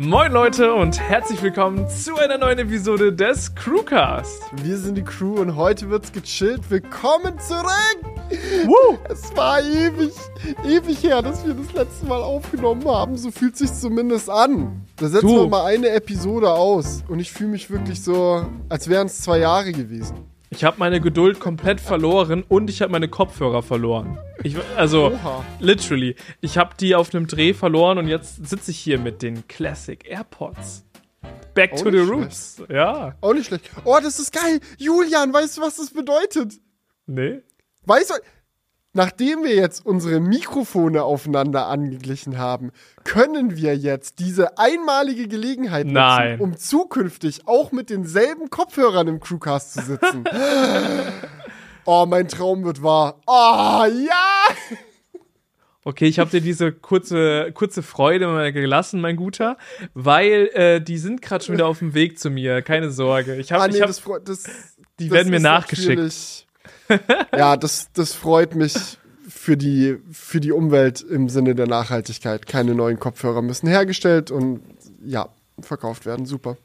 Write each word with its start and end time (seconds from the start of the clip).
Moin 0.00 0.30
Leute 0.30 0.72
und 0.74 1.00
herzlich 1.00 1.42
willkommen 1.42 1.88
zu 1.88 2.14
einer 2.18 2.38
neuen 2.38 2.60
Episode 2.60 3.12
des 3.12 3.52
Crewcast. 3.56 4.44
Wir 4.62 4.76
sind 4.78 4.94
die 4.94 5.02
Crew 5.02 5.40
und 5.40 5.56
heute 5.56 5.90
wird's 5.90 6.12
gechillt. 6.12 6.70
Willkommen 6.70 7.36
zurück! 7.40 7.98
Woo! 8.66 8.96
Es 9.10 9.34
war 9.34 9.60
ewig, 9.60 10.12
ewig 10.64 11.02
her, 11.02 11.20
dass 11.20 11.44
wir 11.44 11.52
das 11.52 11.72
letzte 11.72 12.06
Mal 12.06 12.22
aufgenommen 12.22 12.86
haben. 12.86 13.16
So 13.16 13.32
fühlt 13.32 13.56
sich 13.56 13.72
zumindest 13.74 14.30
an. 14.30 14.86
Da 14.98 15.08
setzen 15.08 15.26
Du. 15.26 15.34
wir 15.34 15.48
mal 15.48 15.64
eine 15.64 15.88
Episode 15.88 16.48
aus 16.52 17.02
und 17.08 17.18
ich 17.18 17.32
fühle 17.32 17.50
mich 17.50 17.68
wirklich 17.68 18.00
so, 18.00 18.46
als 18.68 18.88
wären 18.88 19.08
es 19.08 19.20
zwei 19.20 19.38
Jahre 19.38 19.72
gewesen. 19.72 20.14
Ich 20.50 20.64
habe 20.64 20.78
meine 20.78 21.00
Geduld 21.00 21.40
komplett 21.40 21.80
verloren 21.80 22.42
und 22.48 22.70
ich 22.70 22.80
habe 22.80 22.90
meine 22.90 23.08
Kopfhörer 23.08 23.62
verloren. 23.62 24.18
Ich, 24.42 24.56
also, 24.76 25.12
Oha. 25.12 25.44
literally. 25.60 26.16
Ich 26.40 26.56
habe 26.56 26.74
die 26.80 26.94
auf 26.94 27.14
einem 27.14 27.26
Dreh 27.26 27.52
verloren 27.52 27.98
und 27.98 28.08
jetzt 28.08 28.48
sitze 28.48 28.70
ich 28.70 28.78
hier 28.78 28.98
mit 28.98 29.20
den 29.20 29.46
Classic 29.46 30.02
AirPods. 30.08 30.84
Back 31.54 31.72
Auch 31.72 31.82
to 31.82 31.90
the 31.90 31.98
nicht 31.98 32.10
roots. 32.10 32.62
Ja. 32.70 33.14
Auch 33.20 33.34
nicht 33.34 33.46
schlecht. 33.46 33.70
Oh, 33.84 33.98
das 34.02 34.18
ist 34.18 34.32
geil! 34.32 34.60
Julian, 34.78 35.32
weißt 35.32 35.58
du, 35.58 35.62
was 35.62 35.76
das 35.76 35.90
bedeutet? 35.90 36.54
Nee. 37.06 37.40
Weißt 37.84 38.10
du, 38.10 38.14
nachdem 38.98 39.44
wir 39.44 39.54
jetzt 39.54 39.86
unsere 39.86 40.18
Mikrofone 40.18 41.04
aufeinander 41.04 41.68
angeglichen 41.68 42.36
haben, 42.36 42.72
können 43.04 43.56
wir 43.56 43.76
jetzt 43.76 44.18
diese 44.18 44.58
einmalige 44.58 45.28
Gelegenheit 45.28 45.86
nutzen, 45.86 45.94
Nein. 45.94 46.40
um 46.40 46.56
zukünftig 46.56 47.46
auch 47.46 47.70
mit 47.70 47.90
denselben 47.90 48.50
Kopfhörern 48.50 49.06
im 49.06 49.20
Crewcast 49.20 49.74
zu 49.74 49.82
sitzen. 49.82 50.24
oh, 51.84 52.06
mein 52.08 52.26
Traum 52.26 52.64
wird 52.64 52.82
wahr. 52.82 53.20
Oh, 53.28 53.84
ja! 53.86 54.56
Okay, 55.84 56.06
ich 56.06 56.18
habe 56.18 56.30
dir 56.30 56.40
diese 56.40 56.72
kurze, 56.72 57.52
kurze 57.52 57.84
Freude 57.84 58.26
mal 58.26 58.52
gelassen, 58.52 59.00
mein 59.00 59.14
Guter, 59.14 59.58
weil 59.94 60.50
äh, 60.54 60.80
die 60.80 60.98
sind 60.98 61.22
gerade 61.22 61.44
schon 61.44 61.54
wieder 61.54 61.68
auf 61.68 61.78
dem 61.78 61.94
Weg 61.94 62.18
zu 62.18 62.30
mir. 62.30 62.62
Keine 62.62 62.90
Sorge. 62.90 63.36
Ich 63.36 63.52
habe, 63.52 63.62
Ah, 63.62 63.68
nee, 63.68 63.76
ich 63.76 63.80
hab, 63.80 63.88
das, 63.88 64.02
das, 64.24 64.76
die 64.98 65.08
das 65.08 65.14
werden 65.14 65.30
mir 65.30 65.38
nachgeschickt. 65.38 66.47
Ja, 67.36 67.56
das, 67.56 67.92
das 67.92 68.14
freut 68.14 68.54
mich 68.54 68.74
für 69.28 69.56
die, 69.56 69.98
für 70.10 70.40
die 70.40 70.52
Umwelt 70.52 71.00
im 71.02 71.28
Sinne 71.28 71.54
der 71.54 71.66
Nachhaltigkeit. 71.66 72.46
Keine 72.46 72.74
neuen 72.74 72.98
Kopfhörer 72.98 73.42
müssen 73.42 73.68
hergestellt 73.68 74.30
und 74.30 74.60
ja, 75.04 75.28
verkauft 75.60 76.06
werden. 76.06 76.26
Super. 76.26 76.56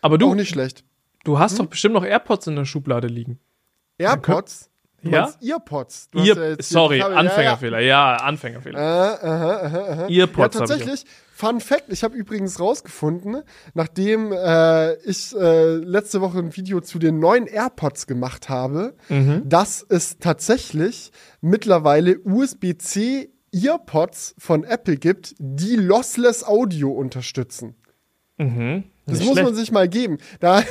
aber 0.00 0.18
du, 0.18 0.30
Auch 0.30 0.34
nicht 0.34 0.48
schlecht. 0.48 0.84
du 1.24 1.38
hast 1.38 1.58
doch 1.58 1.66
bestimmt 1.66 1.94
noch 1.94 2.04
AirPods 2.04 2.46
in 2.46 2.56
der 2.56 2.64
Schublade 2.64 3.08
liegen. 3.08 3.38
AirPods? 3.98 4.70
Du 5.02 5.10
Ja? 5.10 5.32
Earpods? 5.40 6.10
Du 6.10 6.18
Ihr, 6.20 6.34
ja 6.34 6.56
sorry, 6.60 7.00
Anfängerfehler. 7.00 7.80
Ja, 7.80 8.16
Anfängerfehler. 8.16 8.80
Ja, 8.80 9.06
ja. 9.06 9.14
Äh, 9.14 9.26
aha, 9.26 9.66
aha, 9.66 9.78
aha. 9.92 10.06
Ja, 10.08 10.24
Earpods 10.24 10.54
ich 10.54 10.58
tatsächlich. 10.60 11.04
Fun 11.38 11.60
Fact, 11.60 11.84
ich 11.92 12.02
habe 12.02 12.16
übrigens 12.16 12.58
rausgefunden, 12.58 13.42
nachdem 13.72 14.32
äh, 14.32 14.94
ich 15.08 15.32
äh, 15.36 15.76
letzte 15.76 16.20
Woche 16.20 16.38
ein 16.40 16.56
Video 16.56 16.80
zu 16.80 16.98
den 16.98 17.20
neuen 17.20 17.46
AirPods 17.46 18.08
gemacht 18.08 18.48
habe, 18.48 18.96
Mhm. 19.08 19.48
dass 19.48 19.86
es 19.88 20.18
tatsächlich 20.18 21.12
mittlerweile 21.40 22.18
USB-C 22.24 23.30
Earpods 23.52 24.34
von 24.36 24.64
Apple 24.64 24.96
gibt, 24.96 25.36
die 25.38 25.76
Lossless 25.76 26.42
Audio 26.42 26.90
unterstützen. 26.90 27.76
Mhm. 28.38 28.82
Das 29.06 29.20
muss 29.20 29.36
man 29.36 29.44
schlecht. 29.46 29.56
sich 29.58 29.70
mal 29.72 29.88
geben. 29.88 30.18
Da, 30.40 30.62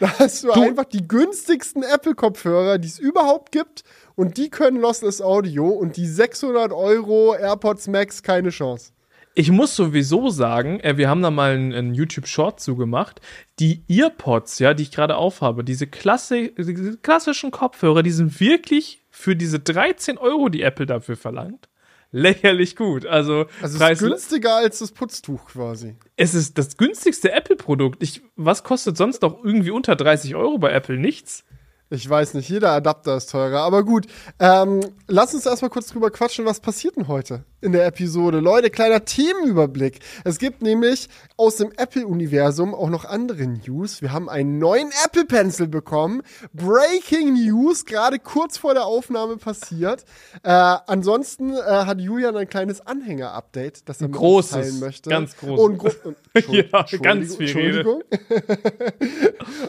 da 0.00 0.18
hast 0.18 0.42
du, 0.42 0.50
einfach 0.50 0.86
die 0.86 1.06
günstigsten 1.06 1.84
Apple-Kopfhörer, 1.84 2.78
die 2.78 2.88
es 2.88 2.98
überhaupt 2.98 3.52
gibt. 3.52 3.84
Und 4.16 4.38
die 4.38 4.50
können 4.50 4.80
Lossless 4.80 5.22
Audio. 5.22 5.68
Und 5.68 5.96
die 5.96 6.06
600 6.06 6.72
Euro 6.72 7.34
AirPods 7.36 7.86
Max 7.86 8.24
keine 8.24 8.50
Chance. 8.50 8.90
Ich 9.34 9.50
muss 9.50 9.76
sowieso 9.76 10.28
sagen, 10.28 10.80
äh, 10.80 10.96
wir 10.96 11.08
haben 11.08 11.22
da 11.22 11.30
mal 11.30 11.52
einen, 11.54 11.72
einen 11.72 11.94
YouTube-Short 11.94 12.60
zugemacht. 12.60 13.20
Die 13.58 13.84
Earpods, 13.88 14.58
ja, 14.58 14.74
die 14.74 14.82
ich 14.82 14.90
gerade 14.90 15.16
aufhabe, 15.16 15.62
diese, 15.64 15.86
Klasse, 15.86 16.50
diese 16.58 16.98
klassischen 16.98 17.50
Kopfhörer, 17.50 18.02
die 18.02 18.10
sind 18.10 18.40
wirklich 18.40 19.02
für 19.10 19.36
diese 19.36 19.60
13 19.60 20.18
Euro, 20.18 20.48
die 20.48 20.62
Apple 20.62 20.86
dafür 20.86 21.16
verlangt, 21.16 21.68
lächerlich 22.10 22.74
gut. 22.74 23.06
Also, 23.06 23.46
Also 23.62 23.82
es 23.84 23.92
ist 23.92 24.00
günstiger 24.00 24.56
als 24.56 24.80
das 24.80 24.92
Putztuch 24.92 25.46
quasi. 25.46 25.94
es 26.16 26.34
ist 26.34 26.58
das 26.58 26.76
günstigste 26.76 27.30
Apple-Produkt. 27.32 28.02
Was 28.36 28.64
kostet 28.64 28.96
sonst 28.96 29.22
noch 29.22 29.44
irgendwie 29.44 29.70
unter 29.70 29.94
30 29.94 30.34
Euro 30.34 30.58
bei 30.58 30.72
Apple? 30.72 30.98
Nichts. 30.98 31.44
Ich 31.92 32.08
weiß 32.08 32.34
nicht, 32.34 32.48
jeder 32.48 32.70
Adapter 32.70 33.16
ist 33.16 33.30
teurer. 33.30 33.62
Aber 33.62 33.84
gut, 33.84 34.06
ähm, 34.38 34.80
lass 35.08 35.34
uns 35.34 35.44
erstmal 35.44 35.70
kurz 35.70 35.88
drüber 35.88 36.12
quatschen, 36.12 36.44
was 36.44 36.60
passiert 36.60 36.94
denn 36.94 37.08
heute 37.08 37.44
in 37.60 37.72
der 37.72 37.84
Episode. 37.84 38.38
Leute, 38.38 38.70
kleiner 38.70 39.04
Themenüberblick. 39.04 39.98
Es 40.24 40.38
gibt 40.38 40.62
nämlich 40.62 41.08
aus 41.36 41.56
dem 41.56 41.72
Apple-Universum 41.76 42.74
auch 42.74 42.88
noch 42.88 43.04
andere 43.04 43.44
News. 43.44 44.02
Wir 44.02 44.12
haben 44.12 44.28
einen 44.28 44.58
neuen 44.58 44.90
Apple 45.04 45.24
Pencil 45.24 45.66
bekommen. 45.66 46.22
Breaking 46.54 47.34
News, 47.34 47.84
gerade 47.84 48.20
kurz 48.20 48.56
vor 48.56 48.74
der 48.74 48.84
Aufnahme 48.84 49.36
passiert. 49.36 50.04
Äh, 50.44 50.50
ansonsten 50.50 51.54
äh, 51.54 51.56
hat 51.58 52.00
Julian 52.00 52.36
ein 52.36 52.48
kleines 52.48 52.86
Anhänger-Update, 52.86 53.88
das 53.88 54.00
er 54.00 54.08
mit 54.08 54.16
uns 54.16 54.20
Großes, 54.20 54.50
teilen 54.52 54.80
möchte. 54.80 55.10
ganz 55.10 55.36
großes. 55.36 55.64
Und 55.64 55.78
gro 55.78 55.90
Ja, 56.52 56.86
ganz 57.02 57.36
viel 57.36 57.46
Entschuldigung. 57.48 58.02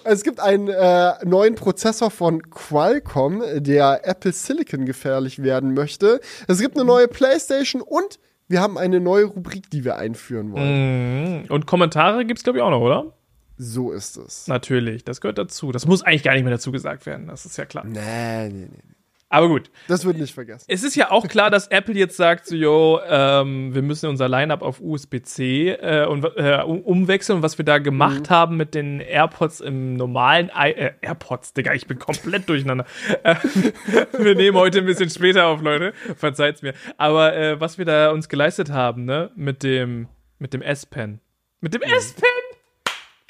Es 0.04 0.24
gibt 0.24 0.40
einen 0.40 0.68
äh, 0.68 1.14
neuen 1.26 1.56
Prozessor 1.56 2.11
von 2.12 2.50
Qualcomm, 2.50 3.44
der 3.56 4.02
Apple 4.04 4.32
Silicon 4.32 4.86
gefährlich 4.86 5.42
werden 5.42 5.74
möchte. 5.74 6.22
Es 6.48 6.60
gibt 6.60 6.76
eine 6.76 6.86
neue 6.86 7.08
PlayStation 7.08 7.82
und 7.82 8.20
wir 8.48 8.62
haben 8.62 8.78
eine 8.78 9.00
neue 9.00 9.26
Rubrik, 9.26 9.70
die 9.70 9.84
wir 9.84 9.96
einführen 9.96 10.52
wollen. 10.52 11.44
Mhm. 11.44 11.46
Und 11.50 11.66
Kommentare 11.66 12.26
gibt's 12.26 12.44
glaube 12.44 12.60
ich, 12.60 12.64
auch 12.64 12.70
noch, 12.70 12.82
oder? 12.82 13.14
So 13.58 13.92
ist 13.92 14.18
es. 14.18 14.48
Natürlich, 14.48 15.04
das 15.04 15.22
gehört 15.22 15.38
dazu. 15.38 15.72
Das 15.72 15.86
muss 15.86 16.02
eigentlich 16.02 16.24
gar 16.24 16.34
nicht 16.34 16.44
mehr 16.44 16.52
dazu 16.52 16.72
gesagt 16.72 17.06
werden, 17.06 17.28
das 17.28 17.46
ist 17.46 17.58
ja 17.58 17.66
klar. 17.66 17.86
Nee, 17.86 18.50
nee, 18.50 18.68
nee. 18.72 18.92
Aber 19.34 19.48
gut. 19.48 19.72
Das 19.88 20.04
wird 20.04 20.18
nicht 20.18 20.34
vergessen. 20.34 20.66
Es 20.68 20.84
ist 20.84 20.94
ja 20.96 21.10
auch 21.10 21.26
klar, 21.30 21.50
dass 21.50 21.68
Apple 21.68 21.96
jetzt 21.96 22.18
sagt, 22.18 22.46
so, 22.48 22.54
yo, 22.56 23.00
ähm, 23.08 23.74
wir 23.74 23.82
müssen 23.82 24.10
unser 24.10 24.28
Lineup 24.28 24.62
auf 24.62 24.82
USB-C 24.82 25.70
äh, 25.70 26.06
und, 26.06 26.26
äh, 26.36 26.62
um- 26.66 26.82
umwechseln. 26.82 27.38
Und 27.38 27.42
was 27.42 27.58
wir 27.58 27.64
da 27.64 27.78
gemacht 27.78 28.30
haben 28.30 28.58
mit 28.58 28.76
den 28.76 29.00
AirPods 29.00 29.62
im 29.62 29.94
normalen 29.96 30.52
I 30.54 30.72
äh, 30.72 30.92
AirPods, 31.00 31.54
Digga, 31.54 31.74
ich 31.74 31.88
bin 31.88 31.98
komplett 31.98 32.50
durcheinander. 32.50 32.84
Äh, 33.24 33.36
wir 34.20 34.36
nehmen 34.36 34.58
heute 34.58 34.80
ein 34.80 34.86
bisschen 34.86 35.10
später 35.10 35.48
auf, 35.48 35.62
Leute. 35.62 35.94
Verzeiht's 36.18 36.62
mir. 36.62 36.74
Aber 36.98 37.34
äh, 37.34 37.58
was 37.60 37.78
wir 37.78 37.86
da 37.86 38.12
uns 38.12 38.28
geleistet 38.28 38.70
haben, 38.70 39.06
ne, 39.06 39.32
mit 39.38 39.64
dem, 39.64 40.10
mit 40.40 40.54
dem 40.54 40.62
S-Pen. 40.62 41.22
Mit 41.62 41.74
dem 41.74 41.82
S-Pen! 41.84 42.28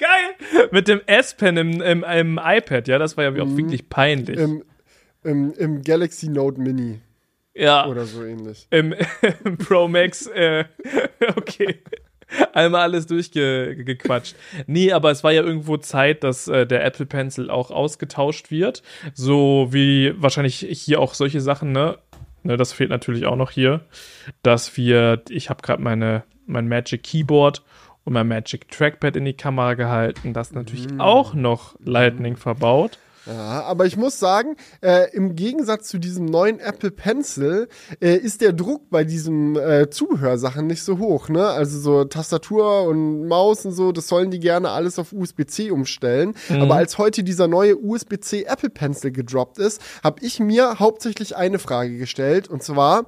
Geil! 0.00 0.66
Mit 0.72 0.88
dem 0.88 1.00
S-Pen 1.06 1.56
im, 1.56 1.80
im, 1.80 2.02
im 2.02 2.40
iPad, 2.42 2.88
ja, 2.88 2.98
das 2.98 3.16
war 3.16 3.22
ja 3.22 3.30
auch 3.40 3.56
wirklich 3.56 3.88
peinlich. 3.88 4.36
Im, 4.36 4.64
im, 5.24 5.52
Im 5.54 5.82
Galaxy 5.82 6.28
Note 6.28 6.60
Mini 6.60 7.00
ja. 7.54 7.86
oder 7.86 8.04
so 8.04 8.24
ähnlich. 8.24 8.66
im, 8.70 8.94
im 9.44 9.58
Pro 9.58 9.88
Max, 9.88 10.26
äh, 10.26 10.64
okay. 11.36 11.80
Einmal 12.54 12.82
alles 12.82 13.06
durchgequatscht. 13.06 14.34
Nee, 14.66 14.92
aber 14.92 15.10
es 15.10 15.22
war 15.22 15.32
ja 15.32 15.42
irgendwo 15.42 15.76
Zeit, 15.76 16.24
dass 16.24 16.48
äh, 16.48 16.66
der 16.66 16.82
Apple 16.82 17.04
Pencil 17.04 17.50
auch 17.50 17.70
ausgetauscht 17.70 18.50
wird. 18.50 18.82
So 19.12 19.68
wie 19.70 20.14
wahrscheinlich 20.16 20.60
hier 20.70 21.00
auch 21.00 21.12
solche 21.12 21.42
Sachen, 21.42 21.72
ne? 21.72 21.98
ne 22.42 22.56
das 22.56 22.72
fehlt 22.72 22.88
natürlich 22.88 23.26
auch 23.26 23.36
noch 23.36 23.50
hier. 23.50 23.82
Dass 24.42 24.78
wir, 24.78 25.20
ich 25.28 25.50
habe 25.50 25.60
gerade 25.60 25.82
meine, 25.82 26.24
mein 26.46 26.68
Magic 26.68 27.02
Keyboard 27.02 27.62
und 28.04 28.14
mein 28.14 28.28
Magic 28.28 28.70
Trackpad 28.70 29.16
in 29.16 29.26
die 29.26 29.36
Kamera 29.36 29.74
gehalten. 29.74 30.32
Das 30.32 30.48
ist 30.48 30.54
natürlich 30.54 30.88
auch 30.98 31.34
noch 31.34 31.76
Lightning 31.84 32.36
verbaut. 32.36 32.98
Ja, 33.26 33.62
aber 33.62 33.86
ich 33.86 33.96
muss 33.96 34.18
sagen, 34.18 34.56
äh, 34.80 35.14
im 35.14 35.36
Gegensatz 35.36 35.88
zu 35.88 35.98
diesem 35.98 36.24
neuen 36.24 36.58
Apple 36.58 36.90
Pencil 36.90 37.68
äh, 38.00 38.16
ist 38.16 38.40
der 38.40 38.52
Druck 38.52 38.90
bei 38.90 39.04
diesen 39.04 39.56
äh, 39.56 39.88
Zubehörsachen 39.90 40.66
nicht 40.66 40.82
so 40.82 40.98
hoch. 40.98 41.28
Ne? 41.28 41.46
Also 41.46 41.78
so 41.78 42.04
Tastatur 42.04 42.84
und 42.84 43.28
Maus 43.28 43.64
und 43.64 43.72
so, 43.72 43.92
das 43.92 44.08
sollen 44.08 44.30
die 44.30 44.40
gerne 44.40 44.70
alles 44.70 44.98
auf 44.98 45.12
USB-C 45.12 45.70
umstellen. 45.70 46.34
Aber 46.48 46.76
als 46.76 46.98
heute 46.98 47.22
dieser 47.22 47.46
neue 47.46 47.76
USB-C 47.76 48.44
Apple 48.44 48.70
Pencil 48.70 49.12
gedroppt 49.12 49.58
ist, 49.58 49.80
habe 50.02 50.24
ich 50.24 50.40
mir 50.40 50.78
hauptsächlich 50.78 51.36
eine 51.36 51.58
Frage 51.58 51.98
gestellt 51.98 52.48
und 52.48 52.62
zwar 52.62 53.06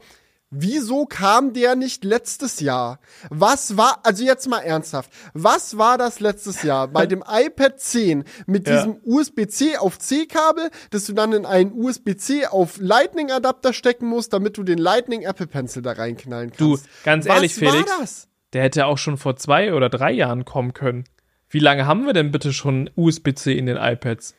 Wieso 0.56 1.04
kam 1.06 1.52
der 1.52 1.74
nicht 1.74 2.04
letztes 2.04 2.60
Jahr? 2.60 3.00
Was 3.28 3.76
war, 3.76 4.00
also 4.04 4.22
jetzt 4.24 4.48
mal 4.48 4.60
ernsthaft, 4.60 5.10
was 5.32 5.76
war 5.78 5.98
das 5.98 6.20
letztes 6.20 6.62
Jahr 6.62 6.86
bei 6.88 7.06
dem 7.06 7.24
iPad 7.28 7.80
10 7.80 8.24
mit 8.46 8.68
Ja. 8.68 8.76
diesem 8.76 9.00
USB-C 9.04 9.76
auf 9.78 9.98
C-Kabel, 9.98 10.70
dass 10.90 11.06
du 11.06 11.12
dann 11.12 11.32
in 11.32 11.44
einen 11.44 11.72
USB-C 11.72 12.46
auf 12.46 12.76
Lightning-Adapter 12.78 13.72
stecken 13.72 14.06
musst, 14.06 14.32
damit 14.32 14.56
du 14.56 14.62
den 14.62 14.78
Lightning 14.78 15.22
Apple 15.22 15.46
Pencil 15.48 15.82
da 15.82 15.92
reinknallen 15.92 16.52
Du, 16.56 16.74
kannst? 16.76 16.88
ganz 17.04 17.26
was 17.26 17.34
ehrlich, 17.34 17.54
Felix. 17.54 17.90
war 17.90 17.98
das? 18.00 18.28
Der 18.52 18.62
hätte 18.62 18.86
auch 18.86 18.98
schon 18.98 19.16
vor 19.16 19.34
zwei 19.36 19.74
oder 19.74 19.88
drei 19.88 20.12
Jahren 20.12 20.44
kommen 20.44 20.72
können. 20.74 21.04
Wie 21.48 21.58
lange 21.58 21.86
haben 21.86 22.06
wir 22.06 22.12
denn 22.12 22.30
bitte 22.30 22.52
schon 22.52 22.88
USB-C 22.94 23.52
in 23.58 23.66
den 23.66 23.76
iPads? 23.76 24.34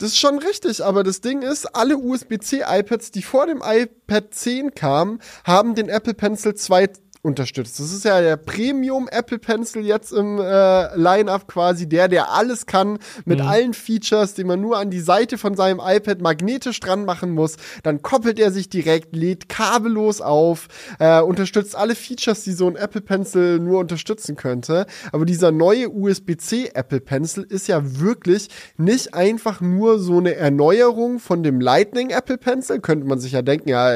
Das 0.00 0.12
ist 0.12 0.18
schon 0.18 0.38
richtig, 0.38 0.82
aber 0.82 1.04
das 1.04 1.20
Ding 1.20 1.42
ist, 1.42 1.66
alle 1.76 1.98
USB-C 1.98 2.62
iPads, 2.66 3.10
die 3.10 3.20
vor 3.20 3.46
dem 3.46 3.62
iPad 3.62 4.32
10 4.32 4.74
kamen, 4.74 5.20
haben 5.44 5.74
den 5.74 5.90
Apple 5.90 6.14
Pencil 6.14 6.54
2 6.54 6.88
unterstützt. 7.22 7.78
Das 7.78 7.92
ist 7.92 8.04
ja 8.04 8.20
der 8.20 8.36
Premium 8.36 9.06
Apple 9.10 9.38
Pencil 9.38 9.84
jetzt 9.84 10.12
im 10.12 10.38
äh, 10.38 10.96
Line-up 10.96 11.46
quasi, 11.48 11.86
der, 11.86 12.08
der 12.08 12.30
alles 12.30 12.64
kann, 12.64 12.98
mit 13.26 13.40
mhm. 13.40 13.46
allen 13.46 13.74
Features, 13.74 14.32
die 14.34 14.44
man 14.44 14.60
nur 14.60 14.78
an 14.78 14.90
die 14.90 15.00
Seite 15.00 15.36
von 15.36 15.54
seinem 15.54 15.80
iPad 15.84 16.22
magnetisch 16.22 16.80
dran 16.80 17.04
machen 17.04 17.32
muss. 17.32 17.56
Dann 17.82 18.00
koppelt 18.00 18.38
er 18.38 18.50
sich 18.50 18.70
direkt, 18.70 19.14
lädt 19.14 19.50
kabellos 19.50 20.22
auf, 20.22 20.68
äh, 20.98 21.20
unterstützt 21.20 21.76
alle 21.76 21.94
Features, 21.94 22.44
die 22.44 22.52
so 22.52 22.66
ein 22.66 22.76
Apple 22.76 23.02
Pencil 23.02 23.58
nur 23.58 23.80
unterstützen 23.80 24.36
könnte. 24.36 24.86
Aber 25.12 25.26
dieser 25.26 25.52
neue 25.52 25.90
USB-C 25.90 26.70
Apple 26.72 27.00
Pencil 27.00 27.44
ist 27.44 27.68
ja 27.68 27.82
wirklich 28.00 28.48
nicht 28.78 29.12
einfach 29.12 29.60
nur 29.60 29.98
so 29.98 30.18
eine 30.18 30.36
Erneuerung 30.36 31.18
von 31.18 31.42
dem 31.42 31.60
Lightning 31.60 32.10
Apple 32.10 32.38
Pencil. 32.38 32.80
Könnte 32.80 33.06
man 33.06 33.20
sich 33.20 33.32
ja 33.32 33.42
denken, 33.42 33.68
ja, 33.68 33.90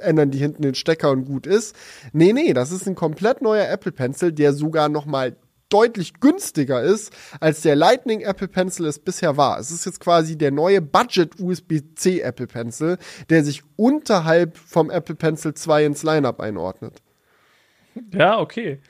ändern 0.00 0.32
die 0.32 0.38
hinten 0.38 0.62
den 0.62 0.74
Stecker 0.74 1.12
und 1.12 1.26
gut 1.26 1.46
ist. 1.46 1.76
Nee, 2.12 2.32
nee, 2.32 2.55
das 2.56 2.72
ist 2.72 2.86
ein 2.86 2.94
komplett 2.94 3.42
neuer 3.42 3.68
Apple 3.68 3.92
Pencil, 3.92 4.32
der 4.32 4.52
sogar 4.52 4.88
noch 4.88 5.06
mal 5.06 5.36
deutlich 5.68 6.20
günstiger 6.20 6.82
ist, 6.82 7.12
als 7.40 7.62
der 7.62 7.76
Lightning 7.76 8.20
Apple 8.20 8.48
Pencil 8.48 8.86
es 8.86 8.98
bisher 8.98 9.36
war. 9.36 9.58
Es 9.58 9.70
ist 9.70 9.84
jetzt 9.84 10.00
quasi 10.00 10.38
der 10.38 10.52
neue 10.52 10.80
Budget 10.80 11.40
USB-C 11.40 12.20
Apple 12.20 12.46
Pencil, 12.46 12.98
der 13.30 13.44
sich 13.44 13.62
unterhalb 13.76 14.56
vom 14.56 14.90
Apple 14.90 15.16
Pencil 15.16 15.54
2 15.54 15.84
ins 15.86 16.02
Lineup 16.02 16.40
einordnet. 16.40 17.02
Ja, 18.12 18.38
okay. 18.38 18.80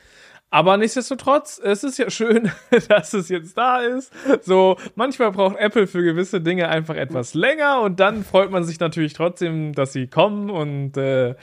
Aber 0.50 0.76
nichtsdestotrotz, 0.76 1.60
es 1.62 1.82
ist 1.82 1.98
ja 1.98 2.08
schön, 2.08 2.50
dass 2.88 3.12
es 3.14 3.28
jetzt 3.28 3.58
da 3.58 3.80
ist. 3.80 4.12
So, 4.42 4.76
manchmal 4.94 5.32
braucht 5.32 5.56
Apple 5.56 5.86
für 5.86 6.02
gewisse 6.02 6.40
Dinge 6.40 6.68
einfach 6.68 6.94
etwas 6.94 7.34
länger 7.34 7.80
und 7.80 8.00
dann 8.00 8.24
freut 8.24 8.50
man 8.50 8.64
sich 8.64 8.78
natürlich 8.78 9.12
trotzdem, 9.12 9.72
dass 9.72 9.92
sie 9.92 10.06
kommen 10.06 10.50
und 10.50 10.96
äh, 10.96 11.34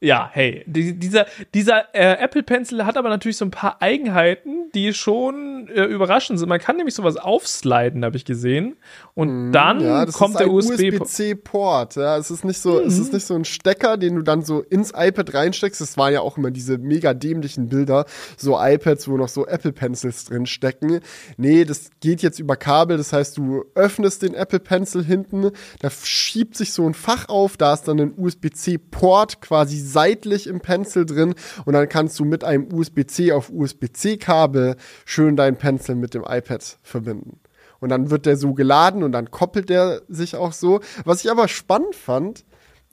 ja, 0.00 0.28
hey, 0.30 0.62
die, 0.66 0.98
dieser, 0.98 1.24
dieser 1.54 1.94
äh, 1.94 2.22
Apple 2.22 2.42
Pencil 2.42 2.84
hat 2.84 2.98
aber 2.98 3.08
natürlich 3.08 3.38
so 3.38 3.46
ein 3.46 3.50
paar 3.50 3.80
Eigenheiten, 3.80 4.70
die 4.74 4.92
schon 4.92 5.68
äh, 5.68 5.84
überraschend 5.84 6.38
sind. 6.38 6.50
Man 6.50 6.60
kann 6.60 6.76
nämlich 6.76 6.94
sowas 6.94 7.16
aufsliden, 7.16 8.04
habe 8.04 8.18
ich 8.18 8.26
gesehen. 8.26 8.76
Und 9.14 9.48
mm, 9.48 9.52
dann 9.52 9.80
ja, 9.80 10.04
kommt 10.04 10.38
der 10.38 10.50
USB. 10.52 10.92
USB-C-Port. 10.92 11.96
Ja, 11.96 12.18
es 12.18 12.30
ist 12.30 12.44
nicht 12.44 12.60
so, 12.60 12.74
mhm. 12.80 12.88
es 12.88 12.98
ist 12.98 13.14
nicht 13.14 13.24
so 13.24 13.34
ein 13.34 13.46
Stecker, 13.46 13.96
den 13.96 14.16
du 14.16 14.22
dann 14.22 14.42
so 14.42 14.60
ins 14.60 14.92
iPad 14.94 15.32
reinsteckst. 15.32 15.80
Das 15.80 15.96
waren 15.96 16.12
ja 16.12 16.20
auch 16.20 16.36
immer 16.36 16.50
diese 16.50 16.76
mega 16.76 17.14
dämlichen 17.14 17.70
Bilder, 17.70 18.04
so 18.36 18.60
iPads, 18.60 19.08
wo 19.08 19.16
noch 19.16 19.28
so 19.28 19.46
Apple 19.46 19.72
Pencils 19.72 20.26
drin 20.26 20.44
stecken. 20.44 21.00
Nee, 21.38 21.64
das 21.64 21.88
geht 22.00 22.20
jetzt 22.20 22.38
über 22.38 22.56
Kabel. 22.56 22.98
Das 22.98 23.14
heißt, 23.14 23.38
du 23.38 23.64
öffnest 23.74 24.20
den 24.20 24.34
Apple 24.34 24.60
Pencil 24.60 25.02
hinten, 25.02 25.52
da 25.80 25.90
schiebt 25.90 26.54
sich 26.54 26.74
so 26.74 26.86
ein 26.86 26.92
Fach 26.92 27.30
auf, 27.30 27.56
da 27.56 27.72
ist 27.72 27.88
dann 27.88 27.98
ein 27.98 28.14
USB-C-Port 28.14 29.40
quasi 29.40 29.85
seitlich 29.92 30.46
im 30.46 30.60
Pencil 30.60 31.06
drin 31.06 31.34
und 31.64 31.72
dann 31.72 31.88
kannst 31.88 32.18
du 32.18 32.24
mit 32.24 32.44
einem 32.44 32.72
USB-C 32.72 33.32
auf 33.32 33.50
USB-C-Kabel 33.50 34.76
schön 35.04 35.36
deinen 35.36 35.56
Pencil 35.56 35.94
mit 35.94 36.14
dem 36.14 36.24
iPad 36.28 36.78
verbinden. 36.82 37.40
Und 37.80 37.90
dann 37.90 38.10
wird 38.10 38.26
der 38.26 38.36
so 38.36 38.54
geladen 38.54 39.02
und 39.02 39.12
dann 39.12 39.30
koppelt 39.30 39.68
der 39.68 40.02
sich 40.08 40.36
auch 40.36 40.52
so. 40.52 40.80
Was 41.04 41.24
ich 41.24 41.30
aber 41.30 41.46
spannend 41.48 41.94
fand, 41.94 42.44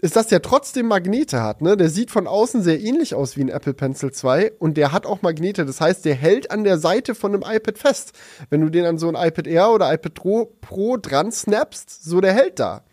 ist, 0.04 0.18
dass 0.18 0.28
der 0.28 0.42
trotzdem 0.42 0.88
Magnete 0.88 1.42
hat. 1.42 1.62
Ne? 1.62 1.78
Der 1.78 1.90
sieht 1.90 2.12
von 2.12 2.28
außen 2.28 2.62
sehr 2.62 2.82
ähnlich 2.82 3.16
aus 3.16 3.38
wie 3.38 3.42
ein 3.42 3.48
Apple 3.50 3.74
Pencil 3.74 4.12
2 4.12 4.52
und 4.60 4.76
der 4.76 4.92
hat 4.92 5.06
auch 5.06 5.22
Magnete. 5.22 5.66
Das 5.66 5.80
heißt, 5.80 6.04
der 6.04 6.14
hält 6.14 6.52
an 6.52 6.66
der 6.66 6.78
Seite 6.78 7.16
von 7.16 7.34
einem 7.34 7.44
iPad 7.44 7.78
fest. 7.78 8.12
Wenn 8.50 8.60
du 8.60 8.70
den 8.70 8.84
an 8.84 8.98
so 8.98 9.08
ein 9.08 9.16
iPad 9.16 9.48
Air 9.48 9.72
oder 9.72 9.94
iPad 9.94 10.14
Pro, 10.14 10.54
Pro 10.60 10.98
dran 10.98 11.32
snappst, 11.32 12.04
so 12.04 12.20
der 12.20 12.34
hält 12.34 12.60
da. 12.60 12.84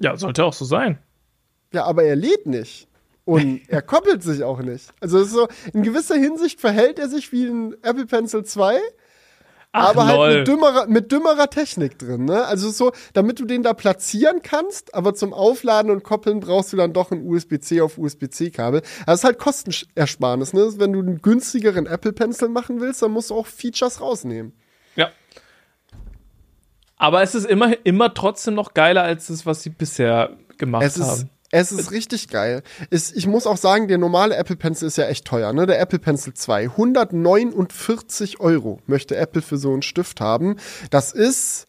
Ja, 0.00 0.16
sollte 0.16 0.46
auch 0.46 0.54
so 0.54 0.64
sein. 0.64 0.98
Ja, 1.72 1.84
aber 1.84 2.04
er 2.04 2.16
lädt 2.16 2.46
nicht. 2.46 2.88
Und 3.24 3.62
er 3.68 3.82
koppelt 3.82 4.22
sich 4.22 4.42
auch 4.44 4.60
nicht. 4.60 4.92
Also 5.00 5.24
so, 5.24 5.48
in 5.72 5.82
gewisser 5.82 6.16
Hinsicht 6.16 6.60
verhält 6.60 6.98
er 6.98 7.08
sich 7.08 7.32
wie 7.32 7.46
ein 7.46 7.74
Apple 7.82 8.06
Pencil 8.06 8.44
2, 8.44 8.80
Ach, 9.74 9.88
aber 9.88 10.06
halt 10.06 10.38
mit 10.38 10.48
dümmerer, 10.48 10.86
mit 10.86 11.10
dümmerer 11.10 11.48
Technik 11.48 11.98
drin, 11.98 12.26
ne? 12.26 12.44
Also 12.44 12.70
so, 12.70 12.92
damit 13.14 13.40
du 13.40 13.46
den 13.46 13.62
da 13.62 13.72
platzieren 13.72 14.42
kannst, 14.42 14.94
aber 14.94 15.14
zum 15.14 15.32
Aufladen 15.32 15.90
und 15.90 16.02
Koppeln 16.04 16.40
brauchst 16.40 16.74
du 16.74 16.76
dann 16.76 16.92
doch 16.92 17.10
ein 17.10 17.26
USB-C 17.26 17.80
auf 17.80 17.96
USB-C-Kabel. 17.96 18.82
Das 19.06 19.20
ist 19.20 19.24
halt 19.24 19.38
Kostenersparnis, 19.38 20.52
ne? 20.52 20.74
Wenn 20.76 20.92
du 20.92 20.98
einen 20.98 21.22
günstigeren 21.22 21.86
Apple 21.86 22.12
Pencil 22.12 22.50
machen 22.50 22.82
willst, 22.82 23.00
dann 23.00 23.12
musst 23.12 23.30
du 23.30 23.34
auch 23.34 23.46
Features 23.46 24.02
rausnehmen. 24.02 24.52
Ja. 24.94 25.10
Aber 26.98 27.22
es 27.22 27.34
ist 27.34 27.46
immer, 27.46 27.72
immer 27.84 28.12
trotzdem 28.12 28.52
noch 28.52 28.74
geiler 28.74 29.04
als 29.04 29.28
das, 29.28 29.46
was 29.46 29.62
sie 29.62 29.70
bisher 29.70 30.36
gemacht 30.58 30.84
es 30.84 31.00
haben. 31.00 31.30
Es 31.54 31.70
ist 31.70 31.90
richtig 31.90 32.28
geil. 32.28 32.62
Ist, 32.88 33.14
ich 33.14 33.26
muss 33.26 33.46
auch 33.46 33.58
sagen, 33.58 33.86
der 33.86 33.98
normale 33.98 34.34
Apple 34.36 34.56
Pencil 34.56 34.88
ist 34.88 34.96
ja 34.96 35.06
echt 35.06 35.26
teuer, 35.26 35.52
ne? 35.52 35.66
Der 35.66 35.78
Apple 35.80 35.98
Pencil 35.98 36.32
2. 36.32 36.62
149 36.62 38.40
Euro 38.40 38.80
möchte 38.86 39.16
Apple 39.16 39.42
für 39.42 39.58
so 39.58 39.70
einen 39.70 39.82
Stift 39.82 40.22
haben. 40.22 40.56
Das 40.88 41.12
ist, 41.12 41.68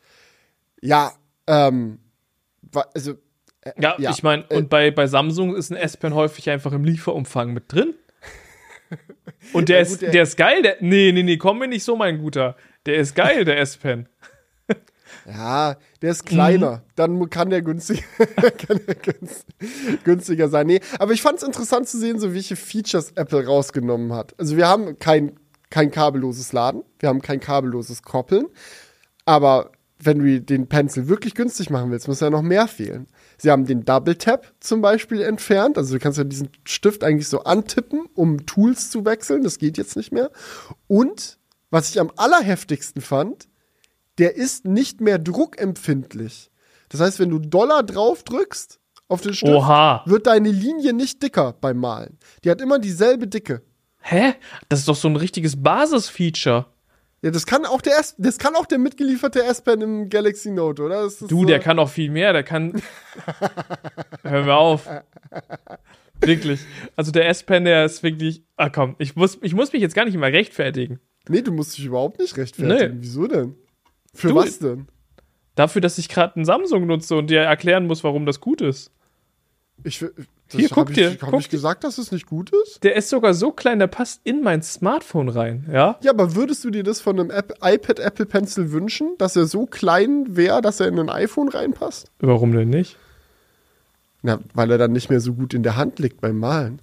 ja, 0.81 1.11
ähm, 1.47 1.99
also. 2.93 3.11
Äh, 3.59 3.73
ja, 3.77 3.95
ja, 3.99 4.11
ich 4.11 4.23
meine, 4.23 4.45
äh, 4.49 4.55
und 4.55 4.69
bei, 4.69 4.89
bei 4.89 5.05
Samsung 5.05 5.53
ist 5.53 5.69
ein 5.69 5.75
S-Pen 5.75 6.13
häufig 6.13 6.49
einfach 6.49 6.71
im 6.71 6.85
Lieferumfang 6.85 7.51
mit 7.51 7.71
drin. 7.71 7.93
Und 9.53 9.67
der, 9.67 9.79
ja, 9.79 9.83
gut, 9.83 9.91
ist, 9.91 10.01
der, 10.01 10.11
der 10.11 10.23
ist 10.23 10.37
geil, 10.37 10.61
der. 10.61 10.77
Nee, 10.79 11.11
nee, 11.11 11.23
nee, 11.23 11.37
komm 11.37 11.59
mir 11.59 11.67
nicht 11.67 11.83
so, 11.83 11.97
mein 11.97 12.19
Guter. 12.19 12.55
Der 12.85 12.95
ist 12.95 13.15
geil, 13.15 13.43
der 13.43 13.59
S-Pen. 13.59 14.07
Ja, 15.25 15.77
der 16.01 16.11
ist 16.11 16.25
kleiner. 16.25 16.77
Mhm. 16.77 16.81
Dann 16.95 17.29
kann 17.29 17.49
der, 17.49 17.61
günstig, 17.61 18.03
kann 18.17 18.81
der 18.85 18.95
günstiger 20.03 20.49
sein. 20.49 20.67
Nee, 20.67 20.81
aber 20.99 21.13
ich 21.13 21.21
fand 21.21 21.37
es 21.37 21.43
interessant 21.43 21.87
zu 21.87 21.97
sehen, 21.97 22.19
so 22.19 22.33
welche 22.33 22.55
Features 22.55 23.11
Apple 23.15 23.45
rausgenommen 23.45 24.13
hat. 24.13 24.37
Also 24.37 24.57
wir 24.57 24.67
haben 24.67 24.99
kein, 24.99 25.39
kein 25.69 25.91
kabelloses 25.91 26.51
Laden, 26.53 26.83
wir 26.99 27.09
haben 27.09 27.21
kein 27.21 27.39
kabelloses 27.39 28.03
Koppeln. 28.03 28.47
Aber 29.25 29.71
wenn 30.05 30.19
du 30.19 30.41
den 30.41 30.67
Pencil 30.67 31.07
wirklich 31.07 31.35
günstig 31.35 31.69
machen 31.69 31.91
willst, 31.91 32.07
muss 32.07 32.19
ja 32.19 32.29
noch 32.29 32.41
mehr 32.41 32.67
fehlen. 32.67 33.07
Sie 33.37 33.51
haben 33.51 33.65
den 33.65 33.85
Double 33.85 34.15
Tap 34.15 34.53
zum 34.59 34.81
Beispiel 34.81 35.21
entfernt. 35.21 35.77
Also 35.77 35.93
du 35.93 35.99
kannst 35.99 36.17
ja 36.17 36.23
diesen 36.23 36.49
Stift 36.65 37.03
eigentlich 37.03 37.27
so 37.27 37.43
antippen, 37.43 38.07
um 38.13 38.45
Tools 38.45 38.89
zu 38.89 39.05
wechseln. 39.05 39.43
Das 39.43 39.59
geht 39.59 39.77
jetzt 39.77 39.95
nicht 39.95 40.11
mehr. 40.11 40.31
Und 40.87 41.37
was 41.69 41.89
ich 41.89 41.99
am 41.99 42.11
allerheftigsten 42.15 43.01
fand, 43.01 43.47
der 44.17 44.35
ist 44.35 44.65
nicht 44.65 45.01
mehr 45.01 45.19
druckempfindlich. 45.19 46.51
Das 46.89 47.01
heißt, 47.01 47.19
wenn 47.19 47.29
du 47.29 47.39
Dollar 47.39 47.83
drauf 47.83 48.23
drückst 48.23 48.79
auf 49.07 49.21
den 49.21 49.33
Stift, 49.33 49.51
Oha. 49.51 50.03
wird 50.05 50.27
deine 50.27 50.49
Linie 50.51 50.93
nicht 50.93 51.21
dicker 51.23 51.53
beim 51.59 51.77
Malen. 51.77 52.17
Die 52.43 52.51
hat 52.51 52.61
immer 52.61 52.79
dieselbe 52.79 53.27
Dicke. 53.27 53.61
Hä? 54.01 54.33
Das 54.69 54.79
ist 54.79 54.87
doch 54.87 54.95
so 54.95 55.07
ein 55.07 55.15
richtiges 55.15 55.61
Basisfeature. 55.61 56.65
Ja, 57.21 57.31
das 57.31 57.45
kann 57.45 57.65
auch 57.65 57.81
der 57.81 57.97
S 57.99 58.15
das 58.17 58.37
kann 58.37 58.53
auch 58.55 58.65
der 58.65 58.79
mitgelieferte 58.79 59.43
S-Pen 59.45 59.79
im 59.81 60.09
Galaxy 60.09 60.51
Note, 60.51 60.81
oder? 60.83 61.03
du, 61.03 61.09
so 61.09 61.45
der 61.45 61.59
kann 61.59 61.79
auch 61.79 61.87
viel 61.89 62.11
mehr, 62.11 62.33
der 62.33 62.43
kann 62.43 62.81
Hör 64.23 64.43
mir 64.43 64.55
auf. 64.55 64.89
wirklich. 66.19 66.59
Also 66.97 67.11
der 67.11 67.29
S-Pen, 67.29 67.63
der 67.63 67.85
ist 67.85 68.03
wirklich 68.03 68.43
Ah 68.57 68.69
komm, 68.69 68.95
ich 68.99 69.15
muss 69.15 69.37
ich 69.41 69.53
muss 69.53 69.71
mich 69.71 69.81
jetzt 69.81 69.95
gar 69.95 70.03
nicht 70.05 70.15
immer 70.15 70.27
rechtfertigen. 70.27 70.99
Nee, 71.29 71.41
du 71.41 71.53
musst 71.53 71.77
dich 71.77 71.85
überhaupt 71.85 72.19
nicht 72.19 72.35
rechtfertigen. 72.35 72.95
Nee. 72.97 73.01
Wieso 73.01 73.27
denn? 73.27 73.55
Für 74.13 74.29
du, 74.29 74.35
was 74.35 74.59
denn? 74.59 74.87
Dafür, 75.55 75.81
dass 75.81 75.97
ich 75.97 76.09
gerade 76.09 76.35
einen 76.35 76.45
Samsung 76.45 76.87
nutze 76.87 77.15
und 77.15 77.29
dir 77.29 77.41
erklären 77.41 77.87
muss, 77.87 78.03
warum 78.03 78.25
das 78.25 78.39
gut 78.39 78.61
ist. 78.61 78.91
Ich, 79.83 79.99
das 79.99 80.09
Hier, 80.51 80.69
guck 80.69 80.89
hab 80.89 80.93
dir. 80.93 81.11
Ich, 81.11 81.21
hab 81.21 81.33
ich 81.33 81.49
gesagt, 81.49 81.83
dass 81.83 81.97
es 81.97 82.11
nicht 82.11 82.27
gut 82.27 82.51
ist? 82.63 82.83
Der 82.83 82.95
ist 82.95 83.09
sogar 83.09 83.33
so 83.33 83.51
klein, 83.51 83.79
der 83.79 83.87
passt 83.87 84.21
in 84.23 84.41
mein 84.41 84.61
Smartphone 84.61 85.29
rein, 85.29 85.67
ja? 85.71 85.97
Ja, 86.01 86.11
aber 86.11 86.35
würdest 86.35 86.63
du 86.63 86.69
dir 86.69 86.83
das 86.83 87.01
von 87.01 87.19
einem 87.19 87.31
App, 87.31 87.57
iPad 87.61 87.99
Apple 87.99 88.25
Pencil 88.25 88.71
wünschen, 88.71 89.15
dass 89.17 89.35
er 89.35 89.45
so 89.45 89.65
klein 89.65 90.35
wäre, 90.35 90.61
dass 90.61 90.79
er 90.79 90.87
in 90.87 90.99
ein 90.99 91.09
iPhone 91.09 91.49
reinpasst? 91.49 92.11
Warum 92.19 92.53
denn 92.53 92.69
nicht? 92.69 92.97
Na, 94.21 94.39
weil 94.53 94.71
er 94.71 94.77
dann 94.77 94.93
nicht 94.93 95.09
mehr 95.09 95.19
so 95.19 95.33
gut 95.33 95.53
in 95.53 95.63
der 95.63 95.75
Hand 95.75 95.99
liegt 95.99 96.21
beim 96.21 96.39
Malen. 96.39 96.81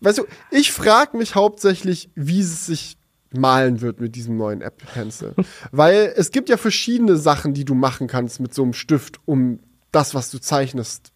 Weißt 0.00 0.18
du, 0.18 0.24
ich 0.50 0.72
frage 0.72 1.16
mich 1.16 1.36
hauptsächlich, 1.36 2.10
wie 2.16 2.40
es 2.40 2.66
sich 2.66 2.96
malen 3.36 3.80
wird 3.80 4.00
mit 4.00 4.14
diesem 4.16 4.36
neuen 4.36 4.60
Apple 4.60 4.88
Pencil. 4.92 5.34
Weil 5.72 6.12
es 6.16 6.30
gibt 6.30 6.48
ja 6.48 6.56
verschiedene 6.56 7.16
Sachen, 7.16 7.54
die 7.54 7.64
du 7.64 7.74
machen 7.74 8.06
kannst 8.06 8.40
mit 8.40 8.54
so 8.54 8.62
einem 8.62 8.72
Stift, 8.72 9.20
um 9.24 9.60
das, 9.90 10.14
was 10.14 10.30
du 10.30 10.38
zeichnest, 10.38 11.11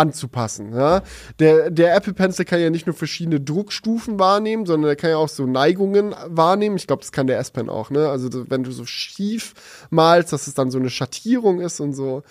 anzupassen. 0.00 0.74
Ja? 0.74 1.02
Der, 1.38 1.70
der 1.70 1.94
Apple 1.94 2.14
Pencil 2.14 2.44
kann 2.44 2.60
ja 2.60 2.70
nicht 2.70 2.86
nur 2.86 2.94
verschiedene 2.94 3.40
Druckstufen 3.40 4.18
wahrnehmen, 4.18 4.66
sondern 4.66 4.88
er 4.88 4.96
kann 4.96 5.10
ja 5.10 5.16
auch 5.18 5.28
so 5.28 5.46
Neigungen 5.46 6.14
wahrnehmen. 6.26 6.76
Ich 6.76 6.86
glaube, 6.86 7.02
das 7.02 7.12
kann 7.12 7.26
der 7.26 7.38
S-Pen 7.38 7.68
auch. 7.68 7.90
Ne? 7.90 8.08
Also 8.08 8.28
wenn 8.48 8.64
du 8.64 8.72
so 8.72 8.86
schief 8.86 9.54
malst, 9.90 10.32
dass 10.32 10.46
es 10.46 10.54
dann 10.54 10.70
so 10.70 10.78
eine 10.78 10.90
Schattierung 10.90 11.60
ist 11.60 11.80
und 11.80 11.92
so. 11.92 12.22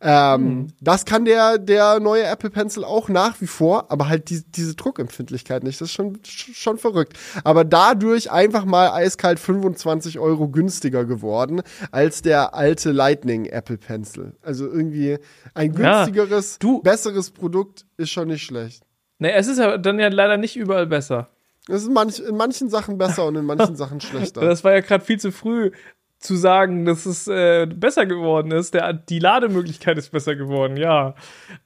Ähm, 0.00 0.42
mhm. 0.42 0.66
Das 0.80 1.04
kann 1.04 1.24
der, 1.24 1.58
der 1.58 2.00
neue 2.00 2.24
Apple 2.24 2.50
Pencil 2.50 2.84
auch 2.84 3.08
nach 3.08 3.40
wie 3.40 3.46
vor, 3.46 3.90
aber 3.90 4.08
halt 4.08 4.30
die, 4.30 4.42
diese 4.44 4.74
Druckempfindlichkeit 4.74 5.64
nicht. 5.64 5.80
Das 5.80 5.88
ist 5.88 5.94
schon, 5.94 6.18
schon 6.24 6.78
verrückt. 6.78 7.14
Aber 7.44 7.64
dadurch 7.64 8.30
einfach 8.30 8.64
mal 8.64 8.90
eiskalt 8.90 9.40
25 9.40 10.18
Euro 10.18 10.48
günstiger 10.48 11.04
geworden 11.04 11.62
als 11.90 12.22
der 12.22 12.54
alte 12.54 12.92
Lightning 12.92 13.46
Apple 13.46 13.78
Pencil. 13.78 14.34
Also 14.42 14.66
irgendwie 14.66 15.18
ein 15.54 15.72
günstigeres, 15.72 16.52
ja, 16.52 16.58
du, 16.60 16.82
besseres 16.82 17.15
Produkt 17.30 17.86
ist 17.96 18.10
schon 18.10 18.28
nicht 18.28 18.44
schlecht. 18.44 18.82
Ne, 19.18 19.32
es 19.32 19.46
ist 19.46 19.58
ja 19.58 19.78
dann 19.78 19.98
ja 19.98 20.08
leider 20.08 20.36
nicht 20.36 20.56
überall 20.56 20.86
besser. 20.86 21.30
Es 21.68 21.82
ist 21.82 21.90
manch, 21.90 22.20
in 22.20 22.36
manchen 22.36 22.68
Sachen 22.70 22.96
besser 22.96 23.26
und 23.26 23.36
in 23.36 23.44
manchen 23.44 23.76
Sachen 23.76 24.00
schlechter. 24.02 24.42
Das 24.42 24.62
war 24.62 24.72
ja 24.72 24.80
gerade 24.80 25.04
viel 25.04 25.18
zu 25.18 25.32
früh 25.32 25.72
zu 26.18 26.34
sagen, 26.34 26.86
dass 26.86 27.04
es 27.06 27.28
äh, 27.28 27.66
besser 27.66 28.06
geworden 28.06 28.50
ist. 28.50 28.74
Der, 28.74 28.92
die 28.94 29.18
Lademöglichkeit 29.18 29.98
ist 29.98 30.10
besser 30.12 30.34
geworden, 30.34 30.76
ja. 30.76 31.14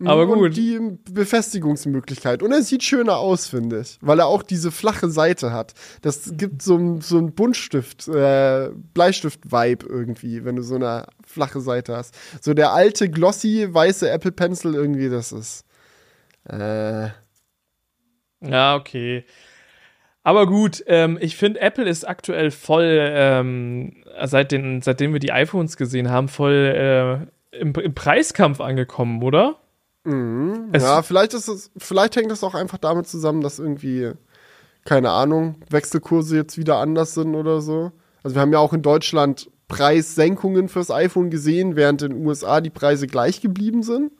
Aber 0.04 0.22
und 0.28 0.38
gut. 0.38 0.56
die 0.56 0.78
Befestigungsmöglichkeit. 1.10 2.42
Und 2.42 2.52
er 2.52 2.62
sieht 2.62 2.82
schöner 2.82 3.18
aus, 3.18 3.46
finde 3.46 3.80
ich. 3.80 3.98
Weil 4.00 4.18
er 4.18 4.26
auch 4.26 4.42
diese 4.42 4.70
flache 4.70 5.08
Seite 5.08 5.52
hat. 5.52 5.74
Das 6.02 6.32
gibt 6.36 6.62
so, 6.62 6.76
ein- 6.76 7.00
so 7.00 7.18
ein 7.18 7.32
Buntstift, 7.34 8.08
äh, 8.08 8.70
Bleistift-Vibe 8.94 9.86
irgendwie, 9.88 10.44
wenn 10.44 10.56
du 10.56 10.62
so 10.62 10.74
eine 10.74 11.06
flache 11.24 11.60
Seite 11.60 11.96
hast. 11.96 12.14
So 12.40 12.52
der 12.52 12.72
alte, 12.72 13.08
glossy, 13.08 13.68
weiße 13.70 14.10
Apple 14.10 14.32
Pencil 14.32 14.74
irgendwie, 14.74 15.08
das 15.08 15.32
ist. 15.32 15.64
Äh, 16.48 17.08
Ja, 18.42 18.74
okay. 18.76 19.24
Aber 20.22 20.46
gut, 20.46 20.84
ähm, 20.86 21.16
ich 21.20 21.36
finde, 21.36 21.60
Apple 21.60 21.88
ist 21.88 22.06
aktuell 22.06 22.50
voll, 22.50 22.98
ähm, 23.00 24.02
seit 24.24 24.52
den, 24.52 24.82
seitdem 24.82 25.12
wir 25.12 25.20
die 25.20 25.32
iPhones 25.32 25.76
gesehen 25.76 26.10
haben, 26.10 26.28
voll 26.28 26.52
äh, 27.52 27.58
im, 27.58 27.72
im 27.74 27.94
Preiskampf 27.94 28.60
angekommen, 28.60 29.22
oder? 29.22 29.56
Es- 30.72 30.82
ja, 30.82 31.02
vielleicht 31.02 31.34
ist 31.34 31.48
es, 31.48 31.70
vielleicht 31.76 32.16
hängt 32.16 32.30
das 32.30 32.44
auch 32.44 32.54
einfach 32.54 32.78
damit 32.78 33.06
zusammen, 33.06 33.40
dass 33.40 33.58
irgendwie, 33.58 34.12
keine 34.84 35.10
Ahnung, 35.10 35.56
Wechselkurse 35.70 36.36
jetzt 36.36 36.58
wieder 36.58 36.76
anders 36.76 37.14
sind 37.14 37.34
oder 37.34 37.60
so. 37.60 37.92
Also 38.22 38.36
wir 38.36 38.40
haben 38.42 38.52
ja 38.52 38.58
auch 38.58 38.72
in 38.74 38.82
Deutschland 38.82 39.50
Preissenkungen 39.68 40.68
fürs 40.68 40.90
iPhone 40.90 41.30
gesehen, 41.30 41.76
während 41.76 42.02
in 42.02 42.10
den 42.12 42.26
USA 42.26 42.60
die 42.60 42.70
Preise 42.70 43.06
gleich 43.06 43.40
geblieben 43.40 43.82
sind. 43.82 44.12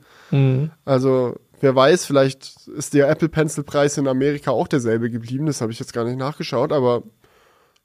Also 0.85 1.37
wer 1.61 1.75
weiß, 1.75 2.05
vielleicht 2.07 2.67
ist 2.69 2.95
der 2.95 3.09
Apple 3.09 3.29
Pencil 3.29 3.65
Preis 3.65 3.97
in 3.97 4.09
Amerika 4.09 4.51
auch 4.51 4.69
derselbe 4.69 5.11
geblieben. 5.11 5.47
Das 5.47 5.61
habe 5.61 5.73
ich 5.73 5.79
jetzt 5.79 5.93
gar 5.93 6.05
nicht 6.05 6.19
nachgeschaut, 6.19 6.73
aber 6.73 7.03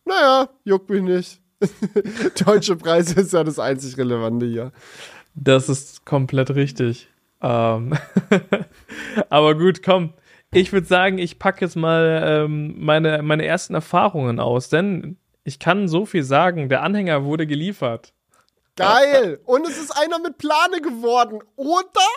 naja, 0.06 0.50
juckt 0.64 0.90
mich 0.90 1.02
nicht. 1.02 1.42
Deutsche 2.46 2.76
Preise 2.76 3.22
ist 3.22 3.34
ja 3.34 3.44
das 3.44 3.60
einzig 3.60 3.98
Relevante 3.98 4.46
hier. 4.46 4.72
Das 5.34 5.70
ist 5.70 6.06
komplett 6.06 6.52
richtig. 6.52 7.10
Ähm 7.42 7.94
Aber 9.30 9.56
gut, 9.56 9.84
komm. 9.84 10.14
Ich 10.54 10.72
würde 10.72 10.88
sagen, 10.88 11.18
ich 11.18 11.40
packe 11.40 11.66
jetzt 11.66 11.76
mal 11.76 12.24
ähm, 12.26 12.76
meine, 12.78 13.22
meine 13.22 13.46
ersten 13.46 13.74
Erfahrungen 13.74 14.40
aus, 14.40 14.70
denn 14.70 15.18
ich 15.44 15.60
kann 15.60 15.88
so 15.88 16.06
viel 16.06 16.24
sagen, 16.24 16.70
der 16.70 16.82
Anhänger 16.82 17.26
wurde 17.26 17.46
geliefert. 17.46 18.14
Geil! 18.78 19.40
Und 19.46 19.66
es 19.68 19.78
ist 19.78 19.92
einer 19.92 20.20
mit 20.20 20.38
Plane 20.38 20.82
geworden, 20.82 21.40
oder? 21.56 22.08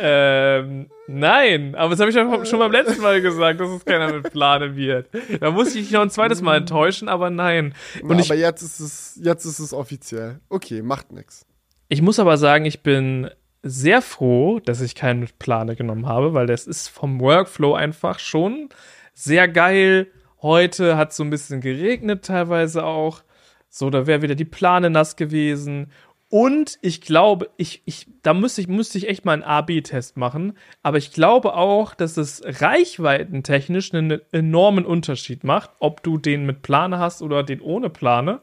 Ähm, 0.00 0.90
nein, 1.06 1.74
aber 1.76 1.90
das 1.90 2.00
habe 2.00 2.10
ich 2.10 2.16
ja 2.16 2.44
schon 2.44 2.58
beim 2.58 2.72
letzten 2.72 3.02
Mal 3.02 3.22
gesagt, 3.22 3.60
dass 3.60 3.70
es 3.70 3.84
keiner 3.84 4.12
mit 4.12 4.32
Plane 4.32 4.74
wird. 4.74 5.08
Da 5.40 5.50
musste 5.52 5.78
ich 5.78 5.84
dich 5.86 5.92
noch 5.92 6.00
ein 6.02 6.10
zweites 6.10 6.42
Mal 6.42 6.58
enttäuschen, 6.58 7.08
aber 7.08 7.30
nein. 7.30 7.74
Na, 8.02 8.18
ich, 8.18 8.30
aber 8.30 8.38
jetzt 8.38 8.62
ist 8.62 8.80
es, 8.80 9.20
jetzt 9.22 9.44
ist 9.44 9.60
es 9.60 9.72
offiziell. 9.72 10.40
Okay, 10.48 10.82
macht 10.82 11.12
nix. 11.12 11.46
ich 11.88 12.02
muss 12.02 12.18
aber 12.18 12.36
sagen, 12.36 12.64
ich 12.64 12.82
bin 12.82 13.30
sehr 13.62 14.02
froh, 14.02 14.58
dass 14.58 14.80
ich 14.80 14.94
keinen 14.94 15.20
mit 15.20 15.38
Plane 15.38 15.76
genommen 15.76 16.06
habe, 16.06 16.34
weil 16.34 16.46
das 16.46 16.66
ist 16.66 16.88
vom 16.88 17.20
Workflow 17.20 17.74
einfach 17.74 18.18
schon 18.18 18.70
sehr 19.14 19.48
geil. 19.48 20.08
Heute 20.42 20.96
hat 20.96 21.12
so 21.12 21.22
ein 21.22 21.30
bisschen 21.30 21.60
geregnet 21.60 22.24
teilweise 22.24 22.84
auch. 22.84 23.22
So, 23.68 23.90
da 23.90 24.06
wäre 24.06 24.22
wieder 24.22 24.34
die 24.34 24.44
Plane 24.44 24.90
nass 24.90 25.14
gewesen. 25.14 25.92
Und 26.30 26.78
ich 26.80 27.00
glaube, 27.00 27.50
ich, 27.56 27.82
ich, 27.86 28.06
da 28.22 28.34
müsste 28.34 28.60
ich, 28.60 28.68
müsste 28.68 28.98
ich 28.98 29.08
echt 29.08 29.24
mal 29.24 29.32
einen 29.32 29.42
A-B-Test 29.42 30.16
machen. 30.16 30.52
Aber 30.82 30.96
ich 30.96 31.12
glaube 31.12 31.54
auch, 31.54 31.92
dass 31.92 32.16
es 32.16 32.42
reichweitentechnisch 32.44 33.92
einen 33.92 34.20
enormen 34.30 34.86
Unterschied 34.86 35.42
macht, 35.42 35.70
ob 35.80 36.04
du 36.04 36.18
den 36.18 36.46
mit 36.46 36.62
Plane 36.62 36.98
hast 36.98 37.20
oder 37.20 37.42
den 37.42 37.60
ohne 37.60 37.90
Plane. 37.90 38.40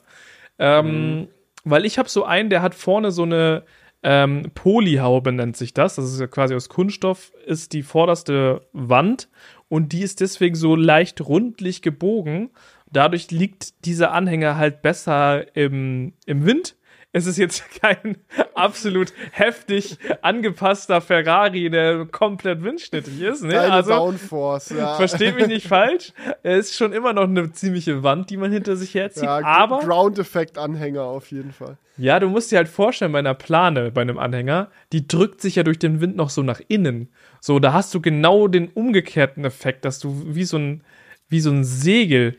Ähm, 0.59 1.29
Weil 1.63 1.85
ich 1.85 1.97
habe 1.97 2.09
so 2.09 2.25
einen, 2.25 2.49
der 2.49 2.61
hat 2.61 2.75
vorne 2.75 3.11
so 3.11 3.23
eine 3.23 3.63
ähm, 4.03 4.51
Polyhaube, 4.53 5.31
nennt 5.31 5.55
sich 5.55 5.73
das. 5.73 5.95
Das 5.95 6.11
ist 6.11 6.19
ja 6.19 6.27
quasi 6.27 6.55
aus 6.55 6.67
Kunststoff, 6.67 7.31
ist 7.45 7.71
die 7.71 7.83
vorderste 7.83 8.67
Wand 8.73 9.29
und 9.69 9.93
die 9.93 10.01
ist 10.01 10.19
deswegen 10.19 10.55
so 10.55 10.75
leicht 10.75 11.21
rundlich 11.21 11.81
gebogen. 11.81 12.49
Dadurch 12.91 13.31
liegt 13.31 13.85
dieser 13.85 14.11
Anhänger 14.11 14.57
halt 14.57 14.81
besser 14.81 15.55
im, 15.55 16.13
im 16.25 16.45
Wind. 16.45 16.76
Es 17.17 17.25
ist 17.25 17.37
jetzt 17.37 17.63
kein 17.81 18.17
absolut 18.53 19.11
heftig 19.31 19.97
angepasster 20.21 21.01
Ferrari, 21.01 21.71
der 21.71 22.05
komplett 22.05 22.61
windschnittig 22.63 23.19
ist. 23.21 23.43
Ne? 23.43 23.53
Keine 23.53 23.73
Also, 23.73 23.89
Downforce, 23.89 24.69
ja. 24.69 24.95
versteh 24.95 25.31
mich 25.31 25.47
nicht 25.47 25.67
falsch. 25.67 26.13
Es 26.43 26.67
ist 26.69 26.75
schon 26.77 26.93
immer 26.93 27.13
noch 27.13 27.23
eine 27.23 27.51
ziemliche 27.51 28.03
Wand, 28.03 28.29
die 28.29 28.37
man 28.37 28.51
hinter 28.51 28.75
sich 28.75 28.93
herzieht. 28.93 29.23
ja, 29.23 29.39
aber 29.43 29.79
Ground-Effekt-Anhänger 29.79 31.01
auf 31.01 31.31
jeden 31.31 31.51
Fall. 31.51 31.77
ja, 31.97 32.19
du 32.19 32.29
musst 32.29 32.51
dir 32.51 32.57
halt 32.57 32.67
vorstellen, 32.67 33.11
bei 33.13 33.19
einer 33.19 33.33
Plane, 33.33 33.89
bei 33.91 34.01
einem 34.01 34.19
Anhänger, 34.19 34.69
die 34.93 35.07
drückt 35.07 35.41
sich 35.41 35.55
ja 35.55 35.63
durch 35.63 35.79
den 35.79 36.01
Wind 36.01 36.15
noch 36.17 36.29
so 36.29 36.43
nach 36.43 36.61
innen. 36.67 37.09
So, 37.41 37.57
da 37.57 37.73
hast 37.73 37.93
du 37.95 37.99
genau 37.99 38.47
den 38.47 38.67
umgekehrten 38.69 39.43
Effekt, 39.43 39.85
dass 39.85 39.97
du 39.97 40.35
wie 40.35 40.43
so 40.43 40.57
ein, 40.57 40.83
wie 41.29 41.39
so 41.39 41.49
ein 41.49 41.63
Segel. 41.63 42.37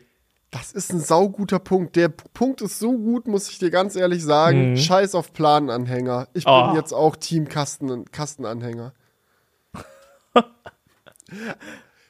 Das 0.51 0.71
ist 0.71 0.91
ein 0.91 0.99
sauguter 0.99 1.59
Punkt. 1.59 1.95
Der 1.95 2.09
Punkt 2.09 2.61
ist 2.61 2.79
so 2.79 2.91
gut, 2.97 3.27
muss 3.27 3.49
ich 3.51 3.59
dir 3.59 3.69
ganz 3.69 3.95
ehrlich 3.95 4.23
sagen. 4.23 4.77
Scheiß 4.77 5.13
auf 5.13 5.31
Plananhänger. 5.31 6.27
Ich 6.33 6.45
bin 6.45 6.53
Oh. 6.53 6.73
jetzt 6.75 6.91
auch 6.93 7.15
Team 7.15 7.47
Kasten, 7.47 8.05
Kastenanhänger. 8.11 8.93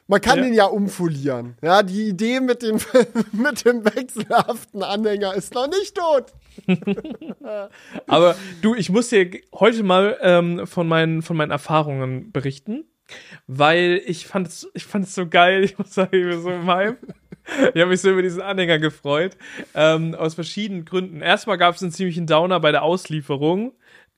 Man 0.06 0.20
kann 0.20 0.38
Ja. 0.38 0.44
den 0.44 0.54
ja 0.54 0.64
umfolieren. 0.64 1.56
Ja, 1.62 1.82
die 1.84 2.08
Idee 2.08 2.40
mit, 2.40 2.62
den, 2.62 2.80
mit 3.32 3.64
dem 3.64 3.84
wechselhaften 3.84 4.82
Anhänger 4.82 5.34
ist 5.34 5.54
noch 5.54 5.68
nicht 5.68 5.94
tot. 5.96 6.32
Aber 8.08 8.34
du, 8.62 8.74
ich 8.74 8.90
muss 8.90 9.08
dir 9.10 9.30
heute 9.54 9.82
mal 9.84 10.18
ähm, 10.20 10.66
von, 10.66 10.88
meinen, 10.88 11.22
von 11.22 11.36
meinen 11.36 11.52
Erfahrungen 11.52 12.32
berichten, 12.32 12.84
weil 13.46 14.00
ich 14.04 14.26
fand 14.26 14.48
es, 14.48 14.68
ich 14.74 14.84
fand 14.84 15.04
es 15.04 15.14
so 15.14 15.28
geil. 15.28 15.62
Ich 15.62 15.78
muss 15.78 15.94
sagen, 15.94 16.16
ich 16.16 16.24
bin 16.24 16.42
so 16.42 16.50
im 16.50 16.66
Hype. 16.66 16.98
Ich 17.74 17.80
habe 17.80 17.90
mich 17.90 18.00
so 18.00 18.10
über 18.10 18.22
diesen 18.22 18.42
Anhänger 18.42 18.78
gefreut. 18.78 19.36
Ähm, 19.74 20.14
aus 20.14 20.34
verschiedenen 20.34 20.84
Gründen. 20.84 21.20
Erstmal 21.20 21.58
gab 21.58 21.74
es 21.74 21.82
einen 21.82 21.92
ziemlichen 21.92 22.26
Downer 22.26 22.60
bei 22.60 22.72
der 22.72 22.82
Auslieferung. 22.82 23.72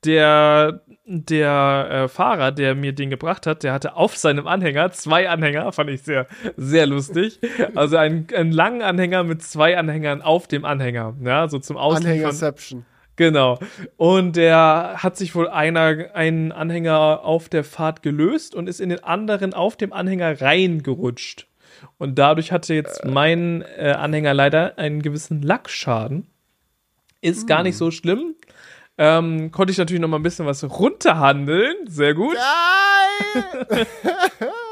Der, 0.05 0.81
der 1.05 1.87
äh, 1.89 2.07
Fahrer, 2.09 2.51
der 2.51 2.75
mir 2.75 2.91
den 2.91 3.09
gebracht 3.09 3.47
hat, 3.47 3.63
der 3.63 3.71
hatte 3.71 3.95
auf 3.95 4.17
seinem 4.17 4.47
Anhänger 4.47 4.91
zwei 4.91 5.29
Anhänger, 5.29 5.71
fand 5.71 5.89
ich 5.91 6.01
sehr, 6.01 6.27
sehr 6.57 6.87
lustig. 6.87 7.39
Also 7.73 7.95
einen, 7.95 8.27
einen 8.35 8.51
langen 8.51 8.81
Anhänger 8.81 9.23
mit 9.23 9.41
zwei 9.43 9.77
Anhängern 9.77 10.21
auf 10.21 10.47
dem 10.47 10.65
Anhänger. 10.65 11.15
Ja, 11.23 11.47
so 11.47 11.57
zum 11.59 11.77
Ausliefern. 11.77 12.11
Anhängerception. 12.11 12.85
Genau. 13.15 13.59
Und 13.95 14.35
der 14.35 14.95
hat 14.97 15.17
sich 15.17 15.35
wohl 15.35 15.47
einer, 15.47 16.13
einen 16.13 16.51
Anhänger 16.51 17.23
auf 17.23 17.47
der 17.47 17.63
Fahrt 17.63 18.01
gelöst 18.01 18.55
und 18.55 18.67
ist 18.67 18.81
in 18.81 18.89
den 18.89 19.03
anderen 19.03 19.53
auf 19.53 19.77
dem 19.77 19.93
Anhänger 19.93 20.41
reingerutscht. 20.41 21.47
Und 21.97 22.19
dadurch 22.19 22.51
hatte 22.51 22.73
jetzt 22.73 23.05
mein 23.05 23.63
äh, 23.77 23.91
Anhänger 23.97 24.33
leider 24.33 24.77
einen 24.77 25.01
gewissen 25.01 25.41
Lackschaden. 25.41 26.27
Ist 27.21 27.47
gar 27.47 27.63
nicht 27.63 27.77
so 27.77 27.89
schlimm. 27.91 28.35
Ähm, 28.97 29.51
konnte 29.51 29.71
ich 29.71 29.77
natürlich 29.77 30.01
noch 30.01 30.09
mal 30.09 30.17
ein 30.17 30.23
bisschen 30.23 30.45
was 30.45 30.63
runterhandeln. 30.63 31.75
Sehr 31.87 32.13
gut. 32.13 32.35
Geil! 32.35 33.87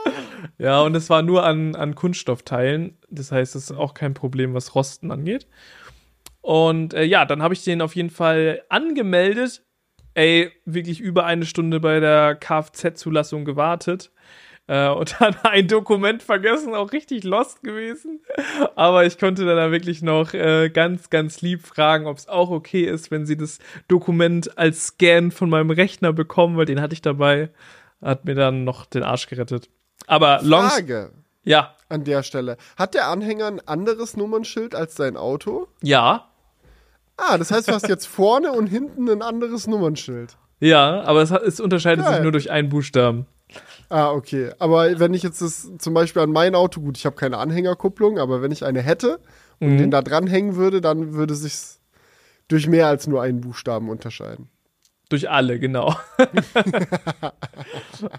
Ja, 0.61 0.81
und 0.81 0.95
es 0.95 1.09
war 1.09 1.23
nur 1.23 1.43
an, 1.43 1.75
an 1.75 1.95
Kunststoffteilen. 1.95 2.95
Das 3.09 3.31
heißt, 3.31 3.55
es 3.55 3.71
ist 3.71 3.77
auch 3.77 3.95
kein 3.95 4.13
Problem, 4.13 4.53
was 4.53 4.75
Rosten 4.75 5.11
angeht. 5.11 5.47
Und 6.41 6.93
äh, 6.93 7.03
ja, 7.03 7.25
dann 7.25 7.41
habe 7.41 7.55
ich 7.55 7.63
den 7.63 7.81
auf 7.81 7.95
jeden 7.95 8.11
Fall 8.11 8.61
angemeldet. 8.69 9.63
Ey, 10.13 10.51
wirklich 10.65 10.99
über 10.99 11.25
eine 11.25 11.45
Stunde 11.45 11.79
bei 11.79 11.99
der 11.99 12.35
Kfz-Zulassung 12.35 13.43
gewartet. 13.43 14.11
Äh, 14.71 14.87
und 14.89 15.15
dann 15.19 15.35
ein 15.43 15.67
Dokument 15.67 16.23
vergessen, 16.23 16.73
auch 16.75 16.93
richtig 16.93 17.25
lost 17.25 17.61
gewesen. 17.61 18.21
Aber 18.75 19.05
ich 19.05 19.17
konnte 19.17 19.43
dann 19.45 19.71
wirklich 19.73 20.01
noch 20.01 20.33
äh, 20.33 20.69
ganz, 20.69 21.09
ganz 21.09 21.41
lieb 21.41 21.65
fragen, 21.67 22.05
ob 22.07 22.17
es 22.17 22.29
auch 22.29 22.49
okay 22.51 22.83
ist, 22.85 23.11
wenn 23.11 23.25
sie 23.25 23.35
das 23.35 23.59
Dokument 23.89 24.57
als 24.57 24.87
Scan 24.87 25.31
von 25.31 25.49
meinem 25.49 25.71
Rechner 25.71 26.13
bekommen, 26.13 26.55
weil 26.55 26.65
den 26.65 26.79
hatte 26.79 26.93
ich 26.93 27.01
dabei. 27.01 27.49
Hat 28.01 28.23
mir 28.23 28.33
dann 28.35 28.63
noch 28.63 28.85
den 28.85 29.03
Arsch 29.03 29.27
gerettet. 29.27 29.69
Aber 30.07 30.39
Longs. 30.41 30.73
Frage 30.73 31.11
Ja, 31.43 31.75
an 31.89 32.05
der 32.05 32.23
Stelle. 32.23 32.55
Hat 32.77 32.93
der 32.93 33.07
Anhänger 33.09 33.47
ein 33.47 33.59
anderes 33.67 34.15
Nummernschild 34.15 34.73
als 34.73 34.95
dein 34.95 35.17
Auto? 35.17 35.67
ja, 35.83 36.27
Ah, 37.17 37.37
das 37.37 37.51
heißt, 37.51 37.67
du 37.67 37.73
hast 37.73 37.87
jetzt 37.87 38.07
vorne 38.07 38.51
und 38.53 38.65
hinten 38.67 39.07
ein 39.09 39.21
anderes 39.21 39.67
Nummernschild. 39.67 40.37
ja, 40.59 41.01
aber 41.03 41.21
es, 41.21 41.29
es 41.29 41.59
unterscheidet 41.59 42.05
sich 42.05 42.13
Geil. 42.15 42.23
nur 42.23 42.31
durch 42.31 42.49
einen 42.49 42.69
Buchstaben. 42.69 43.27
Ah, 43.89 44.11
okay. 44.11 44.51
Aber 44.59 44.99
wenn 44.99 45.13
ich 45.13 45.23
jetzt 45.23 45.41
das 45.41 45.69
zum 45.77 45.93
Beispiel 45.93 46.21
an 46.21 46.31
mein 46.31 46.55
Auto, 46.55 46.81
gut, 46.81 46.97
ich 46.97 47.05
habe 47.05 47.15
keine 47.15 47.37
Anhängerkupplung, 47.37 48.19
aber 48.19 48.41
wenn 48.41 48.51
ich 48.51 48.63
eine 48.63 48.81
hätte 48.81 49.19
und 49.59 49.73
Mhm. 49.73 49.77
den 49.77 49.91
da 49.91 50.01
dranhängen 50.01 50.55
würde, 50.55 50.81
dann 50.81 51.13
würde 51.13 51.35
sich's 51.35 51.79
durch 52.47 52.67
mehr 52.67 52.87
als 52.87 53.07
nur 53.07 53.21
einen 53.21 53.41
Buchstaben 53.41 53.89
unterscheiden. 53.89 54.49
Durch 55.09 55.29
alle, 55.29 55.59
genau. 55.59 55.95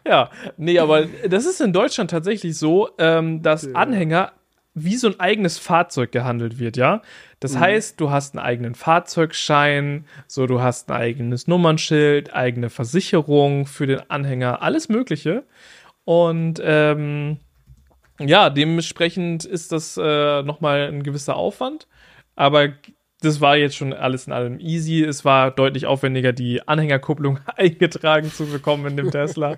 ja, 0.07 0.31
nee, 0.57 0.79
aber 0.79 1.07
das 1.29 1.47
ist 1.47 1.61
in 1.61 1.73
Deutschland 1.73 2.11
tatsächlich 2.11 2.57
so, 2.57 2.91
ähm, 2.99 3.43
dass 3.43 3.65
ja. 3.65 3.73
Anhänger 3.75 4.33
wie 4.75 4.97
so 4.97 5.09
ein 5.09 5.21
eigenes 5.21 5.59
Fahrzeug 5.59 6.13
gehandelt 6.13 6.59
wird, 6.59 6.77
ja. 6.77 7.03
Das 7.43 7.55
mhm. 7.55 7.61
heißt, 7.61 8.01
du 8.01 8.13
hast 8.13 8.37
einen 8.37 8.45
eigenen 8.45 8.77
Fahrzeugschein, 8.77 10.05
so 10.29 10.47
du 10.47 10.61
hast 10.61 10.89
ein 10.93 10.97
eigenes 10.97 11.49
Nummernschild, 11.49 12.33
eigene 12.33 12.71
Versicherung 12.71 13.67
für 13.67 13.89
den 13.89 14.09
Anhänger, 14.09 14.63
alles 14.63 14.89
Mögliche. 14.89 15.43
Und 16.05 16.63
ähm, 16.65 17.39
ja, 18.21 18.49
dementsprechend 18.49 19.45
ist 19.45 19.73
das 19.73 19.99
äh, 20.01 20.43
nochmal 20.45 20.83
ein 20.83 21.03
gewisser 21.03 21.35
Aufwand. 21.35 21.89
Aber 22.37 22.69
das 23.23 23.41
war 23.41 23.57
jetzt 23.57 23.75
schon 23.75 23.93
alles 23.93 24.29
in 24.29 24.33
allem 24.33 24.61
easy. 24.61 25.03
Es 25.03 25.25
war 25.25 25.51
deutlich 25.51 25.87
aufwendiger, 25.87 26.33
die 26.33 26.67
Anhängerkupplung 26.69 27.41
eingetragen 27.57 28.31
zu 28.31 28.47
bekommen 28.47 28.87
in 28.87 28.97
dem 28.97 29.11
Tesla. 29.11 29.57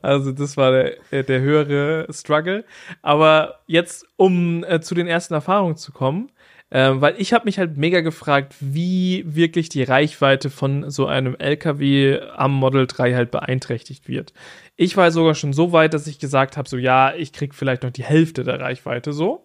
Also 0.00 0.32
das 0.32 0.56
war 0.56 0.72
der, 0.72 1.12
äh, 1.12 1.22
der 1.22 1.40
höhere 1.40 2.06
Struggle. 2.10 2.64
Aber 3.02 3.60
jetzt, 3.66 4.06
um 4.16 4.64
äh, 4.64 4.80
zu 4.80 4.94
den 4.94 5.06
ersten 5.06 5.34
Erfahrungen 5.34 5.76
zu 5.76 5.92
kommen, 5.92 6.30
äh, 6.70 6.92
weil 6.94 7.14
ich 7.18 7.32
habe 7.32 7.44
mich 7.44 7.58
halt 7.58 7.76
mega 7.76 8.00
gefragt, 8.00 8.54
wie 8.60 9.24
wirklich 9.26 9.68
die 9.68 9.82
Reichweite 9.82 10.50
von 10.50 10.90
so 10.90 11.06
einem 11.06 11.34
LKW 11.36 12.20
am 12.34 12.52
Model 12.52 12.86
3 12.86 13.14
halt 13.14 13.30
beeinträchtigt 13.30 14.08
wird. 14.08 14.32
Ich 14.76 14.96
war 14.96 15.10
sogar 15.10 15.34
schon 15.34 15.52
so 15.52 15.72
weit, 15.72 15.94
dass 15.94 16.06
ich 16.06 16.18
gesagt 16.18 16.56
habe, 16.56 16.68
so 16.68 16.76
ja, 16.76 17.14
ich 17.14 17.32
krieg 17.32 17.54
vielleicht 17.54 17.82
noch 17.82 17.90
die 17.90 18.04
Hälfte 18.04 18.44
der 18.44 18.60
Reichweite 18.60 19.12
so. 19.12 19.42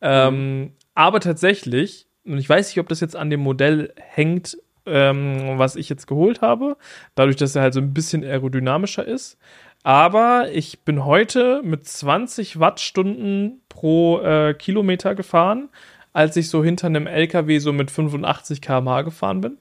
Ähm, 0.00 0.60
mhm. 0.60 0.72
aber 0.94 1.20
tatsächlich 1.20 2.08
und 2.24 2.38
ich 2.38 2.48
weiß 2.48 2.68
nicht, 2.68 2.78
ob 2.78 2.88
das 2.88 3.00
jetzt 3.00 3.16
an 3.16 3.30
dem 3.30 3.40
Modell 3.40 3.92
hängt, 3.96 4.56
ähm, 4.86 5.58
was 5.58 5.76
ich 5.76 5.88
jetzt 5.88 6.06
geholt 6.06 6.40
habe, 6.40 6.76
dadurch, 7.14 7.36
dass 7.36 7.56
er 7.56 7.62
halt 7.62 7.74
so 7.74 7.80
ein 7.80 7.94
bisschen 7.94 8.24
aerodynamischer 8.24 9.06
ist. 9.06 9.38
Aber 9.84 10.48
ich 10.52 10.80
bin 10.84 11.04
heute 11.04 11.60
mit 11.64 11.86
20 11.86 12.60
Wattstunden 12.60 13.62
pro 13.68 14.20
äh, 14.20 14.54
Kilometer 14.54 15.16
gefahren, 15.16 15.70
als 16.12 16.36
ich 16.36 16.48
so 16.48 16.62
hinter 16.62 16.86
einem 16.86 17.06
LKW 17.06 17.58
so 17.58 17.72
mit 17.72 17.90
85 17.90 18.60
km/h 18.60 19.02
gefahren 19.02 19.40
bin. 19.40 19.58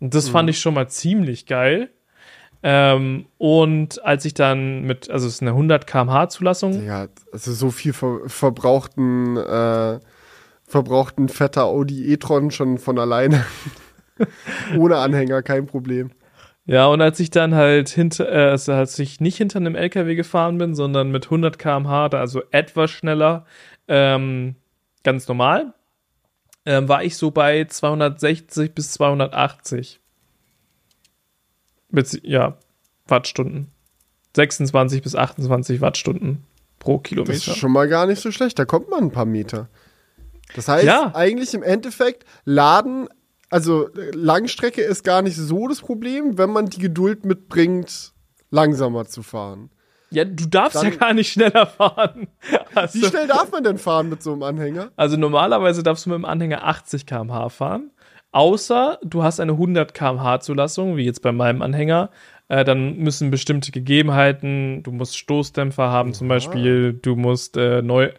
Und 0.00 0.14
das 0.14 0.28
mhm. 0.28 0.32
fand 0.32 0.50
ich 0.50 0.58
schon 0.58 0.74
mal 0.74 0.88
ziemlich 0.88 1.46
geil. 1.46 1.90
Ähm, 2.64 3.26
und 3.38 4.04
als 4.04 4.24
ich 4.24 4.34
dann 4.34 4.82
mit, 4.82 5.10
also 5.10 5.26
es 5.26 5.34
ist 5.34 5.42
eine 5.42 5.50
100 5.50 5.86
km/h 5.86 6.28
Zulassung. 6.28 6.84
Ja, 6.84 7.08
also 7.32 7.52
so 7.52 7.70
viel 7.70 7.92
ver 7.92 8.20
verbrauchten 8.26 9.36
äh, 9.36 9.98
verbraucht 10.66 11.18
ein 11.18 11.28
fetter 11.28 11.64
Audi 11.64 12.12
e-tron 12.12 12.50
schon 12.50 12.78
von 12.78 12.98
alleine. 12.98 13.44
Ohne 14.78 14.98
Anhänger, 14.98 15.42
kein 15.42 15.66
Problem. 15.66 16.10
Ja, 16.64 16.86
und 16.86 17.00
als 17.00 17.18
ich 17.18 17.30
dann 17.30 17.54
halt 17.54 17.88
hinter, 17.88 18.30
äh, 18.30 18.50
also 18.50 18.72
als 18.72 18.98
ich 18.98 19.20
nicht 19.20 19.36
hinter 19.36 19.58
einem 19.58 19.74
LKW 19.74 20.14
gefahren 20.14 20.58
bin, 20.58 20.74
sondern 20.74 21.10
mit 21.10 21.26
100 21.26 21.58
km/h, 21.58 22.06
also 22.16 22.42
etwas 22.52 22.90
schneller, 22.90 23.44
ähm, 23.88 24.54
ganz 25.02 25.26
normal, 25.26 25.74
ähm, 26.64 26.88
war 26.88 27.04
ich 27.04 27.16
so 27.16 27.30
bei 27.30 27.64
260 27.64 28.74
bis 28.74 28.92
280. 28.92 30.00
Bez 31.90 32.18
ja, 32.22 32.58
Wattstunden. 33.06 33.70
26 34.36 35.02
bis 35.02 35.14
28 35.14 35.80
Wattstunden 35.80 36.44
pro 36.78 36.98
Kilometer. 36.98 37.32
Das 37.32 37.46
ist 37.46 37.56
schon 37.56 37.72
mal 37.72 37.88
gar 37.88 38.06
nicht 38.06 38.20
so 38.20 38.32
schlecht, 38.32 38.58
da 38.58 38.64
kommt 38.64 38.90
man 38.90 39.04
ein 39.04 39.10
paar 39.10 39.26
Meter. 39.26 39.68
Das 40.54 40.68
heißt, 40.68 40.84
ja. 40.84 41.14
eigentlich 41.14 41.54
im 41.54 41.62
Endeffekt 41.62 42.24
laden, 42.44 43.08
also 43.50 43.88
Langstrecke 44.12 44.82
ist 44.82 45.04
gar 45.04 45.22
nicht 45.22 45.36
so 45.36 45.68
das 45.68 45.80
Problem, 45.80 46.38
wenn 46.38 46.50
man 46.50 46.66
die 46.66 46.80
Geduld 46.80 47.24
mitbringt, 47.24 48.12
langsamer 48.50 49.06
zu 49.06 49.22
fahren. 49.22 49.70
Ja, 50.12 50.24
du 50.24 50.46
darfst 50.46 50.76
Dann, 50.76 50.92
ja 50.92 50.96
gar 50.96 51.14
nicht 51.14 51.32
schneller 51.32 51.66
fahren. 51.66 52.28
Also, 52.74 53.00
wie 53.00 53.06
schnell 53.06 53.26
darf 53.26 53.50
man 53.50 53.64
denn 53.64 53.78
fahren 53.78 54.08
mit 54.08 54.22
so 54.22 54.32
einem 54.32 54.42
Anhänger? 54.42 54.90
Also 54.96 55.16
normalerweise 55.16 55.82
darfst 55.82 56.06
du 56.06 56.10
mit 56.10 56.18
dem 56.18 56.24
Anhänger 56.24 56.64
80 56.64 57.06
km/h 57.06 57.48
fahren. 57.48 57.90
Außer 58.32 58.98
du 59.04 59.22
hast 59.22 59.40
eine 59.40 59.52
100 59.52 59.92
km/h 59.92 60.40
Zulassung, 60.40 60.96
wie 60.96 61.04
jetzt 61.04 61.20
bei 61.20 61.32
meinem 61.32 61.60
Anhänger. 61.60 62.10
Äh, 62.48 62.64
dann 62.64 62.96
müssen 62.96 63.30
bestimmte 63.30 63.72
Gegebenheiten, 63.72 64.82
du 64.82 64.92
musst 64.92 65.16
Stoßdämpfer 65.18 65.90
haben 65.90 66.10
ja. 66.10 66.14
zum 66.14 66.28
Beispiel, 66.28 66.92
du 66.92 67.16
musst 67.16 67.56
äh, 67.56 67.82
neu, 67.82 68.10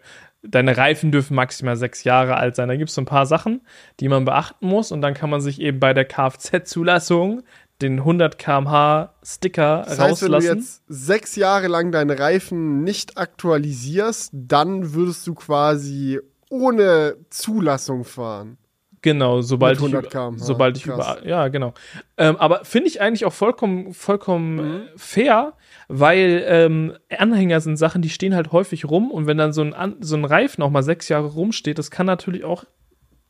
deine 0.42 0.76
Reifen 0.76 1.10
dürfen 1.10 1.34
maximal 1.34 1.76
sechs 1.76 2.04
Jahre 2.04 2.36
alt 2.36 2.56
sein. 2.56 2.68
Da 2.68 2.76
gibt 2.76 2.90
es 2.90 2.94
so 2.94 3.02
ein 3.02 3.06
paar 3.06 3.26
Sachen, 3.26 3.62
die 4.00 4.08
man 4.08 4.24
beachten 4.24 4.66
muss 4.66 4.92
und 4.92 5.02
dann 5.02 5.14
kann 5.14 5.30
man 5.30 5.40
sich 5.40 5.60
eben 5.60 5.80
bei 5.80 5.94
der 5.94 6.04
Kfz-Zulassung 6.04 7.42
den 7.84 7.98
100 8.00 8.38
km/h 8.38 9.14
Sticker 9.22 9.82
das 9.86 9.98
heißt, 9.98 10.22
rauslassen. 10.22 10.48
Wenn 10.48 10.56
du 10.56 10.62
jetzt 10.62 10.82
sechs 10.88 11.36
Jahre 11.36 11.68
lang 11.68 11.92
deine 11.92 12.18
Reifen 12.18 12.82
nicht 12.82 13.18
aktualisierst, 13.18 14.30
dann 14.32 14.94
würdest 14.94 15.26
du 15.26 15.34
quasi 15.34 16.20
ohne 16.50 17.16
Zulassung 17.30 18.04
fahren. 18.04 18.58
Genau, 19.04 19.42
sobald 19.42 19.78
ich, 19.82 19.94
sobald 20.36 20.78
ich 20.78 20.86
über, 20.86 21.18
ja, 21.26 21.48
genau. 21.48 21.74
Ähm, 22.16 22.36
aber 22.36 22.64
finde 22.64 22.88
ich 22.88 23.02
eigentlich 23.02 23.26
auch 23.26 23.34
vollkommen, 23.34 23.92
vollkommen 23.92 24.56
mhm. 24.56 24.82
fair, 24.96 25.52
weil 25.88 26.42
ähm, 26.46 26.94
Anhänger 27.10 27.60
sind 27.60 27.76
Sachen, 27.76 28.00
die 28.00 28.08
stehen 28.08 28.34
halt 28.34 28.50
häufig 28.50 28.86
rum 28.86 29.10
und 29.10 29.26
wenn 29.26 29.36
dann 29.36 29.52
so 29.52 29.60
ein, 29.60 29.96
so 30.00 30.16
ein 30.16 30.24
Reifen 30.24 30.62
auch 30.62 30.70
mal 30.70 30.82
sechs 30.82 31.10
Jahre 31.10 31.26
rumsteht, 31.26 31.78
das 31.78 31.90
kann 31.90 32.06
natürlich 32.06 32.44
auch, 32.44 32.64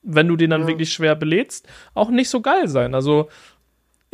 wenn 0.05 0.29
du 0.29 0.37
den 0.37 0.51
dann 0.51 0.61
ja. 0.61 0.69
wirklich 0.69 0.93
schwer 0.93 1.17
belädst, 1.17 1.67
auch 1.93 2.11
nicht 2.11 2.31
so 2.31 2.41
geil 2.41 2.69
sein. 2.69 2.95
Also 2.95 3.29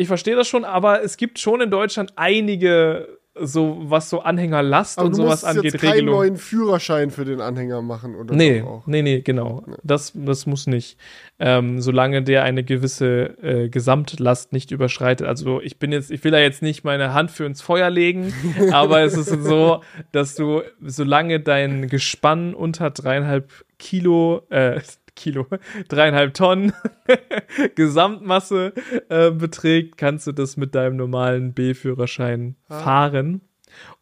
ich 0.01 0.09
verstehe 0.09 0.35
das 0.35 0.49
schon, 0.49 0.65
aber 0.65 1.03
es 1.03 1.17
gibt 1.17 1.39
schon 1.39 1.61
in 1.61 1.71
Deutschland 1.71 2.15
einige 2.17 3.21
so 3.43 3.79
was 3.83 4.11
so 4.11 4.21
Anhängerlast 4.21 4.99
Aber 4.99 5.07
und 5.07 5.15
sowas 5.15 5.45
angeht, 5.45 5.73
jetzt 5.73 5.81
keinen 5.81 5.93
Regelung. 5.93 6.15
neuen 6.17 6.37
Führerschein 6.37 7.11
für 7.11 7.25
den 7.25 7.41
Anhänger 7.41 7.81
machen 7.81 8.17
oder 8.17 8.35
nee, 8.35 8.63
auch. 8.63 8.87
Nee, 8.87 9.03
nee, 9.03 9.21
genau. 9.21 9.63
Nee. 9.67 9.77
Das, 9.85 10.13
das 10.15 10.47
muss 10.47 10.67
nicht. 10.67 10.99
Ähm, 11.39 11.81
solange 11.81 12.23
der 12.23 12.43
eine 12.43 12.65
gewisse 12.65 13.37
äh, 13.43 13.69
Gesamtlast 13.69 14.53
nicht 14.53 14.73
überschreitet. 14.73 15.27
Also 15.27 15.61
ich 15.61 15.79
bin 15.79 15.93
jetzt, 15.93 16.11
ich 16.11 16.23
will 16.25 16.33
da 16.33 16.39
jetzt 16.39 16.61
nicht 16.61 16.85
meine 16.85 17.15
Hand 17.15 17.31
für 17.31 17.45
ins 17.45 17.63
Feuer 17.63 17.89
legen, 17.89 18.33
aber 18.73 19.03
es 19.03 19.17
ist 19.17 19.31
so, 19.45 19.81
dass 20.13 20.35
du, 20.35 20.63
solange 20.85 21.41
dein 21.41 21.89
Gespann 21.89 22.53
unter 22.53 22.91
dreieinhalb 22.91 23.51
Kilo, 23.79 24.43
äh, 24.51 24.81
Kilo, 25.21 25.47
dreieinhalb 25.89 26.35
Tonnen 26.35 26.73
Gesamtmasse 27.75 28.73
äh, 29.09 29.31
beträgt, 29.31 29.99
kannst 29.99 30.27
du 30.27 30.33
das 30.33 30.57
mit 30.57 30.75
deinem 30.75 30.97
normalen 30.97 31.53
B-Führerschein 31.53 32.57
ah. 32.69 32.81
fahren. 32.81 33.43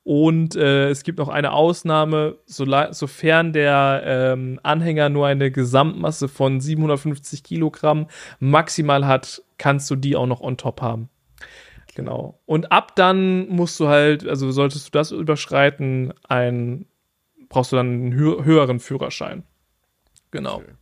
Und 0.04 0.56
äh, 0.56 0.88
es 0.88 1.02
gibt 1.02 1.18
noch 1.18 1.28
eine 1.28 1.52
Ausnahme, 1.52 2.38
so, 2.46 2.64
sofern 2.92 3.52
der 3.52 4.02
ähm, 4.04 4.58
Anhänger 4.62 5.10
nur 5.10 5.26
eine 5.26 5.50
Gesamtmasse 5.50 6.28
von 6.28 6.60
750 6.60 7.42
Kilogramm 7.42 8.06
maximal 8.38 9.06
hat, 9.06 9.42
kannst 9.58 9.90
du 9.90 9.96
die 9.96 10.16
auch 10.16 10.26
noch 10.26 10.40
on 10.40 10.56
top 10.56 10.80
haben. 10.80 11.10
Genau. 11.94 12.40
Und 12.46 12.72
ab 12.72 12.94
dann 12.94 13.48
musst 13.48 13.78
du 13.80 13.88
halt, 13.88 14.26
also 14.26 14.50
solltest 14.50 14.86
du 14.86 14.90
das 14.92 15.10
überschreiten, 15.10 16.14
ein, 16.28 16.86
brauchst 17.48 17.72
du 17.72 17.76
dann 17.76 17.88
einen 17.88 18.14
hö 18.14 18.44
höheren 18.44 18.78
Führerschein. 18.80 19.42
Genau. 20.30 20.58
Okay. 20.58 20.72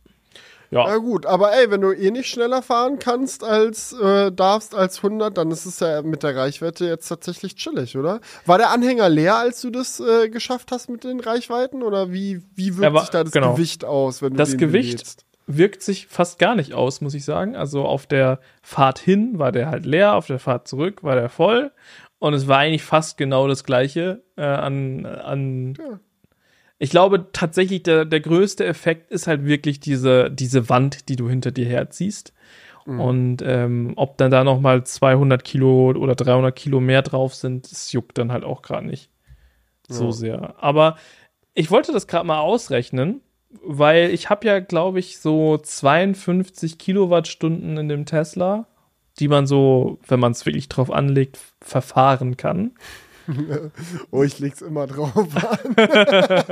Ja. 0.69 0.85
Na 0.87 0.97
gut, 0.97 1.25
aber 1.25 1.53
ey, 1.53 1.71
wenn 1.71 1.81
du 1.81 1.93
eh 1.93 2.11
nicht 2.11 2.27
schneller 2.27 2.61
fahren 2.61 2.99
kannst 2.99 3.43
als 3.43 3.93
äh, 3.93 4.31
darfst 4.31 4.75
als 4.75 4.97
100, 4.97 5.37
dann 5.37 5.49
ist 5.51 5.65
es 5.65 5.79
ja 5.79 6.01
mit 6.01 6.23
der 6.23 6.35
Reichweite 6.35 6.85
jetzt 6.85 7.07
tatsächlich 7.07 7.55
chillig, 7.55 7.97
oder? 7.97 8.19
War 8.45 8.57
der 8.57 8.71
Anhänger 8.71 9.07
leer, 9.07 9.37
als 9.37 9.61
du 9.61 9.69
das 9.69 9.99
äh, 9.99 10.29
geschafft 10.29 10.71
hast 10.71 10.89
mit 10.89 11.03
den 11.03 11.19
Reichweiten 11.19 11.83
oder 11.83 12.11
wie 12.11 12.41
wie 12.55 12.77
wirkt 12.77 12.93
war, 12.93 13.01
sich 13.01 13.09
da 13.11 13.23
das 13.23 13.31
genau. 13.31 13.53
Gewicht 13.53 13.85
aus, 13.85 14.21
wenn 14.21 14.31
du 14.31 14.37
das 14.37 14.57
Gewicht 14.57 14.97
belädst? 14.97 15.23
wirkt 15.49 15.81
sich 15.81 16.07
fast 16.07 16.39
gar 16.39 16.55
nicht 16.55 16.73
aus, 16.73 16.99
muss 16.99 17.13
ich 17.13 17.23
sagen. 17.23 17.55
Also 17.55 17.85
auf 17.85 18.05
der 18.05 18.39
Fahrt 18.61 18.99
hin 18.99 19.39
war 19.39 19.53
der 19.53 19.69
halt 19.69 19.85
leer, 19.85 20.15
auf 20.15 20.27
der 20.27 20.39
Fahrt 20.39 20.67
zurück 20.67 21.03
war 21.03 21.15
der 21.15 21.29
voll 21.29 21.71
und 22.19 22.33
es 22.33 22.47
war 22.49 22.57
eigentlich 22.57 22.83
fast 22.83 23.17
genau 23.17 23.47
das 23.47 23.63
gleiche 23.63 24.23
äh, 24.35 24.43
an 24.43 25.05
an 25.05 25.75
ja 25.77 25.99
ich 26.79 26.89
glaube 26.89 27.27
tatsächlich, 27.33 27.83
der, 27.83 28.05
der 28.05 28.19
größte 28.19 28.65
Effekt 28.65 29.11
ist 29.11 29.27
halt 29.27 29.45
wirklich 29.45 29.79
diese, 29.79 30.29
diese 30.29 30.69
Wand, 30.69 31.09
die 31.09 31.15
du 31.15 31.29
hinter 31.29 31.51
dir 31.51 31.65
herziehst. 31.65 32.33
Mhm. 32.85 32.99
Und 32.99 33.41
ähm, 33.43 33.93
ob 33.95 34.17
dann 34.17 34.31
da 34.31 34.43
noch 34.43 34.59
mal 34.59 34.83
200 34.83 35.43
Kilo 35.43 35.91
oder 35.91 36.15
300 36.15 36.55
Kilo 36.55 36.79
mehr 36.79 37.01
drauf 37.01 37.35
sind, 37.35 37.71
das 37.71 37.91
juckt 37.91 38.17
dann 38.17 38.31
halt 38.31 38.43
auch 38.43 38.61
gerade 38.61 38.85
nicht 38.85 39.09
so 39.87 40.05
ja. 40.05 40.11
sehr. 40.11 40.55
Aber 40.63 40.97
ich 41.53 41.71
wollte 41.71 41.91
das 41.91 42.07
gerade 42.07 42.27
mal 42.27 42.39
ausrechnen, 42.39 43.21
weil 43.63 44.11
ich 44.11 44.29
habe 44.29 44.45
ja, 44.45 44.59
glaube 44.59 44.99
ich, 44.99 45.19
so 45.19 45.57
52 45.57 46.77
Kilowattstunden 46.77 47.77
in 47.77 47.89
dem 47.89 48.05
Tesla, 48.05 48.67
die 49.19 49.27
man 49.27 49.47
so, 49.47 49.99
wenn 50.07 50.19
man 50.19 50.33
es 50.33 50.45
wirklich 50.45 50.69
drauf 50.69 50.91
anlegt, 50.91 51.39
verfahren 51.61 52.37
kann. 52.37 52.71
oh, 54.11 54.23
ich 54.23 54.39
leg's 54.39 54.61
immer 54.61 54.87
drauf 54.87 55.27
an. 55.35 55.75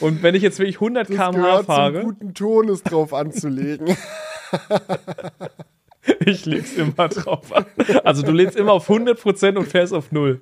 Und 0.00 0.22
wenn 0.22 0.34
ich 0.34 0.42
jetzt 0.42 0.58
wirklich 0.58 0.76
100 0.76 1.08
km/h 1.08 1.62
fahre. 1.64 1.94
Zum 1.94 2.02
guten 2.02 2.34
Ton 2.34 2.68
ist 2.68 2.82
drauf 2.84 3.14
anzulegen. 3.14 3.96
Ich 6.24 6.46
leg's 6.46 6.72
immer 6.74 7.08
drauf 7.08 7.52
an. 7.54 7.66
Also 8.04 8.22
du 8.22 8.32
lädst 8.32 8.56
immer 8.56 8.72
auf 8.72 8.88
100% 8.88 9.56
und 9.56 9.66
fährst 9.66 9.92
auf 9.92 10.12
0. 10.12 10.40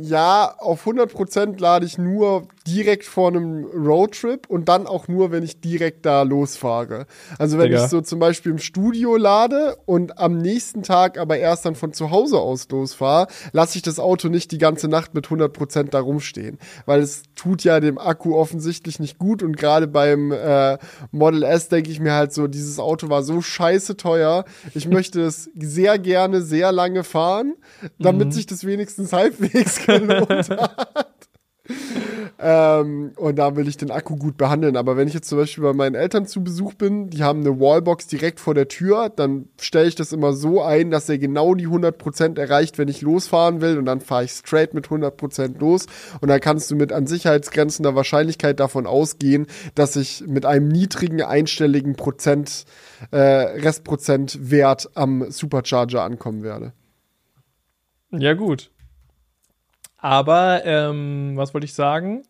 Ja, 0.00 0.54
auf 0.58 0.86
100% 0.86 1.60
lade 1.60 1.86
ich 1.86 1.98
nur 1.98 2.46
direkt 2.64 3.04
vor 3.04 3.28
einem 3.28 3.64
Roadtrip 3.64 4.48
und 4.48 4.68
dann 4.68 4.86
auch 4.86 5.08
nur, 5.08 5.30
wenn 5.30 5.42
ich 5.42 5.60
direkt 5.60 6.06
da 6.06 6.22
losfahre. 6.22 7.06
Also 7.38 7.58
wenn 7.58 7.70
Digga. 7.70 7.84
ich 7.84 7.90
so 7.90 8.00
zum 8.00 8.18
Beispiel 8.18 8.52
im 8.52 8.58
Studio 8.58 9.16
lade 9.16 9.76
und 9.86 10.18
am 10.18 10.38
nächsten 10.38 10.82
Tag 10.82 11.18
aber 11.18 11.38
erst 11.38 11.64
dann 11.64 11.74
von 11.74 11.92
zu 11.92 12.10
Hause 12.10 12.38
aus 12.38 12.68
losfahre, 12.68 13.28
lasse 13.52 13.76
ich 13.76 13.82
das 13.82 13.98
Auto 13.98 14.28
nicht 14.28 14.52
die 14.52 14.58
ganze 14.58 14.88
Nacht 14.88 15.14
mit 15.14 15.26
100% 15.26 15.90
da 15.90 16.00
rumstehen. 16.00 16.58
Weil 16.86 17.00
es 17.00 17.22
tut 17.34 17.64
ja 17.64 17.80
dem 17.80 17.98
Akku 17.98 18.34
offensichtlich 18.34 19.00
nicht 19.00 19.18
gut 19.18 19.42
und 19.42 19.56
gerade 19.56 19.86
beim 19.86 20.32
äh, 20.32 20.78
Model 21.10 21.42
S 21.42 21.68
denke 21.68 21.90
ich 21.90 22.00
mir 22.00 22.12
halt 22.12 22.32
so, 22.32 22.46
dieses 22.46 22.78
Auto 22.78 23.08
war 23.08 23.22
so 23.22 23.40
scheiße 23.40 23.96
teuer. 23.96 24.44
Ich 24.74 24.88
möchte 24.88 25.20
es 25.22 25.50
sehr 25.54 25.98
gerne 25.98 26.42
sehr 26.42 26.72
lange 26.72 27.04
fahren, 27.04 27.54
damit 27.98 28.32
sich 28.32 28.46
das 28.46 28.64
wenigstens 28.64 29.12
halbwegs 29.12 29.84
gelohnt 29.84 30.50
hat. 30.50 31.31
Ähm, 32.44 33.12
und 33.16 33.36
da 33.36 33.54
will 33.54 33.68
ich 33.68 33.76
den 33.76 33.92
Akku 33.92 34.16
gut 34.16 34.36
behandeln. 34.36 34.76
Aber 34.76 34.96
wenn 34.96 35.06
ich 35.06 35.14
jetzt 35.14 35.28
zum 35.28 35.38
Beispiel 35.38 35.62
bei 35.62 35.72
meinen 35.72 35.94
Eltern 35.94 36.26
zu 36.26 36.42
Besuch 36.42 36.74
bin, 36.74 37.08
die 37.08 37.22
haben 37.22 37.40
eine 37.40 37.60
Wallbox 37.60 38.08
direkt 38.08 38.40
vor 38.40 38.54
der 38.54 38.66
Tür, 38.66 39.10
dann 39.10 39.48
stelle 39.60 39.86
ich 39.86 39.94
das 39.94 40.12
immer 40.12 40.32
so 40.32 40.60
ein, 40.60 40.90
dass 40.90 41.08
er 41.08 41.18
genau 41.18 41.54
die 41.54 41.68
100% 41.68 42.40
erreicht, 42.40 42.78
wenn 42.78 42.88
ich 42.88 43.00
losfahren 43.00 43.60
will. 43.60 43.78
Und 43.78 43.84
dann 43.84 44.00
fahre 44.00 44.24
ich 44.24 44.32
straight 44.32 44.74
mit 44.74 44.88
100% 44.88 45.60
los. 45.60 45.86
Und 46.20 46.28
dann 46.28 46.40
kannst 46.40 46.68
du 46.70 46.74
mit 46.74 46.92
an 46.92 47.06
sicherheitsgrenzender 47.06 47.94
Wahrscheinlichkeit 47.94 48.58
davon 48.58 48.86
ausgehen, 48.86 49.46
dass 49.76 49.94
ich 49.94 50.24
mit 50.26 50.44
einem 50.44 50.66
niedrigen 50.66 51.22
einstelligen 51.22 51.94
Prozent, 51.94 52.64
äh, 53.12 53.18
Restprozentwert 53.18 54.90
am 54.94 55.30
Supercharger 55.30 56.02
ankommen 56.02 56.42
werde. 56.42 56.72
Ja, 58.10 58.34
gut. 58.34 58.70
Aber, 60.02 60.62
ähm, 60.64 61.32
was 61.36 61.54
wollte 61.54 61.64
ich 61.64 61.74
sagen? 61.74 62.24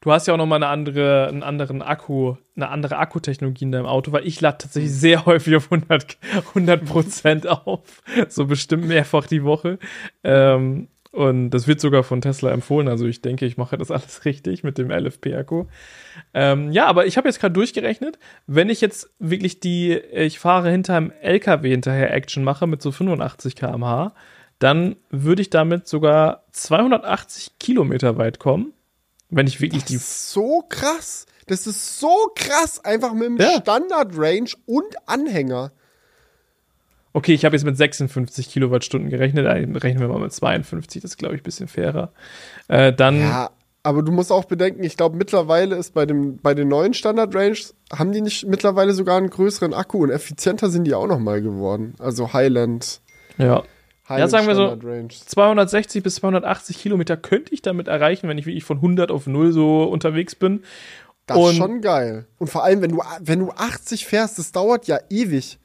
Du 0.00 0.12
hast 0.12 0.28
ja 0.28 0.34
auch 0.34 0.38
noch 0.38 0.46
mal 0.46 0.56
eine 0.56 0.68
andere, 0.68 1.26
einen 1.26 1.42
anderen 1.42 1.82
Akku, 1.82 2.36
eine 2.54 2.68
andere 2.68 2.98
Akkutechnologie 2.98 3.64
in 3.64 3.72
deinem 3.72 3.86
Auto, 3.86 4.12
weil 4.12 4.24
ich 4.24 4.40
lade 4.40 4.58
tatsächlich 4.58 4.92
sehr 4.92 5.26
häufig 5.26 5.56
auf 5.56 5.72
100, 5.72 6.16
100 6.50 6.84
Prozent 6.84 7.48
auf. 7.48 8.02
So 8.28 8.46
bestimmt 8.46 8.86
mehrfach 8.86 9.26
die 9.26 9.42
Woche. 9.42 9.80
Ähm, 10.22 10.86
und 11.10 11.50
das 11.50 11.66
wird 11.66 11.80
sogar 11.80 12.04
von 12.04 12.20
Tesla 12.20 12.52
empfohlen. 12.52 12.86
Also 12.86 13.06
ich 13.06 13.22
denke, 13.22 13.46
ich 13.46 13.56
mache 13.56 13.76
das 13.76 13.90
alles 13.90 14.24
richtig 14.24 14.62
mit 14.62 14.78
dem 14.78 14.92
LFP-Akku. 14.92 15.64
Ähm, 16.32 16.70
ja, 16.70 16.86
aber 16.86 17.06
ich 17.06 17.16
habe 17.16 17.26
jetzt 17.26 17.40
gerade 17.40 17.54
durchgerechnet, 17.54 18.20
wenn 18.46 18.70
ich 18.70 18.80
jetzt 18.80 19.10
wirklich 19.18 19.58
die, 19.58 19.94
ich 19.94 20.38
fahre 20.38 20.70
hinter 20.70 20.96
einem 20.96 21.12
LKW 21.20 21.70
hinterher 21.70 22.14
Action 22.14 22.44
mache 22.44 22.68
mit 22.68 22.82
so 22.82 22.92
85 22.92 23.56
km/h, 23.56 24.14
dann 24.58 24.96
würde 25.10 25.42
ich 25.42 25.50
damit 25.50 25.86
sogar 25.88 26.44
280 26.52 27.58
Kilometer 27.58 28.16
weit 28.18 28.38
kommen. 28.38 28.72
Wenn 29.30 29.46
ich 29.46 29.60
wirklich 29.60 29.82
Das 29.82 29.88
die. 29.90 29.96
ist 29.96 30.30
so 30.32 30.64
krass. 30.68 31.26
Das 31.46 31.66
ist 31.66 32.00
so 32.00 32.14
krass. 32.34 32.84
Einfach 32.84 33.12
mit 33.12 33.24
dem 33.26 33.36
Ja. 33.36 33.58
Standard-Range 33.60 34.50
und 34.66 34.96
Anhänger. 35.06 35.72
Okay, 37.12 37.32
ich 37.34 37.44
habe 37.44 37.56
jetzt 37.56 37.64
mit 37.64 37.76
56 37.76 38.50
Kilowattstunden 38.50 39.10
gerechnet. 39.10 39.46
äh, 39.46 39.78
Rechnen 39.78 40.00
wir 40.00 40.08
mal 40.08 40.20
mit 40.20 40.32
52, 40.32 41.02
das 41.02 41.12
ist, 41.12 41.16
glaube 41.16 41.34
ich, 41.34 41.40
ein 41.40 41.44
bisschen 41.44 41.68
fairer. 41.68 42.12
Äh, 42.68 42.92
dann. 42.92 43.18
Ja, 43.18 43.50
aber 43.82 44.02
du 44.02 44.12
musst 44.12 44.30
auch 44.30 44.44
bedenken, 44.44 44.82
ich 44.84 44.96
glaube, 44.96 45.16
mittlerweile 45.16 45.76
ist 45.76 45.94
bei, 45.94 46.04
dem, 46.04 46.36
bei 46.38 46.52
den 46.54 46.68
neuen 46.68 46.92
Standard-Ranges, 46.94 47.74
haben 47.92 48.12
die 48.12 48.20
nicht 48.20 48.46
mittlerweile 48.46 48.92
sogar 48.92 49.16
einen 49.16 49.30
größeren 49.30 49.72
Akku 49.72 50.02
und 50.02 50.10
effizienter 50.10 50.68
sind 50.68 50.84
die 50.84 50.94
auch 50.94 51.06
noch 51.06 51.18
mal 51.18 51.40
geworden. 51.40 51.94
Also 51.98 52.32
Highland. 52.34 53.00
Ja. 53.38 53.62
Highland 54.08 54.30
sagen 54.30 54.46
wir 54.46 54.54
so, 54.54 54.66
Standard-Range. 54.68 55.08
260 55.08 56.02
bis 56.02 56.14
280 56.16 56.78
Kilometer 56.78 57.16
könnte 57.16 57.52
ich 57.54 57.62
damit 57.62 57.88
erreichen, 57.88 58.28
wenn 58.28 58.38
ich 58.38 58.46
wirklich 58.46 58.64
von 58.64 58.78
100 58.78 59.10
auf 59.10 59.26
0 59.26 59.52
so 59.52 59.84
unterwegs 59.84 60.34
bin. 60.34 60.62
Das 61.26 61.36
und- 61.36 61.50
ist 61.50 61.56
schon 61.56 61.80
geil. 61.82 62.26
Und 62.38 62.48
vor 62.48 62.64
allem, 62.64 62.80
wenn 62.80 62.90
du, 62.92 63.02
wenn 63.20 63.40
du 63.40 63.50
80 63.50 64.06
fährst, 64.06 64.38
das 64.38 64.52
dauert 64.52 64.86
ja 64.86 64.98
ewig. 65.10 65.58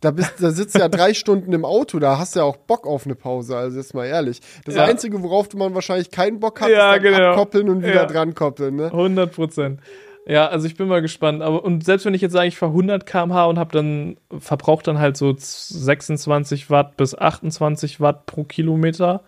Da, 0.00 0.10
bist, 0.10 0.34
da 0.38 0.50
sitzt 0.50 0.76
ja 0.76 0.88
drei 0.90 1.14
Stunden 1.14 1.52
im 1.54 1.64
Auto, 1.64 1.98
da 1.98 2.18
hast 2.18 2.34
du 2.34 2.40
ja 2.40 2.44
auch 2.44 2.56
Bock 2.58 2.86
auf 2.86 3.06
eine 3.06 3.14
Pause, 3.14 3.56
also 3.56 3.78
jetzt 3.78 3.94
mal 3.94 4.04
ehrlich. 4.06 4.40
Das 4.66 4.74
Ja. 4.74 4.84
Einzige, 4.84 5.22
worauf 5.22 5.48
du 5.48 5.56
man 5.56 5.74
wahrscheinlich 5.74 6.10
keinen 6.10 6.40
Bock 6.40 6.60
hat, 6.60 6.68
Ja, 6.68 6.94
ist 6.94 7.02
dann 7.04 7.12
genau. 7.14 7.30
abkoppeln 7.30 7.68
und 7.70 7.82
wieder 7.82 7.94
Ja. 7.94 8.06
dran 8.06 8.34
koppeln. 8.34 8.76
Ne? 8.76 8.90
100 8.92 9.32
Prozent. 9.32 9.80
Ja, 10.26 10.46
also 10.46 10.66
ich 10.66 10.76
bin 10.76 10.88
mal 10.88 11.02
gespannt. 11.02 11.42
Aber 11.42 11.64
und 11.64 11.84
selbst 11.84 12.06
wenn 12.06 12.14
ich 12.14 12.22
jetzt 12.22 12.32
sage, 12.32 12.48
ich 12.48 12.56
fahre 12.56 12.72
100 12.72 13.04
km/h 13.06 13.44
und 13.46 13.58
habe 13.58 13.72
dann 13.72 14.16
verbraucht 14.38 14.86
dann 14.86 14.98
halt 14.98 15.16
so 15.16 15.34
26 15.36 16.70
Watt 16.70 16.96
bis 16.96 17.14
28 17.14 18.00
Watt 18.00 18.26
pro 18.26 18.44
Kilometer, 18.44 19.22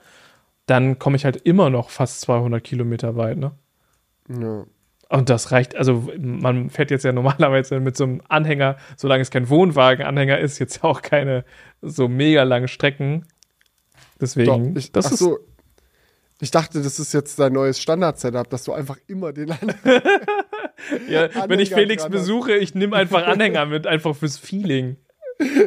dann 0.67 0.99
komme 0.99 1.17
ich 1.17 1.25
halt 1.25 1.37
immer 1.37 1.71
noch 1.71 1.91
fast 1.91 2.23
200 2.23 2.63
Kilometer 2.65 3.17
weit. 3.17 3.39
Ne? 3.39 3.53
Ja. 4.29 4.65
Und 5.09 5.31
das 5.31 5.53
reicht, 5.53 5.77
also 5.77 6.09
man 6.19 6.69
fährt 6.71 6.91
jetzt 6.91 7.05
ja 7.05 7.13
normalerweise 7.13 7.79
mit 7.79 7.97
so 7.97 8.05
einem 8.05 8.23
Anhänger, 8.29 8.77
solange 8.97 9.23
es 9.23 9.31
kein 9.31 9.49
Wohnwagenanhänger 9.49 10.39
ist, 10.39 10.59
jetzt 10.59 10.83
auch 10.83 11.03
keine 11.03 11.45
so 11.81 12.09
mega 12.09 12.43
langen 12.43 12.69
Strecken. 12.69 13.27
Deswegen, 14.21 14.75
Doch, 14.75 14.81
ich, 14.81 14.93
das 14.93 15.07
ach 15.07 15.13
ist 15.13 15.19
so, 15.19 15.39
ich 16.40 16.51
dachte, 16.51 16.83
das 16.83 16.99
ist 16.99 17.14
jetzt 17.14 17.38
dein 17.38 17.53
neues 17.53 17.81
Standard-Setup, 17.81 18.49
dass 18.51 18.64
du 18.64 18.72
einfach 18.72 18.99
immer 19.07 19.33
den 19.33 19.53
anderen. 19.53 19.79
ja, 21.09 21.29
wenn 21.49 21.61
ich 21.61 21.72
Anhänger 21.72 21.88
Felix 21.88 22.09
besuche, 22.09 22.57
ich 22.57 22.75
nehme 22.75 22.96
einfach 22.96 23.27
Anhänger 23.27 23.66
mit, 23.66 23.87
einfach 23.87 24.14
fürs 24.14 24.37
Feeling. 24.37 24.96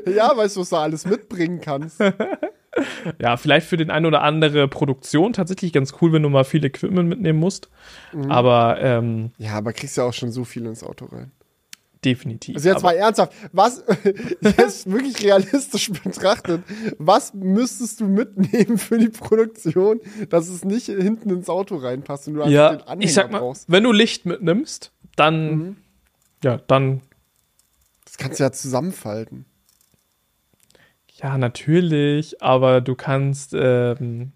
ja, 0.05 0.36
weißt 0.36 0.55
du, 0.55 0.62
was 0.62 0.69
du 0.69 0.75
alles 0.75 1.05
mitbringen 1.05 1.62
kannst. 1.62 1.99
Ja, 3.19 3.36
vielleicht 3.36 3.67
für 3.67 3.77
den 3.77 3.89
ein 3.89 4.05
oder 4.05 4.21
andere 4.21 4.67
Produktion 4.67 5.34
tatsächlich 5.34 5.73
ganz 5.73 5.95
cool, 5.99 6.13
wenn 6.13 6.23
du 6.23 6.29
mal 6.29 6.43
viel 6.43 6.63
Equipment 6.63 7.10
mitnehmen 7.10 7.39
musst. 7.39 7.69
Mhm. 8.13 8.32
Aber 8.32 8.77
ähm, 8.79 9.32
Ja, 9.38 9.53
aber 9.53 9.73
kriegst 9.73 9.97
ja 9.97 10.03
auch 10.03 10.13
schon 10.13 10.32
so 10.32 10.45
viel 10.45 10.65
ins 10.65 10.84
Auto 10.84 11.05
rein. 11.05 11.32
Definitiv. 12.05 12.55
Also 12.55 12.69
jetzt 12.69 12.83
mal 12.83 12.95
ernsthaft, 12.95 13.33
was, 13.51 13.83
jetzt 14.41 14.89
wirklich 14.91 15.21
realistisch 15.23 15.91
betrachtet, 15.91 16.63
was 16.97 17.33
müsstest 17.33 17.99
du 17.99 18.05
mitnehmen 18.07 18.77
für 18.77 18.97
die 18.97 19.09
Produktion, 19.09 19.99
dass 20.29 20.47
es 20.49 20.63
nicht 20.63 20.85
hinten 20.85 21.29
ins 21.29 21.49
Auto 21.49 21.75
reinpasst 21.77 22.27
und 22.27 22.35
du 22.35 22.41
einfach 22.41 22.51
ja, 22.53 22.69
den 22.75 22.81
Anhänger 22.81 23.03
ich 23.03 23.13
sag 23.13 23.31
mal, 23.31 23.39
brauchst? 23.39 23.65
wenn 23.67 23.83
du 23.83 23.91
Licht 23.91 24.25
mitnimmst, 24.25 24.91
dann, 25.15 25.49
Mhm. 25.57 25.75
ja, 26.43 26.57
dann, 26.67 27.01
Das 28.05 28.17
kannst 28.17 28.39
du 28.39 28.43
ja 28.43 28.51
zusammenfalten. 28.51 29.45
ja, 31.21 31.38
natürlich, 31.38 32.41
aber 32.41 32.79
du 32.81 32.95
kannst, 32.95 33.53
ähm, 33.53 34.31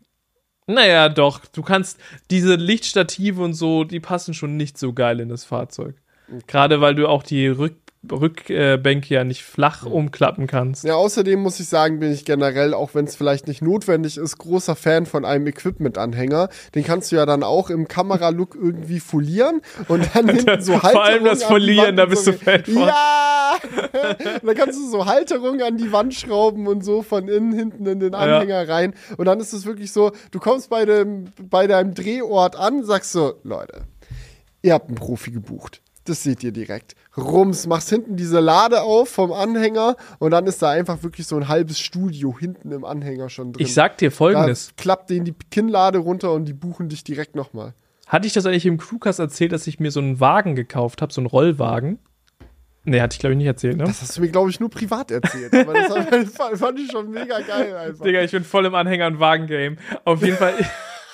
naja, 0.68 1.10
doch, 1.10 1.46
du 1.46 1.62
kannst 1.62 1.98
diese 2.30 2.56
Lichtstative 2.56 3.42
und 3.42 3.54
so, 3.54 3.84
die 3.84 4.00
passen 4.00 4.34
schon 4.34 4.58
nicht 4.58 4.78
so 4.78 4.94
geil 4.94 5.20
in 5.20 5.30
das 5.30 5.44
Fahrzeug. 5.46 5.96
Gerade 6.48 6.82
weil 6.82 6.96
du 6.96 7.08
auch 7.08 7.24
die 7.24 7.48
Rück 7.48 7.76
Rückbänke 8.12 9.14
ja 9.14 9.24
nicht 9.24 9.44
flach 9.44 9.86
umklappen 9.86 10.48
kannst. 10.48 10.84
Ja, 10.84 10.96
außerdem 10.96 11.40
muss 11.40 11.60
ich 11.60 11.68
sagen, 11.68 12.00
bin 12.00 12.12
ich 12.12 12.26
generell, 12.26 12.74
auch 12.74 12.94
wenn 12.96 13.06
es 13.06 13.16
vielleicht 13.16 13.48
nicht 13.48 13.62
notwendig 13.62 14.18
ist, 14.18 14.38
großer 14.38 14.76
Fan 14.76 15.06
von 15.06 15.24
einem 15.24 15.48
Equipment-Anhänger. 15.48 16.50
Den 16.76 16.84
kannst 16.84 17.12
du 17.12 17.16
ja 17.16 17.26
dann 17.26 17.44
auch 17.44 17.70
im 17.70 17.88
Kameralook 17.88 18.56
irgendwie 18.56 19.00
folieren 19.00 19.62
und 19.88 20.10
dann 20.14 20.28
hinten 20.36 20.62
so 20.62 20.74
Halterungen. 20.84 20.94
Vor 20.94 21.04
allem 21.04 21.24
das 21.24 21.44
Folieren, 21.44 21.96
da 21.96 22.06
bist 22.06 22.26
so. 22.26 22.32
du 22.32 22.38
Fan 22.38 22.66
von. 22.66 22.88
Ja! 22.88 23.56
dann 24.44 24.56
kannst 24.56 24.80
du 24.80 24.90
so 24.90 25.06
Halterungen 25.06 25.62
an 25.62 25.78
die 25.78 25.92
Wand 25.92 26.14
schrauben 26.14 26.68
und 26.68 26.84
so 26.84 27.04
von 27.04 27.30
innen 27.30 27.54
hinten 27.54 27.86
in 27.86 28.00
den 28.02 28.16
Anhänger 28.16 28.68
rein. 28.68 28.94
Und 29.16 29.26
dann 29.26 29.40
ist 29.40 29.54
es 29.54 29.66
wirklich 29.66 29.94
so, 29.94 30.12
du 30.32 30.40
kommst 30.40 30.70
bei, 30.70 30.86
dem, 30.86 31.26
bei 31.42 31.68
deinem 31.68 31.94
Drehort 31.94 32.58
an, 32.58 32.84
sagst 32.84 33.14
so, 33.14 33.36
Leute, 33.44 33.84
ihr 34.62 34.74
habt 34.74 34.90
einen 34.90 34.96
Profi 34.96 35.32
gebucht. 35.32 35.82
Das 36.06 36.22
seht 36.24 36.44
ihr 36.44 36.52
direkt. 36.52 36.96
Rums, 37.16 37.66
machst 37.66 37.90
hinten 37.90 38.18
diese 38.18 38.40
Lade 38.42 38.82
auf 38.82 39.08
vom 39.10 39.32
Anhänger 39.32 39.96
und 40.20 40.32
dann 40.32 40.46
ist 40.48 40.62
da 40.62 40.70
einfach 40.72 41.02
wirklich 41.02 41.26
so 41.28 41.38
ein 41.38 41.48
halbes 41.48 41.80
Studio 41.80 42.38
hinten 42.38 42.72
im 42.72 42.84
Anhänger 42.84 43.30
schon 43.30 43.54
drin. 43.54 43.66
Ich 43.66 43.74
sag 43.74 43.98
dir 43.98 44.10
da 44.10 44.16
folgendes. 44.16 44.74
klappt 44.76 45.10
denen 45.10 45.24
die 45.26 45.36
Kinnlade 45.50 46.00
runter 46.00 46.34
und 46.34 46.46
die 46.46 46.54
buchen 46.54 46.90
dich 46.90 47.04
direkt 47.06 47.36
nochmal. 47.36 47.74
Hatte 48.08 48.28
ich 48.28 48.34
das 48.34 48.46
eigentlich 48.46 48.66
im 48.66 48.78
Crewcast 48.78 49.20
erzählt, 49.20 49.54
dass 49.54 49.66
ich 49.66 49.80
mir 49.80 49.92
so 49.92 50.02
einen 50.02 50.20
Wagen 50.20 50.56
gekauft 50.56 51.02
habe, 51.02 51.14
so 51.14 51.22
einen 51.22 51.28
Rollwagen? 51.28 52.00
Nee, 52.86 53.00
hatte 53.00 53.14
ich 53.14 53.20
glaube 53.20 53.32
ich 53.34 53.38
nicht 53.38 53.48
erzählt, 53.48 53.78
ne? 53.78 53.86
Das 53.86 54.02
hast 54.02 54.18
du 54.18 54.22
mir, 54.22 54.28
glaube 54.28 54.50
ich, 54.50 54.60
nur 54.60 54.70
privat 54.70 55.10
erzählt. 55.10 55.54
Aber 55.54 55.72
das 55.74 56.34
fand- 56.60 56.80
ich 56.80 56.92
schon 56.92 57.12
mega 57.12 57.40
geil 57.40 57.74
einfach. 57.78 58.04
Digga, 58.04 58.22
ich 58.22 58.32
bin 58.32 58.44
voll 58.44 58.66
im 58.66 58.76
Anhänger- 58.76 59.08
und 59.08 59.22
Wagen-Game. 59.22 59.78
Auf 60.04 60.22
jeden 60.22 60.36
Fall. 60.36 60.54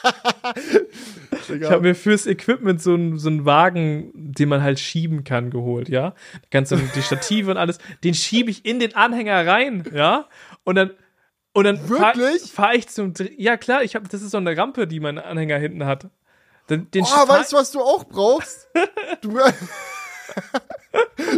ich 1.49 1.69
habe 1.69 1.81
mir 1.81 1.95
fürs 1.95 2.25
Equipment 2.25 2.81
so 2.81 2.93
einen, 2.93 3.17
so 3.17 3.45
Wagen, 3.45 4.11
den 4.13 4.49
man 4.49 4.63
halt 4.63 4.79
schieben 4.79 5.23
kann, 5.23 5.49
geholt, 5.49 5.89
ja? 5.89 6.13
Ganz 6.51 6.69
die 6.69 7.01
Stative 7.01 7.51
und 7.51 7.57
alles. 7.57 7.79
Den 8.03 8.13
schiebe 8.13 8.49
ich 8.51 8.65
in 8.65 8.79
den 8.79 8.95
Anhänger 8.95 9.45
rein, 9.45 9.83
ja? 9.93 10.27
Und 10.63 10.75
dann 10.75 10.91
und 11.53 11.63
dann 11.63 11.77
fahre 11.79 12.37
fahr 12.39 12.75
ich 12.75 12.87
zum 12.87 13.13
Ja, 13.37 13.57
klar, 13.57 13.83
ich 13.83 13.95
habe 13.95 14.07
das 14.07 14.21
ist 14.21 14.31
so 14.31 14.37
eine 14.37 14.55
Rampe, 14.55 14.87
die 14.87 14.99
mein 14.99 15.17
Anhänger 15.17 15.57
hinten 15.57 15.85
hat. 15.85 16.07
Den, 16.69 16.89
den 16.91 17.03
Oh, 17.03 17.27
weißt 17.27 17.53
du, 17.53 17.57
was 17.57 17.71
du 17.71 17.81
auch 17.81 18.03
brauchst? 18.03 18.67
Du, 19.21 19.39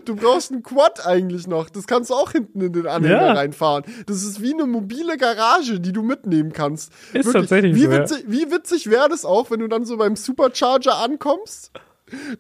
Du 0.05 0.15
brauchst 0.15 0.51
einen 0.51 0.63
Quad 0.63 1.05
eigentlich 1.05 1.47
noch. 1.47 1.69
Das 1.69 1.85
kannst 1.87 2.09
du 2.09 2.13
auch 2.13 2.31
hinten 2.31 2.61
in 2.61 2.71
den 2.73 2.87
Anhänger 2.87 3.25
Ja. 3.27 3.33
reinfahren. 3.33 3.83
Das 4.05 4.23
ist 4.23 4.41
wie 4.41 4.53
eine 4.53 4.65
mobile 4.65 5.17
Garage, 5.17 5.79
die 5.79 5.91
du 5.91 6.03
mitnehmen 6.03 6.53
kannst. 6.53 6.91
Ist 7.13 7.31
tatsächlich 7.31 7.75
wie 7.75 7.83
so, 7.85 7.91
ja. 7.91 7.99
witzig, 7.99 8.23
Wie 8.27 8.51
witzig 8.51 8.89
wäre 8.89 9.09
das 9.09 9.25
auch, 9.25 9.51
wenn 9.51 9.59
du 9.59 9.67
dann 9.67 9.83
so 9.85 9.97
beim 9.97 10.15
Supercharger 10.15 10.95
ankommst? 10.97 11.71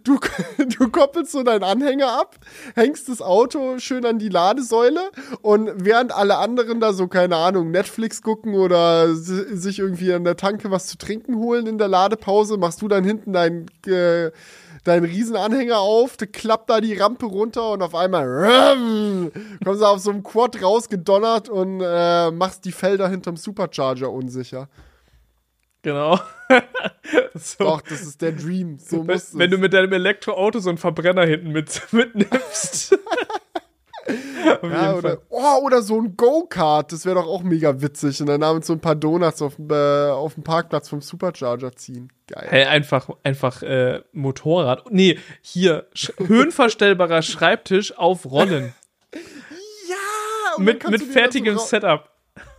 Du, 0.03 0.19
du 0.79 0.89
koppelst 0.89 1.31
so 1.31 1.43
deinen 1.43 1.63
Anhänger 1.63 2.11
ab, 2.19 2.35
hängst 2.75 3.07
das 3.07 3.21
Auto 3.21 3.79
schön 3.79 4.05
an 4.05 4.19
die 4.19 4.27
Ladesäule 4.29 4.99
und 5.41 5.69
während 5.85 6.13
alle 6.13 6.37
anderen 6.37 6.81
da 6.81 6.91
so, 6.91 7.07
keine 7.07 7.37
Ahnung, 7.37 7.71
Netflix 7.71 8.21
gucken 8.21 8.55
oder 8.55 9.15
si- 9.15 9.55
sich 9.55 9.79
irgendwie 9.79 10.11
an 10.13 10.25
der 10.25 10.35
Tanke 10.35 10.71
was 10.71 10.87
zu 10.87 10.97
trinken 10.97 11.35
holen 11.37 11.67
in 11.67 11.77
der 11.77 11.87
Ladepause, 11.87 12.57
machst 12.57 12.81
du 12.81 12.89
dann 12.89 13.05
hinten 13.05 13.31
deinen 13.31 13.65
äh, 13.87 14.31
deinen 14.83 15.05
Riesenanhänger 15.05 15.79
auf, 15.79 16.17
klappt 16.17 16.69
da 16.69 16.81
die 16.81 16.95
Rampe 16.95 17.25
runter 17.25 17.71
und 17.71 17.81
auf 17.81 17.95
einmal 17.95 18.25
rum, 18.25 19.31
kommst 19.63 19.81
du 19.81 19.85
auf 19.85 19.99
so 19.99 20.11
einem 20.11 20.23
Quad 20.23 20.61
rausgedonnert 20.61 21.49
und 21.49 21.81
äh, 21.81 22.31
machst 22.31 22.65
die 22.65 22.71
Felder 22.71 23.09
hinterm 23.09 23.37
Supercharger 23.37 24.11
unsicher. 24.11 24.69
Genau. 25.83 26.19
so. 27.33 27.63
Doch, 27.63 27.81
das 27.81 28.01
ist 28.01 28.21
der 28.21 28.33
Dream. 28.33 28.77
So 28.77 29.07
wenn, 29.07 29.19
wenn 29.33 29.51
du 29.51 29.57
mit 29.57 29.73
deinem 29.73 29.93
Elektroauto 29.93 30.59
so 30.59 30.69
einen 30.69 30.77
Verbrenner 30.77 31.25
hinten 31.25 31.51
mit, 31.51 31.81
mitnimmst. 31.91 32.97
Ja, 34.63 34.95
oder, 34.95 35.17
oh, 35.29 35.59
oder 35.63 35.81
so 35.81 35.99
ein 36.01 36.15
Go-Kart, 36.17 36.91
das 36.91 37.05
wäre 37.05 37.15
doch 37.15 37.27
auch 37.27 37.43
mega 37.43 37.81
witzig. 37.81 38.19
Und 38.21 38.27
dann 38.27 38.41
damit 38.41 38.65
so 38.65 38.73
ein 38.73 38.79
paar 38.79 38.95
Donuts 38.95 39.41
auf, 39.41 39.57
äh, 39.59 40.09
auf 40.09 40.33
dem 40.35 40.43
Parkplatz 40.43 40.89
vom 40.89 41.01
Supercharger 41.01 41.75
ziehen. 41.75 42.11
Geil. 42.27 42.47
Hey, 42.49 42.63
einfach, 42.65 43.09
einfach 43.23 43.61
äh, 43.63 44.01
Motorrad. 44.13 44.91
Nee, 44.91 45.19
hier, 45.41 45.87
sch 45.93 46.11
höhenverstellbarer 46.17 47.21
Schreibtisch 47.21 47.97
auf 47.97 48.25
Rollen. 48.25 48.73
Ja! 49.13 50.57
mit 50.57 50.89
mit 50.89 51.01
fertigem 51.03 51.57
so 51.57 51.63
Setup. 51.65 52.09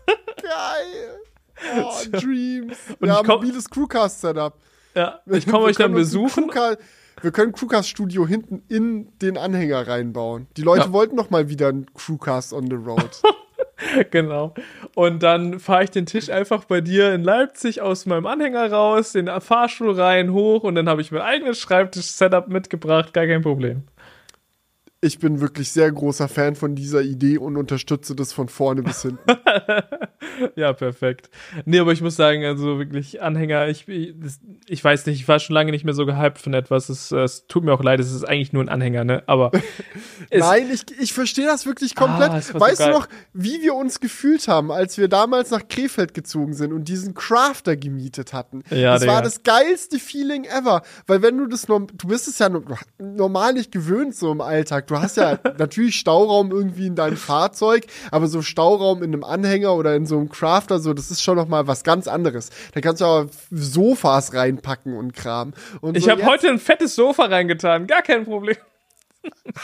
Geil! 0.07 1.19
Oh, 1.77 1.93
Dreams. 2.11 2.77
Und 2.99 3.07
ja, 3.07 3.23
mobiles 3.23 3.71
Crewcast-Setup. 3.71 4.59
Ja, 4.97 5.21
ich 5.27 5.47
komme 5.47 5.67
euch 5.67 5.77
dann 5.77 5.93
besuchen. 5.95 6.51
Crewca- 6.51 6.77
Wir 7.23 7.31
können 7.31 7.53
Crewcast-Studio 7.53 8.27
hinten 8.27 8.63
in 8.69 9.09
den 9.21 9.39
Anhänger 9.39 9.87
reinbauen. 9.87 10.49
Die 10.57 10.63
Leute 10.63 10.87
Ja. 10.87 10.93
wollten 10.93 11.17
noch 11.17 11.31
mal 11.31 11.49
wieder 11.49 11.69
ein 11.69 11.87
Crewcast 11.95 12.53
on 12.53 12.67
the 12.69 12.77
road. 12.77 13.11
Genau. 14.13 14.55
Und 14.95 15.25
dann 15.25 15.59
fahre 15.59 15.83
ich 15.83 15.91
den 15.91 16.07
Tisch 16.07 16.31
einfach 16.31 16.65
bei 16.67 16.81
dir 16.81 17.13
in 17.15 17.25
Leipzig 17.25 17.81
aus 17.81 18.07
meinem 18.07 18.27
Anhänger 18.27 18.71
raus, 18.71 19.11
den 19.11 19.29
Fahrstuhl 19.41 19.99
rein, 20.01 20.33
hoch 20.33 20.63
und 20.63 20.77
dann 20.77 20.89
habe 20.89 21.01
ich 21.01 21.11
mein 21.11 21.23
eigenes 21.23 21.59
Schreibtisch-Setup 21.59 22.47
mitgebracht, 22.47 23.13
gar 23.13 23.27
kein 23.27 23.43
Problem. 23.43 23.83
Ich 25.05 25.19
bin 25.19 25.41
wirklich 25.41 25.71
sehr 25.73 25.91
großer 25.93 26.29
Fan 26.29 26.55
von 26.55 26.75
dieser 26.77 27.03
Idee 27.03 27.37
und 27.37 27.57
unterstütze 27.57 28.15
das 28.15 28.33
von 28.33 28.49
vorne 28.49 28.83
bis 28.83 29.03
hinten. 29.03 29.19
Ja, 30.57 30.73
perfekt. 30.73 31.29
Nee, 31.67 31.79
aber 31.81 31.93
ich 31.93 32.01
muss 32.01 32.17
sagen, 32.17 32.45
also 32.45 32.79
wirklich 32.79 33.21
Anhänger, 33.21 33.69
ich, 33.69 33.87
ich, 33.89 34.15
das- 34.19 34.41
ich 34.67 34.83
weiß 34.83 35.05
nicht, 35.07 35.21
ich 35.21 35.29
war 35.29 35.39
schon 35.41 35.53
lange 35.55 35.73
nicht 35.73 35.85
mehr 35.85 35.95
so 35.95 36.07
gehypt 36.07 36.39
von 36.39 36.55
etwas. 36.55 36.89
Es, 36.89 37.11
es 37.13 37.47
tut 37.49 37.65
mir 37.65 37.73
auch 37.73 37.83
leid, 37.83 38.01
es 38.01 38.13
ist 38.13 38.25
eigentlich 38.25 38.53
nur 38.53 38.63
ein 38.63 38.69
Anhänger, 38.69 39.05
ne? 39.05 39.23
Aber 39.27 39.51
Nein, 40.33 40.71
ich, 40.73 40.85
ich 40.99 41.13
verstehe 41.13 41.45
das 41.47 41.67
wirklich 41.67 41.95
komplett. 41.95 42.31
Ah, 42.31 42.39
es 42.39 42.55
war 42.55 42.61
so 42.61 42.67
weißt 42.67 42.81
du 42.81 42.91
noch, 42.91 43.09
wie 43.35 43.61
wir 43.63 43.75
uns 43.75 44.01
gefühlt 44.01 44.49
haben, 44.49 44.71
als 44.73 44.97
wir 44.97 45.09
damals 45.09 45.51
nach 45.51 45.67
Krefeld 45.69 46.15
gezogen 46.15 46.55
sind 46.55 46.73
und 46.73 46.89
diesen 46.89 47.15
Crafter 47.15 47.77
gemietet 47.77 48.33
hatten? 48.33 48.63
Ja, 48.71 48.93
das 48.93 49.03
Digga. 49.03 49.13
war 49.15 49.23
das 49.23 49.43
geilste 49.43 49.99
Feeling 49.99 50.45
ever. 50.45 50.83
Weil 51.07 51.21
wenn 51.23 51.37
du 51.37 51.47
das, 51.47 51.67
du 51.67 51.87
bist 52.09 52.27
es 52.29 52.39
ja 52.39 52.49
no- 52.49 52.63
normal 52.99 53.53
nicht 53.53 53.71
gewöhnt 53.73 54.15
so 54.15 54.33
im 54.33 54.41
Alltag. 54.41 54.87
Du 54.93 55.01
hast 55.01 55.17
ja 55.17 55.39
natürlich 55.57 55.97
Stauraum 55.97 56.51
irgendwie 56.51 56.87
in 56.87 56.95
deinem 56.95 57.17
Fahrzeug, 57.17 57.87
aber 58.11 58.27
so 58.27 58.43
Stauraum 58.43 59.03
in 59.03 59.15
einem 59.15 59.25
Anhänger 59.25 59.75
oder 59.75 59.97
in 59.97 60.05
so 60.05 60.19
einem 60.19 60.29
Crafter, 60.29 60.81
so, 60.81 60.93
das 60.93 61.11
ist 61.11 61.23
schon 61.23 61.37
noch 61.37 61.49
mal 61.49 61.67
was 61.67 61.83
ganz 61.83 62.07
anderes. 62.09 62.51
Da 62.75 62.83
kannst 62.83 63.01
du 63.01 63.07
auch 63.07 63.27
Sofas 63.51 64.35
reinpacken 64.35 64.95
und 64.95 65.15
Kram. 65.15 65.55
Und 65.81 65.97
ich 65.97 66.05
so 66.05 66.11
habe 66.11 66.27
heute 66.27 66.49
ein 66.49 66.59
fettes 66.59 66.95
Sofa 66.95 67.25
reingetan, 67.25 67.87
gar 67.87 68.03
kein 68.03 68.27
Problem. 68.27 68.57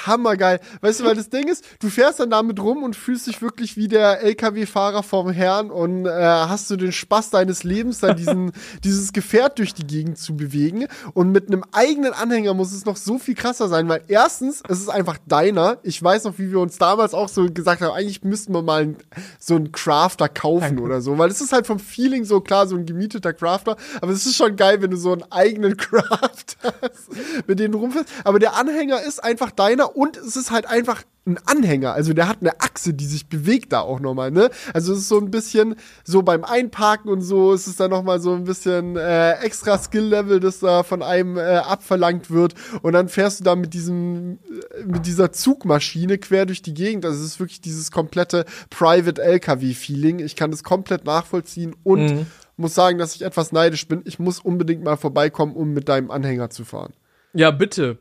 Hammergeil. 0.06 0.60
Weißt 0.80 1.00
du, 1.00 1.04
weil 1.04 1.14
das 1.14 1.30
Ding 1.30 1.48
ist, 1.48 1.64
du 1.80 1.88
fährst 1.88 2.20
dann 2.20 2.30
damit 2.30 2.60
rum 2.60 2.82
und 2.82 2.94
fühlst 2.96 3.26
dich 3.26 3.42
wirklich 3.42 3.76
wie 3.76 3.88
der 3.88 4.22
LKW-Fahrer 4.22 5.02
vom 5.02 5.30
Herrn 5.30 5.70
und 5.70 6.06
äh, 6.06 6.10
hast 6.10 6.70
du 6.70 6.76
den 6.76 6.92
Spaß 6.92 7.30
deines 7.30 7.64
Lebens, 7.64 8.00
dann 8.00 8.16
diesen, 8.16 8.52
dieses 8.84 9.12
Gefährt 9.12 9.58
durch 9.58 9.74
die 9.74 9.86
Gegend 9.86 10.18
zu 10.18 10.36
bewegen. 10.36 10.86
Und 11.14 11.32
mit 11.32 11.48
einem 11.48 11.64
eigenen 11.72 12.12
Anhänger 12.12 12.54
muss 12.54 12.72
es 12.72 12.84
noch 12.84 12.96
so 12.96 13.18
viel 13.18 13.34
krasser 13.34 13.68
sein, 13.68 13.88
weil 13.88 14.02
erstens, 14.08 14.62
es 14.68 14.80
ist 14.80 14.88
einfach 14.88 15.18
deiner. 15.26 15.78
Ich 15.82 16.02
weiß 16.02 16.24
noch, 16.24 16.38
wie 16.38 16.50
wir 16.50 16.60
uns 16.60 16.78
damals 16.78 17.14
auch 17.14 17.28
so 17.28 17.46
gesagt 17.50 17.80
haben, 17.80 17.92
eigentlich 17.92 18.24
müssten 18.24 18.52
wir 18.52 18.62
mal 18.62 18.94
so 19.38 19.56
einen 19.56 19.72
Crafter 19.72 20.28
kaufen 20.28 20.78
oder 20.78 21.00
so, 21.00 21.18
weil 21.18 21.30
es 21.30 21.40
ist 21.40 21.52
halt 21.52 21.66
vom 21.66 21.78
Feeling 21.78 22.24
so 22.24 22.40
klar, 22.40 22.66
so 22.66 22.76
ein 22.76 22.86
gemieteter 22.86 23.32
Crafter, 23.32 23.76
aber 24.00 24.12
es 24.12 24.26
ist 24.26 24.36
schon 24.36 24.56
geil, 24.56 24.82
wenn 24.82 24.90
du 24.90 24.96
so 24.96 25.12
einen 25.12 25.24
eigenen 25.30 25.76
Crafter 25.76 26.74
hast, 26.82 27.08
mit 27.46 27.58
dem 27.58 27.72
du 27.72 27.78
rumfährst. 27.78 28.08
Aber 28.24 28.38
der 28.38 28.56
Anhänger 28.56 29.02
ist 29.02 29.22
einfach 29.22 29.47
deiner 29.50 29.96
und 29.96 30.16
es 30.16 30.36
ist 30.36 30.50
halt 30.50 30.66
einfach 30.66 31.02
ein 31.28 31.38
Anhänger. 31.44 31.92
Also 31.92 32.14
der 32.14 32.26
hat 32.28 32.38
eine 32.40 32.60
Achse, 32.60 32.94
die 32.94 33.04
sich 33.04 33.28
bewegt 33.28 33.72
da 33.72 33.80
auch 33.80 34.00
nochmal, 34.00 34.30
ne? 34.30 34.50
Also 34.72 34.92
es 34.92 35.00
ist 35.00 35.08
so 35.08 35.18
ein 35.18 35.30
bisschen 35.30 35.76
so 36.02 36.22
beim 36.22 36.42
Einparken 36.42 37.10
und 37.10 37.20
so, 37.20 37.52
ist 37.52 37.66
es 37.66 37.76
dann 37.76 37.90
nochmal 37.90 38.20
so 38.20 38.32
ein 38.32 38.44
bisschen 38.44 38.96
äh, 38.96 39.32
extra 39.34 39.78
Skill-Level, 39.78 40.40
das 40.40 40.60
da 40.60 40.82
von 40.82 41.02
einem 41.02 41.36
äh, 41.36 41.56
abverlangt 41.56 42.30
wird. 42.30 42.54
Und 42.82 42.94
dann 42.94 43.08
fährst 43.08 43.40
du 43.40 43.44
da 43.44 43.56
mit 43.56 43.74
diesem, 43.74 44.38
äh, 44.74 44.84
mit 44.84 45.06
dieser 45.06 45.30
Zugmaschine 45.30 46.18
quer 46.18 46.46
durch 46.46 46.62
die 46.62 46.74
Gegend. 46.74 47.04
Also 47.04 47.18
es 47.20 47.32
ist 47.32 47.40
wirklich 47.40 47.60
dieses 47.60 47.90
komplette 47.90 48.44
Private 48.70 49.22
LKW-Feeling. 49.22 50.20
Ich 50.20 50.34
kann 50.34 50.50
das 50.50 50.64
komplett 50.64 51.04
nachvollziehen 51.04 51.76
und 51.84 52.26
muss 52.56 52.74
sagen, 52.74 52.98
dass 52.98 53.14
ich 53.14 53.22
etwas 53.22 53.52
neidisch 53.52 53.86
bin. 53.86 54.02
Ich 54.04 54.18
muss 54.18 54.40
unbedingt 54.40 54.82
mal 54.82 54.96
vorbeikommen, 54.96 55.54
um 55.54 55.72
mit 55.72 55.88
deinem 55.88 56.10
Anhänger 56.10 56.50
zu 56.50 56.64
fahren. 56.64 56.92
Ja, 57.32 57.50
bitte. 57.50 57.98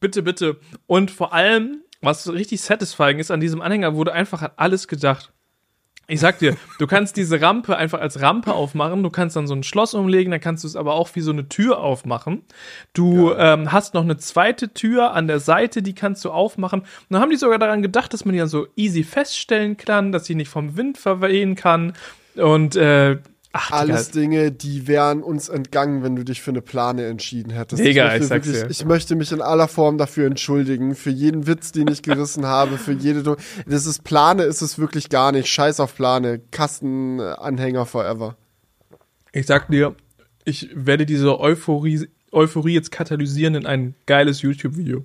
Bitte, 0.00 0.22
bitte. 0.22 0.58
Und 0.86 1.10
vor 1.10 1.32
allem, 1.32 1.82
was 2.00 2.32
richtig 2.32 2.60
satisfying 2.60 3.18
ist, 3.18 3.30
an 3.30 3.40
diesem 3.40 3.60
Anhänger 3.60 3.94
wurde 3.94 4.12
einfach 4.12 4.42
an 4.42 4.50
alles 4.56 4.88
gedacht. 4.88 5.32
Ich 6.08 6.20
sag 6.20 6.40
dir, 6.40 6.56
du 6.78 6.86
kannst 6.86 7.16
diese 7.16 7.40
Rampe 7.40 7.76
einfach 7.76 8.00
als 8.00 8.20
Rampe 8.20 8.52
aufmachen, 8.52 9.04
du 9.04 9.08
kannst 9.08 9.36
dann 9.36 9.46
so 9.46 9.54
ein 9.54 9.62
Schloss 9.62 9.94
umlegen, 9.94 10.32
dann 10.32 10.40
kannst 10.40 10.64
du 10.64 10.68
es 10.68 10.74
aber 10.74 10.94
auch 10.94 11.08
wie 11.14 11.20
so 11.20 11.30
eine 11.30 11.48
Tür 11.48 11.78
aufmachen. 11.78 12.42
Du 12.92 13.32
ähm, 13.32 13.70
hast 13.70 13.94
noch 13.94 14.02
eine 14.02 14.16
zweite 14.16 14.74
Tür 14.74 15.12
an 15.12 15.28
der 15.28 15.38
Seite, 15.38 15.80
die 15.80 15.94
kannst 15.94 16.24
du 16.24 16.30
aufmachen. 16.30 16.80
Und 16.80 16.88
dann 17.08 17.22
haben 17.22 17.30
die 17.30 17.36
sogar 17.36 17.58
daran 17.58 17.82
gedacht, 17.82 18.12
dass 18.12 18.24
man 18.24 18.32
die 18.32 18.40
dann 18.40 18.48
so 18.48 18.66
easy 18.74 19.04
feststellen 19.04 19.76
kann, 19.76 20.10
dass 20.10 20.24
sie 20.24 20.34
nicht 20.34 20.48
vom 20.48 20.76
Wind 20.76 20.98
verwehen 20.98 21.54
kann. 21.54 21.92
Und 22.34 22.74
äh, 22.76 23.18
ach, 23.52 23.66
Digga, 23.66 23.76
Alles 23.76 24.10
Dinge, 24.10 24.50
die 24.50 24.86
wären 24.86 25.22
uns 25.22 25.48
entgangen, 25.48 26.02
wenn 26.02 26.16
du 26.16 26.24
dich 26.24 26.42
für 26.42 26.50
eine 26.50 26.62
Plane 26.62 27.06
entschieden 27.06 27.50
hättest. 27.50 27.82
Digga, 27.82 28.04
möchte 28.04 28.22
ich 28.22 28.28
sag's 28.28 28.50
dir. 28.50 28.70
ich 28.70 28.84
möchte 28.84 29.14
mich 29.14 29.32
in 29.32 29.40
aller 29.40 29.68
Form 29.68 29.98
dafür 29.98 30.26
entschuldigen, 30.26 30.94
für 30.94 31.10
jeden 31.10 31.46
Witz, 31.46 31.72
den 31.72 31.88
ich 31.88 32.02
gerissen 32.02 32.46
habe, 32.46 32.78
für 32.78 32.92
jede. 32.92 33.36
Das 33.66 33.86
ist 33.86 34.04
Plane, 34.04 34.44
ist 34.44 34.62
es 34.62 34.78
wirklich 34.78 35.08
gar 35.08 35.32
nicht. 35.32 35.48
Scheiß 35.48 35.80
auf 35.80 35.94
Plane. 35.94 36.40
Kastenanhänger 36.50 37.86
forever. 37.86 38.36
Ich 39.32 39.46
sag 39.46 39.68
dir, 39.68 39.94
ich 40.44 40.70
werde 40.74 41.06
diese 41.06 41.38
Euphorie, 41.38 42.08
Euphorie 42.32 42.74
jetzt 42.74 42.90
katalysieren 42.90 43.54
in 43.54 43.66
ein 43.66 43.94
geiles 44.06 44.42
YouTube-Video. 44.42 45.04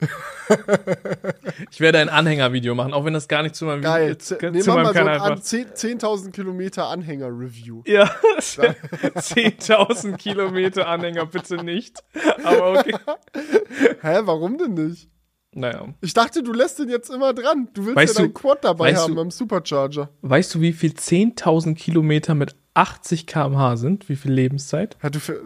ich 1.70 1.80
werde 1.80 1.98
ein 1.98 2.08
Anhängervideo 2.08 2.74
machen, 2.74 2.92
auch 2.92 3.04
wenn 3.04 3.12
das 3.14 3.26
gar 3.28 3.42
nicht 3.42 3.54
zu 3.56 3.64
meinem 3.64 3.82
Geil. 3.82 4.10
Video, 4.10 4.16
zu 4.18 4.34
Nehmen 4.36 4.54
wir 4.54 4.64
meinem 4.66 4.82
mal 4.84 4.86
so 4.86 4.92
Kanal 4.98 5.14
ein 5.16 5.20
an 5.20 5.34
passt. 5.34 5.46
10 5.48 5.98
10.000 5.98 6.30
Kilometer 6.30 6.86
Anhänger-Review. 6.88 7.82
Ja, 7.86 8.04
10.000 8.38 10.16
Kilometer 10.18 10.86
Anhänger, 10.88 11.26
bitte 11.26 11.56
nicht. 11.64 11.98
Aber 12.44 12.78
okay. 12.80 12.94
Hä, 14.02 14.18
warum 14.22 14.58
denn 14.58 14.74
nicht? 14.74 15.08
Naja. 15.52 15.86
Ich 16.02 16.14
dachte, 16.14 16.42
du 16.42 16.52
lässt 16.52 16.78
den 16.78 16.88
jetzt 16.90 17.10
immer 17.10 17.32
dran. 17.34 17.68
Du 17.74 17.84
willst 17.86 17.96
Weißt 17.96 18.14
ja 18.18 18.24
dein 18.24 18.34
du- 18.34 18.40
Quad 18.40 18.62
dabei 18.64 18.94
haben 18.94 19.14
du- 19.16 19.20
am 19.20 19.30
Supercharger. 19.30 20.10
Weißt 20.22 20.54
du, 20.54 20.60
wie 20.60 20.72
viel 20.72 20.92
10.000 20.92 21.74
Kilometer 21.74 22.34
mit 22.34 22.54
80 22.74 23.26
km/h 23.26 23.76
sind? 23.76 24.08
Wie 24.08 24.14
viel 24.16 24.30
Lebenszeit? 24.32 24.96
Ja, 25.02 25.10
du 25.10 25.18
für 25.18 25.40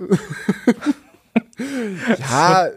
ja. 2.19 2.69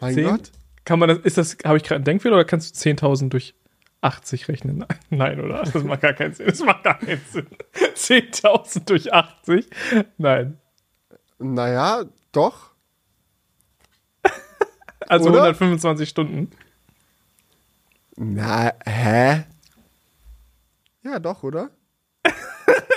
Mein 0.00 0.14
Zehn? 0.14 0.26
Gott. 0.26 0.52
Kann 0.84 0.98
man 0.98 1.08
das, 1.08 1.18
ist 1.18 1.38
das, 1.38 1.56
habe 1.64 1.76
ich 1.76 1.82
gerade 1.82 1.96
einen 1.96 2.04
Denkfehler 2.04 2.36
oder 2.36 2.44
kannst 2.44 2.84
du 2.84 2.90
10.000 2.90 3.28
durch 3.28 3.54
80 4.00 4.48
rechnen? 4.48 4.78
Nein, 4.78 4.98
Nein, 5.10 5.40
oder? 5.40 5.62
Das 5.64 5.84
macht 5.84 6.00
gar 6.00 6.12
keinen 6.14 6.34
Sinn. 6.34 6.46
Das 6.46 6.60
macht 6.60 6.84
gar 6.84 6.98
keinen 6.98 7.20
Sinn. 7.30 7.46
10.000 7.94 8.84
durch 8.86 9.12
80? 9.12 9.68
Nein. 10.16 10.58
Naja, 11.38 12.04
doch. 12.32 12.70
Also 15.10 15.30
Oder? 15.30 15.44
125 15.44 16.06
Stunden. 16.06 16.50
Na, 18.16 18.74
hä? 18.84 19.44
Ja, 21.02 21.18
doch, 21.18 21.42
oder? 21.44 21.70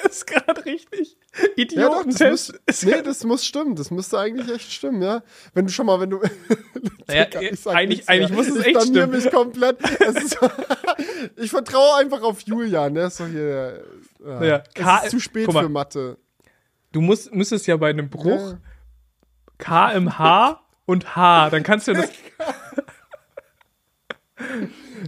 ist 0.03 0.27
gerade 0.27 0.65
richtig 0.65 1.17
Ja, 1.55 1.87
doch, 1.89 2.03
das 2.05 2.15
Idiotentest. 2.15 2.53
muss, 2.67 2.83
nee, 2.83 3.01
das 3.03 3.23
muss 3.23 3.45
stimmen. 3.45 3.75
Das 3.75 3.89
müsste 3.89 4.19
eigentlich 4.19 4.49
echt 4.53 4.71
stimmen, 4.71 5.01
ja. 5.01 5.23
Wenn 5.53 5.65
du 5.65 5.71
schon 5.71 5.85
mal, 5.85 5.99
wenn 5.99 6.09
du. 6.09 6.19
Ja, 7.09 7.25
Digga, 7.25 7.41
ich 7.41 7.67
eigentlich- 7.67 8.07
eigentlich 8.09 8.31
muss 8.31 8.47
es 8.47 8.57
ich 8.57 8.67
echt 8.75 8.81
stimmen. 8.87 9.11
mich 9.11 9.29
komplett. 9.31 9.79
Ist, 10.01 10.37
ich 11.37 11.49
vertraue 11.49 11.95
einfach 11.99 12.21
auf 12.21 12.41
Julian, 12.41 12.93
der 12.95 13.07
ist 13.07 13.19
doch 13.19 13.27
hier. 13.27 13.83
Ja, 14.25 14.43
Ja, 14.43 14.59
K- 14.73 14.97
es 14.99 15.05
ist 15.05 15.11
zu 15.11 15.19
spät 15.19 15.51
mal. 15.51 15.63
für 15.63 15.69
Mathe. 15.69 16.17
Du 16.91 17.01
musst, 17.01 17.33
müsstest 17.33 17.65
ja 17.67 17.77
bei 17.77 17.89
einem 17.89 18.09
Bruch 18.09 18.25
Ja. 18.51 18.57
K 19.57 19.91
im 19.91 20.17
H 20.19 20.61
und 20.85 21.15
H, 21.15 21.49
dann 21.49 21.63
kannst 21.63 21.87
du 21.87 21.93
das. 21.93 22.09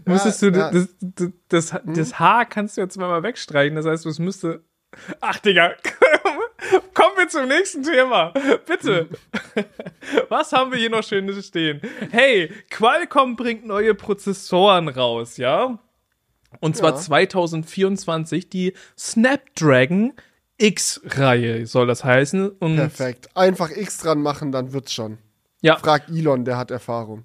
müsstest 0.06 0.42
du 0.42 0.48
ja. 0.52 0.72
das, 0.72 0.88
das, 1.02 1.30
das, 1.50 1.82
das 1.86 2.20
H 2.20 2.46
kannst 2.46 2.78
du 2.78 2.82
ja 2.82 2.90
zweimal 2.90 3.24
wegstreichen, 3.24 3.76
das 3.76 3.86
heißt, 3.86 4.06
es 4.06 4.20
müsste. 4.20 4.64
Ach, 5.22 5.38
Digga, 5.40 5.74
kommen 6.94 7.18
wir 7.18 7.28
zum 7.30 7.48
nächsten 7.48 7.84
Thema. 7.84 8.34
Bitte. 8.66 9.08
Was 10.30 10.52
haben 10.52 10.72
wir 10.72 10.80
hier 10.80 10.90
noch 10.90 11.04
Schönes 11.04 11.46
stehen? 11.48 11.82
Hey, 12.12 12.52
Qualcomm 12.70 13.36
bringt 13.36 13.66
neue 13.66 13.94
Prozessoren 13.96 14.88
raus, 14.88 15.38
ja? 15.38 15.78
Und 16.60 16.78
zwar 16.78 16.92
Ja. 16.92 16.98
2024 16.98 18.50
die 18.50 18.74
Snapdragon 18.98 20.14
X-Reihe 20.58 21.66
soll 21.66 21.88
das 21.88 22.04
heißen. 22.04 22.50
Und 22.50 22.76
Perfekt. 22.76 23.30
Einfach 23.36 23.72
X 23.72 23.98
dran 23.98 24.22
machen, 24.22 24.52
dann 24.52 24.72
wird's 24.74 24.94
schon. 24.94 25.18
ja, 25.62 25.78
Frag 25.78 26.10
Elon, 26.10 26.46
der 26.46 26.58
hat 26.58 26.72
Erfahrung. 26.72 27.24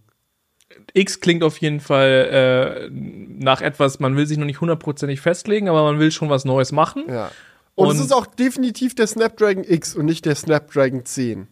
X 0.95 1.21
klingt 1.21 1.43
auf 1.43 1.59
jeden 1.59 1.81
Fall 1.81 2.89
äh, 2.91 2.91
nach 2.93 3.61
etwas, 3.61 4.01
man 4.01 4.17
will 4.17 4.27
sich 4.27 4.39
noch 4.39 4.47
nicht 4.47 4.61
hundertprozentig 4.61 5.21
festlegen, 5.21 5.69
aber 5.69 5.83
man 5.83 5.99
will 5.99 6.11
schon 6.11 6.31
was 6.31 6.45
Neues 6.45 6.73
machen. 6.73 7.05
Ja. 7.09 7.31
Und, 7.79 7.91
es 7.91 7.99
Und- 7.99 8.07
ist 8.07 8.13
auch 8.13 8.27
definitiv 8.27 8.95
der 8.97 9.07
Snapdragon 9.07 9.63
X 9.63 9.95
und 9.95 10.05
nicht 10.07 10.25
der 10.25 10.35
Snapdragon 10.35 11.05
10. 11.05 11.47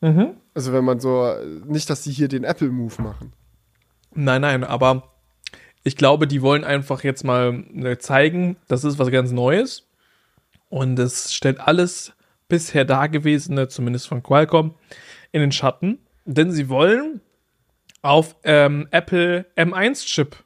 Mhm. 0.00 0.34
Also 0.54 0.72
wenn 0.72 0.84
man 0.84 0.98
so, 0.98 1.32
nicht, 1.66 1.88
dass 1.88 2.02
die 2.02 2.10
hier 2.10 2.26
den 2.26 2.42
Apple-Move 2.42 3.00
machen. 3.00 3.32
Nein, 4.12 4.40
nein, 4.40 4.64
aber 4.64 5.12
ich 5.84 5.96
glaube, 5.96 6.26
die 6.26 6.42
wollen 6.42 6.64
einfach 6.64 7.04
jetzt 7.04 7.22
mal 7.24 7.64
äh, 7.76 7.96
zeigen, 7.98 8.56
das 8.66 8.82
ist 8.82 8.98
was 8.98 9.10
ganz 9.10 9.30
Neues. 9.30 9.86
Und 10.68 10.98
es 10.98 11.32
stellt 11.32 11.60
alles 11.60 12.12
bisher 12.48 12.84
Dagewesene, 12.84 13.68
zumindest 13.68 14.08
von 14.08 14.22
Qualcomm, 14.24 14.74
in 15.30 15.40
den 15.42 15.52
Schatten. 15.52 15.98
Denn 16.24 16.50
sie 16.50 16.68
wollen 16.68 17.20
auf 18.02 18.34
ähm, 18.42 18.88
Apple 18.90 19.46
M1-Chip, 19.56 20.36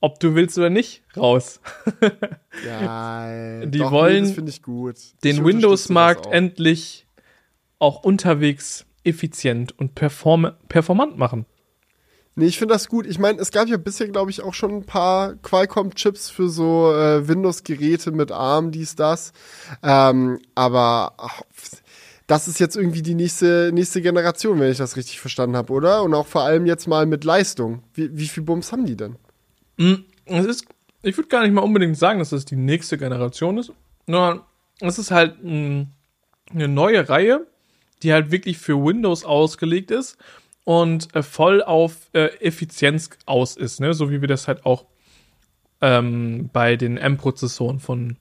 ob 0.00 0.20
du 0.20 0.34
willst 0.34 0.58
oder 0.58 0.70
nicht, 0.70 1.02
raus. 1.16 1.60
Geil. 2.64 3.66
Die 3.70 3.78
Doch, 3.78 3.90
wollen. 3.90 4.24
Ich 4.46 5.12
den 5.24 5.44
Windows-Markt 5.44 6.26
endlich 6.26 7.06
auch 7.78 8.02
unterwegs 8.04 8.86
effizient 9.04 9.78
und 9.78 9.94
perform 9.94 10.52
performant 10.68 11.16
machen. 11.18 11.46
Nee, 12.38 12.46
ich 12.46 12.58
finde 12.58 12.74
das 12.74 12.88
gut. 12.88 13.06
Ich 13.06 13.18
meine, 13.18 13.40
es 13.40 13.50
gab 13.50 13.66
ja 13.66 13.78
bisher, 13.78 14.08
glaube 14.08 14.30
ich, 14.30 14.42
auch 14.42 14.52
schon 14.52 14.70
ein 14.72 14.84
paar 14.84 15.36
Qualcomm-Chips 15.36 16.28
für 16.28 16.50
so 16.50 16.92
äh, 16.92 17.26
Windows-Geräte 17.26 18.10
mit 18.10 18.30
ARM, 18.30 18.72
dies, 18.72 18.94
das. 18.94 19.32
Ähm, 19.82 20.40
aber 20.54 21.14
ach, 21.16 21.40
das 22.26 22.46
ist 22.46 22.60
jetzt 22.60 22.76
irgendwie 22.76 23.00
die 23.00 23.14
nächste, 23.14 23.70
nächste 23.72 24.02
Generation, 24.02 24.60
wenn 24.60 24.70
ich 24.70 24.76
das 24.76 24.96
richtig 24.96 25.18
verstanden 25.18 25.56
habe, 25.56 25.72
oder? 25.72 26.02
Und 26.02 26.12
auch 26.12 26.26
vor 26.26 26.42
allem 26.42 26.66
jetzt 26.66 26.86
mal 26.86 27.06
mit 27.06 27.24
Leistung. 27.24 27.82
Wie, 27.94 28.14
wie 28.14 28.28
viel 28.28 28.42
Bums 28.42 28.70
haben 28.70 28.84
die 28.84 28.96
denn? 28.96 29.16
Es 29.78 30.46
ist, 30.46 30.66
ich 31.02 31.16
würde 31.16 31.28
gar 31.28 31.42
nicht 31.42 31.52
mal 31.52 31.62
unbedingt 31.62 31.96
sagen, 31.96 32.18
dass 32.18 32.30
das 32.30 32.44
die 32.44 32.56
nächste 32.56 32.98
Generation 32.98 33.58
ist, 33.58 33.72
sondern 34.06 34.40
es 34.80 34.98
ist 34.98 35.10
halt 35.10 35.42
mh, 35.42 35.86
eine 36.52 36.68
neue 36.68 37.08
Reihe, 37.08 37.46
die 38.02 38.12
halt 38.12 38.30
wirklich 38.30 38.58
für 38.58 38.82
Windows 38.82 39.24
ausgelegt 39.24 39.90
ist 39.90 40.16
und 40.64 41.14
äh, 41.14 41.22
voll 41.22 41.62
auf 41.62 42.10
äh, 42.12 42.26
Effizienz 42.40 43.10
aus 43.24 43.56
ist, 43.56 43.80
ne? 43.80 43.94
so 43.94 44.10
wie 44.10 44.20
wir 44.20 44.28
das 44.28 44.48
halt 44.48 44.66
auch 44.66 44.84
ähm, 45.80 46.50
bei 46.52 46.76
den 46.76 46.96
M-Prozessoren 46.96 47.78
von 47.78 48.16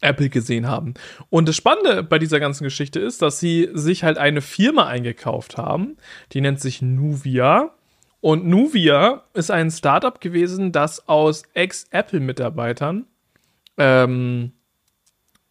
Apple 0.00 0.30
gesehen 0.30 0.66
haben. 0.66 0.94
Und 1.28 1.48
das 1.48 1.56
Spannende 1.56 2.02
bei 2.02 2.18
dieser 2.18 2.40
ganzen 2.40 2.64
Geschichte 2.64 3.00
ist, 3.00 3.22
dass 3.22 3.38
sie 3.38 3.68
sich 3.74 4.02
halt 4.02 4.18
eine 4.18 4.40
Firma 4.40 4.86
eingekauft 4.86 5.58
haben, 5.58 5.96
die 6.32 6.40
nennt 6.40 6.60
sich 6.60 6.80
Nuvia. 6.82 7.74
Und 8.20 8.46
Nuvia 8.46 9.22
ist 9.32 9.50
ein 9.50 9.70
Startup 9.70 10.20
gewesen, 10.20 10.72
das 10.72 11.08
aus 11.08 11.44
Ex-Apple-Mitarbeitern 11.54 13.06
ähm, 13.78 14.52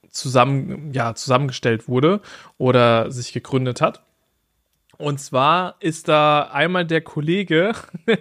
zusammen, 0.10 0.92
ja, 0.94 1.16
zusammengestellt 1.16 1.88
wurde 1.88 2.22
oder 2.58 3.12
sich 3.12 3.34
gegründet 3.34 3.82
hat. 3.82 4.04
Und 4.98 5.20
zwar 5.20 5.76
ist 5.80 6.10
da 6.10 6.50
einmal 6.52 6.86
der 6.86 7.02
Kollege 7.02 7.72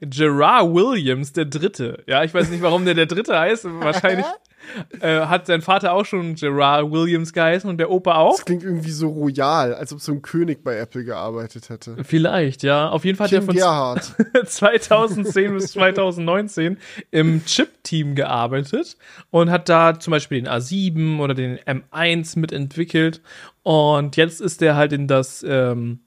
Gerard 0.00 0.72
Williams, 0.72 1.32
der 1.32 1.46
Dritte. 1.46 2.04
Ja, 2.06 2.22
ich 2.22 2.32
weiß 2.32 2.50
nicht, 2.50 2.62
warum 2.62 2.84
der 2.84 2.94
der 2.94 3.06
Dritte 3.06 3.36
heißt. 3.38 3.64
Wahrscheinlich 3.64 4.26
äh, 5.00 5.20
hat 5.26 5.46
sein 5.46 5.62
Vater 5.62 5.92
auch 5.92 6.04
schon 6.04 6.34
Gerard 6.34 6.90
Williams 6.90 7.32
geheißen 7.32 7.68
und 7.68 7.78
der 7.78 7.90
Opa 7.90 8.16
auch. 8.16 8.36
Das 8.36 8.44
klingt 8.44 8.62
irgendwie 8.62 8.90
so 8.90 9.08
royal, 9.08 9.74
als 9.74 9.92
ob 9.92 10.00
so 10.00 10.12
ein 10.12 10.22
König 10.22 10.62
bei 10.62 10.76
Apple 10.76 11.04
gearbeitet 11.04 11.68
hätte. 11.68 11.96
Vielleicht, 12.04 12.62
ja. 12.62 12.88
Auf 12.88 13.04
jeden 13.04 13.16
Fall 13.16 13.26
hat 13.26 13.32
er 13.32 13.42
von 13.42 13.54
Gerhard. 13.54 14.14
2010 14.44 15.54
bis 15.54 15.72
2019 15.72 16.78
im 17.10 17.44
Chip-Team 17.44 18.14
gearbeitet 18.14 18.96
und 19.30 19.50
hat 19.50 19.68
da 19.68 19.98
zum 19.98 20.10
Beispiel 20.10 20.42
den 20.42 20.48
A7 20.48 21.18
oder 21.20 21.34
den 21.34 21.58
M1 21.58 22.38
mitentwickelt. 22.38 23.20
Und 23.62 24.16
jetzt 24.16 24.40
ist 24.40 24.62
er 24.62 24.76
halt 24.76 24.92
in 24.92 25.08
das 25.08 25.44
ähm, 25.46 26.00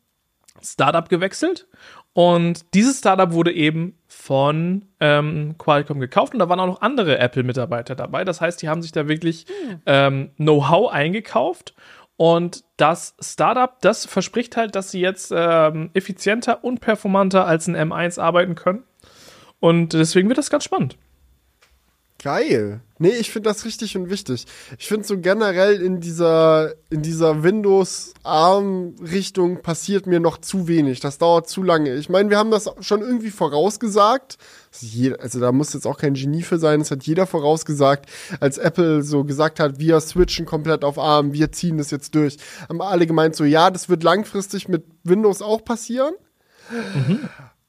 Startup 0.63 1.07
gewechselt. 1.07 1.67
Und 2.17 2.73
dieses 2.73 2.97
Startup 2.97 3.31
wurde 3.31 3.53
eben 3.53 3.95
von 4.07 4.85
ähm, 4.99 5.53
Qualcomm 5.59 5.99
gekauft 5.99 6.33
und 6.33 6.39
da 6.39 6.49
waren 6.49 6.59
auch 6.59 6.65
noch 6.65 6.81
andere 6.81 7.19
Apple-Mitarbeiter 7.19 7.93
dabei. 7.93 8.25
Das 8.25 8.41
heißt, 8.41 8.59
die 8.59 8.69
haben 8.69 8.81
sich 8.81 8.91
da 8.91 9.07
wirklich 9.07 9.45
ähm, 9.85 10.31
Know-how 10.37 10.91
eingekauft. 10.91 11.75
Und 12.15 12.63
das 12.75 13.15
Startup, 13.19 13.79
das 13.81 14.07
verspricht 14.07 14.57
halt, 14.57 14.73
dass 14.73 14.89
sie 14.89 14.99
jetzt 14.99 15.31
ähm, 15.31 15.91
effizienter 15.93 16.63
und 16.63 16.81
performanter 16.81 17.45
als 17.45 17.67
ein 17.67 17.77
M1 17.77 18.19
arbeiten 18.19 18.55
können. 18.55 18.81
Und 19.59 19.93
deswegen 19.93 20.27
wird 20.27 20.39
das 20.39 20.49
ganz 20.49 20.63
spannend. 20.63 20.97
Geil. 22.19 22.81
Nee, 22.97 23.11
ich 23.11 23.29
finde 23.29 23.49
das 23.49 23.63
richtig 23.63 23.95
und 23.95 24.09
wichtig. 24.09 24.47
Ich 24.79 24.87
finde 24.87 25.05
so 25.05 25.19
generell 25.19 25.79
in 25.79 25.99
dieser, 25.99 26.73
in 26.89 27.03
dieser 27.03 27.43
Windows-ARM-Richtung 27.43 29.61
passiert 29.61 30.07
mir 30.07 30.19
noch 30.19 30.39
zu 30.39 30.67
wenig. 30.67 30.99
Das 30.99 31.19
dauert 31.19 31.47
zu 31.47 31.61
lange. 31.61 31.93
Ich 31.93 32.09
meine, 32.09 32.31
wir 32.31 32.39
haben 32.39 32.49
das 32.49 32.71
schon 32.79 33.01
irgendwie 33.01 33.29
vorausgesagt. 33.29 34.39
Also, 35.19 35.39
da 35.39 35.51
muss 35.51 35.73
jetzt 35.73 35.85
auch 35.85 35.99
kein 35.99 36.15
Genie 36.15 36.41
für 36.41 36.57
sein. 36.57 36.79
Das 36.79 36.89
hat 36.89 37.03
jeder 37.03 37.27
vorausgesagt, 37.27 38.09
als 38.39 38.57
Apple 38.57 39.03
so 39.03 39.23
gesagt 39.23 39.59
hat, 39.59 39.77
wir 39.77 39.99
switchen 39.99 40.47
komplett 40.47 40.83
auf 40.83 40.97
ARM, 40.97 41.33
wir 41.33 41.51
ziehen 41.51 41.77
das 41.77 41.91
jetzt 41.91 42.15
durch. 42.15 42.37
Haben 42.67 42.81
alle 42.81 43.05
gemeint 43.05 43.35
so, 43.35 43.43
ja, 43.43 43.69
das 43.69 43.89
wird 43.89 44.01
langfristig 44.01 44.67
mit 44.67 44.85
Windows 45.03 45.43
auch 45.43 45.63
passieren. 45.63 46.15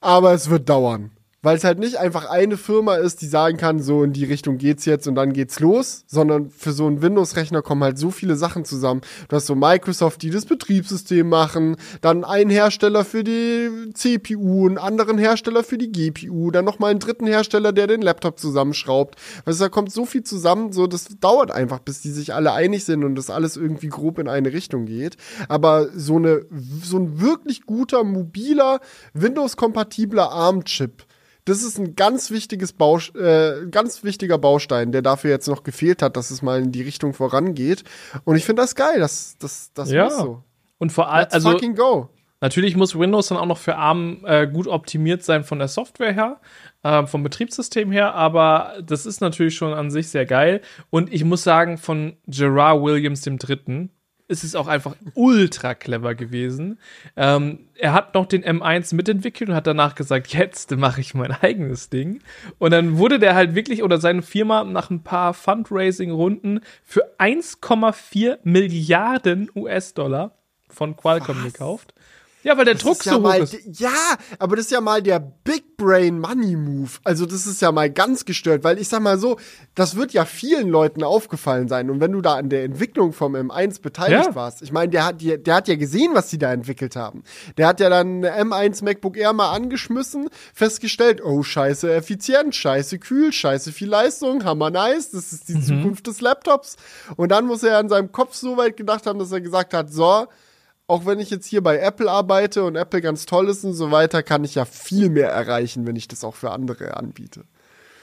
Aber 0.01 0.33
es 0.33 0.49
wird 0.49 0.71
dauern. 0.71 1.11
Weil 1.41 1.57
es 1.57 1.63
halt 1.63 1.79
nicht 1.79 1.99
einfach 1.99 2.29
eine 2.29 2.57
Firma 2.57 2.97
ist, 2.97 3.23
die 3.23 3.27
sagen 3.27 3.59
kann, 3.59 3.81
so 3.81 4.03
in 4.03 4.13
die 4.13 4.25
Richtung 4.25 4.59
geht's 4.59 4.85
jetzt 4.87 5.07
und 5.07 5.15
dann 5.15 5.33
geht's 5.33 5.61
los, 5.61 6.03
sondern 6.09 6.51
für 6.51 6.73
so 6.73 6.87
einen 6.87 7.01
Windows-Rechner 7.01 7.63
kommen 7.63 7.85
halt 7.85 7.97
so 7.97 8.11
viele 8.11 8.35
Sachen 8.35 8.65
zusammen. 8.65 9.03
Du 9.29 9.37
hast 9.37 9.47
so 9.47 9.55
Microsoft, 9.55 10.23
die 10.23 10.31
das 10.31 10.47
Betriebssystem 10.47 11.29
machen, 11.29 11.77
dann 12.01 12.25
einen 12.25 12.51
Hersteller 12.51 13.05
für 13.05 13.23
die 13.23 13.71
CPU, 13.95 14.67
einen 14.67 14.79
anderen 14.79 15.17
Hersteller 15.17 15.63
für 15.63 15.79
die 15.79 15.93
GPU, 15.93 16.51
dann 16.51 16.65
nochmal 16.65 16.91
einen 16.91 16.99
dritten 16.99 17.29
Hersteller, 17.29 17.73
der 17.73 17.87
den 17.87 18.03
Laptop 18.03 18.41
zusammenschraubt. 18.41 19.15
Du, 19.45 19.53
da 19.53 19.69
kommt 19.69 19.93
so 19.93 20.07
viel 20.07 20.25
zusammen, 20.25 20.73
so 20.73 20.89
das 20.89 21.07
dauert 21.21 21.53
einfach, 21.53 21.79
bis 21.79 22.01
die 22.01 22.11
sich 22.11 22.35
alle 22.35 22.53
einig 22.53 22.85
sind 22.85 23.05
und 23.05 23.15
das 23.15 23.31
alles 23.31 23.57
irgendwie 23.57 23.89
grob 23.89 24.19
in 24.19 24.27
eine 24.27 24.53
Richtung 24.53 24.87
geht. 24.87 25.17
Aber 25.49 25.89
so 25.95 26.17
eine, 26.17 26.47
so 26.83 26.99
ein 26.99 27.21
wirklich 27.21 27.63
guter, 27.63 28.03
mobiler, 28.03 28.81
Windows-kompatibler 29.15 30.33
ARM-Chip, 30.33 31.05
das 31.49 31.63
ist 31.63 31.79
ein 31.79 31.97
ganz 31.97 32.31
wichtiges 32.31 32.73
Baus 32.73 33.15
äh, 33.15 33.67
ganz 33.71 34.05
wichtiger 34.05 34.39
Baustein, 34.39 34.93
der 34.93 35.03
dafür 35.03 35.31
jetzt 35.31 35.49
noch 35.49 35.63
gefehlt 35.63 36.03
hat, 36.03 36.17
dass 36.17 36.31
es 36.31 36.43
mal 36.43 36.61
in 36.63 36.73
die 36.73 36.83
Richtung 36.83 37.15
vorangeht. 37.15 37.85
Und 38.25 38.37
ich 38.37 38.45
finde 38.45 38.63
das 38.63 38.75
geil, 38.75 38.99
das, 39.01 39.37
das, 39.39 39.73
das 39.75 39.91
Ja. 39.91 40.05
muss 40.05 40.17
so. 40.19 40.43
Und 40.79 40.93
vor 40.93 41.11
allem, 41.11 41.27
also 41.31 41.51
fucking 41.51 41.75
go. 41.75 42.09
Natürlich 42.41 42.77
muss 42.77 42.97
Windows 42.97 43.29
dann 43.29 43.39
auch 43.39 43.47
noch 43.47 43.59
für 43.59 43.75
ARM 43.77 44.25
äh, 44.25 44.47
gut 44.47 44.69
optimiert 44.69 45.25
sein 45.25 45.43
von 45.43 45.59
der 45.59 45.67
Software 45.67 46.13
her, 46.13 46.41
äh, 46.85 47.05
vom 47.05 47.25
Betriebssystem 47.25 47.91
her, 47.91 48.15
aber 48.15 48.75
das 48.85 49.07
ist 49.07 49.21
natürlich 49.21 49.57
schon 49.57 49.75
an 49.75 49.91
sich 49.91 50.09
sehr 50.09 50.25
geil. 50.25 50.61
Und 50.91 51.13
ich 51.13 51.25
muss 51.25 51.43
sagen, 51.43 51.79
von 51.79 52.17
Gerard 52.29 52.81
Williams 52.81 53.23
dem 53.23 53.39
Dritten, 53.39 53.91
ist 54.29 54.45
es 54.45 54.55
auch 54.55 54.67
einfach 54.67 54.95
ultra 55.15 55.75
clever 55.75 56.15
gewesen. 56.15 56.79
Ähm, 57.17 57.69
er 57.75 57.95
hat 57.95 58.15
noch 58.15 58.27
den 58.27 58.45
M1 58.45 58.95
mitentwickelt 58.95 59.49
und 59.51 59.57
hat 59.57 59.67
danach 59.67 59.95
gesagt, 59.95 60.35
jetzt 60.35 60.71
mache 60.77 61.01
ich 61.01 61.15
mein 61.15 61.33
eigenes 61.33 61.89
Ding. 61.89 62.21
Und 62.59 62.73
dann 62.73 62.99
wurde 62.99 63.19
der 63.19 63.35
halt 63.35 63.55
wirklich 63.55 63.83
oder 63.83 63.99
seine 63.99 64.23
Firma 64.23 64.65
nach 64.65 64.91
ein 64.91 65.03
paar 65.03 65.33
Fundraising-Runden 65.33 66.61
für 66.85 67.03
1,4 67.19 68.39
Milliarden 68.45 69.51
US-Dollar 69.57 70.33
von 70.69 70.97
Qualcomm 70.97 71.39
Was? 71.39 71.53
gekauft. 71.53 71.95
Ja, 72.49 72.57
weil 72.57 72.65
der 72.65 72.75
das 72.75 72.83
Druck 72.83 73.05
ja 73.05 73.13
so 73.13 73.29
hoch 73.29 73.35
ist. 73.35 73.79
Ja, 73.79 74.17
aber 74.39 74.57
das 74.57 74.65
ist 74.65 74.71
ja 74.71 74.81
mal 74.81 75.03
der 75.03 75.19
Big 75.19 75.77
Brain 75.77 76.19
Money 76.19 76.57
Move. 76.57 76.93
Also 77.05 77.27
das 77.27 77.47
ist 77.47 77.61
ja 77.61 77.71
mal 77.73 77.91
ganz 77.91 78.25
gestört, 78.25 78.65
weil 78.65 78.79
ich 78.79 78.89
sag 78.89 79.03
mal 79.03 79.19
so, 79.19 79.37
das 79.75 79.97
wird 79.97 80.15
ja 80.15 80.25
vielen 80.25 80.71
Leuten 80.71 81.03
aufgefallen 81.03 81.69
sein. 81.69 81.91
Und 81.91 82.01
wenn 82.01 82.11
du 82.11 82.23
da 82.23 82.37
an 82.37 82.49
der 82.49 82.65
Entwicklung 82.65 83.13
vom 83.13 83.37
M1 83.37 83.83
beteiligt 83.83 84.29
ja. 84.29 84.35
warst, 84.35 84.63
ich 84.63 84.73
meine, 84.73 84.91
der 84.91 85.05
hat, 85.05 85.21
der, 85.21 85.37
der 85.37 85.57
hat 85.57 85.69
ja 85.69 85.77
gesehen, 85.77 86.13
was 86.15 86.29
die 86.29 86.39
da 86.39 86.51
entwickelt 86.51 86.97
haben. 86.97 87.23
Der 87.59 87.67
hat 87.67 87.81
ja 87.81 87.91
dann 87.91 88.25
M1 88.25 88.83
MacBook 88.83 89.19
Air 89.19 89.35
mal 89.35 89.53
angeschmissen, 89.53 90.31
festgestellt, 90.55 91.23
oh 91.23 91.43
scheiße, 91.43 91.93
effizient, 91.93 92.55
scheiße, 92.55 92.99
kühl, 92.99 93.31
scheiße, 93.31 93.73
viel 93.73 93.89
Leistung, 93.91 94.45
hammer 94.45 94.71
nice, 94.71 95.11
das 95.11 95.35
ist 95.35 95.51
die 95.51 95.57
mhm. 95.57 95.65
Zukunft 95.65 96.07
des 96.07 96.23
Laptops. 96.23 96.77
Und 97.17 97.31
dann 97.31 97.47
muss 97.47 97.63
er 97.63 97.77
an 97.77 97.91
seinem 97.91 98.11
Kopf 98.11 98.35
so 98.35 98.57
weit 98.57 98.79
gedacht 98.79 99.07
haben, 99.07 99.19
dass 99.19 99.33
er 99.33 99.43
gesagt 99.43 99.75
hat, 99.75 99.93
so, 99.93 100.27
auch 100.89 101.07
wenn 101.07 101.21
ich 101.21 101.31
jetzt 101.31 101.47
hier 101.47 101.63
bei 101.63 101.79
Apple 101.79 102.11
arbeite 102.11 102.65
und 102.65 102.75
Apple 102.75 103.01
ganz 103.03 103.27
toll 103.27 103.49
ist 103.49 103.63
und 103.63 103.75
so 103.75 103.91
weiter, 103.93 104.23
kann 104.23 104.43
ich 104.43 104.57
ja 104.57 104.65
viel 104.65 105.11
mehr 105.11 105.31
erreichen, 105.31 105.87
wenn 105.87 105.95
ich 105.97 106.09
das 106.09 106.25
auch 106.25 106.35
für 106.35 106.51
andere 106.51 106.97
anbiete. 106.97 107.45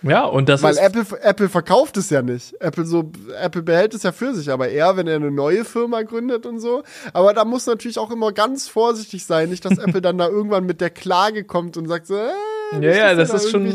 Ja, 0.03 0.25
und 0.25 0.49
das 0.49 0.61
Weil 0.61 0.73
ist. 0.73 0.79
Apple, 0.79 1.19
Apple 1.21 1.49
verkauft 1.49 1.97
es 1.97 2.11
ja 2.11 2.21
nicht. 2.21 2.53
Apple 2.61 2.85
so, 2.85 3.11
Apple 3.41 3.63
behält 3.63 3.95
es 3.95 4.03
ja 4.03 4.11
für 4.11 4.35
sich, 4.35 4.51
aber 4.51 4.69
eher, 4.69 4.97
wenn 4.97 5.07
er 5.07 5.15
eine 5.15 5.31
neue 5.31 5.65
Firma 5.65 6.03
gründet 6.03 6.45
und 6.45 6.59
so. 6.59 6.83
Aber 7.11 7.33
da 7.33 7.43
muss 7.43 7.65
natürlich 7.65 7.97
auch 7.97 8.11
immer 8.11 8.31
ganz 8.31 8.67
vorsichtig 8.67 9.25
sein, 9.25 9.49
nicht, 9.49 9.65
dass 9.65 9.79
Apple 9.79 10.01
dann 10.03 10.19
da 10.19 10.27
irgendwann 10.27 10.67
mit 10.67 10.79
der 10.79 10.91
Klage 10.91 11.43
kommt 11.43 11.77
und 11.77 11.87
sagt 11.87 12.05
so, 12.05 12.15
äh, 12.15 12.29
ja, 12.73 12.79
ja, 12.81 13.15
das 13.15 13.29
da 13.29 13.37
ist 13.37 13.49
schon 13.49 13.65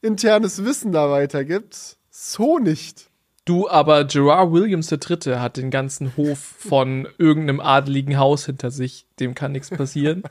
internes 0.00 0.64
Wissen 0.64 0.92
da 0.92 1.10
weitergibt. 1.10 1.96
So 2.10 2.58
nicht. 2.58 3.10
Du, 3.46 3.68
aber 3.68 4.04
Gerard 4.04 4.52
Williams 4.52 4.90
III. 4.90 5.36
hat 5.38 5.56
den 5.56 5.70
ganzen 5.70 6.16
Hof 6.16 6.36
von 6.38 7.06
irgendeinem 7.16 7.60
adeligen 7.60 8.18
Haus 8.18 8.44
hinter 8.44 8.72
sich. 8.72 9.06
Dem 9.20 9.36
kann 9.36 9.52
nichts 9.52 9.70
passieren. 9.70 10.24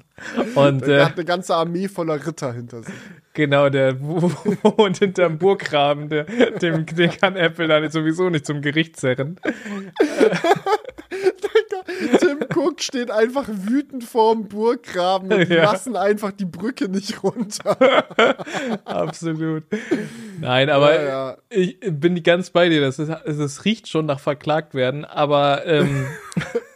Und 0.54 0.80
der 0.86 1.00
äh, 1.00 1.04
hat 1.04 1.16
eine 1.16 1.26
ganze 1.26 1.54
Armee 1.54 1.86
voller 1.88 2.26
Ritter 2.26 2.54
hinter 2.54 2.82
sich. 2.82 2.94
Genau, 3.34 3.68
der 3.68 4.00
wohnt 4.00 5.00
hinterm 5.00 5.36
Burggraben. 5.36 6.08
Der, 6.08 6.24
dem, 6.24 6.86
den 6.86 7.10
kann 7.10 7.36
Apple 7.36 7.68
dann 7.68 7.90
sowieso 7.90 8.30
nicht 8.30 8.46
zum 8.46 8.62
Gericht 8.62 8.96
zerren. 8.96 9.38
Cook 12.62 12.80
steht 12.80 13.10
einfach 13.10 13.48
wütend 13.48 14.04
vorm 14.04 14.48
Burggraben 14.48 15.32
und 15.32 15.48
ja. 15.48 15.64
lassen 15.64 15.96
einfach 15.96 16.30
die 16.30 16.44
Brücke 16.44 16.88
nicht 16.88 17.22
runter. 17.22 17.76
Absolut. 18.84 19.64
Nein, 20.40 20.70
aber 20.70 20.94
ja, 20.94 21.08
ja. 21.08 21.36
ich 21.50 21.78
bin 21.80 22.22
ganz 22.22 22.50
bei 22.50 22.68
dir. 22.68 22.80
Das, 22.80 22.98
ist, 22.98 23.10
das 23.10 23.64
riecht 23.64 23.88
schon 23.88 24.06
nach 24.06 24.20
verklagt 24.20 24.74
werden, 24.74 25.04
aber 25.04 25.66
ähm 25.66 26.06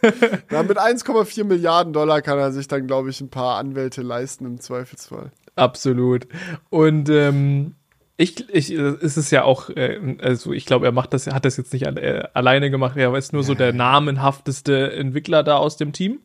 Na, 0.49 0.63
mit 0.63 0.77
1,4 0.77 1.43
Milliarden 1.43 1.93
Dollar 1.93 2.21
kann 2.21 2.37
er 2.37 2.51
sich 2.51 2.67
dann, 2.67 2.87
glaube 2.87 3.09
ich, 3.09 3.21
ein 3.21 3.29
paar 3.29 3.57
Anwälte 3.57 4.01
leisten 4.01 4.45
im 4.45 4.59
Zweifelsfall. 4.59 5.31
Absolut. 5.55 6.27
Und 6.69 7.09
ähm, 7.09 7.75
ich, 8.17 8.49
ich, 8.49 8.71
es 8.71 9.15
ist 9.15 9.31
ja 9.31 9.43
auch, 9.43 9.69
äh, 9.69 10.17
also 10.19 10.51
ich 10.51 10.65
glaube, 10.65 10.87
er 10.87 10.91
macht 10.91 11.13
das, 11.13 11.27
hat 11.27 11.45
das 11.45 11.57
jetzt 11.57 11.71
nicht 11.71 11.85
äh, 11.85 12.23
alleine 12.33 12.71
gemacht, 12.71 12.97
er 12.97 13.15
ist 13.15 13.31
nur 13.31 13.43
so 13.43 13.53
der 13.53 13.73
namenhafteste 13.73 14.91
Entwickler 14.93 15.43
da 15.43 15.57
aus 15.57 15.77
dem 15.77 15.93
Team. 15.93 16.19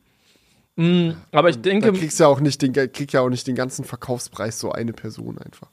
Mhm, 0.76 1.16
aber 1.32 1.51
ich 1.51 1.61
denke. 1.61 1.93
Da 1.93 1.99
kriegst 1.99 2.18
ja 2.18 2.28
auch 2.28 2.40
nicht 2.40 2.62
den, 2.62 2.72
kriegt 2.72 3.12
ja 3.12 3.20
auch 3.20 3.28
nicht 3.28 3.47
den 3.47 3.55
ganzen 3.55 3.84
Verkaufspreis 3.84 4.59
so 4.59 4.72
eine 4.72 4.95
Person 4.95 5.38
einfach. 5.38 5.68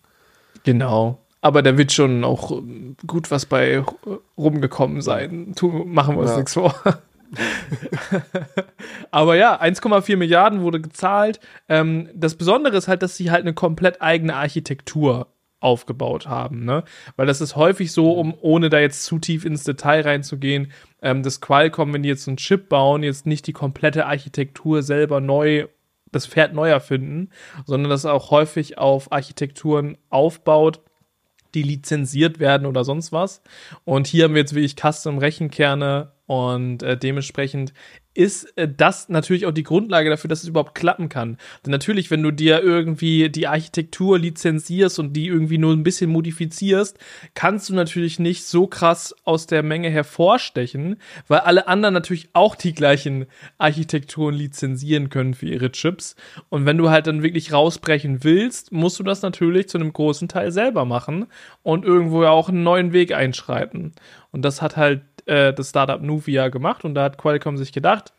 Genau. 0.63 1.25
Aber 1.39 1.61
da 1.61 1.77
wird 1.77 1.93
schon 1.93 2.25
auch 2.25 2.51
ähm, 2.51 2.97
gut 3.07 3.31
was 3.31 3.45
bei 3.45 3.81
rumgekommen 4.37 5.01
sein. 5.01 5.53
Tu, 5.55 5.69
machen 5.69 6.15
wir 6.15 6.21
uns 6.21 6.31
ja. 6.31 6.37
nichts 6.37 6.53
vor. 6.53 6.75
Aber 9.11 9.35
ja, 9.35 9.61
1,4 9.61 10.17
Milliarden 10.17 10.61
wurde 10.61 10.81
gezahlt. 10.81 11.39
Ähm, 11.69 12.09
das 12.13 12.35
Besondere 12.35 12.75
ist 12.75 12.89
halt, 12.89 13.03
dass 13.03 13.15
sie 13.15 13.31
halt 13.31 13.43
eine 13.43 13.53
komplett 13.53 14.01
eigene 14.01 14.35
Architektur 14.35 15.27
aufgebaut 15.59 16.27
haben, 16.27 16.63
ne? 16.63 16.83
Weil 17.15 17.27
das 17.27 17.41
ist 17.41 17.55
häufig 17.55 17.91
so, 17.91 18.13
um 18.13 18.33
ohne 18.39 18.69
da 18.69 18.79
jetzt 18.79 19.03
zu 19.03 19.19
tief 19.19 19.45
ins 19.45 19.63
Detail 19.63 20.01
reinzugehen, 20.01 20.71
ähm, 21.01 21.23
das 21.23 21.41
Qualcomm, 21.41 21.93
wenn 21.93 22.03
die 22.03 22.09
jetzt 22.09 22.27
einen 22.27 22.37
Chip 22.37 22.69
bauen, 22.69 23.03
jetzt 23.03 23.25
nicht 23.25 23.47
die 23.47 23.53
komplette 23.53 24.05
Architektur 24.05 24.83
selber 24.83 25.19
neu, 25.19 25.67
das 26.11 26.25
Pferd 26.25 26.53
neu 26.53 26.69
erfinden, 26.69 27.29
sondern 27.65 27.89
das 27.89 28.05
auch 28.05 28.31
häufig 28.31 28.77
auf 28.77 29.11
Architekturen 29.11 29.97
aufbaut, 30.09 30.81
die 31.53 31.63
lizenziert 31.63 32.39
werden 32.39 32.65
oder 32.65 32.83
sonst 32.83 33.11
was. 33.11 33.41
Und 33.83 34.07
hier 34.07 34.25
haben 34.25 34.35
wir 34.35 34.41
jetzt 34.41 34.53
wirklich 34.53 34.75
Custom-Rechenkerne 34.75 36.11
und 36.25 36.83
äh, 36.83 36.95
dementsprechend 36.97 37.73
ist 38.19 38.57
äh, 38.57 38.67
das 38.67 39.07
natürlich 39.07 39.45
auch 39.45 39.53
die 39.53 39.63
Grundlage 39.63 40.09
dafür, 40.09 40.27
dass 40.27 40.43
es 40.43 40.49
überhaupt 40.49 40.75
klappen 40.75 41.07
kann. 41.07 41.37
Denn 41.65 41.71
natürlich, 41.71 42.11
wenn 42.11 42.21
du 42.21 42.31
dir 42.31 42.61
irgendwie 42.61 43.29
die 43.29 43.47
Architektur 43.47 44.19
lizenzierst 44.19 44.99
und 44.99 45.13
die 45.13 45.27
irgendwie 45.27 45.57
nur 45.57 45.71
ein 45.71 45.83
bisschen 45.83 46.09
modifizierst, 46.09 46.99
kannst 47.33 47.69
du 47.69 47.73
natürlich 47.73 48.19
nicht 48.19 48.43
so 48.43 48.67
krass 48.67 49.15
aus 49.23 49.47
der 49.47 49.63
Menge 49.63 49.89
hervorstechen, 49.89 50.97
weil 51.29 51.39
alle 51.39 51.69
anderen 51.69 51.93
natürlich 51.93 52.27
auch 52.33 52.55
die 52.55 52.73
gleichen 52.73 53.25
Architekturen 53.57 54.35
lizenzieren 54.35 55.09
können 55.09 55.33
für 55.33 55.47
ihre 55.47 55.71
Chips. 55.71 56.17
Und 56.49 56.65
wenn 56.65 56.77
du 56.77 56.89
halt 56.89 57.07
dann 57.07 57.23
wirklich 57.23 57.53
rausbrechen 57.53 58.25
willst, 58.25 58.73
musst 58.73 58.99
du 58.99 59.03
das 59.03 59.21
natürlich 59.21 59.69
zu 59.69 59.77
einem 59.77 59.93
großen 59.93 60.27
Teil 60.27 60.51
selber 60.51 60.83
machen 60.83 61.27
und 61.63 61.85
irgendwo 61.85 62.21
ja 62.23 62.31
auch 62.31 62.49
einen 62.49 62.63
neuen 62.63 62.91
Weg 62.91 63.13
einschreiten. 63.13 63.93
Und 64.31 64.43
das 64.43 64.61
hat 64.61 64.75
halt 64.75 65.03
äh, 65.29 65.53
das 65.53 65.69
Startup 65.69 66.01
Nuvia 66.01 66.49
gemacht 66.49 66.83
und 66.83 66.95
da 66.95 67.03
hat 67.03 67.17
Qualcomm 67.17 67.57
sich 67.57 67.71
gedacht, 67.71 68.13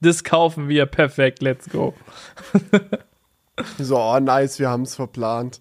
das 0.00 0.24
kaufen 0.24 0.68
wir 0.68 0.86
perfekt, 0.86 1.40
let's 1.42 1.70
go. 1.70 1.94
so, 3.78 3.98
oh, 3.98 4.20
nice, 4.20 4.58
wir 4.58 4.68
haben 4.68 4.82
es 4.82 4.96
verplant. 4.96 5.60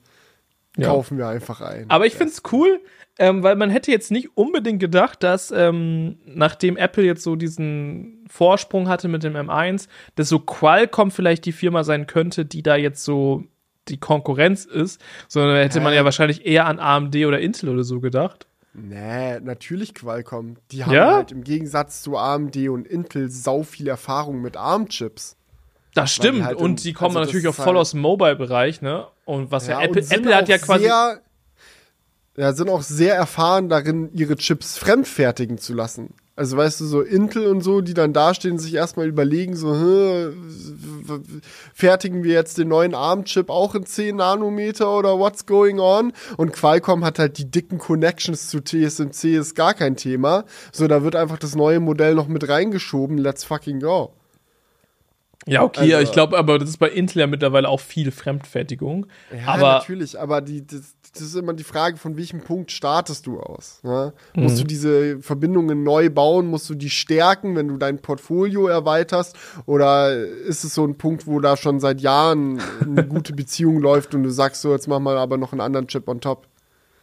Ja. 0.78 0.88
Kaufen 0.88 1.18
wir 1.18 1.28
einfach 1.28 1.62
ein. 1.62 1.86
Aber 1.90 2.08
ich 2.08 2.16
finde 2.16 2.34
es 2.34 2.42
cool, 2.52 2.82
ähm, 3.20 3.44
weil 3.44 3.56
man 3.56 3.70
hätte 3.70 3.92
jetzt 3.92 4.10
nicht 4.10 4.36
unbedingt 4.36 4.80
gedacht, 4.80 5.22
dass 5.22 5.52
ähm, 5.52 6.18
nachdem 6.26 6.78
Apple 6.78 7.04
jetzt 7.04 7.22
so 7.22 7.36
diesen 7.36 8.26
Vorsprung 8.28 8.90
hatte 8.90 9.08
mit 9.08 9.24
dem 9.24 9.36
M1, 9.36 9.88
dass 10.16 10.30
so 10.30 10.40
Qualcomm 10.40 11.12
vielleicht 11.12 11.46
die 11.46 11.52
Firma 11.52 11.84
sein 11.84 12.08
könnte, 12.08 12.46
die 12.46 12.64
da 12.64 12.76
jetzt 12.76 13.04
so 13.04 13.44
die 13.88 14.00
Konkurrenz 14.00 14.66
ist, 14.66 15.00
sondern 15.28 15.58
hätte 15.58 15.82
man 15.82 15.94
ja 15.94 16.06
wahrscheinlich 16.06 16.46
eher 16.46 16.66
an 16.66 16.80
AMD 16.80 17.16
oder 17.18 17.40
Intel 17.40 17.70
oder 17.70 17.84
so 17.84 18.00
gedacht. 18.00 18.48
Nee, 18.74 19.40
natürlich 19.40 19.94
Qualcomm. 19.94 20.58
Die 20.72 20.84
haben 20.84 20.94
ja? 20.94 21.16
halt 21.16 21.32
im 21.32 21.44
Gegensatz 21.44 22.02
zu 22.02 22.18
AMD 22.18 22.56
und 22.70 22.88
Intel 22.88 23.30
sau 23.30 23.64
viel 23.64 23.88
Erfahrung 23.88 24.42
mit 24.42 24.58
ARM-Chips. 24.58 25.38
Das 25.94 26.12
stimmt. 26.12 26.44
Halt 26.44 26.58
und 26.58 26.84
die 26.84 26.94
kommen 26.94 27.16
also 27.16 27.28
natürlich 27.28 27.48
auch 27.48 27.54
voll 27.54 27.68
halt 27.68 27.78
aus 27.78 27.92
dem 27.92 28.02
Mobile-Bereich, 28.02 28.82
ne? 28.82 29.08
Und 29.26 29.52
was 29.52 29.68
ja, 29.68 29.80
ja 29.80 29.86
Apple, 29.86 30.04
Apple 30.10 30.36
hat 30.36 30.50
ja 30.50 30.58
quasi. 30.58 30.86
Sehr, 30.86 31.22
ja, 32.36 32.54
sind 32.54 32.68
auch 32.70 32.82
sehr 32.82 33.16
erfahren 33.16 33.70
darin, 33.70 34.10
ihre 34.12 34.36
Chips 34.36 34.76
fremdfertigen 34.78 35.60
zu 35.60 35.76
lassen. 35.76 36.16
Also 36.36 36.58
weißt 36.58 36.82
du, 36.82 36.86
so 36.86 37.02
Intel 37.02 37.46
und 37.46 37.62
so, 37.62 37.82
die 37.82 37.94
dann 37.94 38.12
dastehen 38.12 38.58
sich 38.58 38.74
erstmal 38.74 39.08
überlegen, 39.08 39.56
so, 39.56 39.72
fertigen 41.76 42.24
wir 42.24 42.34
jetzt 42.34 42.58
den 42.58 42.70
neuen 42.70 42.96
ARM-Chip 42.96 43.52
auch 43.52 43.76
in 43.76 43.86
10 43.86 44.16
Nanometer 44.16 44.98
oder 44.98 45.20
what's 45.20 45.46
going 45.46 45.80
on? 45.80 46.12
Und 46.38 46.52
Qualcomm 46.52 47.06
hat 47.06 47.20
halt 47.20 47.38
die 47.38 47.52
dicken 47.52 47.78
Connections 47.78 48.48
zu 48.48 48.62
TSMC, 48.62 49.36
ist 49.36 49.54
gar 49.54 49.76
kein 49.76 49.96
Thema. 49.96 50.46
So, 50.72 50.88
da 50.88 51.04
wird 51.04 51.16
einfach 51.16 51.38
das 51.38 51.56
neue 51.56 51.80
Modell 51.80 52.16
noch 52.16 52.28
mit 52.28 52.50
reingeschoben, 52.50 53.20
let's 53.20 53.44
fucking 53.44 53.80
go. 53.80 54.12
Ja, 55.48 55.64
okay, 55.64 55.94
also, 55.94 56.08
ich 56.08 56.12
glaube, 56.12 56.38
aber 56.38 56.60
das 56.60 56.70
ist 56.70 56.78
bei 56.78 56.90
Intel 56.90 57.20
ja 57.20 57.28
mittlerweile 57.28 57.68
auch 57.68 57.80
viel 57.80 58.12
Fremdfertigung. 58.12 59.08
Ja, 59.32 59.54
aber 59.54 59.74
natürlich, 59.74 60.20
aber 60.20 60.42
die, 60.42 60.66
das, 60.66 60.96
das 61.14 61.22
ist 61.22 61.36
immer 61.36 61.54
die 61.54 61.64
Frage, 61.64 61.98
von 61.98 62.18
welchem 62.18 62.42
Punkt 62.42 62.72
startest 62.72 63.28
du 63.28 63.40
aus? 63.40 63.80
Ne? 63.84 64.14
Mhm. 64.36 64.44
Musst 64.44 64.60
du 64.60 64.64
diese 64.64 65.20
Verbindungen 65.20 65.84
neu 65.84 66.10
bauen? 66.10 66.48
Musst 66.48 66.70
du 66.70 66.76
die 66.76 66.90
stärken, 66.90 67.56
wenn 67.56 67.68
du 67.68 67.78
dein 67.78 68.00
Portfolio 68.00 68.68
erweiterst? 68.68 69.36
Oder 69.66 70.16
ist 70.16 70.64
es 70.64 70.74
so 70.74 70.86
ein 70.86 70.98
Punkt, 70.98 71.28
wo 71.28 71.40
da 71.40 71.56
schon 71.56 71.80
seit 71.80 72.02
Jahren 72.02 72.62
eine 72.82 73.04
gute 73.08 73.34
Beziehung 73.34 73.80
läuft 73.80 74.16
und 74.16 74.24
du 74.24 74.30
sagst 74.30 74.62
so, 74.62 74.72
jetzt 74.72 74.88
machen 74.88 75.04
wir 75.04 75.18
aber 75.18 75.38
noch 75.38 75.52
einen 75.52 75.62
anderen 75.62 75.88
Chip 75.88 76.08
on 76.08 76.20
top? 76.20 76.48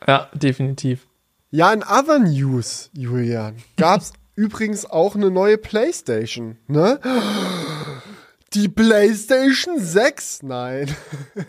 Ja, 0.06 0.28
definitiv. 0.34 1.06
Ja, 1.50 1.72
in 1.72 1.82
other 1.82 2.18
news, 2.18 2.90
Julian, 2.94 3.56
gab 3.76 4.00
es 4.00 4.12
übrigens 4.34 4.86
auch 4.86 5.14
eine 5.14 5.30
neue 5.30 5.58
PlayStation. 5.58 6.56
Ne? 6.66 6.98
Die 8.52 8.68
PlayStation 8.68 9.78
6? 9.78 10.42
Nein. 10.42 10.90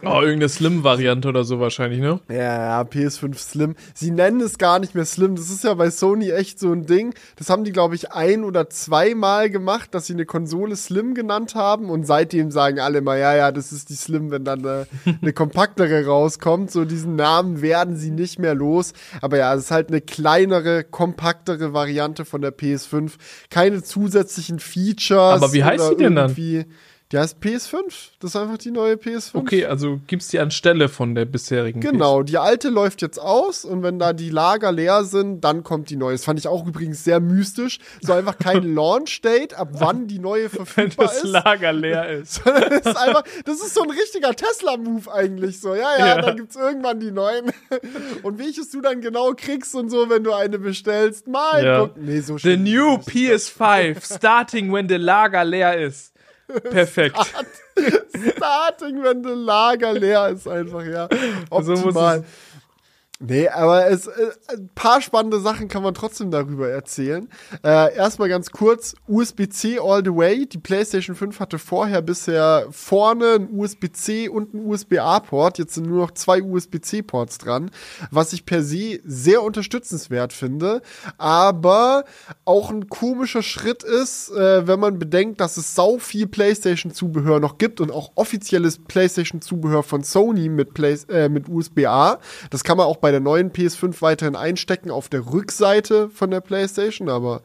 Oh, 0.03 0.21
irgendeine 0.21 0.49
Slim-Variante 0.49 1.27
oder 1.27 1.43
so 1.43 1.59
wahrscheinlich, 1.59 1.99
ne? 1.99 2.19
Ja, 2.29 2.35
ja, 2.35 2.81
PS5 2.81 3.37
Slim. 3.37 3.75
Sie 3.93 4.11
nennen 4.11 4.41
es 4.41 4.57
gar 4.57 4.79
nicht 4.79 4.95
mehr 4.95 5.05
Slim. 5.05 5.35
Das 5.35 5.49
ist 5.49 5.63
ja 5.63 5.73
bei 5.73 5.89
Sony 5.89 6.31
echt 6.31 6.59
so 6.59 6.71
ein 6.71 6.85
Ding. 6.85 7.13
Das 7.35 7.49
haben 7.49 7.63
die, 7.63 7.71
glaube 7.71 7.95
ich, 7.95 8.11
ein 8.11 8.43
oder 8.43 8.69
zweimal 8.69 9.49
gemacht, 9.49 9.93
dass 9.93 10.07
sie 10.07 10.13
eine 10.13 10.25
Konsole 10.25 10.75
Slim 10.75 11.13
genannt 11.13 11.55
haben. 11.55 11.89
Und 11.89 12.05
seitdem 12.05 12.51
sagen 12.51 12.79
alle 12.79 13.01
mal, 13.01 13.19
ja, 13.19 13.35
ja, 13.35 13.51
das 13.51 13.71
ist 13.71 13.89
die 13.89 13.95
Slim, 13.95 14.31
wenn 14.31 14.43
dann 14.43 14.59
eine, 14.59 14.87
eine 15.21 15.33
kompaktere 15.33 16.05
rauskommt. 16.05 16.71
So 16.71 16.85
diesen 16.85 17.15
Namen 17.15 17.61
werden 17.61 17.95
sie 17.95 18.11
nicht 18.11 18.39
mehr 18.39 18.55
los. 18.55 18.93
Aber 19.21 19.37
ja, 19.37 19.53
es 19.53 19.65
ist 19.65 19.71
halt 19.71 19.89
eine 19.89 20.01
kleinere, 20.01 20.83
kompaktere 20.83 21.73
Variante 21.73 22.25
von 22.25 22.41
der 22.41 22.55
PS5. 22.55 23.13
Keine 23.49 23.83
zusätzlichen 23.83 24.59
Features. 24.59 25.41
Aber 25.41 25.53
wie 25.53 25.63
heißt 25.63 25.91
die 25.91 25.97
denn 25.97 26.15
dann? 26.15 26.35
Die 27.11 27.17
heißt 27.17 27.39
PS5. 27.41 27.81
Das 28.21 28.31
ist 28.31 28.35
einfach 28.37 28.57
die 28.57 28.71
neue 28.71 28.93
PS5. 28.95 29.35
Okay, 29.35 29.65
also 29.65 29.99
gibt's 30.07 30.29
die 30.29 30.39
anstelle 30.39 30.87
von 30.87 31.13
der 31.13 31.25
bisherigen. 31.25 31.81
Genau, 31.81 32.23
die 32.23 32.37
alte 32.37 32.69
läuft 32.69 33.01
jetzt 33.01 33.19
aus 33.19 33.65
und 33.65 33.83
wenn 33.83 33.99
da 33.99 34.13
die 34.13 34.29
Lager 34.29 34.71
leer 34.71 35.03
sind, 35.03 35.41
dann 35.41 35.63
kommt 35.63 35.89
die 35.89 35.97
neue. 35.97 36.13
Das 36.13 36.23
fand 36.23 36.39
ich 36.39 36.47
auch 36.47 36.65
übrigens 36.65 37.03
sehr 37.03 37.19
mystisch. 37.19 37.79
So 38.01 38.13
einfach 38.13 38.37
kein 38.37 38.63
Launch-Date, 38.75 39.55
ab 39.55 39.69
wann 39.73 40.07
die 40.07 40.19
neue 40.19 40.47
PS. 40.47 40.57
Wenn 40.57 40.65
verfügbar 40.91 41.05
das 41.07 41.17
ist. 41.23 41.29
Lager 41.31 41.73
leer 41.73 42.07
ist. 42.21 42.41
das, 42.45 42.85
ist 42.85 42.97
einfach, 42.97 43.23
das 43.43 43.55
ist 43.61 43.73
so 43.73 43.83
ein 43.83 43.89
richtiger 43.89 44.33
Tesla-Move 44.33 45.11
eigentlich. 45.13 45.59
So, 45.59 45.75
ja, 45.75 45.97
ja, 45.99 46.07
Ja. 46.07 46.21
dann 46.21 46.37
gibt's 46.37 46.55
irgendwann 46.55 46.99
die 47.01 47.11
neuen. 47.11 47.51
Und 48.23 48.39
welches 48.39 48.69
du 48.69 48.79
dann 48.79 49.01
genau 49.01 49.33
kriegst 49.35 49.75
und 49.75 49.89
so, 49.89 50.09
wenn 50.09 50.23
du 50.23 50.33
eine 50.33 50.59
bestellst. 50.59 51.27
Mein 51.27 51.65
Ja. 51.65 51.79
Gott. 51.79 51.97
Nee, 51.97 52.19
so 52.21 52.37
The 52.37 52.55
new 52.57 52.95
ist 52.95 53.07
es 53.07 53.13
nicht. 53.13 53.57
PS5, 53.59 54.15
starting 54.17 54.71
when 54.71 54.87
the 54.87 54.95
Lager 54.95 55.43
leer 55.43 55.77
ist. 55.77 56.10
Perfekt. 56.59 57.17
Starting, 58.35 59.03
wenn 59.03 59.23
das 59.23 59.35
Lager 59.35 59.93
leer 59.93 60.29
ist, 60.29 60.47
einfach, 60.47 60.85
ja. 60.85 61.07
So 61.49 61.71
muss 61.71 61.83
Optimal. 61.83 62.23
Nee, 63.23 63.47
aber 63.49 63.87
es, 63.87 64.07
äh, 64.07 64.31
ein 64.49 64.71
paar 64.73 64.99
spannende 64.99 65.39
Sachen 65.39 65.67
kann 65.67 65.83
man 65.83 65.93
trotzdem 65.93 66.31
darüber 66.31 66.69
erzählen. 66.69 67.29
Äh, 67.63 67.95
erstmal 67.95 68.29
ganz 68.29 68.49
kurz, 68.49 68.95
USB-C 69.07 69.77
all 69.79 70.03
the 70.03 70.09
way. 70.09 70.47
Die 70.47 70.57
PlayStation 70.57 71.15
5 71.15 71.39
hatte 71.39 71.59
vorher 71.59 72.01
bisher 72.01 72.65
vorne 72.71 73.33
ein 73.35 73.49
USB-C 73.51 74.27
und 74.27 74.55
ein 74.55 74.65
USB-A-Port. 74.65 75.59
Jetzt 75.59 75.75
sind 75.75 75.85
nur 75.85 75.99
noch 75.99 76.11
zwei 76.11 76.41
USB-C-Ports 76.41 77.37
dran, 77.37 77.69
was 78.09 78.33
ich 78.33 78.47
per 78.47 78.63
se 78.63 78.99
sehr 79.05 79.43
unterstützenswert 79.43 80.33
finde. 80.33 80.81
Aber 81.19 82.05
auch 82.43 82.71
ein 82.71 82.89
komischer 82.89 83.43
Schritt 83.43 83.83
ist, 83.83 84.31
äh, 84.31 84.65
wenn 84.65 84.79
man 84.79 84.97
bedenkt, 84.97 85.41
dass 85.41 85.57
es 85.57 85.75
sau 85.75 85.99
viel 85.99 86.25
PlayStation-Zubehör 86.25 87.39
noch 87.39 87.59
gibt 87.59 87.81
und 87.81 87.91
auch 87.91 88.13
offizielles 88.15 88.79
PlayStation-Zubehör 88.79 89.83
von 89.83 90.01
Sony 90.01 90.49
mit, 90.49 90.69
äh, 90.79 91.29
mit 91.29 91.47
USB-A. 91.47 92.17
Das 92.49 92.63
kann 92.63 92.77
man 92.77 92.87
auch 92.87 92.97
bei 92.97 93.10
der 93.11 93.19
neuen 93.19 93.51
PS5 93.51 94.01
weiterhin 94.01 94.35
einstecken 94.35 94.91
auf 94.91 95.09
der 95.09 95.25
Rückseite 95.31 96.09
von 96.09 96.31
der 96.31 96.41
PlayStation. 96.41 97.09
Aber 97.09 97.41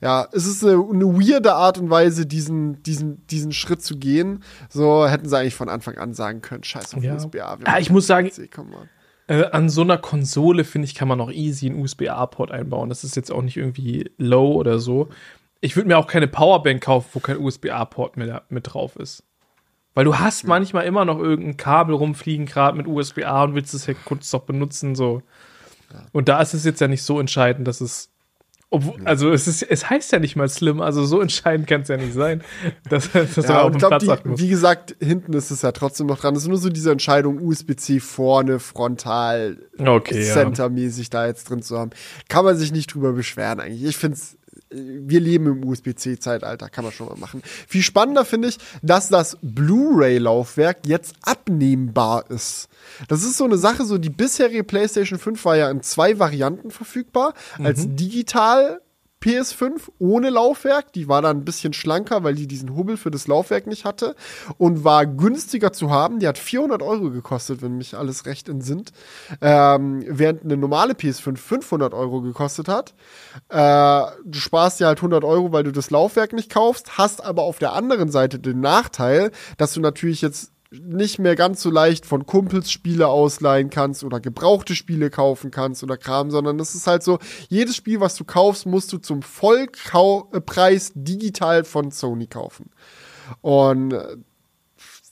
ja, 0.00 0.26
es 0.32 0.46
ist 0.46 0.64
eine, 0.64 0.74
eine 0.74 1.04
weirde 1.06 1.54
Art 1.54 1.78
und 1.78 1.90
Weise, 1.90 2.26
diesen, 2.26 2.82
diesen, 2.82 3.26
diesen 3.26 3.52
Schritt 3.52 3.82
zu 3.82 3.96
gehen. 3.98 4.42
So 4.68 5.06
hätten 5.08 5.28
sie 5.28 5.36
eigentlich 5.36 5.54
von 5.54 5.68
Anfang 5.68 5.98
an 5.98 6.14
sagen 6.14 6.40
können, 6.42 6.64
scheiß 6.64 6.94
auf 6.94 7.02
Ja. 7.02 7.16
USB-A. 7.16 7.58
Ah, 7.64 7.78
ich 7.78 7.90
muss 7.90 8.06
sagen, 8.06 8.30
on. 8.58 8.88
Äh, 9.28 9.44
an 9.46 9.68
so 9.68 9.82
einer 9.82 9.98
Konsole, 9.98 10.64
finde 10.64 10.86
ich, 10.86 10.94
kann 10.94 11.08
man 11.08 11.20
auch 11.20 11.30
easy 11.30 11.66
einen 11.66 11.80
USB-A-Port 11.80 12.52
einbauen. 12.52 12.88
Das 12.88 13.02
ist 13.02 13.16
jetzt 13.16 13.32
auch 13.32 13.42
nicht 13.42 13.56
irgendwie 13.56 14.10
low 14.18 14.52
oder 14.54 14.78
so. 14.78 15.08
Ich 15.60 15.74
würde 15.74 15.88
mir 15.88 15.98
auch 15.98 16.06
keine 16.06 16.28
Powerbank 16.28 16.82
kaufen, 16.82 17.08
wo 17.12 17.20
kein 17.20 17.38
USB-A-Port 17.38 18.16
mehr 18.16 18.42
mit 18.48 18.72
drauf 18.72 18.96
ist. 18.96 19.24
Weil 19.96 20.04
du 20.04 20.18
hast 20.18 20.46
manchmal 20.46 20.84
immer 20.84 21.06
noch 21.06 21.18
irgendein 21.18 21.56
Kabel 21.56 21.94
rumfliegen, 21.94 22.44
gerade 22.44 22.76
mit 22.76 22.86
USB-A 22.86 23.44
und 23.44 23.54
willst 23.54 23.72
es 23.72 23.86
ja 23.86 23.94
kurz 24.04 24.30
doch 24.30 24.42
benutzen, 24.42 24.94
so. 24.94 25.22
Und 26.12 26.28
da 26.28 26.42
ist 26.42 26.52
es 26.52 26.64
jetzt 26.64 26.82
ja 26.82 26.86
nicht 26.86 27.02
so 27.02 27.18
entscheidend, 27.18 27.66
dass 27.66 27.80
es. 27.80 28.10
Obwohl, 28.68 29.00
also 29.06 29.30
es, 29.30 29.46
ist, 29.46 29.62
es 29.62 29.88
heißt 29.88 30.12
ja 30.12 30.18
nicht 30.18 30.36
mal 30.36 30.50
slim, 30.50 30.82
also 30.82 31.06
so 31.06 31.22
entscheidend 31.22 31.66
kann 31.66 31.80
es 31.80 31.88
ja 31.88 31.96
nicht 31.96 32.12
sein, 32.12 32.42
dass, 32.90 33.10
dass 33.12 33.36
Ja, 33.36 33.62
auf 33.62 33.70
den 33.70 33.78
Platz 33.78 34.06
achten 34.06 34.30
muss. 34.30 34.40
wie 34.40 34.48
gesagt, 34.48 34.94
hinten 35.00 35.32
ist 35.32 35.50
es 35.50 35.62
ja 35.62 35.72
trotzdem 35.72 36.08
noch 36.08 36.18
dran. 36.20 36.36
Es 36.36 36.42
ist 36.42 36.48
nur 36.48 36.58
so 36.58 36.68
diese 36.68 36.92
Entscheidung, 36.92 37.40
USB-C 37.40 38.00
vorne, 38.00 38.58
frontal, 38.58 39.56
Okay, 39.78 40.18
ja. 40.26 40.34
centermäßig 40.34 41.08
da 41.08 41.26
jetzt 41.26 41.48
drin 41.48 41.62
zu 41.62 41.78
haben. 41.78 41.92
Kann 42.28 42.44
man 42.44 42.58
sich 42.58 42.70
nicht 42.70 42.92
drüber 42.92 43.12
beschweren 43.12 43.60
eigentlich. 43.60 43.84
Ich 43.84 43.96
finde 43.96 44.16
es 44.18 44.35
wir 44.70 45.20
leben 45.20 45.46
im 45.46 45.64
USB-C-Zeitalter, 45.64 46.68
kann 46.68 46.84
man 46.84 46.92
schon 46.92 47.06
mal 47.06 47.16
machen. 47.16 47.42
Viel 47.44 47.82
spannender 47.82 48.24
finde 48.24 48.48
ich, 48.48 48.58
dass 48.82 49.08
das 49.08 49.38
Blu-ray-Laufwerk 49.42 50.86
jetzt 50.86 51.14
abnehmbar 51.22 52.30
ist. 52.30 52.68
Das 53.08 53.22
ist 53.22 53.36
so 53.36 53.44
eine 53.44 53.58
Sache, 53.58 53.84
so 53.84 53.98
die 53.98 54.10
bisherige 54.10 54.64
PlayStation 54.64 55.18
5 55.18 55.44
war 55.44 55.56
ja 55.56 55.70
in 55.70 55.82
zwei 55.82 56.18
Varianten 56.18 56.70
verfügbar. 56.70 57.34
Als 57.58 57.86
digital 57.88 58.80
PS5 59.26 59.90
ohne 59.98 60.30
Laufwerk, 60.30 60.92
die 60.92 61.08
war 61.08 61.20
dann 61.20 61.38
ein 61.38 61.44
bisschen 61.44 61.72
schlanker, 61.72 62.22
weil 62.22 62.36
die 62.36 62.46
diesen 62.46 62.76
Hubbel 62.76 62.96
für 62.96 63.10
das 63.10 63.26
Laufwerk 63.26 63.66
nicht 63.66 63.84
hatte 63.84 64.14
und 64.56 64.84
war 64.84 65.04
günstiger 65.04 65.72
zu 65.72 65.90
haben. 65.90 66.20
Die 66.20 66.28
hat 66.28 66.38
400 66.38 66.80
Euro 66.80 67.10
gekostet, 67.10 67.60
wenn 67.60 67.76
mich 67.76 67.96
alles 67.96 68.26
recht 68.26 68.48
entsinnt, 68.48 68.92
ähm, 69.40 70.04
während 70.06 70.44
eine 70.44 70.56
normale 70.56 70.92
PS5 70.94 71.36
500 71.38 71.92
Euro 71.92 72.20
gekostet 72.20 72.68
hat. 72.68 72.94
Äh, 73.48 74.02
du 74.24 74.38
sparst 74.38 74.78
dir 74.78 74.86
halt 74.86 74.98
100 74.98 75.24
Euro, 75.24 75.50
weil 75.50 75.64
du 75.64 75.72
das 75.72 75.90
Laufwerk 75.90 76.32
nicht 76.32 76.50
kaufst, 76.50 76.96
hast 76.96 77.24
aber 77.24 77.42
auf 77.42 77.58
der 77.58 77.72
anderen 77.72 78.10
Seite 78.10 78.38
den 78.38 78.60
Nachteil, 78.60 79.32
dass 79.56 79.72
du 79.72 79.80
natürlich 79.80 80.22
jetzt 80.22 80.52
nicht 80.70 81.18
mehr 81.18 81.36
ganz 81.36 81.62
so 81.62 81.70
leicht 81.70 82.06
von 82.06 82.26
Kumpels 82.26 82.70
Spiele 82.70 83.08
ausleihen 83.08 83.70
kannst 83.70 84.04
oder 84.04 84.20
gebrauchte 84.20 84.74
Spiele 84.74 85.10
kaufen 85.10 85.50
kannst 85.50 85.82
oder 85.82 85.96
Kram, 85.96 86.30
sondern 86.30 86.58
es 86.58 86.74
ist 86.74 86.86
halt 86.86 87.02
so, 87.02 87.18
jedes 87.48 87.76
Spiel, 87.76 88.00
was 88.00 88.16
du 88.16 88.24
kaufst, 88.24 88.66
musst 88.66 88.92
du 88.92 88.98
zum 88.98 89.22
Vollpreis 89.22 90.92
digital 90.94 91.64
von 91.64 91.90
Sony 91.90 92.26
kaufen. 92.26 92.70
Und 93.40 93.92
äh, 93.92 94.16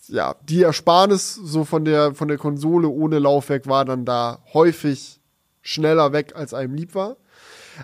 ja, 0.09 0.35
die 0.43 0.63
Ersparnis 0.63 1.35
so 1.35 1.65
von 1.65 1.85
der, 1.85 2.15
von 2.15 2.29
der 2.29 2.39
Konsole 2.39 2.89
ohne 2.89 3.19
Laufwerk 3.19 3.67
war 3.67 3.85
dann 3.85 4.05
da 4.05 4.43
häufig 4.53 5.21
schneller 5.63 6.13
weg, 6.13 6.33
als 6.37 6.53
einem 6.53 6.75
lieb 6.75 6.95
war. 6.95 7.17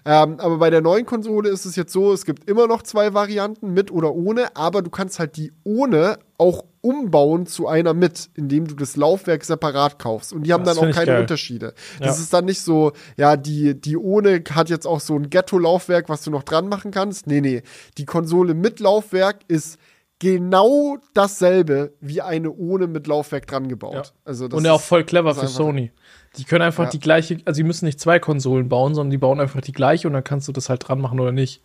Ähm, 0.04 0.38
aber 0.38 0.58
bei 0.58 0.70
der 0.70 0.82
neuen 0.82 1.06
Konsole 1.06 1.48
ist 1.48 1.64
es 1.64 1.74
jetzt 1.76 1.92
so, 1.92 2.12
es 2.12 2.24
gibt 2.24 2.48
immer 2.48 2.66
noch 2.66 2.82
zwei 2.82 3.12
Varianten, 3.14 3.72
mit 3.72 3.90
oder 3.90 4.14
ohne, 4.14 4.54
aber 4.56 4.82
du 4.82 4.90
kannst 4.90 5.18
halt 5.18 5.36
die 5.36 5.52
ohne 5.64 6.18
auch 6.38 6.64
umbauen 6.82 7.46
zu 7.46 7.68
einer 7.68 7.92
mit, 7.94 8.30
indem 8.34 8.66
du 8.66 8.74
das 8.74 8.96
Laufwerk 8.96 9.44
separat 9.44 9.98
kaufst. 9.98 10.32
Und 10.32 10.44
die 10.44 10.52
haben 10.52 10.64
Das 10.64 10.76
dann 10.78 10.88
auch 10.90 10.94
keine 10.94 11.06
geil. 11.06 11.20
Unterschiede. 11.20 11.74
Das 11.98 12.16
Ja. 12.16 12.22
ist 12.22 12.32
dann 12.32 12.44
nicht 12.46 12.60
so, 12.62 12.92
ja, 13.16 13.36
die, 13.36 13.78
die 13.78 13.96
ohne 13.96 14.42
hat 14.52 14.70
jetzt 14.70 14.86
auch 14.86 15.00
so 15.00 15.14
ein 15.14 15.28
Ghetto-Laufwerk, 15.30 16.08
was 16.08 16.22
du 16.22 16.30
noch 16.30 16.42
dran 16.42 16.68
machen 16.68 16.90
kannst. 16.90 17.26
Nee, 17.26 17.40
nee. 17.40 17.62
Die 17.98 18.04
Konsole 18.06 18.54
mit 18.54 18.80
Laufwerk 18.80 19.40
ist 19.48 19.78
genau 20.18 20.98
dasselbe 21.14 21.94
wie 22.00 22.20
eine 22.20 22.50
ohne 22.52 22.86
mit 22.86 23.06
Laufwerk 23.06 23.46
dran 23.46 23.68
gebaut. 23.68 23.94
Ja. 23.94 24.02
Also 24.24 24.48
das 24.48 24.58
Und 24.58 24.64
ja 24.64 24.72
auch 24.72 24.80
voll 24.80 25.04
clever 25.04 25.30
das 25.30 25.40
für 25.40 25.48
Sony. 25.48 25.92
Die 26.36 26.44
können 26.44 26.62
einfach 26.62 26.84
Ja. 26.84 26.90
die 26.90 27.00
gleiche, 27.00 27.38
also 27.44 27.58
die 27.58 27.64
müssen 27.66 27.86
nicht 27.86 27.98
zwei 28.00 28.18
Konsolen 28.18 28.68
bauen, 28.68 28.94
sondern 28.94 29.10
die 29.10 29.18
bauen 29.18 29.40
einfach 29.40 29.60
die 29.60 29.72
gleiche 29.72 30.06
und 30.06 30.14
dann 30.14 30.22
kannst 30.24 30.46
du 30.46 30.52
das 30.52 30.68
halt 30.68 30.86
dran 30.86 31.00
machen 31.00 31.18
oder 31.20 31.32
nicht. 31.32 31.62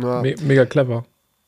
Ja. 0.00 0.22
Me 0.22 0.34
mega 0.42 0.64
clever. 0.64 1.04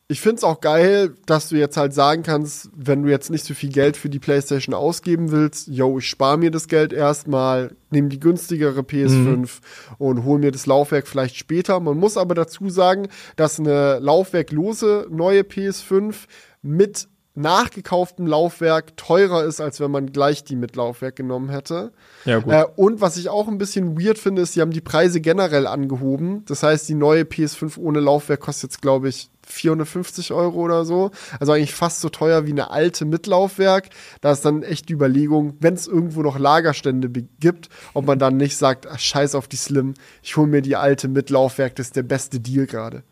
Ich 0.07 0.21
find's 0.21 0.45
auch 0.45 0.61
geil, 0.61 1.15
dass 1.25 1.49
du 1.49 1.57
jetzt 1.57 1.79
halt 1.79 1.95
sagen 1.95 2.23
kannst, 2.23 2.69
wenn 2.77 3.03
du 3.03 3.09
jetzt 3.09 3.31
nicht 3.31 3.47
so 3.47 3.55
viel 3.55 3.71
Geld 3.71 3.97
für 3.97 4.11
die 4.11 4.19
PlayStation 4.19 4.75
ausgeben 4.75 5.31
willst, 5.31 5.67
yo, 5.69 5.99
ich 5.99 6.11
spare 6.11 6.37
mir 6.37 6.51
das 6.51 6.69
Geld 6.69 6.93
erstmal, 6.93 7.75
nehme 7.89 8.11
die 8.11 8.21
günstigere 8.21 8.81
PS5 8.81 9.49
und 9.97 10.25
hol 10.25 10.39
mir 10.39 10.53
das 10.53 10.67
Laufwerk 10.67 11.09
vielleicht 11.09 11.37
später. 11.37 11.81
Man 11.81 11.97
muss 11.97 12.19
aber 12.19 12.35
dazu 12.35 12.69
sagen, 12.69 13.09
dass 13.37 13.59
eine 13.59 13.99
laufwerklose 13.99 15.07
neue 15.11 15.41
PS5 15.41 16.15
mit 16.61 17.09
nachgekauftem 17.35 18.27
Laufwerk 18.27 18.97
teurer 18.97 19.45
ist, 19.45 19.61
als 19.61 19.81
wenn 19.81 19.91
man 19.91 20.13
gleich 20.13 20.45
die 20.45 20.55
mit 20.55 20.77
Laufwerk 20.77 21.17
genommen 21.17 21.49
hätte. 21.49 21.93
Ja, 22.25 22.39
gut. 22.39 22.53
Äh, 22.53 22.65
und 22.77 23.01
was 23.01 23.17
ich 23.17 23.29
auch 23.29 23.49
ein 23.49 23.59
bisschen 23.59 24.01
weird 24.01 24.19
finde, 24.19 24.43
ist, 24.43 24.53
sie 24.53 24.61
haben 24.61 24.71
die 24.71 24.81
Preise 24.81 25.21
generell 25.21 25.67
angehoben. 25.67 26.45
Das 26.47 26.63
heißt, 26.63 26.89
die 26.89 26.95
neue 26.95 27.23
PS5 27.23 27.79
ohne 27.79 28.01
Laufwerk 28.01 28.41
kostet 28.41 28.71
jetzt, 28.71 28.83
glaube 28.83 29.09
ich, 29.09 29.31
450 29.47 30.33
Euro 30.33 30.61
oder 30.61 30.85
so. 30.85 31.11
Also 31.41 31.53
eigentlich 31.53 31.75
fast 31.75 32.01
so 32.01 32.09
teuer 32.09 32.47
wie 32.47 32.53
eine 32.53 32.71
alte 32.71 33.05
mit 33.05 33.27
Laufwerk. 33.27 33.91
Da 34.21 34.33
ist 34.33 34.45
dann 34.45 34.63
echt 34.63 34.89
die 34.89 34.95
Überlegung, 34.95 35.57
wenn 35.61 35.75
es 35.75 35.87
irgendwo 35.87 36.23
noch 36.23 36.39
Lagerstände 36.39 37.09
gibt, 37.41 37.69
ob 37.93 38.07
man 38.07 38.19
dann 38.19 38.37
nicht 38.37 38.57
sagt, 38.57 38.87
ach, 38.87 38.99
scheiß 38.99 39.35
auf 39.35 39.49
die 39.49 39.57
Slim, 39.57 39.95
ich 40.23 40.37
hole 40.37 40.49
mir 40.49 40.63
die 40.63 40.77
alte 40.77 41.09
mit 41.09 41.31
Laufwerk, 41.31 41.77
das 41.77 41.87
ist 41.87 41.97
der 41.97 42.03
beste 42.03 42.41
Deal 42.41 42.67
gerade. 42.67 43.03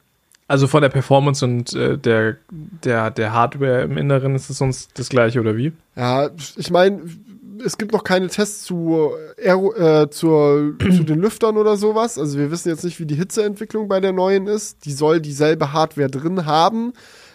Also 0.49 0.67
von 0.67 0.83
der 0.83 0.91
Performance 0.91 1.45
und 1.45 1.73
äh, 1.73 1.97
der, 1.97 2.37
der, 2.51 3.11
der 3.11 3.33
Hardware 3.33 3.83
im 3.83 3.97
Inneren 3.97 4.35
ist 4.35 4.51
es 4.51 4.59
sonst 4.59 4.91
das 4.99 5.09
gleiche, 5.09 5.41
oder 5.41 5.57
wie? 5.57 5.73
Ja, 5.97 6.31
ich 6.57 6.71
meine, 6.71 7.01
es 7.65 7.79
gibt 7.79 7.93
noch 7.93 8.05
keine 8.05 8.29
Tests 8.29 8.65
zu, 8.65 9.11
Aero, 9.43 9.75
äh, 9.75 10.11
zur, 10.11 10.75
zu 10.79 11.05
den 11.05 11.19
Lüftern 11.21 11.57
oder 11.57 11.77
sowas. 11.77 12.19
Also 12.19 12.39
wir 12.39 12.51
wissen 12.51 12.69
jetzt 12.69 12.85
nicht, 12.85 13.01
wie 13.01 13.07
die 13.07 13.15
Hitzeentwicklung 13.15 13.89
bei 13.89 14.01
der 14.01 14.13
neuen 14.13 14.47
ist. 14.47 14.85
Die 14.85 14.93
soll 14.93 15.21
dieselbe 15.21 15.73
Hardware 15.73 16.11
drin 16.11 16.47
haben. 16.47 16.93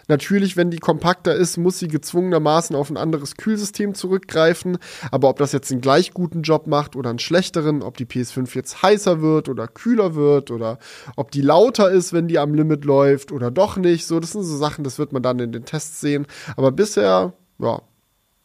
Natürlich, 0.10 0.56
wenn 0.56 0.72
die 0.72 0.78
kompakter 0.78 1.36
ist, 1.36 1.58
muss 1.58 1.80
sie 1.80 1.90
gezwungenermaßen 1.90 2.76
auf 2.76 2.90
ein 2.90 2.96
anderes 2.96 3.36
Kühlsystem 3.36 3.94
zurückgreifen. 3.94 4.78
Aber 5.12 5.30
ob 5.30 5.38
das 5.38 5.52
jetzt 5.52 5.70
einen 5.72 5.82
gleich 5.82 6.14
guten 6.14 6.44
Job 6.44 6.66
macht 6.66 6.96
oder 6.96 7.10
einen 7.10 7.20
schlechteren, 7.20 7.82
ob 7.82 7.98
die 7.98 8.06
PS5 8.06 8.56
jetzt 8.56 8.82
heißer 8.82 9.22
wird 9.22 9.50
oder 9.50 9.68
kühler 9.68 10.16
wird 10.16 10.50
oder 10.50 10.80
ob 11.18 11.32
die 11.32 11.42
lauter 11.42 11.92
ist, 11.92 12.14
wenn 12.14 12.30
die 12.30 12.40
am 12.40 12.54
Limit 12.54 12.86
läuft 12.86 13.34
oder 13.34 13.52
doch 13.52 13.76
nicht, 13.76 14.06
so, 14.06 14.20
das 14.22 14.32
sind 14.32 14.44
so 14.44 14.56
Sachen, 14.56 14.86
das 14.86 14.98
wird 14.98 15.12
man 15.12 15.24
dann 15.24 15.40
in 15.40 15.52
den 15.52 15.66
Tests 15.66 16.00
sehen. 16.00 16.26
Aber 16.56 16.72
bisher, 16.72 17.34
ja, 17.60 17.82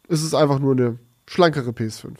ist 0.09 0.23
es 0.23 0.33
einfach 0.33 0.59
nur 0.59 0.73
eine 0.73 0.99
schlankere 1.27 1.71
PS5. 1.71 2.15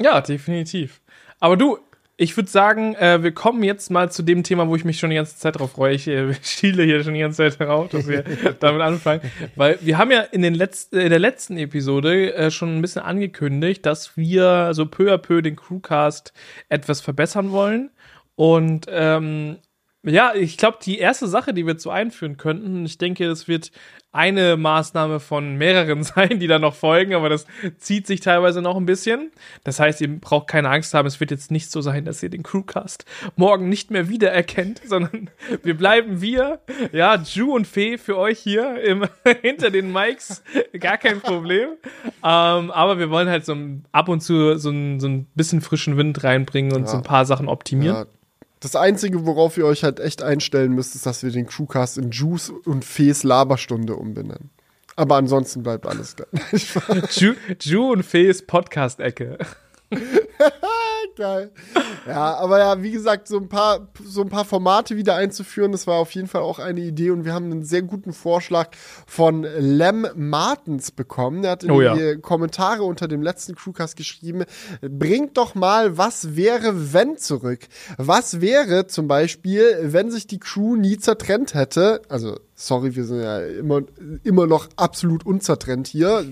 Ja, 0.00 0.20
definitiv. 0.20 1.00
Aber 1.40 1.56
du, 1.56 1.78
ich 2.16 2.36
würde 2.36 2.48
sagen, 2.48 2.94
äh, 2.94 3.22
wir 3.22 3.32
kommen 3.32 3.62
jetzt 3.64 3.90
mal 3.90 4.10
zu 4.10 4.22
dem 4.22 4.44
Thema, 4.44 4.68
wo 4.68 4.76
ich 4.76 4.84
mich 4.84 4.98
schon 4.98 5.10
die 5.10 5.16
ganze 5.16 5.36
Zeit 5.36 5.58
drauf 5.58 5.72
freue. 5.72 5.94
Ich 5.94 6.06
äh, 6.06 6.34
schiele 6.42 6.84
hier 6.84 7.02
schon 7.02 7.14
die 7.14 7.20
ganze 7.20 7.38
Zeit 7.38 7.60
darauf, 7.60 7.88
dass 7.88 8.06
wir 8.06 8.22
damit 8.60 8.82
anfangen. 8.82 9.20
Weil 9.56 9.78
wir 9.80 9.98
haben 9.98 10.10
ja 10.10 10.20
in, 10.20 10.42
den 10.42 10.54
letzten, 10.54 10.98
in 10.98 11.10
der 11.10 11.18
letzten 11.18 11.56
Episode 11.56 12.34
äh, 12.34 12.50
schon 12.50 12.76
ein 12.76 12.82
bisschen 12.82 13.02
angekündigt, 13.02 13.84
dass 13.84 14.16
wir 14.16 14.74
so 14.74 14.86
peu 14.86 15.12
à 15.12 15.18
peu 15.18 15.42
den 15.42 15.56
Crewcast 15.56 16.32
etwas 16.68 17.00
verbessern 17.00 17.50
wollen. 17.50 17.90
Und 18.36 18.86
ähm, 18.90 19.58
ja, 20.04 20.34
ich 20.34 20.56
glaube, 20.56 20.78
die 20.82 20.98
erste 20.98 21.26
Sache, 21.26 21.54
die 21.54 21.66
wir 21.66 21.78
zu 21.78 21.90
einführen 21.90 22.36
könnten, 22.36 22.84
ich 22.84 22.98
denke, 22.98 23.26
es 23.26 23.48
wird 23.48 23.70
eine 24.14 24.56
Maßnahme 24.56 25.18
von 25.18 25.56
mehreren 25.56 26.02
sein, 26.04 26.38
die 26.38 26.46
da 26.46 26.58
noch 26.58 26.74
folgen, 26.74 27.14
aber 27.14 27.28
das 27.28 27.46
zieht 27.78 28.06
sich 28.06 28.20
teilweise 28.20 28.62
noch 28.62 28.76
ein 28.76 28.86
bisschen. 28.86 29.32
Das 29.64 29.80
heißt, 29.80 30.00
ihr 30.00 30.20
braucht 30.20 30.46
keine 30.46 30.70
Angst 30.70 30.94
haben, 30.94 31.06
es 31.06 31.18
wird 31.18 31.32
jetzt 31.32 31.50
nicht 31.50 31.70
so 31.70 31.80
sein, 31.80 32.04
dass 32.04 32.22
ihr 32.22 32.30
den 32.30 32.44
Crewcast 32.44 33.04
morgen 33.36 33.68
nicht 33.68 33.90
mehr 33.90 34.08
wiedererkennt, 34.08 34.80
sondern 34.86 35.30
wir 35.62 35.76
bleiben 35.76 36.20
wir, 36.20 36.60
ja, 36.92 37.16
Ju 37.16 37.54
und 37.54 37.66
Fee 37.66 37.98
für 37.98 38.16
euch 38.16 38.38
hier 38.38 38.80
im, 38.82 39.04
hinter 39.42 39.70
den 39.70 39.92
Mics, 39.92 40.42
gar 40.78 40.96
kein 40.96 41.20
Problem. 41.20 41.70
Ähm, 42.22 42.70
aber 42.70 42.98
wir 42.98 43.10
wollen 43.10 43.28
halt 43.28 43.44
so 43.44 43.56
ab 43.90 44.08
und 44.08 44.20
zu 44.20 44.56
so 44.58 44.70
ein, 44.70 45.00
so 45.00 45.08
ein 45.08 45.26
bisschen 45.34 45.60
frischen 45.60 45.96
Wind 45.96 46.22
reinbringen 46.22 46.72
und 46.72 46.82
ja. 46.82 46.86
so 46.86 46.96
ein 46.98 47.02
paar 47.02 47.26
Sachen 47.26 47.48
optimieren. 47.48 47.96
Ja 47.96 48.06
das 48.64 48.76
Einzige, 48.76 49.26
worauf 49.26 49.58
ihr 49.58 49.66
euch 49.66 49.84
halt 49.84 50.00
echt 50.00 50.22
einstellen 50.22 50.72
müsst, 50.72 50.94
ist, 50.94 51.06
dass 51.06 51.22
wir 51.22 51.30
den 51.30 51.46
Crewcast 51.46 51.98
in 51.98 52.10
Juice 52.10 52.50
und 52.50 52.84
Fees 52.84 53.22
Laberstunde 53.22 53.96
umbenennen. 53.96 54.50
Aber 54.96 55.16
ansonsten 55.16 55.62
bleibt 55.62 55.86
alles 55.86 56.16
gleich. 56.16 57.16
Ju, 57.20 57.34
Ju 57.60 57.92
und 57.92 58.04
Fees 58.04 58.46
Podcast-Ecke. 58.46 59.38
Geil. 61.16 61.52
Ja, 62.06 62.34
aber 62.36 62.58
ja, 62.58 62.82
wie 62.82 62.90
gesagt, 62.90 63.28
so 63.28 63.38
ein 63.38 63.48
paar, 63.48 63.88
so 64.04 64.22
ein 64.22 64.28
paar 64.28 64.44
Formate 64.44 64.96
wieder 64.96 65.14
einzuführen, 65.14 65.72
das 65.72 65.86
war 65.86 65.96
auf 65.96 66.10
jeden 66.12 66.28
Fall 66.28 66.42
auch 66.42 66.58
eine 66.58 66.80
Idee 66.80 67.10
und 67.10 67.24
wir 67.24 67.32
haben 67.32 67.46
einen 67.46 67.64
sehr 67.64 67.82
guten 67.82 68.12
Vorschlag 68.12 68.70
von 69.06 69.46
Lem 69.58 70.06
Martens 70.14 70.90
bekommen. 70.90 71.44
Er 71.44 71.52
hat 71.52 71.64
in 71.64 71.70
oh, 71.70 71.80
ja. 71.80 71.94
die 71.94 72.20
Kommentare 72.20 72.82
unter 72.82 73.08
dem 73.08 73.22
letzten 73.22 73.54
Crewcast 73.54 73.96
geschrieben, 73.96 74.44
bringt 74.82 75.36
doch 75.36 75.54
mal 75.54 75.96
was 75.96 76.36
wäre 76.36 76.92
wenn 76.92 77.16
zurück. 77.16 77.60
Was 77.96 78.40
wäre 78.40 78.86
zum 78.86 79.08
Beispiel, 79.08 79.64
wenn 79.82 80.10
sich 80.10 80.26
die 80.26 80.38
Crew 80.38 80.76
nie 80.76 80.98
zertrennt 80.98 81.54
hätte? 81.54 82.02
Also, 82.08 82.38
sorry, 82.54 82.96
wir 82.96 83.04
sind 83.04 83.20
ja 83.20 83.40
immer, 83.40 83.82
immer 84.22 84.46
noch 84.46 84.68
absolut 84.76 85.24
unzertrennt 85.26 85.86
hier. 85.86 86.24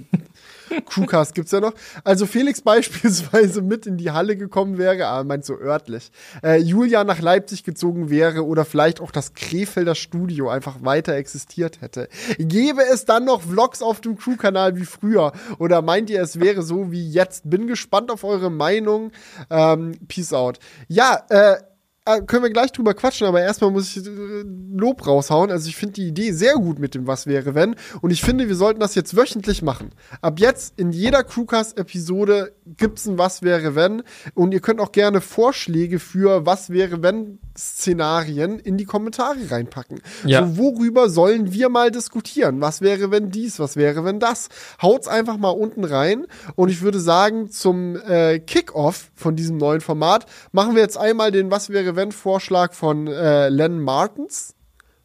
Crewcast 0.86 1.34
gibt's 1.34 1.52
ja 1.52 1.60
noch. 1.60 1.74
Also 2.04 2.26
Felix 2.26 2.60
beispielsweise 2.62 3.62
mit 3.62 3.86
in 3.86 3.96
die 3.96 4.10
Halle 4.10 4.36
gekommen 4.36 4.78
wäre, 4.78 5.06
aber 5.06 5.24
meint 5.24 5.44
so 5.44 5.58
örtlich. 5.58 6.10
Äh, 6.42 6.58
Julia 6.58 7.04
nach 7.04 7.20
Leipzig 7.20 7.64
gezogen 7.64 8.10
wäre 8.10 8.44
oder 8.44 8.64
vielleicht 8.64 9.00
auch 9.00 9.10
das 9.10 9.34
Krefelder 9.34 9.94
Studio 9.94 10.48
einfach 10.48 10.82
weiter 10.82 11.14
existiert 11.14 11.80
hätte. 11.80 12.08
Gäbe 12.38 12.82
es 12.82 13.04
dann 13.04 13.24
noch 13.24 13.42
Vlogs 13.42 13.82
auf 13.82 14.00
dem 14.00 14.16
Crew-Kanal 14.16 14.76
wie 14.76 14.84
früher? 14.84 15.32
Oder 15.58 15.82
meint 15.82 16.10
ihr, 16.10 16.22
es 16.22 16.40
wäre 16.40 16.62
so 16.62 16.90
wie 16.92 17.08
jetzt? 17.08 17.48
Bin 17.48 17.66
gespannt 17.66 18.10
auf 18.10 18.24
eure 18.24 18.50
Meinung. 18.50 19.12
Ähm, 19.50 19.92
peace 20.08 20.32
out. 20.32 20.58
Ja, 20.88 21.22
äh, 21.28 21.56
können 22.04 22.42
wir 22.42 22.50
gleich 22.50 22.72
drüber 22.72 22.94
quatschen, 22.94 23.28
aber 23.28 23.40
erstmal 23.40 23.70
muss 23.70 23.96
ich 23.96 24.04
äh, 24.04 24.44
Lob 24.74 25.06
raushauen. 25.06 25.52
Also 25.52 25.68
ich 25.68 25.76
finde 25.76 25.94
die 25.94 26.08
Idee 26.08 26.32
sehr 26.32 26.54
gut 26.54 26.80
mit 26.80 26.94
dem 26.96 27.06
Was 27.06 27.26
wäre 27.26 27.54
wenn 27.54 27.76
und 28.00 28.10
ich 28.10 28.22
finde, 28.22 28.48
wir 28.48 28.56
sollten 28.56 28.80
das 28.80 28.96
jetzt 28.96 29.16
wöchentlich 29.16 29.62
machen. 29.62 29.90
Ab 30.20 30.40
jetzt 30.40 30.74
in 30.78 30.90
jeder 30.90 31.22
Crewcast-Episode 31.22 32.52
gibt's 32.66 33.06
ein 33.06 33.18
Was 33.18 33.42
wäre 33.42 33.76
wenn 33.76 34.02
und 34.34 34.52
ihr 34.52 34.60
könnt 34.60 34.80
auch 34.80 34.90
gerne 34.90 35.20
Vorschläge 35.20 36.00
für 36.00 36.44
Was 36.44 36.70
wäre 36.70 37.02
wenn 37.02 37.38
Szenarien 37.56 38.58
in 38.58 38.76
die 38.76 38.84
Kommentare 38.84 39.38
reinpacken. 39.50 40.00
Ja. 40.24 40.46
So, 40.46 40.58
worüber 40.58 41.08
sollen 41.08 41.52
wir 41.52 41.68
mal 41.68 41.90
diskutieren? 41.90 42.60
Was 42.60 42.80
wäre 42.80 43.10
wenn 43.10 43.30
dies? 43.30 43.58
Was 43.58 43.76
wäre 43.76 44.04
wenn 44.04 44.20
das? 44.20 44.48
Haut's 44.80 45.08
einfach 45.08 45.36
mal 45.36 45.50
unten 45.50 45.84
rein 45.84 46.26
und 46.56 46.70
ich 46.70 46.82
würde 46.82 47.00
sagen, 47.00 47.50
zum 47.50 47.96
äh, 47.96 48.38
Kickoff 48.38 49.10
von 49.14 49.36
diesem 49.36 49.56
neuen 49.56 49.80
Format 49.80 50.26
machen 50.52 50.74
wir 50.74 50.82
jetzt 50.82 50.96
einmal 50.96 51.30
den 51.30 51.50
Was 51.50 51.70
wäre 51.70 51.91
Event-Vorschlag 51.92 52.72
von 52.74 53.06
äh, 53.06 53.48
Len 53.48 53.80
Martens. 53.80 54.54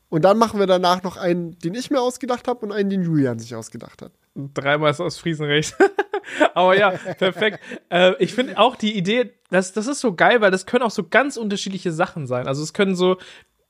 Und 0.10 0.24
dann 0.24 0.38
machen 0.38 0.60
wir 0.60 0.68
danach 0.68 1.04
noch 1.04 1.18
einen, 1.18 1.60
den 1.60 1.74
ich 1.74 1.92
mir 1.92 2.02
ausgedacht 2.02 2.48
habe 2.48 2.66
und 2.66 2.72
einen, 2.72 2.90
den 2.90 3.04
Julian 3.04 3.40
sich 3.40 3.56
ausgedacht 3.56 4.02
hat. 4.02 4.12
Dreimal 4.36 4.92
ist 4.92 5.02
aus 5.02 5.18
Friesenrecht. 5.18 5.76
Aber 6.54 6.78
ja, 6.78 6.92
perfekt. 6.92 7.60
äh, 7.90 8.14
ich 8.20 8.34
finde 8.34 8.58
auch 8.58 8.76
die 8.76 8.98
Idee, 8.98 9.34
das, 9.50 9.74
das 9.74 9.88
ist 9.88 10.00
so 10.00 10.14
geil, 10.14 10.42
weil 10.42 10.52
das 10.52 10.66
können 10.66 10.84
auch 10.84 10.92
so 10.92 11.08
ganz 11.08 11.38
unterschiedliche 11.38 11.92
Sachen 11.92 12.28
sein. 12.28 12.48
Also 12.48 12.64
es 12.64 12.74
können 12.74 12.96
so 12.96 13.18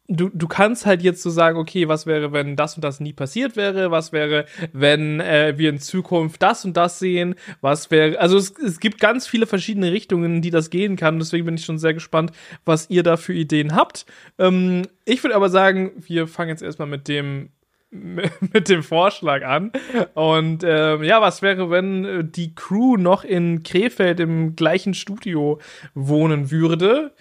du, 0.07 0.29
du 0.33 0.47
kannst 0.47 0.85
halt 0.85 1.01
jetzt 1.01 1.21
so 1.21 1.29
sagen, 1.29 1.57
okay, 1.57 1.87
was 1.87 2.05
wäre, 2.05 2.31
wenn 2.31 2.55
das 2.55 2.75
und 2.75 2.83
das 2.83 2.99
nie 2.99 3.13
passiert 3.13 3.55
wäre? 3.55 3.91
Was 3.91 4.11
wäre, 4.11 4.45
wenn 4.73 5.19
äh, 5.19 5.53
wir 5.57 5.69
in 5.69 5.79
Zukunft 5.79 6.41
das 6.41 6.65
und 6.65 6.77
das 6.77 6.99
sehen? 6.99 7.35
Was 7.61 7.91
wäre, 7.91 8.19
also 8.19 8.37
es, 8.37 8.53
es 8.57 8.79
gibt 8.79 8.99
ganz 8.99 9.27
viele 9.27 9.47
verschiedene 9.47 9.91
Richtungen, 9.91 10.35
in 10.37 10.41
die 10.41 10.51
das 10.51 10.69
gehen 10.69 10.95
kann. 10.95 11.19
Deswegen 11.19 11.45
bin 11.45 11.55
ich 11.55 11.65
schon 11.65 11.79
sehr 11.79 11.93
gespannt, 11.93 12.31
was 12.65 12.89
ihr 12.89 13.03
da 13.03 13.17
für 13.17 13.33
Ideen 13.33 13.75
habt. 13.75 14.05
Ähm, 14.39 14.83
ich 15.05 15.23
würde 15.23 15.35
aber 15.35 15.49
sagen, 15.49 15.91
wir 15.97 16.27
fangen 16.27 16.49
jetzt 16.49 16.63
erstmal 16.63 16.87
mit 16.87 17.07
dem 17.07 17.49
mit 17.89 18.67
dem 18.67 18.83
Vorschlag 18.83 19.45
an. 19.45 19.71
Und 20.13 20.63
ähm, 20.65 21.03
ja, 21.03 21.21
was 21.21 21.41
wäre, 21.41 21.69
wenn 21.69 22.31
die 22.33 22.53
Crew 22.53 22.97
noch 22.97 23.23
in 23.23 23.63
Krefeld 23.63 24.19
im 24.19 24.57
gleichen 24.57 24.93
Studio 24.93 25.59
wohnen 25.93 26.51
würde? 26.51 27.13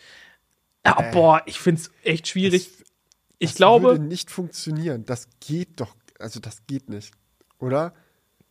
Ja, 0.86 1.00
äh, 1.00 1.12
boah, 1.12 1.42
ich 1.46 1.58
finde 1.58 1.80
es 1.80 1.90
echt 2.04 2.28
schwierig. 2.28 2.70
Das, 3.38 3.50
ich 3.50 3.50
das 3.50 3.56
glaube. 3.56 3.88
würde 3.88 4.04
nicht 4.04 4.30
funktionieren. 4.30 5.04
Das 5.04 5.28
geht 5.40 5.80
doch. 5.80 5.94
Also, 6.18 6.40
das 6.40 6.66
geht 6.66 6.88
nicht. 6.88 7.12
Oder? 7.58 7.94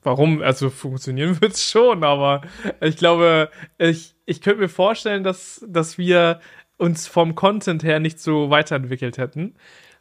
Warum? 0.01 0.41
Also, 0.41 0.69
funktionieren 0.69 1.41
wird 1.41 1.53
es 1.53 1.63
schon, 1.63 2.03
aber 2.03 2.41
ich 2.81 2.97
glaube, 2.97 3.49
ich, 3.77 4.15
ich 4.25 4.41
könnte 4.41 4.61
mir 4.61 4.69
vorstellen, 4.69 5.23
dass, 5.23 5.65
dass 5.67 5.97
wir 5.97 6.39
uns 6.77 7.07
vom 7.07 7.35
Content 7.35 7.83
her 7.83 7.99
nicht 7.99 8.19
so 8.19 8.49
weiterentwickelt 8.49 9.17
hätten. 9.17 9.55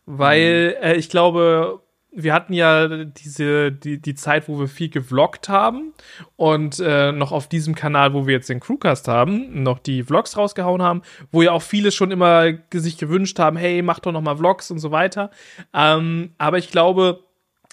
Weil 0.06 0.76
mhm. 0.78 0.82
äh, 0.84 0.94
ich 0.96 1.08
glaube, 1.08 1.83
wir 2.16 2.32
hatten 2.32 2.52
ja 2.52 3.04
diese, 3.04 3.72
die, 3.72 4.00
die 4.00 4.14
Zeit, 4.14 4.48
wo 4.48 4.58
wir 4.58 4.68
viel 4.68 4.88
gevloggt 4.88 5.48
haben 5.48 5.92
und 6.36 6.80
äh, 6.80 7.12
noch 7.12 7.32
auf 7.32 7.48
diesem 7.48 7.74
Kanal, 7.74 8.14
wo 8.14 8.26
wir 8.26 8.34
jetzt 8.34 8.48
den 8.48 8.60
Crewcast 8.60 9.08
haben, 9.08 9.62
noch 9.62 9.78
die 9.78 10.04
Vlogs 10.04 10.36
rausgehauen 10.36 10.82
haben, 10.82 11.02
wo 11.32 11.42
ja 11.42 11.52
auch 11.52 11.62
viele 11.62 11.92
schon 11.92 12.10
immer 12.10 12.52
sich 12.72 12.98
gewünscht 12.98 13.38
haben, 13.38 13.56
hey, 13.56 13.82
mach 13.82 13.98
doch 13.98 14.12
noch 14.12 14.22
mal 14.22 14.36
Vlogs 14.36 14.70
und 14.70 14.78
so 14.78 14.90
weiter. 14.90 15.30
Ähm, 15.72 16.32
aber 16.38 16.58
ich 16.58 16.70
glaube, 16.70 17.24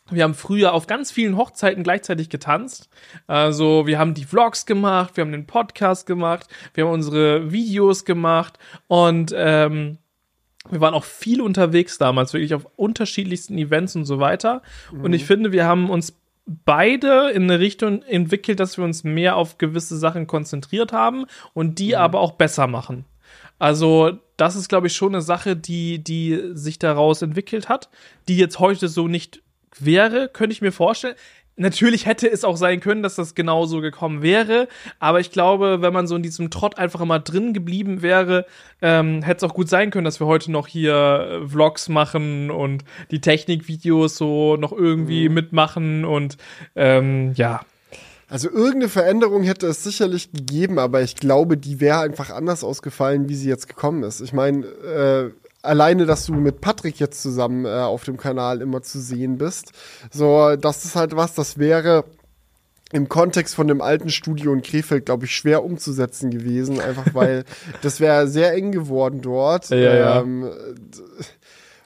wir 0.09 0.23
haben 0.23 0.33
früher 0.33 0.73
auf 0.73 0.87
ganz 0.87 1.11
vielen 1.11 1.37
Hochzeiten 1.37 1.83
gleichzeitig 1.83 2.29
getanzt. 2.29 2.89
Also 3.27 3.87
wir 3.87 3.99
haben 3.99 4.13
die 4.13 4.25
Vlogs 4.25 4.65
gemacht, 4.65 5.15
wir 5.15 5.23
haben 5.23 5.31
den 5.31 5.47
Podcast 5.47 6.05
gemacht, 6.05 6.47
wir 6.73 6.85
haben 6.85 6.91
unsere 6.91 7.51
Videos 7.51 8.05
gemacht 8.05 8.57
und 8.87 9.33
ähm, 9.35 9.99
wir 10.71 10.81
waren 10.81 10.93
auch 10.93 11.03
viel 11.03 11.41
unterwegs 11.41 11.97
damals, 11.97 12.33
wirklich 12.33 12.53
auf 12.53 12.67
unterschiedlichsten 12.75 13.57
Events 13.57 13.95
und 13.95 14.05
so 14.05 14.19
weiter. 14.19 14.61
Mhm. 14.91 15.03
Und 15.03 15.13
ich 15.13 15.25
finde, 15.25 15.51
wir 15.51 15.65
haben 15.65 15.89
uns 15.89 16.17
beide 16.45 17.29
in 17.31 17.43
eine 17.43 17.59
Richtung 17.59 18.01
entwickelt, 18.03 18.59
dass 18.59 18.77
wir 18.77 18.85
uns 18.85 19.03
mehr 19.03 19.35
auf 19.35 19.57
gewisse 19.57 19.97
Sachen 19.97 20.27
konzentriert 20.27 20.91
haben 20.91 21.25
und 21.53 21.79
die 21.79 21.89
mhm. 21.89 21.95
aber 21.95 22.19
auch 22.19 22.33
besser 22.33 22.67
machen. 22.67 23.05
Also, 23.59 24.17
das 24.37 24.55
ist, 24.55 24.69
glaube 24.69 24.87
ich, 24.87 24.95
schon 24.95 25.13
eine 25.13 25.21
Sache, 25.21 25.55
die, 25.55 26.03
die 26.03 26.51
sich 26.53 26.79
daraus 26.79 27.21
entwickelt 27.21 27.69
hat, 27.69 27.89
die 28.27 28.37
jetzt 28.37 28.57
heute 28.57 28.87
so 28.87 29.07
nicht 29.07 29.43
wäre, 29.77 30.29
könnte 30.29 30.53
ich 30.53 30.61
mir 30.61 30.71
vorstellen. 30.71 31.15
Natürlich 31.57 32.05
hätte 32.05 32.31
es 32.31 32.43
auch 32.43 32.55
sein 32.55 32.79
können, 32.79 33.03
dass 33.03 33.15
das 33.15 33.35
genauso 33.35 33.81
gekommen 33.81 34.21
wäre, 34.21 34.67
aber 34.99 35.19
ich 35.19 35.31
glaube, 35.31 35.81
wenn 35.81 35.93
man 35.93 36.07
so 36.07 36.15
in 36.15 36.23
diesem 36.23 36.49
Trott 36.49 36.77
einfach 36.77 37.01
immer 37.01 37.19
drin 37.19 37.53
geblieben 37.53 38.01
wäre, 38.01 38.45
ähm, 38.81 39.21
hätte 39.21 39.45
es 39.45 39.51
auch 39.51 39.53
gut 39.53 39.69
sein 39.69 39.91
können, 39.91 40.05
dass 40.05 40.19
wir 40.19 40.27
heute 40.27 40.51
noch 40.51 40.67
hier 40.67 41.41
äh, 41.43 41.47
Vlogs 41.47 41.89
machen 41.89 42.49
und 42.51 42.85
die 43.11 43.21
Technikvideos 43.21 44.15
so 44.17 44.55
noch 44.55 44.71
irgendwie 44.71 45.27
mhm. 45.27 45.35
mitmachen 45.35 46.05
und 46.05 46.37
ähm, 46.75 47.33
ja. 47.35 47.61
Also 48.29 48.49
irgendeine 48.49 48.87
Veränderung 48.87 49.43
hätte 49.43 49.67
es 49.67 49.83
sicherlich 49.83 50.31
gegeben, 50.31 50.79
aber 50.79 51.01
ich 51.01 51.17
glaube, 51.17 51.57
die 51.57 51.81
wäre 51.81 51.99
einfach 51.99 52.29
anders 52.29 52.63
ausgefallen, 52.63 53.27
wie 53.27 53.35
sie 53.35 53.49
jetzt 53.49 53.67
gekommen 53.67 54.03
ist. 54.03 54.21
Ich 54.21 54.31
meine, 54.31 54.65
äh, 54.65 55.31
alleine, 55.61 56.05
dass 56.05 56.25
du 56.25 56.33
mit 56.33 56.61
Patrick 56.61 56.99
jetzt 56.99 57.21
zusammen 57.21 57.65
äh, 57.65 57.69
auf 57.69 58.03
dem 58.03 58.17
Kanal 58.17 58.61
immer 58.61 58.81
zu 58.81 58.99
sehen 58.99 59.37
bist. 59.37 59.71
So, 60.11 60.55
das 60.55 60.85
ist 60.85 60.95
halt 60.95 61.15
was, 61.15 61.33
das 61.33 61.57
wäre 61.57 62.05
im 62.91 63.07
Kontext 63.07 63.55
von 63.55 63.67
dem 63.67 63.81
alten 63.81 64.09
Studio 64.09 64.51
in 64.53 64.61
Krefeld, 64.61 65.05
glaube 65.05 65.25
ich, 65.25 65.35
schwer 65.35 65.63
umzusetzen 65.63 66.29
gewesen, 66.29 66.81
einfach 66.81 67.13
weil 67.13 67.45
das 67.81 67.99
wäre 67.99 68.27
sehr 68.27 68.53
eng 68.53 68.71
geworden 68.71 69.21
dort. 69.21 69.69
Ja, 69.69 70.19
ähm, 70.19 70.49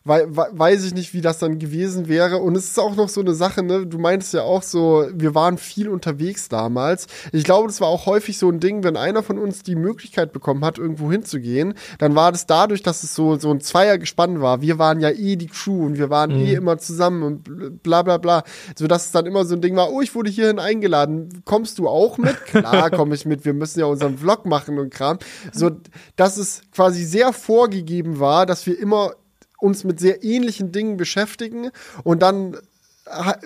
wei 0.05 0.25
weiß 0.27 0.85
ich 0.85 0.93
nicht, 0.93 1.13
wie 1.13 1.21
das 1.21 1.39
dann 1.39 1.57
gewesen 1.57 2.07
wäre. 2.07 2.37
Und 2.37 2.55
es 2.55 2.65
ist 2.65 2.79
auch 2.79 2.95
noch 2.95 3.09
so 3.09 3.21
eine 3.21 3.33
Sache, 3.33 3.63
ne? 3.63 3.87
Du 3.87 3.97
meintest 3.97 4.33
ja 4.33 4.43
auch 4.43 4.61
so, 4.61 5.07
wir 5.11 5.33
waren 5.33 5.57
viel 5.57 5.89
unterwegs 5.89 6.47
damals. 6.47 7.07
Ich 7.31 7.43
glaube, 7.43 7.67
das 7.67 7.81
war 7.81 7.87
auch 7.87 8.05
häufig 8.05 8.37
so 8.37 8.49
ein 8.49 8.59
Ding, 8.59 8.83
wenn 8.83 8.97
einer 8.97 9.23
von 9.23 9.39
uns 9.39 9.63
die 9.63 9.75
Möglichkeit 9.75 10.31
bekommen 10.31 10.63
hat, 10.63 10.77
irgendwo 10.77 11.11
hinzugehen, 11.11 11.73
dann 11.97 12.13
war 12.13 12.31
das 12.31 12.45
dadurch, 12.45 12.83
dass 12.83 13.03
es 13.03 13.15
so, 13.15 13.37
so 13.37 13.49
ein 13.49 13.61
Zweiergespann 13.61 14.41
war. 14.41 14.61
Wir 14.61 14.77
waren 14.77 14.99
ja 14.99 15.09
eh 15.09 15.35
die 15.35 15.47
Crew 15.47 15.87
und 15.87 15.97
wir 15.97 16.11
waren 16.11 16.29
eh 16.31 16.35
mhm. 16.35 16.45
eh 16.45 16.53
immer 16.53 16.77
zusammen 16.77 17.23
und 17.23 17.81
bla 17.81 18.03
bla 18.03 18.17
bla. 18.17 18.43
So 18.77 18.85
dass 18.85 19.07
es 19.07 19.11
dann 19.11 19.25
immer 19.25 19.43
so 19.43 19.55
ein 19.55 19.61
Ding 19.61 19.75
war, 19.75 19.91
oh, 19.91 20.01
ich 20.01 20.13
wurde 20.13 20.29
hierhin 20.29 20.59
eingeladen. 20.59 21.41
Kommst 21.45 21.79
du 21.79 21.87
auch 21.87 22.19
mit? 22.19 22.39
Klar, 22.45 22.91
komme 22.91 23.15
ich 23.15 23.25
mit. 23.25 23.43
Wir 23.43 23.55
müssen 23.55 23.79
ja 23.79 23.87
unseren 23.87 24.19
Vlog 24.19 24.45
machen 24.45 24.77
und 24.77 24.93
Kram. 24.93 25.17
So, 25.51 25.71
dass 26.15 26.37
es 26.37 26.61
quasi 26.71 27.03
sehr 27.03 27.33
vorgegeben 27.33 28.19
war, 28.19 28.45
dass 28.45 28.67
wir 28.67 28.79
immer 28.79 29.13
uns 29.65 29.83
mit 29.83 29.99
sehr 29.99 30.23
ähnlichen 30.23 30.71
Dingen 30.71 30.95
beschäftigen. 30.95 31.71
Und 32.03 32.21
dann 32.21 32.55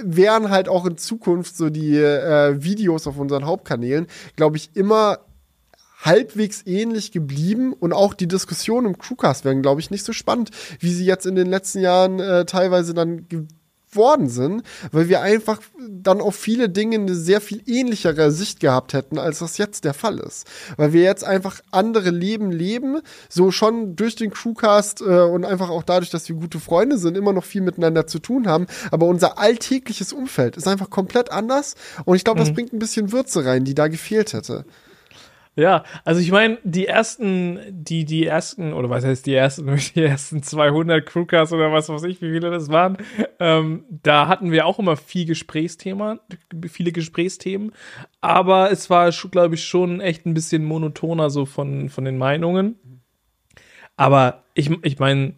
wären 0.02 0.50
halt 0.50 0.70
auch 0.70 0.86
in 0.86 0.98
Zukunft 0.98 1.58
so 1.58 1.70
die 1.70 1.98
äh, 1.98 2.64
Videos 2.64 3.08
auf 3.08 3.18
unseren 3.18 3.46
Hauptkanälen, 3.46 4.08
glaube 4.36 4.58
ich, 4.58 4.72
immer 4.74 5.20
halbwegs 6.02 6.66
ähnlich 6.66 7.12
geblieben. 7.12 7.74
Und 7.74 7.94
auch 7.94 8.14
die 8.14 8.28
Diskussionen 8.28 8.88
im 8.88 8.98
Crewcast 8.98 9.46
wären, 9.46 9.62
glaube 9.62 9.82
ich, 9.82 9.92
nicht 9.92 10.06
so 10.06 10.14
spannend, 10.14 10.52
wie 10.80 10.94
sie 10.94 11.06
jetzt 11.06 11.26
in 11.26 11.36
den 11.36 11.48
letzten 11.48 11.80
Jahren 11.80 12.20
äh, 12.20 12.46
teilweise 12.46 12.94
dann 12.94 13.26
worden 13.96 14.30
sind, 14.30 14.64
weil 14.92 15.10
wir 15.10 15.22
einfach 15.22 15.62
dann 15.90 16.22
auf 16.22 16.36
viele 16.36 16.70
Dinge 16.70 16.98
eine 16.98 17.16
sehr 17.16 17.42
viel 17.42 17.62
ähnlichere 17.66 18.32
Sicht 18.32 18.60
gehabt 18.60 18.94
hätten, 18.94 19.18
als 19.18 19.40
das 19.40 19.58
jetzt 19.58 19.86
der 19.86 19.94
Fall 19.94 20.20
ist. 20.20 20.48
Weil 20.78 20.94
wir 20.94 21.02
jetzt 21.02 21.24
einfach 21.24 21.62
andere 21.72 22.10
Leben 22.10 22.52
leben, 22.52 23.02
so 23.30 23.52
schon 23.52 23.96
durch 23.96 24.16
den 24.16 24.32
Crewcast 24.32 25.02
äh, 25.02 25.22
und 25.22 25.46
einfach 25.46 25.70
auch 25.70 25.84
dadurch, 25.84 26.10
dass 26.10 26.28
wir 26.30 26.36
gute 26.36 26.60
Freunde 26.60 26.98
sind, 26.98 27.18
immer 27.18 27.34
noch 27.34 27.46
viel 27.46 27.62
miteinander 27.62 28.08
zu 28.08 28.20
tun 28.20 28.48
haben. 28.48 28.68
Aber 28.92 29.08
unser 29.08 29.40
alltägliches 29.40 30.14
Umfeld 30.14 30.58
ist 30.58 30.68
einfach 30.68 30.90
komplett 30.90 31.32
anders 31.32 31.76
und 32.06 32.16
ich 32.16 32.24
glaube, 32.24 32.40
das 32.40 32.50
mhm. 32.50 32.56
bringt 32.56 32.74
ein 32.74 32.80
bisschen 32.80 33.12
Würze 33.12 33.46
rein, 33.46 33.66
die 33.66 33.76
da 33.76 33.88
gefehlt 33.88 34.34
hätte. 34.34 34.66
Ja, 35.56 35.84
also 36.06 36.22
ich 36.22 36.32
meine, 36.32 36.58
die 36.64 36.88
ersten, 36.88 37.60
die, 37.70 38.06
die 38.06 38.26
ersten, 38.26 38.72
oder 38.72 38.90
was 38.90 39.04
heißt 39.04 39.26
die 39.26 39.34
ersten, 39.34 39.76
die 39.96 40.04
ersten 40.04 40.42
200 40.42 41.06
Crewcasts 41.06 41.54
oder 41.54 41.72
was 41.72 41.90
weiß 41.90 42.04
ich, 42.04 42.22
wie 42.22 42.32
viele 42.32 42.50
das 42.50 42.70
waren, 42.70 42.98
ähm, 43.40 43.84
da 43.90 44.28
hatten 44.28 44.52
wir 44.52 44.66
auch 44.66 44.80
immer 44.80 44.96
viel 44.96 45.26
Gesprächsthema, 45.26 46.20
viele 46.68 46.92
Gesprächsthemen, 46.92 47.74
aber 48.22 48.72
es 48.72 48.90
war, 48.90 49.12
glaube 49.12 49.56
ich, 49.56 49.66
schon 49.66 50.00
echt 50.00 50.26
ein 50.26 50.34
bisschen 50.34 50.64
monotoner 50.64 51.30
so 51.30 51.46
von, 51.46 51.90
von 51.90 52.06
den 52.06 52.18
Meinungen. 52.18 52.76
Aber 53.98 54.46
ich, 54.54 54.72
ich 54.84 54.98
meine, 54.98 55.34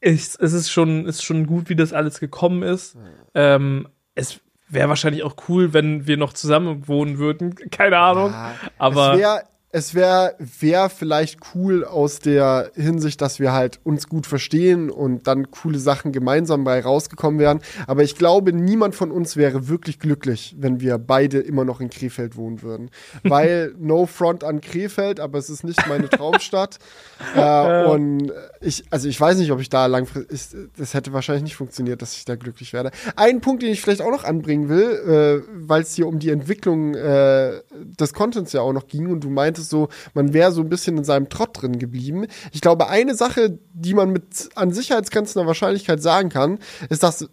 es, 0.00 0.34
es 0.36 0.52
ist 0.54 0.70
schon, 0.70 1.04
ist 1.06 1.22
schon 1.22 1.46
gut, 1.46 1.68
wie 1.68 1.76
das 1.76 1.92
alles 1.92 2.20
gekommen 2.20 2.62
ist. 2.62 2.96
Ähm, 3.34 3.88
es 4.14 4.40
wäre 4.68 4.88
wahrscheinlich 4.88 5.22
auch 5.22 5.36
cool, 5.48 5.72
wenn 5.72 6.06
wir 6.06 6.16
noch 6.16 6.32
zusammen 6.32 6.88
wohnen 6.88 7.18
würden. 7.18 7.54
Keine 7.70 7.98
Ahnung. 7.98 8.30
Ja, 8.32 8.54
aber. 8.78 9.12
Es 9.12 9.18
wäre 9.18 9.42
es 9.74 9.92
wäre 9.92 10.36
wär 10.38 10.88
vielleicht 10.88 11.40
cool 11.52 11.84
aus 11.84 12.20
der 12.20 12.70
Hinsicht, 12.76 13.20
dass 13.20 13.40
wir 13.40 13.52
halt 13.52 13.80
uns 13.82 14.08
gut 14.08 14.24
verstehen 14.24 14.88
und 14.88 15.26
dann 15.26 15.50
coole 15.50 15.80
Sachen 15.80 16.12
gemeinsam 16.12 16.62
bei 16.62 16.80
rausgekommen 16.80 17.40
wären. 17.40 17.58
Aber 17.88 18.04
ich 18.04 18.14
glaube, 18.14 18.52
niemand 18.52 18.94
von 18.94 19.10
uns 19.10 19.36
wäre 19.36 19.66
wirklich 19.66 19.98
glücklich, 19.98 20.54
wenn 20.56 20.78
wir 20.78 20.98
beide 20.98 21.40
immer 21.40 21.64
noch 21.64 21.80
in 21.80 21.90
Krefeld 21.90 22.36
wohnen 22.36 22.62
würden. 22.62 22.88
Weil 23.24 23.74
no 23.76 24.06
front 24.06 24.44
an 24.44 24.60
Krefeld, 24.60 25.18
aber 25.18 25.38
es 25.38 25.50
ist 25.50 25.64
nicht 25.64 25.88
meine 25.88 26.08
Traumstadt. 26.08 26.78
äh, 27.34 27.84
und 27.86 28.32
ich, 28.60 28.84
also 28.90 29.08
ich 29.08 29.20
weiß 29.20 29.38
nicht, 29.38 29.50
ob 29.50 29.58
ich 29.58 29.70
da 29.70 29.86
langfristig, 29.86 30.70
das 30.76 30.94
hätte 30.94 31.12
wahrscheinlich 31.12 31.42
nicht 31.42 31.56
funktioniert, 31.56 32.00
dass 32.00 32.16
ich 32.16 32.24
da 32.24 32.36
glücklich 32.36 32.72
werde. 32.74 32.92
Ein 33.16 33.40
Punkt, 33.40 33.64
den 33.64 33.72
ich 33.72 33.80
vielleicht 33.80 34.02
auch 34.02 34.12
noch 34.12 34.22
anbringen 34.22 34.68
will, 34.68 35.42
äh, 35.42 35.66
weil 35.66 35.82
es 35.82 35.96
hier 35.96 36.06
um 36.06 36.20
die 36.20 36.30
Entwicklung 36.30 36.94
äh, 36.94 37.60
des 37.72 38.14
Contents 38.14 38.52
ja 38.52 38.60
auch 38.60 38.72
noch 38.72 38.86
ging 38.86 39.10
und 39.10 39.24
du 39.24 39.30
meintest, 39.30 39.63
es 39.64 39.70
so, 39.70 39.88
man 40.14 40.32
wäre 40.32 40.52
so 40.52 40.60
ein 40.60 40.68
bisschen 40.68 40.96
in 40.98 41.04
seinem 41.04 41.28
Trott 41.28 41.60
drin 41.60 41.78
geblieben. 41.78 42.26
Ich 42.52 42.60
glaube, 42.60 42.88
eine 42.88 43.14
Sache, 43.14 43.58
die 43.72 43.94
man 43.94 44.10
mit 44.10 44.50
an 44.54 44.72
sicherheitsgrenzender 44.72 45.46
Wahrscheinlichkeit 45.46 46.00
sagen 46.02 46.28
kann, 46.28 46.58
ist, 46.88 47.02
dass 47.02 47.28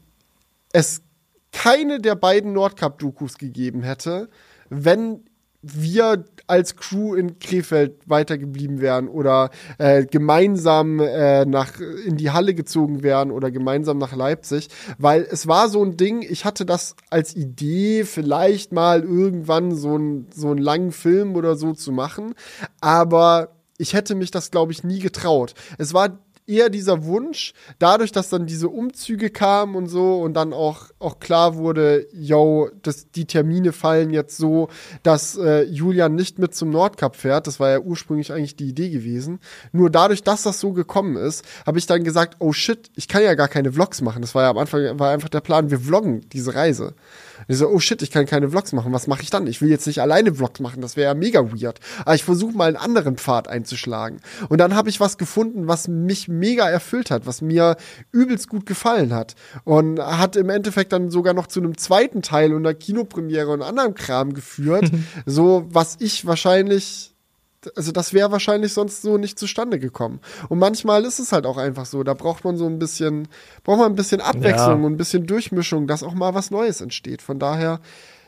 es 0.74 1.02
keine 1.52 2.00
der 2.00 2.16
beiden 2.16 2.54
Nordcup-Dokus 2.54 3.38
gegeben 3.38 3.84
hätte, 3.84 4.30
wenn 4.70 5.24
wir 5.62 6.26
als 6.48 6.76
Crew 6.76 7.16
in 7.16 7.40
Krefeld 7.40 8.00
weitergeblieben 8.08 8.82
wären 8.82 9.08
oder 9.08 9.52
äh, 9.78 10.06
gemeinsam 10.06 11.00
äh, 11.00 11.46
nach 11.46 11.80
in 11.80 12.18
die 12.18 12.32
Halle 12.32 12.54
gezogen 12.54 13.04
wären 13.04 13.32
oder 13.32 13.52
gemeinsam 13.52 13.98
nach 13.98 14.16
Leipzig, 14.16 14.70
weil 14.98 15.28
es 15.30 15.48
war 15.48 15.70
so 15.70 15.84
ein 15.84 15.98
Ding, 15.98 16.24
ich 16.28 16.46
hatte 16.46 16.66
das 16.66 16.96
als 17.10 17.36
Idee, 17.36 18.04
vielleicht 18.06 18.72
mal 18.72 19.04
irgendwann 19.04 19.76
so, 19.76 19.98
ein, 19.98 20.28
so 20.34 20.50
einen 20.50 20.60
langen 20.60 20.92
Film 20.92 21.36
oder 21.36 21.56
so 21.56 21.74
zu 21.74 21.92
machen, 21.92 22.34
aber 22.80 23.50
ich 23.78 23.94
hätte 23.94 24.16
mich 24.16 24.32
das, 24.32 24.52
glaube 24.52 24.72
ich, 24.72 24.84
nie 24.84 25.00
getraut. 25.00 25.54
Es 25.78 25.94
war 25.94 26.20
eher 26.52 26.70
dieser 26.70 27.06
Wunsch, 27.06 27.54
dadurch, 27.80 28.12
dass 28.12 28.30
dann 28.30 28.46
diese 28.46 28.68
Umzüge 28.68 29.30
kamen 29.30 29.76
und 29.76 29.88
so 29.88 30.20
und 30.22 30.34
dann 30.34 30.54
auch, 30.54 30.92
auch 31.00 31.20
klar 31.20 31.56
wurde, 31.56 32.08
yo, 32.12 32.70
dass 32.82 33.10
die 33.12 33.26
Termine 33.26 33.72
fallen 33.72 34.10
jetzt 34.10 34.38
so, 34.38 34.68
dass 35.04 35.38
äh, 35.38 35.64
Julian 35.64 36.16
nicht 36.16 36.40
mit 36.40 36.54
zum 36.54 36.70
Nordcup 36.70 37.16
fährt. 37.16 37.48
Das 37.48 37.60
war 37.60 37.70
ja 37.70 37.80
ursprünglich 37.80 38.34
eigentlich 38.34 38.56
die 38.56 38.70
Idee 38.70 38.90
gewesen. 38.90 39.40
Nur 39.72 39.90
dadurch, 39.90 40.24
dass 40.24 40.44
das 40.44 40.60
so 40.60 40.74
gekommen 40.74 41.16
ist, 41.16 41.46
habe 41.66 41.80
ich 41.80 41.86
dann 41.86 42.04
gesagt, 42.04 42.36
oh 42.40 42.52
shit, 42.52 42.92
ich 42.96 43.08
kann 43.08 43.24
ja 43.24 43.34
gar 43.36 43.48
keine 43.48 43.72
Vlogs 43.72 44.02
machen. 44.02 44.22
Das 44.22 44.36
war 44.36 44.44
ja 44.44 44.50
am 44.50 44.58
Anfang 44.58 45.00
war 45.00 45.12
einfach 45.12 45.30
der 45.30 45.42
Plan, 45.42 45.72
wir 45.72 45.80
vloggen 45.80 46.22
diese 46.30 46.54
Reise. 46.54 46.94
Und 47.48 47.54
ich 47.54 47.58
so, 47.58 47.68
oh 47.68 47.80
shit, 47.80 48.02
ich 48.02 48.12
kann 48.12 48.26
keine 48.26 48.50
Vlogs 48.50 48.74
machen. 48.74 48.94
Was 48.94 49.08
mache 49.08 49.24
ich 49.24 49.30
dann? 49.30 49.48
Ich 49.48 49.62
will 49.62 49.70
jetzt 49.70 49.88
nicht 49.88 50.02
alleine 50.02 50.36
Vlogs 50.36 50.60
machen. 50.60 50.82
Das 50.82 50.96
wäre 50.96 51.12
ja 51.12 51.14
mega 51.14 51.52
weird. 51.52 51.80
Aber 52.02 52.16
ich 52.16 52.24
versuche 52.24 52.56
mal 52.56 52.68
einen 52.68 52.78
anderen 52.78 53.18
Pfad 53.18 53.48
einzuschlagen. 53.48 54.22
Und 54.50 54.60
dann 54.60 54.76
habe 54.76 54.90
ich 54.90 55.00
was 55.00 55.18
gefunden, 55.18 55.68
was 55.68 55.88
mich 55.88 56.28
mega 56.28 56.70
erfüllt 56.70 57.12
hat, 57.12 57.26
was 57.26 57.42
mir 57.42 57.78
übelst 58.12 58.50
gut 58.50 58.66
gefallen 58.66 59.14
hat. 59.14 59.36
Und 59.64 60.00
hat 60.00 60.36
im 60.36 60.50
Endeffekt 60.50 60.94
dann 60.94 61.10
sogar 61.10 61.34
noch 61.34 61.48
zu 61.48 61.60
einem 61.60 61.78
zweiten 61.78 62.22
Teil 62.22 62.54
und 62.54 62.66
einer 62.66 62.76
Kinopremiere 62.76 63.50
und 63.50 63.62
anderem 63.62 63.96
Kram 63.96 64.34
geführt. 64.34 64.90
so, 65.26 65.66
was 65.70 65.98
ich 66.00 66.26
wahrscheinlich 66.26 67.11
also 67.76 67.92
das 67.92 68.14
wäre 68.14 68.32
wahrscheinlich 68.32 68.74
sonst 68.74 69.02
so 69.02 69.18
nicht 69.18 69.38
zustande 69.38 69.80
gekommen. 69.80 70.20
Und 70.50 70.60
manchmal 70.60 71.04
ist 71.06 71.20
es 71.20 71.32
halt 71.32 71.46
auch 71.46 71.58
einfach 71.58 71.86
so, 71.86 72.04
da 72.04 72.14
braucht 72.14 72.44
man 72.44 72.58
so 72.58 72.66
ein 72.66 72.80
bisschen, 72.80 73.28
braucht 73.64 73.80
man 73.80 73.92
ein 73.92 73.96
bisschen 73.96 74.22
Abwechslung 74.22 74.82
ja. 74.82 74.86
und 74.86 74.94
ein 74.94 74.98
bisschen 74.98 75.28
Durchmischung, 75.28 75.88
dass 75.88 76.04
auch 76.04 76.14
mal 76.14 76.34
was 76.34 76.52
Neues 76.52 76.82
entsteht. 76.82 77.22
Von 77.22 77.40
daher, 77.40 77.80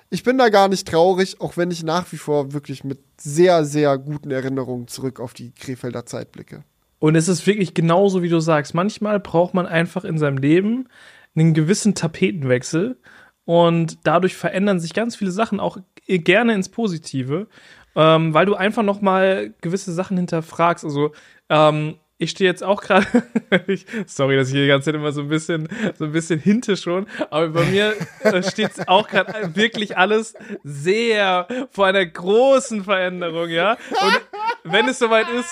ich 0.09 0.23
bin 0.23 0.37
da 0.37 0.49
gar 0.49 0.67
nicht 0.67 0.87
traurig, 0.87 1.41
auch 1.41 1.57
wenn 1.57 1.71
ich 1.71 1.83
nach 1.83 2.11
wie 2.11 2.17
vor 2.17 2.53
wirklich 2.53 2.83
mit 2.83 2.99
sehr, 3.19 3.65
sehr 3.65 3.97
guten 3.97 4.31
Erinnerungen 4.31 4.87
zurück 4.87 5.19
auf 5.19 5.33
die 5.33 5.51
Krefelder 5.51 6.05
Zeit 6.05 6.31
blicke. 6.31 6.63
Und 6.99 7.15
es 7.15 7.27
ist 7.27 7.45
wirklich 7.47 7.73
genauso, 7.73 8.23
wie 8.23 8.29
du 8.29 8.39
sagst. 8.39 8.73
Manchmal 8.73 9.19
braucht 9.19 9.53
man 9.53 9.65
einfach 9.65 10.05
in 10.05 10.17
seinem 10.17 10.37
Leben 10.37 10.87
einen 11.35 11.53
gewissen 11.53 11.95
Tapetenwechsel 11.95 12.97
und 13.45 13.97
dadurch 14.03 14.35
verändern 14.35 14.79
sich 14.79 14.93
ganz 14.93 15.15
viele 15.15 15.31
Sachen 15.31 15.59
auch 15.59 15.77
gerne 16.07 16.53
ins 16.53 16.69
Positive 16.69 17.47
ähm, 17.95 18.33
weil 18.33 18.45
du 18.45 18.55
einfach 18.55 18.83
noch 18.83 19.01
mal 19.01 19.53
gewisse 19.61 19.93
Sachen 19.93 20.17
hinterfragst. 20.17 20.83
Also 20.83 21.11
ähm, 21.49 21.95
ich 22.23 22.31
stehe 22.31 22.49
jetzt 22.49 22.63
auch 22.63 22.81
gerade, 22.81 23.05
sorry, 24.05 24.35
dass 24.35 24.47
ich 24.47 24.53
hier 24.53 24.63
die 24.63 24.67
ganze 24.69 24.85
Zeit 24.85 24.95
immer 24.95 25.11
so 25.11 25.21
ein 25.21 25.27
bisschen, 25.27 25.67
so 25.97 26.05
ein 26.05 26.11
bisschen 26.11 26.39
hinte 26.39 26.77
schon, 26.77 27.05
aber 27.29 27.49
bei 27.49 27.65
mir 27.65 27.93
äh, 28.21 28.41
steht 28.43 28.87
auch 28.87 29.07
gerade 29.07 29.55
wirklich 29.55 29.97
alles 29.97 30.33
sehr 30.63 31.47
vor 31.71 31.87
einer 31.87 32.05
großen 32.05 32.83
Veränderung, 32.83 33.49
ja. 33.49 33.73
Und 33.73 34.21
wenn 34.63 34.87
es 34.87 34.99
soweit 34.99 35.27
ist, 35.29 35.49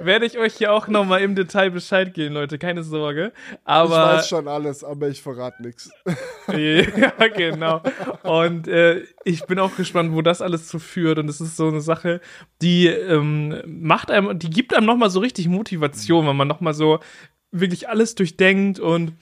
werde 0.00 0.26
ich 0.26 0.38
euch 0.38 0.54
hier 0.54 0.72
auch 0.72 0.88
noch 0.88 1.04
mal 1.04 1.20
im 1.20 1.34
Detail 1.34 1.70
Bescheid 1.70 2.12
geben, 2.12 2.34
Leute, 2.34 2.58
keine 2.58 2.82
Sorge. 2.82 3.32
Aber 3.64 4.12
ich 4.12 4.18
weiß 4.18 4.28
schon 4.28 4.48
alles, 4.48 4.84
aber 4.84 5.08
ich 5.08 5.22
verrate 5.22 5.62
nichts. 5.62 5.90
ja, 6.48 7.28
genau. 7.28 7.82
Und 8.22 8.68
äh, 8.68 9.04
ich 9.24 9.44
bin 9.44 9.58
auch 9.58 9.76
gespannt, 9.76 10.12
wo 10.12 10.22
das 10.22 10.42
alles 10.42 10.66
zu 10.66 10.78
führt. 10.78 11.18
Und 11.18 11.28
es 11.28 11.40
ist 11.40 11.56
so 11.56 11.68
eine 11.68 11.80
Sache, 11.80 12.20
die 12.62 12.86
ähm, 12.86 13.60
macht 13.66 14.10
einem, 14.10 14.38
die 14.38 14.50
gibt 14.50 14.74
einem 14.74 14.86
noch 14.86 14.96
mal 14.96 15.10
so 15.10 15.20
richtig 15.20 15.48
Motivation, 15.48 16.26
wenn 16.26 16.36
man 16.36 16.48
noch 16.48 16.60
mal 16.60 16.74
so 16.74 17.00
wirklich 17.50 17.88
alles 17.88 18.14
durchdenkt 18.14 18.78
und 18.78 19.12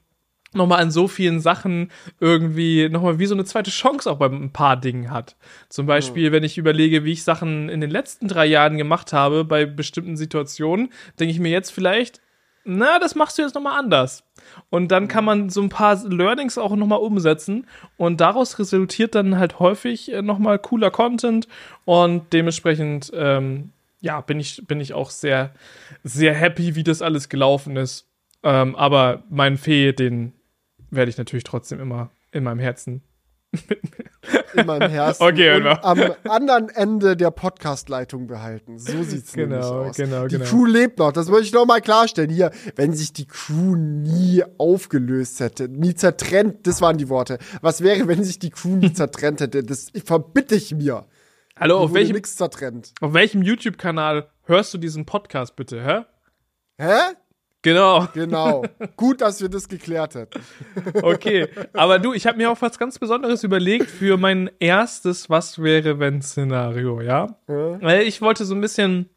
nochmal 0.52 0.80
an 0.80 0.90
so 0.90 1.08
vielen 1.08 1.40
Sachen 1.40 1.90
irgendwie 2.20 2.88
nochmal 2.88 3.18
wie 3.18 3.26
so 3.26 3.34
eine 3.34 3.44
zweite 3.44 3.70
Chance 3.70 4.10
auch 4.10 4.18
bei 4.18 4.26
ein 4.26 4.52
paar 4.52 4.76
Dingen 4.76 5.10
hat. 5.10 5.36
Zum 5.68 5.86
Beispiel, 5.86 6.32
wenn 6.32 6.44
ich 6.44 6.58
überlege, 6.58 7.04
wie 7.04 7.12
ich 7.12 7.22
Sachen 7.22 7.68
in 7.68 7.80
den 7.80 7.90
letzten 7.90 8.28
drei 8.28 8.46
Jahren 8.46 8.78
gemacht 8.78 9.12
habe 9.12 9.44
bei 9.44 9.66
bestimmten 9.66 10.16
Situationen, 10.16 10.90
denke 11.18 11.32
ich 11.32 11.40
mir 11.40 11.50
jetzt 11.50 11.70
vielleicht, 11.70 12.20
na, 12.64 12.98
das 12.98 13.14
machst 13.14 13.38
du 13.38 13.42
jetzt 13.42 13.54
nochmal 13.54 13.78
anders. 13.78 14.24
Und 14.70 14.88
dann 14.88 15.08
kann 15.08 15.24
man 15.24 15.50
so 15.50 15.62
ein 15.62 15.68
paar 15.68 15.96
Learnings 16.04 16.58
auch 16.58 16.74
nochmal 16.76 17.00
umsetzen. 17.00 17.66
Und 17.96 18.20
daraus 18.20 18.58
resultiert 18.58 19.14
dann 19.14 19.38
halt 19.38 19.58
häufig 19.58 20.12
äh, 20.12 20.22
nochmal 20.22 20.58
cooler 20.58 20.90
Content. 20.90 21.48
Und 21.84 22.32
dementsprechend, 22.32 23.10
ähm, 23.14 23.70
ja, 24.00 24.20
bin 24.20 24.38
ich, 24.40 24.66
bin 24.66 24.80
ich 24.80 24.94
auch 24.94 25.10
sehr, 25.10 25.52
sehr 26.04 26.34
happy, 26.34 26.74
wie 26.74 26.84
das 26.84 27.02
alles 27.02 27.28
gelaufen 27.28 27.76
ist. 27.76 28.06
Ähm, 28.42 28.76
aber 28.76 29.24
meinen 29.30 29.56
Fee, 29.56 29.92
den 29.92 30.32
werde 30.90 31.10
ich 31.10 31.18
natürlich 31.18 31.44
trotzdem 31.44 31.80
immer 31.80 32.10
in 32.30 32.44
meinem 32.44 32.60
Herzen 32.60 33.02
in 34.54 34.66
meinem 34.66 34.90
Herzen 34.90 35.22
Okay, 35.22 35.56
und 35.56 35.62
genau. 35.64 35.76
am 35.82 36.00
anderen 36.28 36.68
Ende 36.68 37.16
der 37.16 37.30
Podcast-Leitung 37.30 38.26
behalten. 38.26 38.78
So 38.78 39.02
sieht's 39.02 39.32
Genau, 39.32 39.54
nämlich 39.56 39.90
aus. 39.90 39.96
genau, 39.96 40.26
die 40.26 40.36
genau. 40.36 40.48
Crew 40.50 40.64
lebt 40.66 40.98
noch. 40.98 41.12
Das 41.12 41.28
möchte 41.28 41.44
ich 41.46 41.52
noch 41.52 41.66
mal 41.66 41.80
klarstellen. 41.80 42.30
Hier, 42.30 42.50
wenn 42.76 42.92
sich 42.92 43.12
die 43.12 43.26
Crew 43.26 43.74
nie 43.76 44.42
aufgelöst 44.58 45.40
hätte, 45.40 45.68
nie 45.68 45.94
zertrennt, 45.94 46.66
das 46.66 46.80
waren 46.80 46.98
die 46.98 47.08
Worte. 47.08 47.38
Was 47.62 47.82
wäre, 47.82 48.06
wenn 48.08 48.22
sich 48.22 48.38
die 48.38 48.50
Crew 48.50 48.76
nie 48.76 48.92
zertrennt 48.92 49.40
hätte? 49.40 49.62
Das 49.64 49.90
verbitte 50.04 50.54
ich 50.54 50.74
mir. 50.74 51.06
Hallo, 51.58 51.78
auf 51.78 51.92
welchem, 51.92 52.16
auf 53.00 53.14
welchem 53.14 53.42
YouTube-Kanal 53.42 54.28
hörst 54.44 54.74
du 54.74 54.78
diesen 54.78 55.06
Podcast 55.06 55.56
bitte, 55.56 55.82
hä? 55.84 56.04
Hä? 56.80 57.14
Genau. 57.62 58.06
Genau. 58.14 58.64
Gut, 58.96 59.20
dass 59.20 59.40
wir 59.40 59.48
das 59.48 59.68
geklärt 59.68 60.14
hätten. 60.14 60.40
Okay, 61.02 61.48
aber 61.72 61.98
du, 61.98 62.12
ich 62.12 62.26
habe 62.26 62.38
mir 62.38 62.50
auch 62.50 62.62
was 62.62 62.78
ganz 62.78 62.98
Besonderes 62.98 63.42
überlegt 63.42 63.90
für 63.90 64.16
mein 64.16 64.50
erstes 64.60 65.28
Was 65.28 65.60
wäre 65.60 65.98
wenn 65.98 66.22
Szenario, 66.22 67.00
ja? 67.00 67.36
Weil 67.80 68.02
ich 68.02 68.22
wollte 68.22 68.44
so 68.44 68.54
ein 68.54 68.60
bisschen 68.60 69.10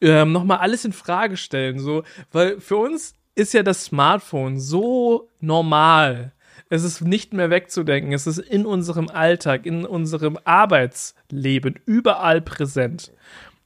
ähm, 0.00 0.32
nochmal 0.32 0.58
alles 0.58 0.84
in 0.84 0.92
Frage 0.92 1.36
stellen, 1.36 1.78
so, 1.78 2.02
weil 2.32 2.60
für 2.60 2.76
uns 2.76 3.14
ist 3.34 3.54
ja 3.54 3.62
das 3.62 3.84
Smartphone 3.84 4.58
so 4.58 5.28
normal. 5.40 6.32
Es 6.68 6.84
ist 6.84 7.02
nicht 7.02 7.34
mehr 7.34 7.50
wegzudenken. 7.50 8.12
Es 8.12 8.26
ist 8.26 8.38
in 8.38 8.64
unserem 8.64 9.08
Alltag, 9.08 9.66
in 9.66 9.84
unserem 9.84 10.38
Arbeitsleben 10.44 11.78
überall 11.84 12.40
präsent. 12.40 13.12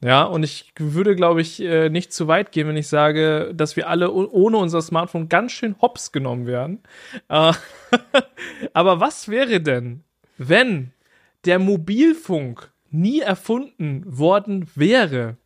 Ja, 0.02 0.24
und 0.24 0.42
ich 0.42 0.72
würde, 0.78 1.16
glaube 1.16 1.40
ich, 1.40 1.60
äh, 1.60 1.88
nicht 1.88 2.12
zu 2.12 2.28
weit 2.28 2.52
gehen, 2.52 2.68
wenn 2.68 2.76
ich 2.76 2.88
sage, 2.88 3.52
dass 3.54 3.76
wir 3.76 3.88
alle 3.88 4.12
ohne 4.12 4.58
unser 4.58 4.82
Smartphone 4.82 5.28
ganz 5.28 5.52
schön 5.52 5.76
hops 5.80 6.12
genommen 6.12 6.46
werden. 6.46 6.80
Äh, 7.28 7.52
aber 8.74 9.00
was 9.00 9.28
wäre 9.28 9.60
denn, 9.60 10.04
wenn 10.36 10.92
der 11.46 11.58
Mobilfunk 11.58 12.70
nie 12.90 13.20
erfunden 13.20 14.02
worden 14.06 14.68
wäre? 14.74 15.38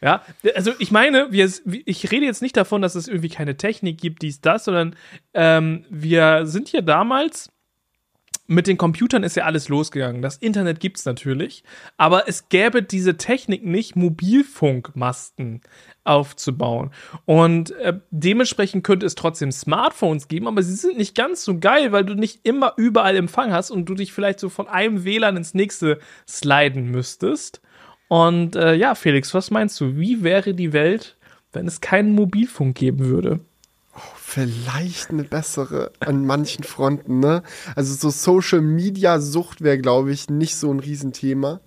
Ja, 0.00 0.22
also 0.54 0.72
ich 0.78 0.90
meine, 0.90 1.32
wir, 1.32 1.50
ich 1.86 2.10
rede 2.12 2.26
jetzt 2.26 2.42
nicht 2.42 2.56
davon, 2.56 2.82
dass 2.82 2.94
es 2.94 3.08
irgendwie 3.08 3.30
keine 3.30 3.56
Technik 3.56 3.98
gibt, 3.98 4.22
dies, 4.22 4.40
das, 4.40 4.64
sondern 4.64 4.96
ähm, 5.32 5.86
wir 5.88 6.46
sind 6.46 6.68
hier 6.68 6.82
damals 6.82 7.50
mit 8.46 8.66
den 8.66 8.76
Computern 8.76 9.22
ist 9.22 9.36
ja 9.36 9.44
alles 9.44 9.68
losgegangen. 9.68 10.20
Das 10.20 10.36
Internet 10.36 10.80
gibt's 10.80 11.04
natürlich, 11.06 11.64
aber 11.96 12.28
es 12.28 12.48
gäbe 12.48 12.82
diese 12.82 13.16
Technik 13.16 13.64
nicht, 13.64 13.96
Mobilfunkmasten 13.96 15.62
aufzubauen. 16.04 16.90
Und 17.24 17.70
äh, 17.72 17.98
dementsprechend 18.10 18.84
könnte 18.84 19.06
es 19.06 19.14
trotzdem 19.14 19.50
Smartphones 19.50 20.28
geben, 20.28 20.46
aber 20.46 20.62
sie 20.62 20.74
sind 20.74 20.98
nicht 20.98 21.14
ganz 21.16 21.44
so 21.44 21.58
geil, 21.58 21.92
weil 21.92 22.04
du 22.04 22.14
nicht 22.14 22.40
immer 22.42 22.74
überall 22.76 23.16
Empfang 23.16 23.52
hast 23.52 23.70
und 23.70 23.86
du 23.86 23.94
dich 23.94 24.12
vielleicht 24.12 24.40
so 24.40 24.50
von 24.50 24.68
einem 24.68 25.04
WLAN 25.04 25.38
ins 25.38 25.54
nächste 25.54 25.98
sliden 26.28 26.90
müsstest. 26.90 27.62
Und 28.08 28.56
äh, 28.56 28.74
ja, 28.74 28.94
Felix, 28.94 29.32
was 29.32 29.50
meinst 29.50 29.80
du? 29.80 29.96
Wie 29.96 30.22
wäre 30.22 30.52
die 30.52 30.74
Welt, 30.74 31.16
wenn 31.52 31.66
es 31.66 31.80
keinen 31.80 32.12
Mobilfunk 32.12 32.76
geben 32.76 33.06
würde? 33.06 33.40
Vielleicht 34.16 35.10
eine 35.10 35.24
bessere 35.24 35.92
an 36.00 36.26
manchen 36.26 36.64
Fronten, 36.64 37.20
ne? 37.20 37.42
Also 37.76 37.94
so 37.94 38.10
Social 38.10 38.60
Media 38.60 39.20
Sucht 39.20 39.62
wäre, 39.62 39.78
glaube 39.78 40.12
ich, 40.12 40.28
nicht 40.28 40.56
so 40.56 40.72
ein 40.72 40.80
Riesenthema, 40.80 41.60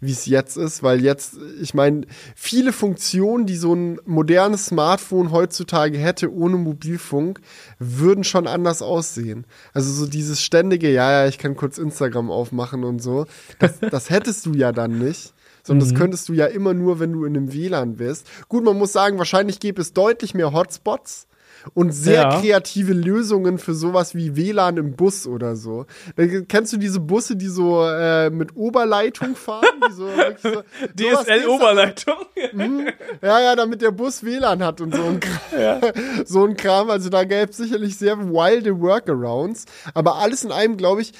wie 0.00 0.12
es 0.12 0.26
jetzt 0.26 0.58
ist, 0.58 0.82
weil 0.82 1.02
jetzt, 1.02 1.38
ich 1.60 1.72
meine, 1.72 2.02
viele 2.36 2.72
Funktionen, 2.72 3.46
die 3.46 3.56
so 3.56 3.74
ein 3.74 3.98
modernes 4.04 4.66
Smartphone 4.66 5.30
heutzutage 5.30 5.96
hätte 5.96 6.30
ohne 6.30 6.58
Mobilfunk, 6.58 7.40
würden 7.78 8.24
schon 8.24 8.46
anders 8.46 8.82
aussehen. 8.82 9.46
Also 9.72 9.90
so 9.90 10.06
dieses 10.06 10.42
ständige, 10.42 10.90
ja, 10.92 11.10
ja, 11.10 11.26
ich 11.26 11.38
kann 11.38 11.56
kurz 11.56 11.78
Instagram 11.78 12.30
aufmachen 12.30 12.84
und 12.84 13.00
so, 13.00 13.24
das, 13.58 13.80
das 13.90 14.10
hättest 14.10 14.44
du 14.44 14.52
ja 14.52 14.72
dann 14.72 14.98
nicht. 14.98 15.32
Sondern 15.66 15.88
das 15.88 15.98
könntest 15.98 16.28
du 16.28 16.34
ja 16.34 16.44
immer 16.44 16.74
nur, 16.74 17.00
wenn 17.00 17.14
du 17.14 17.24
in 17.24 17.34
einem 17.34 17.54
WLAN 17.54 17.96
bist. 17.96 18.26
Gut, 18.48 18.64
man 18.64 18.76
muss 18.76 18.92
sagen, 18.92 19.16
wahrscheinlich 19.16 19.60
gäbe 19.60 19.80
es 19.80 19.94
deutlich 19.94 20.34
mehr 20.34 20.52
Hotspots 20.52 21.26
und 21.72 21.92
sehr 21.92 22.22
Ja. 22.22 22.40
kreative 22.40 22.92
Lösungen 22.92 23.58
für 23.58 23.74
sowas 23.74 24.14
wie 24.14 24.36
WLAN 24.36 24.76
im 24.76 24.96
Bus 24.96 25.26
oder 25.26 25.56
so. 25.56 25.86
Da, 26.16 26.26
kennst 26.26 26.72
du 26.72 26.76
diese 26.76 27.00
Busse, 27.00 27.36
die 27.36 27.48
so 27.48 27.82
äh, 27.84 28.28
mit 28.30 28.54
Oberleitung 28.56 29.34
fahren? 29.36 29.64
So, 29.96 30.08
so, 30.42 30.62
DSL-Oberleitung. 30.94 32.14
ja, 33.22 33.40
ja, 33.40 33.56
damit 33.56 33.82
der 33.82 33.90
Bus 33.92 34.22
WLAN 34.24 34.62
hat 34.62 34.80
und 34.80 34.94
so 34.94 35.02
ein 35.04 35.20
Kram. 35.20 35.80
so 36.26 36.44
ein 36.44 36.56
Kram. 36.56 36.90
Also 36.90 37.08
da 37.08 37.24
gäbe 37.24 37.50
es 37.50 37.56
sicherlich 37.56 37.96
sehr 37.96 38.18
wilde 38.18 38.80
Workarounds. 38.80 39.64
Aber 39.94 40.16
alles 40.16 40.44
in 40.44 40.52
allem, 40.52 40.76
glaube 40.76 41.02
ich, 41.02 41.12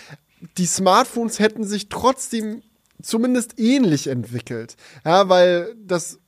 die 0.58 0.66
Smartphones 0.66 1.38
hätten 1.38 1.64
sich 1.64 1.88
trotzdem 1.88 2.62
zumindest 3.02 3.58
ähnlich 3.58 4.06
entwickelt. 4.08 4.76
Ja, 5.04 5.28
weil 5.28 5.74
das 5.78 6.18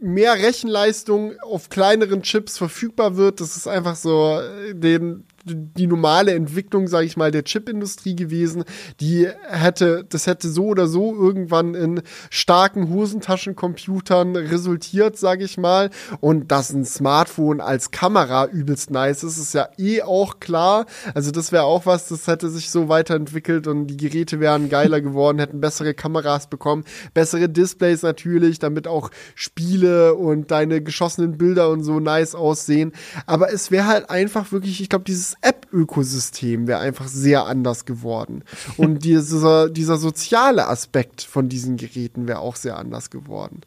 mehr 0.00 0.34
Rechenleistung 0.34 1.38
auf 1.40 1.68
kleineren 1.68 2.22
Chips 2.22 2.58
verfügbar 2.58 3.16
wird. 3.16 3.40
Das 3.40 3.56
ist 3.56 3.66
einfach 3.66 3.96
so 3.96 4.38
äh, 4.40 4.74
den, 4.74 5.24
die 5.44 5.86
normale 5.86 6.34
Entwicklung, 6.34 6.86
sage 6.86 7.06
ich 7.06 7.16
mal, 7.16 7.30
der 7.30 7.44
Chipindustrie 7.44 8.14
gewesen. 8.14 8.64
Die 9.00 9.28
hätte, 9.48 10.04
das 10.08 10.26
hätte 10.26 10.48
so 10.48 10.66
oder 10.66 10.86
so 10.86 11.14
irgendwann 11.14 11.74
in 11.74 12.02
starken 12.30 12.90
Hosentaschencomputern 12.90 14.36
resultiert, 14.36 15.18
sage 15.18 15.44
ich 15.44 15.58
mal. 15.58 15.90
Und 16.20 16.52
dass 16.52 16.72
ein 16.72 16.84
Smartphone 16.84 17.60
als 17.60 17.90
Kamera 17.90 18.46
übelst 18.46 18.90
nice 18.90 19.24
ist, 19.24 19.38
ist 19.38 19.54
ja 19.54 19.68
eh 19.78 20.02
auch 20.02 20.38
klar. 20.38 20.86
Also 21.14 21.30
das 21.32 21.50
wäre 21.50 21.64
auch 21.64 21.86
was, 21.86 22.08
das 22.08 22.26
hätte 22.28 22.48
sich 22.48 22.70
so 22.70 22.88
weiterentwickelt 22.88 23.66
und 23.66 23.88
die 23.88 23.96
Geräte 23.96 24.38
wären 24.38 24.68
geiler 24.68 25.00
geworden, 25.02 25.38
hätten 25.38 25.60
bessere 25.60 25.94
Kameras 25.94 26.48
bekommen, 26.48 26.84
bessere 27.14 27.48
Displays 27.48 28.02
natürlich, 28.02 28.58
damit 28.60 28.86
auch 28.86 29.10
Spiele 29.34 30.14
und 30.14 30.50
deine 30.50 30.82
geschossenen 30.82 31.36
Bilder 31.36 31.70
und 31.70 31.82
so 31.82 31.98
nice 31.98 32.34
aussehen. 32.34 32.92
Aber 33.26 33.52
es 33.52 33.70
wäre 33.70 33.86
halt 33.86 34.10
einfach 34.10 34.52
wirklich, 34.52 34.80
ich 34.80 34.88
glaube, 34.88 35.04
dieses 35.04 35.31
App-Ökosystem 35.40 36.66
wäre 36.66 36.80
einfach 36.80 37.06
sehr 37.08 37.46
anders 37.46 37.84
geworden. 37.84 38.44
Und 38.76 38.98
dieser, 39.04 39.68
dieser 39.70 39.96
soziale 39.96 40.68
Aspekt 40.68 41.22
von 41.22 41.48
diesen 41.48 41.76
Geräten 41.76 42.28
wäre 42.28 42.40
auch 42.40 42.56
sehr 42.56 42.76
anders 42.78 43.10
geworden. 43.10 43.62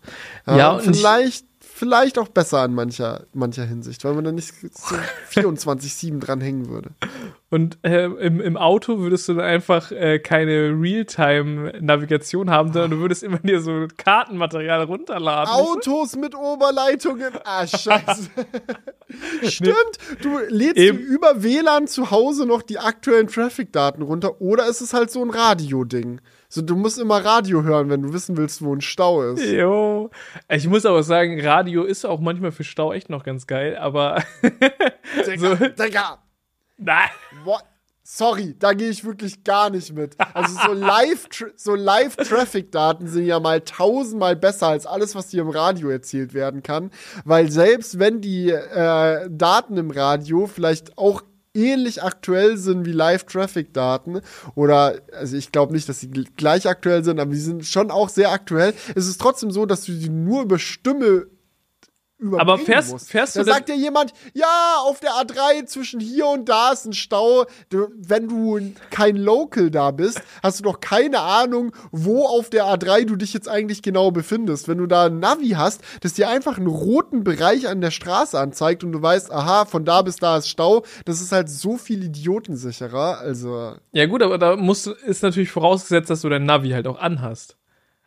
Ja, 0.47 0.79
ich- 0.79 0.85
vielleicht, 0.85 1.45
vielleicht 1.75 2.17
auch 2.17 2.29
besser 2.29 2.59
an 2.59 2.73
mancher, 2.73 3.25
mancher 3.33 3.65
Hinsicht, 3.65 4.05
weil 4.05 4.13
man 4.13 4.23
da 4.23 4.31
nicht 4.31 4.53
so 4.71 4.95
24-7 5.41 6.19
dran 6.19 6.39
hängen 6.39 6.69
würde. 6.69 6.91
Und 7.49 7.77
äh, 7.83 8.05
im, 8.05 8.39
im 8.39 8.55
Auto 8.55 8.99
würdest 8.99 9.27
du 9.27 9.33
dann 9.33 9.45
einfach 9.45 9.91
äh, 9.91 10.19
keine 10.19 10.73
Realtime-Navigation 10.79 12.49
haben, 12.49 12.71
sondern 12.71 12.91
du 12.91 12.99
würdest 12.99 13.23
immer 13.23 13.39
dir 13.39 13.59
so 13.59 13.87
Kartenmaterial 13.97 14.83
runterladen. 14.83 15.53
Autos 15.53 16.15
mit 16.15 16.33
Oberleitungen. 16.33 17.33
Ah, 17.43 17.67
scheiße. 17.67 18.29
Stimmt. 19.43 19.75
Du 20.21 20.39
lädst 20.47 20.77
über 20.77 21.43
WLAN 21.43 21.87
zu 21.87 22.09
Hause 22.09 22.45
noch 22.45 22.61
die 22.61 22.79
aktuellen 22.79 23.27
Traffic-Daten 23.27 24.01
runter 24.01 24.41
oder 24.41 24.67
ist 24.67 24.81
es 24.81 24.93
halt 24.93 25.11
so 25.11 25.21
ein 25.21 25.29
Radio-Ding? 25.29 26.21
So, 26.49 26.61
du 26.61 26.75
musst 26.75 26.99
immer 26.99 27.23
Radio 27.23 27.63
hören, 27.63 27.89
wenn 27.89 28.01
du 28.03 28.13
wissen 28.13 28.37
willst, 28.37 28.63
wo 28.63 28.73
ein 28.73 28.81
Stau 28.81 29.23
ist. 29.23 29.43
Jo. 29.45 30.09
Ich 30.49 30.67
muss 30.67 30.85
aber 30.85 31.03
sagen, 31.03 31.39
Radio 31.41 31.83
ist 31.83 32.05
auch 32.05 32.19
manchmal 32.19 32.51
für 32.51 32.63
Stau 32.63 32.93
echt 32.93 33.09
noch 33.09 33.23
ganz 33.23 33.47
geil, 33.47 33.75
aber 33.77 34.23
Digga, 35.27 35.55
Digga. 35.69 36.19
nein. 36.77 37.09
What? 37.43 37.63
Sorry, 38.07 38.55
da 38.59 38.73
gehe 38.73 38.89
ich 38.89 39.03
wirklich 39.03 39.43
gar 39.43 39.71
nicht 39.71 39.91
mit. 39.95 40.15
Also 40.35 40.55
so 40.67 40.73
live, 40.73 41.27
so 41.55 41.73
live 41.73 42.15
Traffic-Daten 42.17 43.07
sind 43.07 43.25
ja 43.25 43.39
mal 43.39 43.61
tausendmal 43.61 44.35
besser 44.35 44.67
als 44.67 44.85
alles, 44.85 45.15
was 45.15 45.29
dir 45.29 45.41
im 45.41 45.49
Radio 45.49 45.89
erzählt 45.89 46.35
werden 46.35 46.61
kann, 46.61 46.91
weil 47.23 47.49
selbst 47.49 47.97
wenn 47.97 48.21
die 48.21 48.51
äh, 48.51 49.27
Daten 49.31 49.75
im 49.77 49.89
Radio 49.89 50.45
vielleicht 50.45 50.99
auch 50.99 51.23
ähnlich 51.55 52.03
aktuell 52.03 52.57
sind 52.57 52.85
wie 52.85 52.91
Live-Traffic-Daten. 52.91 54.21
Oder, 54.55 54.95
also 55.11 55.35
ich 55.37 55.51
glaube 55.51 55.73
nicht, 55.73 55.87
dass 55.89 55.99
sie 56.01 56.07
gl- 56.07 56.27
gleich 56.35 56.67
aktuell 56.67 57.03
sind, 57.03 57.19
aber 57.19 57.31
die 57.31 57.39
sind 57.39 57.65
schon 57.65 57.91
auch 57.91 58.09
sehr 58.09 58.31
aktuell, 58.31 58.73
ist 58.95 59.07
es 59.07 59.17
trotzdem 59.17 59.51
so, 59.51 59.65
dass 59.65 59.85
du 59.85 59.93
sie 59.93 60.09
nur 60.09 60.43
über 60.43 60.59
Stimme 60.59 61.27
Aber 62.37 62.57
fährst- 62.57 62.91
musst. 62.93 63.09
fährst 63.09 63.35
du 63.35 63.39
da 63.43 63.53
sagt 63.53 63.67
dir 63.69 63.75
jemand, 63.75 64.13
ja, 64.33 64.77
auf 64.83 64.99
der 65.01 65.11
A3 65.11 65.65
zwischen 65.65 65.99
hier 65.99 66.27
und 66.27 66.47
da 66.47 66.71
ist 66.71 66.85
ein 66.85 66.93
Stau. 66.93 67.45
Wenn 67.69 68.29
du 68.29 68.59
kein 68.89 69.17
Local 69.17 69.69
da 69.69 69.91
bist, 69.91 70.21
hast 70.41 70.59
du 70.59 70.63
doch 70.63 70.79
keine 70.79 71.19
Ahnung, 71.19 71.75
wo 71.91 72.25
auf 72.25 72.49
der 72.49 72.65
A3 72.65 73.05
du 73.05 73.15
dich 73.17 73.33
jetzt 73.33 73.49
eigentlich 73.49 73.81
genau 73.81 74.11
befindest. 74.11 74.67
Wenn 74.69 74.77
du 74.77 74.87
da 74.87 75.05
ein 75.07 75.19
Navi 75.19 75.49
hast, 75.49 75.81
das 76.01 76.13
dir 76.13 76.29
einfach 76.29 76.57
einen 76.57 76.67
roten 76.67 77.23
Bereich 77.25 77.67
an 77.67 77.81
der 77.81 77.91
Straße 77.91 78.39
anzeigt 78.39 78.83
und 78.85 78.93
du 78.93 79.01
weißt, 79.01 79.31
aha, 79.31 79.65
von 79.65 79.83
da 79.83 80.01
bis 80.01 80.15
da 80.15 80.37
ist 80.37 80.47
Stau, 80.49 80.83
das 81.03 81.19
ist 81.21 81.33
halt 81.33 81.49
so 81.49 81.75
viel 81.77 82.01
idiotensicherer. 82.03 83.19
Also, 83.19 83.73
Ja, 83.91 84.05
gut, 84.05 84.21
aber 84.23 84.37
da 84.37 84.55
musst 84.55 84.85
du, 84.85 84.91
ist 84.91 85.23
natürlich 85.23 85.51
vorausgesetzt, 85.51 86.09
dass 86.09 86.21
du 86.21 86.29
dein 86.29 86.45
Navi 86.45 86.69
halt 86.69 86.87
auch 86.87 86.99
anhast. 86.99 87.57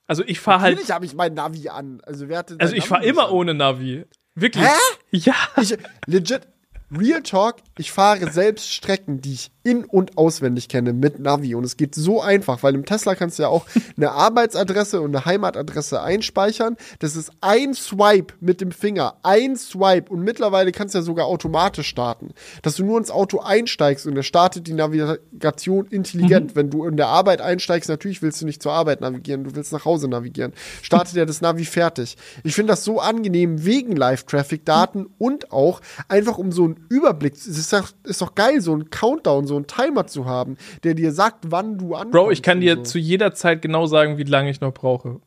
Also 0.08 0.24
ich 0.26 0.40
fahre 0.40 0.62
halt, 0.62 0.72
natürlich 0.72 0.90
habe 0.90 1.04
ich 1.04 1.14
mein 1.14 1.34
Navi 1.34 1.68
an. 1.68 2.00
Also, 2.04 2.28
wer 2.28 2.38
hatte 2.38 2.56
also 2.58 2.72
dein 2.72 2.78
ich 2.78 2.88
fahre 2.88 3.04
immer 3.04 3.26
an? 3.26 3.32
ohne 3.32 3.54
Navi. 3.54 4.06
Wirklich. 4.34 4.64
Hä? 4.64 4.72
Ja. 5.10 5.34
Ich, 5.60 5.76
legit, 6.06 6.48
Real 6.90 7.22
Talk, 7.22 7.56
ich 7.76 7.92
fahre 7.92 8.32
selbst 8.32 8.72
Strecken, 8.72 9.20
die 9.20 9.34
ich 9.34 9.50
in- 9.62 9.84
und 9.84 10.16
auswendig 10.16 10.70
kenne 10.70 10.94
mit 10.94 11.18
Navi. 11.18 11.54
Und 11.54 11.64
es 11.64 11.76
geht 11.76 11.94
so 11.94 12.22
einfach, 12.22 12.62
weil 12.62 12.74
im 12.74 12.86
Tesla 12.86 13.14
kannst 13.14 13.38
du 13.38 13.42
ja 13.42 13.48
auch 13.48 13.66
eine 13.98 14.12
Arbeitsadresse 14.12 15.02
und 15.02 15.14
eine 15.14 15.26
Heimatadresse 15.26 16.00
einspeichern. 16.00 16.76
Das 17.00 17.14
ist 17.14 17.30
ein 17.42 17.74
Swipe 17.74 18.32
mit 18.40 18.62
dem 18.62 18.72
Finger. 18.72 19.16
Ein 19.22 19.56
Swipe. 19.56 20.10
Und 20.10 20.22
mittlerweile 20.22 20.72
kannst 20.72 20.94
du 20.94 21.00
ja 21.00 21.02
sogar 21.02 21.26
automatisch 21.26 21.88
starten. 21.88 22.30
Dass 22.62 22.76
du 22.76 22.84
nur 22.86 22.96
ins 22.96 23.10
Auto 23.10 23.40
einsteigst 23.40 24.06
und 24.06 24.16
er 24.16 24.22
startet 24.22 24.66
die 24.66 24.72
Navigation 24.72 25.86
intelligent. 25.88 26.56
Wenn 26.56 26.70
du 26.70 26.86
in 26.86 26.96
der 26.96 27.08
Arbeit 27.08 27.42
einsteigst, 27.42 27.90
natürlich 27.90 28.22
willst 28.22 28.40
du 28.40 28.46
nicht 28.46 28.62
zur 28.62 28.72
Arbeit 28.72 29.02
navigieren, 29.02 29.44
du 29.44 29.54
willst 29.54 29.74
nach 29.74 29.84
Hause 29.84 30.08
navigieren. 30.08 30.54
Startet 30.80 31.16
er 31.18 31.26
das 31.26 31.42
Navi 31.42 31.66
fertig. 31.66 32.16
Ich 32.44 32.54
finde 32.54 32.72
das 32.72 32.84
so 32.84 32.98
angenehm 33.00 33.66
wegen 33.66 33.94
Live-Traffic-Daten 33.94 35.06
und 35.18 35.52
auch 35.52 35.82
einfach 36.08 36.38
um 36.38 36.50
so 36.50 36.77
einen 36.78 36.86
Überblick. 36.88 37.34
Es 37.34 37.46
ist 37.46 37.72
doch, 37.72 37.90
ist 38.04 38.20
doch 38.20 38.34
geil, 38.34 38.60
so 38.60 38.72
einen 38.72 38.90
Countdown, 38.90 39.46
so 39.46 39.56
einen 39.56 39.66
Timer 39.66 40.06
zu 40.06 40.26
haben, 40.26 40.56
der 40.84 40.94
dir 40.94 41.12
sagt, 41.12 41.50
wann 41.50 41.78
du 41.78 41.94
ankommst. 41.94 42.12
Bro, 42.12 42.30
ich 42.30 42.42
kann 42.42 42.60
dir 42.60 42.76
so. 42.76 42.82
zu 42.82 42.98
jeder 42.98 43.34
Zeit 43.34 43.62
genau 43.62 43.86
sagen, 43.86 44.18
wie 44.18 44.24
lange 44.24 44.50
ich 44.50 44.60
noch 44.60 44.72
brauche. 44.72 45.20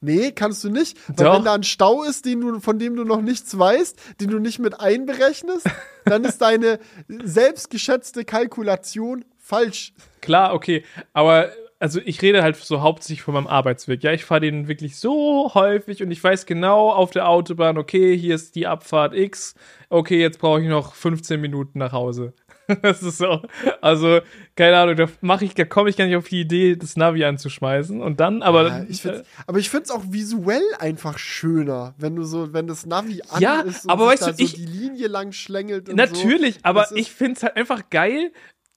Nee, 0.00 0.32
kannst 0.32 0.64
du 0.64 0.68
nicht. 0.68 0.98
Weil 1.08 1.26
Doch. 1.26 1.36
wenn 1.36 1.44
da 1.44 1.54
ein 1.54 1.62
Stau 1.62 2.02
ist, 2.02 2.24
den 2.26 2.40
du, 2.40 2.60
von 2.60 2.78
dem 2.80 2.96
du 2.96 3.04
noch 3.04 3.22
nichts 3.22 3.56
weißt, 3.56 4.20
den 4.20 4.30
du 4.30 4.40
nicht 4.40 4.58
mit 4.58 4.80
einberechnest, 4.80 5.70
dann 6.04 6.24
ist 6.24 6.42
deine 6.42 6.80
selbstgeschätzte 7.08 8.24
Kalkulation 8.24 9.24
falsch. 9.38 9.94
Klar, 10.20 10.54
okay, 10.54 10.84
aber 11.12 11.50
also 11.82 12.00
ich 12.04 12.22
rede 12.22 12.42
halt 12.44 12.54
so 12.56 12.80
hauptsächlich 12.80 13.22
von 13.22 13.34
meinem 13.34 13.48
Arbeitsweg. 13.48 14.02
Ja, 14.04 14.12
ich 14.12 14.24
fahre 14.24 14.40
den 14.42 14.68
wirklich 14.68 14.96
so 14.96 15.50
häufig 15.54 16.00
und 16.02 16.10
ich 16.12 16.22
weiß 16.22 16.46
genau 16.46 16.90
auf 16.90 17.10
der 17.10 17.28
Autobahn, 17.28 17.76
okay, 17.76 18.16
hier 18.16 18.36
ist 18.36 18.54
die 18.54 18.68
Abfahrt 18.68 19.14
X, 19.14 19.54
okay, 19.90 20.20
jetzt 20.20 20.38
brauche 20.38 20.62
ich 20.62 20.68
noch 20.68 20.94
15 20.94 21.40
Minuten 21.40 21.78
nach 21.80 21.92
Hause. 21.92 22.32
Das 22.82 23.02
ist 23.02 23.18
so, 23.18 23.42
also 23.82 24.20
keine 24.56 24.78
Ahnung, 24.78 24.94
da 24.96 25.06
mache 25.20 25.44
ich, 25.44 25.54
da 25.54 25.64
komme 25.64 25.90
ich 25.90 25.96
gar 25.96 26.06
nicht 26.06 26.14
auf 26.16 26.28
die 26.28 26.40
Idee, 26.40 26.76
das 26.76 26.96
Navi 26.96 27.24
anzuschmeißen 27.24 28.00
und 28.00 28.20
dann, 28.20 28.40
aber 28.42 28.68
Ja, 28.68 28.84
ich 28.88 29.02
find's, 29.02 29.22
aber 29.48 29.58
ich 29.58 29.68
finde 29.68 29.84
es 29.84 29.90
auch 29.90 30.04
visuell 30.08 30.62
einfach 30.78 31.18
schöner, 31.18 31.94
wenn 31.98 32.14
du 32.14 32.22
so, 32.22 32.52
wenn 32.54 32.68
das 32.68 32.86
Navi 32.86 33.20
an 33.28 33.42
Ja, 33.42 33.60
ist 33.60 33.84
und 33.84 33.90
aber 33.90 34.04
sich 34.10 34.20
weißt 34.20 34.28
du, 34.28 34.32
so 34.34 34.44
ich- 34.44 34.54
die 34.54 34.64
Linie 34.66 35.08
lang 35.08 35.32
schlängelt. 35.32 35.88
Und 35.88 35.96
Natürlich, 35.96 36.54
so. 36.54 36.60
aber 36.62 36.86
ich 36.94 37.10
finde 37.10 37.32
es 37.34 37.42
halt 37.42 37.56
einfach 37.56 37.90
geil, 37.90 38.30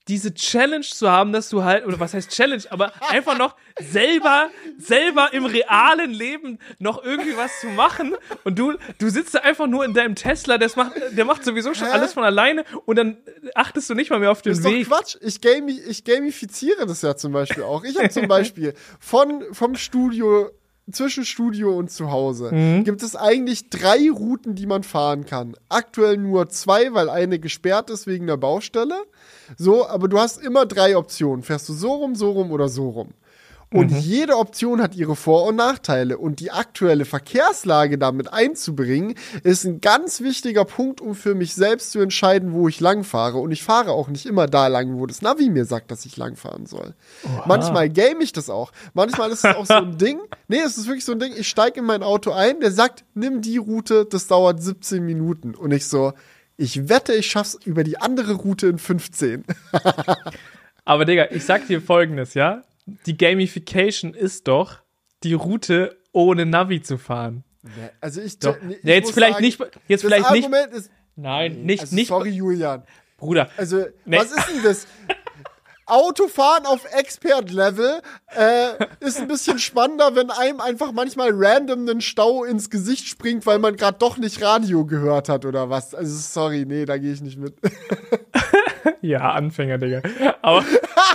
diese 0.08 0.34
Challenge 0.34 0.86
zu 0.86 1.12
haben, 1.12 1.34
dass 1.34 1.50
du 1.50 1.64
halt, 1.64 1.86
oder 1.86 2.00
was 2.00 2.14
heißt 2.14 2.30
Challenge, 2.30 2.64
aber 2.70 2.94
einfach 3.10 3.38
noch 3.38 3.56
selber, 3.80 4.50
selber 4.78 5.34
im 5.34 5.46
realen 5.46 6.12
Leben 6.12 6.60
noch 6.80 7.04
irgendwie 7.04 7.36
was 7.36 7.60
zu 7.60 7.68
machen 7.68 8.16
und 8.44 8.60
du, 8.60 8.74
du 9.00 9.10
sitzt 9.10 9.34
da 9.34 9.40
einfach 9.40 9.68
nur 9.68 9.84
in 9.84 9.94
deinem 9.94 10.16
Tesla, 10.16 10.58
das 10.58 10.76
macht, 10.76 10.94
der 11.12 11.26
macht 11.26 11.44
sowieso 11.44 11.74
schon 11.74 11.88
Hä? 11.88 11.94
alles 11.94 12.14
von 12.14 12.24
alleine 12.24 12.66
und 12.86 12.98
dann 12.98 13.18
achtest 13.56 13.90
du 13.90 13.96
nicht 13.96 14.12
mal 14.12 14.20
mehr 14.20 14.32
auf 14.32 14.42
den 14.42 14.52
Das 14.52 14.60
ist 14.60 14.66
doch 14.66 14.72
Weg. 14.72 14.88
Quatsch. 14.88 15.18
Ich, 15.22 15.42
gami 15.42 15.80
ich 15.88 16.04
gamifiziere 16.04 16.86
das 16.86 17.02
ja 17.02 17.16
zum 17.16 17.32
Beispiel 17.32 17.64
auch. 17.64 17.84
Ich 17.84 17.98
habe 17.98 18.10
zum 18.10 18.28
Beispiel 18.28 18.74
von, 19.00 19.44
vom 19.54 19.76
Studio, 19.76 20.52
zwischen 20.92 21.26
Studio 21.26 21.76
und 21.78 21.90
zu 21.90 22.12
Hause, 22.12 22.52
Mhm. 22.54 22.84
gibt 22.84 23.02
es 23.02 23.16
eigentlich 23.16 23.70
drei 23.70 24.10
Routen, 24.12 24.54
die 24.56 24.68
man 24.68 24.84
fahren 24.84 25.26
kann. 25.26 25.56
Aktuell 25.70 26.18
nur 26.18 26.50
zwei, 26.50 26.94
weil 26.94 27.10
eine 27.10 27.40
gesperrt 27.40 27.90
ist 27.90 28.06
wegen 28.08 28.28
der 28.28 28.38
Baustelle. 28.38 28.96
So, 29.58 29.88
aber 29.88 30.08
du 30.08 30.20
hast 30.20 30.38
immer 30.44 30.66
drei 30.66 30.96
Optionen. 30.98 31.44
Fährst 31.44 31.68
du 31.70 31.74
so 31.74 31.94
rum, 31.94 32.16
so 32.16 32.32
rum 32.32 32.52
oder 32.52 32.68
so 32.70 32.90
rum. 32.90 33.10
Und 33.76 33.92
Mhm. 33.92 33.98
jede 33.98 34.38
Option 34.38 34.82
hat 34.82 34.96
ihre 34.96 35.16
Vor- 35.16 35.46
und 35.46 35.56
Nachteile. 35.58 36.18
Und 36.18 36.40
die 36.40 36.52
aktuelle 36.52 37.06
Verkehrslage 37.06 37.98
damit 37.98 38.32
einzubringen, 38.32 39.16
ist 39.44 39.66
ein 39.66 39.82
ganz 39.82 40.22
wichtiger 40.22 40.66
Punkt, 40.66 41.02
um 41.02 41.14
für 41.16 41.36
mich 41.36 41.54
selbst 41.56 41.92
zu 41.92 42.00
entscheiden, 42.00 42.54
wo 42.54 42.68
ich 42.68 42.80
lang 42.80 43.04
fahre. 43.04 43.38
Und 43.38 43.52
ich 43.52 43.64
fahre 43.64 43.92
auch 43.92 44.08
nicht 44.08 44.26
immer 44.26 44.48
da 44.48 44.68
lang, 44.68 44.98
wo 44.98 45.06
das 45.06 45.22
Navi 45.22 45.50
mir 45.50 45.66
sagt, 45.66 45.92
dass 45.92 46.06
ich 46.06 46.18
lang 46.18 46.36
fahren 46.36 46.66
soll. 46.66 46.94
Manchmal 47.46 47.90
game 47.90 48.22
ich 48.22 48.32
das 48.32 48.50
auch. 48.50 48.72
Manchmal 48.94 49.32
ist 49.32 49.46
es 49.46 49.56
auch 49.56 49.66
so 49.66 49.74
ein 49.74 49.98
Ding. 49.98 50.20
Nee, 50.48 50.60
es 50.66 50.78
ist 50.78 50.88
wirklich 50.88 51.06
so 51.06 51.12
ein 51.12 51.20
Ding. 51.20 51.34
Ich 51.38 51.48
steige 51.50 51.80
in 51.82 51.86
mein 51.86 52.04
Auto 52.04 52.32
ein, 52.32 52.60
der 52.60 52.72
sagt, 52.72 53.04
nimm 53.14 53.42
die 53.42 53.58
Route, 53.58 54.06
das 54.06 54.28
dauert 54.28 54.64
17 54.64 55.04
Minuten. 55.04 55.54
Und 55.56 55.72
ich 55.72 55.88
so, 55.88 56.14
ich 56.58 56.88
wette, 56.88 57.14
ich 57.14 57.28
schaff's 57.28 57.58
über 57.66 57.84
die 57.84 57.98
andere 57.98 58.34
Route 58.34 58.68
in 58.68 58.78
15. 58.78 59.44
Aber 60.86 61.06
Digga, 61.06 61.28
ich 61.32 61.44
sag 61.46 61.68
dir 61.68 61.82
folgendes, 61.82 62.34
ja? 62.36 62.62
Die 62.86 63.18
Gamification 63.18 64.14
ist 64.14 64.48
doch, 64.48 64.80
die 65.24 65.34
Route 65.34 65.98
ohne 66.12 66.46
Navi 66.46 66.82
zu 66.82 66.98
fahren. 66.98 67.44
Also 68.00 68.22
ich, 68.22 68.38
Doch. 68.40 68.56
nee, 68.62 68.76
ich 68.76 68.84
Ja, 68.84 68.94
jetzt 68.94 69.12
vielleicht 69.12 69.34
sagen, 69.34 69.46
nicht, 69.46 69.60
jetzt 69.88 70.04
das 70.04 70.12
vielleicht 70.12 70.32
nicht, 70.32 70.46
Argument 70.46 70.74
ist, 70.74 70.92
nein, 71.16 71.64
nicht, 71.64 71.82
also 71.82 71.96
nicht, 71.96 72.08
sorry, 72.10 72.30
Julian. 72.30 72.84
Bruder. 73.18 73.50
Also, 73.58 73.86
Nee. 74.06 74.18
was 74.18 74.32
ist 74.32 74.48
denn 74.50 74.64
das? 74.64 74.88
Autofahren 75.88 76.66
auf 76.66 76.84
Expert-Level 76.94 78.02
äh, 78.36 78.70
ist 79.02 79.20
ein 79.20 79.28
bisschen 79.28 79.60
spannender, 79.60 80.16
wenn 80.16 80.32
einem 80.32 80.60
einfach 80.60 80.92
manchmal 80.92 81.30
random 81.32 81.88
einen 81.88 82.02
Stau 82.02 82.44
ins 82.44 82.70
Gesicht 82.72 83.08
springt, 83.08 83.46
weil 83.46 83.60
man 83.60 83.76
gerade 83.76 83.98
doch 84.00 84.18
nicht 84.18 84.42
Radio 84.42 84.86
gehört 84.86 85.30
hat 85.30 85.46
oder 85.46 85.70
was. 85.70 85.94
Also 85.94 86.18
sorry, 86.18 86.66
nee, 86.68 86.86
da 86.86 86.98
gehe 86.98 87.14
ich 87.14 87.22
nicht 87.22 87.38
mit. 87.38 87.56
Ja, 89.02 89.32
Anfänger, 89.34 89.78
Digga. 89.80 90.02
Aber, 90.42 90.64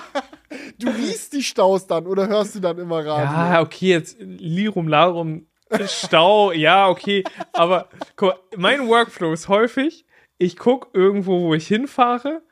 Du 0.79 0.89
riechst 0.89 1.33
die 1.33 1.43
Staus 1.43 1.87
dann 1.87 2.07
oder 2.07 2.27
hörst 2.29 2.55
du 2.55 2.61
dann 2.61 2.79
immer 2.79 3.05
Radio? 3.05 3.25
ja, 3.25 3.61
okay, 3.61 3.91
jetzt 3.91 4.17
Lirum 4.19 4.89
Larum, 4.89 5.47
Stau, 5.87 6.53
ja, 6.53 6.89
okay. 6.89 7.25
Aber 7.53 7.89
guck, 8.17 8.35
mein 8.57 8.89
Workflow 8.89 9.33
ist 9.33 9.49
häufig, 9.49 10.05
ich 10.39 10.57
guck 10.57 10.91
irgendwo, 10.93 11.43
wo 11.43 11.55
ich 11.55 11.67
hinfahre, 11.67 12.43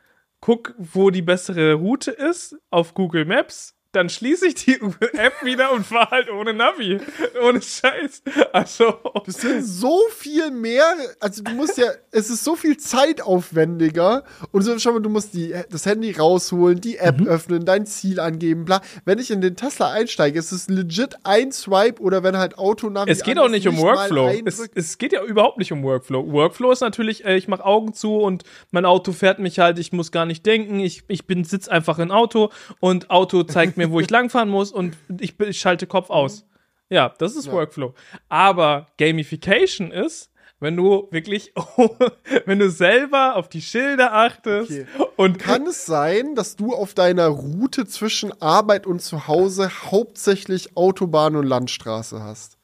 guck, 0.40 0.74
wo 0.78 1.10
die 1.10 1.22
bessere 1.22 1.74
Route 1.74 2.10
ist 2.10 2.56
auf 2.70 2.94
Google 2.94 3.24
Maps, 3.24 3.74
dann 3.92 4.10
schließe 4.10 4.46
ich 4.48 4.54
die 4.54 4.74
App 5.14 5.32
wieder 5.42 5.72
und 5.72 5.86
fahre 5.86 6.10
halt 6.10 6.30
ohne 6.30 6.52
Navi. 6.52 6.98
Ohne 7.42 7.62
Scheiß. 7.62 8.22
Also. 8.52 8.94
Das 9.24 9.36
sind 9.40 9.64
so 9.64 9.98
viel 10.14 10.50
mehr, 10.50 10.84
also 11.20 11.42
du 11.42 11.52
musst 11.52 11.78
ja, 11.78 11.86
es 12.10 12.28
ist 12.28 12.44
so 12.44 12.54
viel 12.54 12.76
zeitaufwendiger 12.76 14.24
und 14.52 14.62
so, 14.62 14.78
schau 14.78 14.92
mal, 14.92 15.00
du 15.00 15.08
musst 15.08 15.34
die, 15.34 15.54
das 15.70 15.86
Handy 15.86 16.12
rausholen, 16.12 16.80
die 16.80 16.96
App 16.98 17.18
Mhm. 17.18 17.26
öffnen, 17.28 17.64
dein 17.64 17.86
Ziel 17.86 18.20
angeben, 18.20 18.64
bla. 18.64 18.80
Wenn 19.04 19.18
ich 19.18 19.30
in 19.30 19.40
den 19.40 19.56
Tesla 19.56 19.90
einsteige, 19.90 20.38
ist 20.38 20.52
es 20.52 20.68
legit 20.68 21.16
ein 21.24 21.50
Swipe 21.50 22.00
oder 22.02 22.22
wenn 22.22 22.36
halt 22.36 22.58
Autonavi 22.58 23.10
Es 23.10 23.22
geht 23.22 23.38
an 23.38 23.44
auch 23.44 23.46
ist, 23.46 23.52
nicht 23.52 23.68
um 23.68 23.78
Workflow. 23.78 24.30
Es, 24.44 24.62
es 24.74 24.98
geht 24.98 25.12
ja 25.12 25.22
überhaupt 25.24 25.58
nicht 25.58 25.72
um 25.72 25.82
Workflow. 25.82 26.30
Workflow 26.30 26.70
ist 26.72 26.80
natürlich, 26.80 27.24
äh, 27.24 27.36
ich 27.36 27.48
mache 27.48 27.64
Augen 27.64 27.94
zu 27.94 28.16
und 28.18 28.44
mein 28.70 28.84
Auto 28.84 29.12
fährt 29.12 29.38
mich 29.38 29.58
halt, 29.58 29.78
ich 29.78 29.92
muss 29.92 30.12
gar 30.12 30.26
nicht 30.26 30.44
denken, 30.46 30.78
ich, 30.80 31.02
ich 31.08 31.26
bin 31.26 31.44
sitz 31.44 31.68
einfach 31.68 31.98
im 31.98 32.10
Auto 32.10 32.50
und 32.80 33.10
Auto 33.10 33.42
zeigt 33.44 33.77
mir, 33.78 33.90
wo 33.90 34.00
ich 34.00 34.10
langfahren 34.10 34.48
muss 34.50 34.70
und 34.72 34.96
ich, 35.18 35.38
ich 35.40 35.58
schalte 35.58 35.86
Kopf 35.86 36.10
aus. 36.10 36.44
Ja, 36.90 37.14
das 37.18 37.36
ist 37.36 37.50
Workflow. 37.50 37.94
Aber 38.28 38.86
Gamification 38.98 39.90
ist, 39.90 40.30
wenn 40.60 40.76
du 40.76 41.06
wirklich, 41.10 41.52
wenn 42.46 42.58
du 42.58 42.68
selber 42.70 43.36
auf 43.36 43.48
die 43.48 43.62
Schilder 43.62 44.12
achtest 44.12 44.70
Okay. 44.70 44.86
und 45.16 45.38
Kann 45.38 45.66
es 45.66 45.86
sein, 45.86 46.34
dass 46.34 46.56
du 46.56 46.74
auf 46.74 46.94
deiner 46.94 47.28
Route 47.28 47.86
zwischen 47.86 48.40
Arbeit 48.42 48.86
und 48.86 49.00
zu 49.00 49.28
Hause 49.28 49.70
hauptsächlich 49.90 50.76
Autobahn 50.76 51.36
und 51.36 51.46
Landstraße 51.46 52.22
hast? 52.22 52.58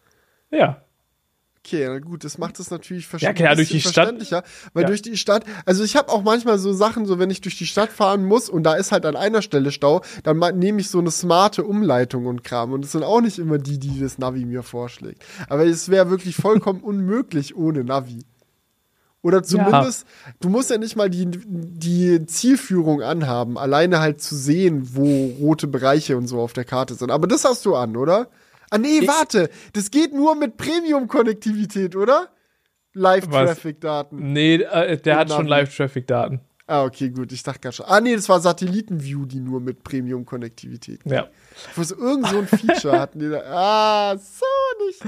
ja. 0.50 0.80
Okay, 1.66 1.86
na 1.88 1.98
gut, 1.98 2.24
das 2.24 2.36
macht 2.36 2.60
es 2.60 2.70
natürlich 2.70 3.08
Ja, 3.20 3.32
klar, 3.32 3.56
durch 3.56 3.68
die 3.68 3.74
bisschen 3.76 3.90
Stadt. 3.92 3.94
verständlicher, 3.94 4.42
weil 4.74 4.82
Ja. 4.82 4.88
durch 4.88 5.00
die 5.00 5.16
Stadt, 5.16 5.44
also 5.64 5.82
ich 5.82 5.96
habe 5.96 6.12
auch 6.12 6.22
manchmal 6.22 6.58
so 6.58 6.74
Sachen, 6.74 7.06
so 7.06 7.18
wenn 7.18 7.30
ich 7.30 7.40
durch 7.40 7.56
die 7.56 7.66
Stadt 7.66 7.90
fahren 7.90 8.26
muss 8.26 8.50
und 8.50 8.64
da 8.64 8.74
ist 8.74 8.92
halt 8.92 9.06
an 9.06 9.16
einer 9.16 9.40
Stelle 9.40 9.72
Stau, 9.72 10.02
dann 10.24 10.38
nehme 10.58 10.82
ich 10.82 10.90
so 10.90 10.98
eine 10.98 11.10
smarte 11.10 11.64
Umleitung 11.64 12.26
und 12.26 12.44
Kram 12.44 12.72
und 12.72 12.82
das 12.84 12.92
sind 12.92 13.02
auch 13.02 13.22
nicht 13.22 13.38
immer 13.38 13.56
die, 13.56 13.78
die 13.78 13.98
das 13.98 14.18
Navi 14.18 14.44
mir 14.44 14.62
vorschlägt. 14.62 15.24
Aber 15.48 15.64
es 15.64 15.88
wäre 15.88 16.10
wirklich 16.10 16.36
vollkommen 16.36 16.80
unmöglich 16.82 17.56
ohne 17.56 17.82
Navi. 17.82 18.24
Oder 19.22 19.42
zumindest, 19.42 20.06
du 20.40 20.50
musst 20.50 20.68
ja 20.68 20.76
nicht 20.76 20.96
mal 20.96 21.08
die, 21.08 21.24
die 21.26 22.26
Zielführung 22.26 23.00
anhaben, 23.00 23.56
alleine 23.56 24.00
halt 24.00 24.20
zu 24.20 24.36
sehen, 24.36 24.90
wo 24.92 25.28
rote 25.40 25.66
Bereiche 25.66 26.18
und 26.18 26.26
so 26.26 26.40
auf 26.40 26.52
der 26.52 26.66
Karte 26.66 26.92
sind. 26.94 27.10
Aber 27.10 27.26
das 27.26 27.46
hast 27.46 27.64
du 27.64 27.74
an, 27.74 27.96
oder? 27.96 28.28
Ah 28.70 28.78
nee, 28.78 29.06
warte, 29.06 29.50
das 29.72 29.90
geht 29.90 30.12
nur 30.12 30.34
mit 30.34 30.56
Premium-Konnektivität, 30.56 31.96
oder? 31.96 32.28
Live-Traffic-Daten. 32.94 34.32
Nee, 34.32 34.56
äh, 34.56 34.96
der 34.96 35.16
hat 35.16 35.30
schon. 35.30 35.46
Live-Traffic-Daten. 35.46 36.40
Ah, 36.66 36.84
okay, 36.84 37.10
gut, 37.10 37.30
ich 37.30 37.42
dachte 37.42 37.60
gerade 37.60 37.74
schon. 37.76 37.86
Ah 37.86 38.00
nee, 38.00 38.14
das 38.14 38.28
war 38.28 38.40
Satellitenview, 38.40 39.26
die 39.26 39.40
nur 39.40 39.60
mit 39.60 39.84
Premium-Konnektivität. 39.84 41.00
Ja. 41.04 41.28
Was 41.76 41.90
irgend 41.90 42.26
so 42.28 42.38
ein 42.38 42.46
Feature 42.46 42.98
hatten 42.98 43.18
die 43.18 43.28
da. 43.28 43.42
Ah, 43.46 44.16
so 44.16 44.46
nicht. 44.86 45.02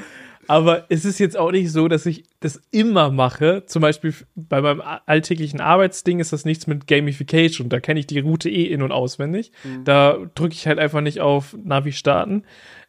Aber 0.49 0.85
es 0.91 1.05
ist 1.05 1.19
jetzt 1.19 1.37
auch 1.37 1.51
nicht 1.51 1.73
so, 1.73 1.89
dass 1.89 2.05
ich 2.07 2.25
das 2.41 2.61
immer 2.71 3.11
mache. 3.11 3.65
Zum 3.67 3.83
Beispiel 3.83 4.15
bei 4.35 4.61
meinem 4.61 4.83
alltäglichen 5.07 5.61
Arbeitsding 5.61 6.21
ist 6.21 6.33
das 6.33 6.45
nichts 6.45 6.67
mit 6.67 6.87
Gamification. 6.87 7.69
Da 7.69 7.81
kenne 7.81 8.01
ich 8.01 8.07
die 8.07 8.21
Route 8.21 8.51
eh 8.51 8.65
in- 8.67 8.83
und 8.83 8.93
auswendig. 8.93 9.51
Da 9.85 10.19
drücke 10.35 10.55
ich 10.55 10.67
halt 10.67 10.79
einfach 10.79 11.01
nicht 11.01 11.21
auf 11.21 11.57
Navi 11.65 11.93
starten. 11.93 12.45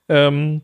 Ähm, 0.09 0.61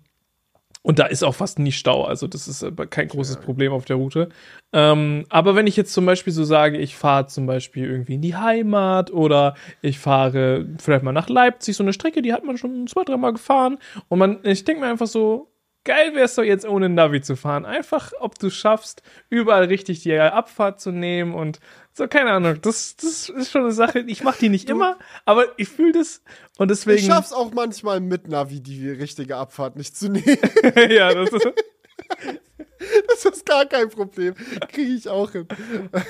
und 0.86 1.00
da 1.00 1.06
ist 1.06 1.24
auch 1.24 1.36
fast 1.36 1.60
nie 1.60 1.72
Stau. 1.72 2.04
Also 2.04 2.28
das 2.28 2.48
ist 2.48 2.62
aber 2.62 2.86
kein 2.86 3.08
großes 3.08 3.38
Problem 3.38 3.72
auf 3.72 3.86
der 3.86 3.96
Route. 3.96 4.30
Ähm, 4.74 5.26
aber 5.30 5.56
wenn 5.56 5.66
ich 5.66 5.78
jetzt 5.78 5.94
zum 5.94 6.06
Beispiel 6.06 6.34
so 6.34 6.44
sage, 6.44 6.78
ich 6.78 6.98
fahre 6.98 7.28
zum 7.28 7.46
Beispiel 7.46 7.90
irgendwie 7.90 8.16
in 8.16 8.22
die 8.22 8.36
Heimat 8.36 9.10
oder 9.12 9.56
ich 9.82 9.98
fahre 9.98 10.68
vielleicht 10.80 11.04
mal 11.04 11.14
nach 11.14 11.30
Leipzig, 11.30 11.78
so 11.78 11.84
eine 11.84 11.94
Strecke, 11.94 12.22
die 12.22 12.34
hat 12.34 12.44
man 12.44 12.58
schon 12.58 12.86
zwei, 12.88 13.06
dreimal 13.06 13.32
gefahren. 13.32 13.78
Und 14.10 14.20
man, 14.20 14.40
ich 14.44 14.66
denke 14.66 14.82
mir 14.82 14.90
einfach 14.90 15.08
so, 15.08 15.54
geil 15.86 16.16
wäre 16.16 16.26
es 16.26 16.36
doch 16.36 16.44
jetzt 16.44 16.68
ohne 16.68 16.90
Navi 16.90 17.22
zu 17.22 17.38
fahren. 17.38 17.66
Einfach, 17.66 18.12
ob 18.20 18.38
du 18.38 18.50
schaffst, 18.50 19.04
überall 19.30 19.66
richtig 19.66 20.02
die 20.02 20.18
Abfahrt 20.18 20.82
zu 20.82 20.92
nehmen 20.92 21.34
und 21.34 21.62
so, 21.94 22.08
keine 22.08 22.32
Ahnung. 22.32 22.60
Das, 22.62 22.96
das 22.96 23.30
ist 23.30 23.52
schon 23.52 23.62
eine 23.62 23.72
Sache. 23.72 24.00
Ich 24.00 24.24
mache 24.24 24.40
die 24.40 24.50
nicht 24.50 24.70
immer, 24.70 24.98
aber 25.26 25.48
ich 25.58 25.70
fühle 25.70 25.94
das 25.94 26.22
und 26.58 26.72
deswegen. 26.72 27.00
Ich 27.00 27.06
schaff's 27.06 27.34
auch 27.34 27.52
manchmal 27.54 28.00
mit 28.00 28.28
Navi, 28.28 28.62
die 28.62 28.90
richtige 28.90 29.38
Abfahrt 29.38 29.76
nicht 29.76 29.96
zu 29.96 30.10
nehmen. 30.10 30.26
ja, 30.90 31.14
das 31.14 31.32
ist, 31.32 31.48
Das 33.08 33.26
ist 33.26 33.46
gar 33.46 33.66
kein 33.66 33.90
Problem. 33.90 34.34
Kriege 34.70 34.94
ich 34.94 35.08
auch 35.08 35.32
hin. 35.32 35.48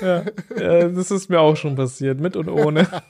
ja, 0.00 0.24
das 0.88 1.10
ist 1.10 1.28
mir 1.28 1.40
auch 1.40 1.56
schon 1.56 1.76
passiert, 1.76 2.20
mit 2.20 2.36
und 2.36 2.48
ohne. 2.48 2.88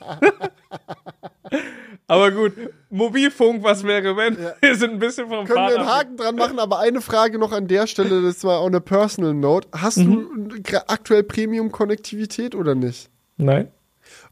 aber 2.07 2.31
gut, 2.31 2.53
Mobilfunk, 2.89 3.63
was 3.63 3.83
wäre, 3.83 4.15
wenn? 4.15 4.37
Wir 4.61 4.75
sind 4.75 4.91
ein 4.93 4.99
bisschen 4.99 5.27
vom 5.27 5.45
Können 5.45 5.67
wir 5.67 5.75
Fahrrad. 5.75 5.79
einen 5.79 5.87
Haken 5.89 6.17
dran 6.17 6.35
machen, 6.35 6.59
aber 6.59 6.79
eine 6.79 7.01
Frage 7.01 7.37
noch 7.39 7.51
an 7.51 7.67
der 7.67 7.87
Stelle, 7.87 8.21
das 8.21 8.43
war 8.43 8.59
auch 8.59 8.67
eine 8.67 8.81
Personal 8.81 9.33
Note. 9.33 9.67
Hast 9.73 9.97
Mhm. 9.97 10.49
du 10.63 10.77
aktuell 10.87 11.23
Premium-Konnektivität 11.23 12.55
oder 12.55 12.75
nicht? 12.75 13.09
Nein. 13.37 13.69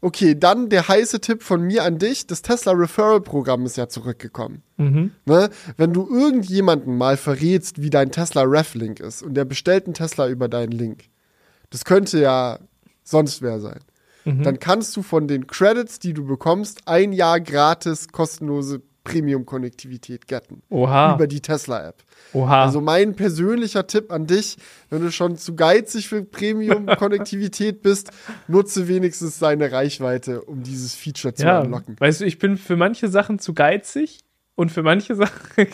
Okay, 0.00 0.38
dann 0.38 0.68
der 0.68 0.86
heiße 0.86 1.20
Tipp 1.20 1.42
von 1.42 1.62
mir 1.62 1.82
an 1.82 1.98
dich. 1.98 2.26
Das 2.26 2.42
Tesla 2.42 2.72
Referral 2.72 3.20
Programm 3.20 3.66
ist 3.66 3.76
ja 3.76 3.88
zurückgekommen. 3.88 4.62
Mhm. 4.76 5.10
Ne? 5.24 5.50
Wenn 5.76 5.92
du 5.92 6.08
irgendjemanden 6.08 6.96
mal 6.96 7.16
verrätst, 7.16 7.82
wie 7.82 7.90
dein 7.90 8.12
Tesla 8.12 8.42
Reflink 8.42 9.00
ist 9.00 9.22
und 9.22 9.34
der 9.34 9.44
bestellt 9.44 9.86
einen 9.86 9.94
Tesla 9.94 10.28
über 10.28 10.48
deinen 10.48 10.72
Link, 10.72 11.04
das 11.70 11.84
könnte 11.84 12.20
ja 12.20 12.60
sonst 13.02 13.42
wer 13.42 13.58
sein, 13.60 13.80
Mhm. 14.24 14.42
dann 14.42 14.58
kannst 14.58 14.96
du 14.96 15.02
von 15.02 15.28
den 15.28 15.46
Credits, 15.46 15.98
die 15.98 16.14
du 16.14 16.24
bekommst, 16.26 16.82
ein 16.86 17.12
Jahr 17.12 17.40
gratis 17.40 18.08
kostenlose 18.08 18.82
Premium-Konnektivität 19.04 20.26
getten. 20.26 20.62
Oha. 20.70 21.14
Über 21.14 21.26
die 21.26 21.40
Tesla-App. 21.40 22.02
Oha. 22.32 22.64
Also 22.64 22.80
mein 22.80 23.14
persönlicher 23.14 23.86
Tipp 23.86 24.10
an 24.10 24.26
dich, 24.26 24.56
wenn 24.88 25.02
du 25.02 25.12
schon 25.12 25.36
zu 25.36 25.54
geizig 25.54 26.08
für 26.08 26.24
Premium-Konnektivität 26.24 27.82
bist, 27.82 28.10
nutze 28.48 28.88
wenigstens 28.88 29.38
seine 29.38 29.70
Reichweite, 29.70 30.42
um 30.42 30.62
dieses 30.62 30.94
Feature 30.94 31.34
zu 31.34 31.44
ja, 31.44 31.60
unlocken. 31.60 31.96
weißt 31.98 32.22
du, 32.22 32.24
ich 32.24 32.38
bin 32.38 32.56
für 32.56 32.76
manche 32.76 33.08
Sachen 33.08 33.38
zu 33.38 33.52
geizig 33.52 34.23
und 34.56 34.70
für 34.70 34.82
manche 34.82 35.14
Sachen 35.16 35.34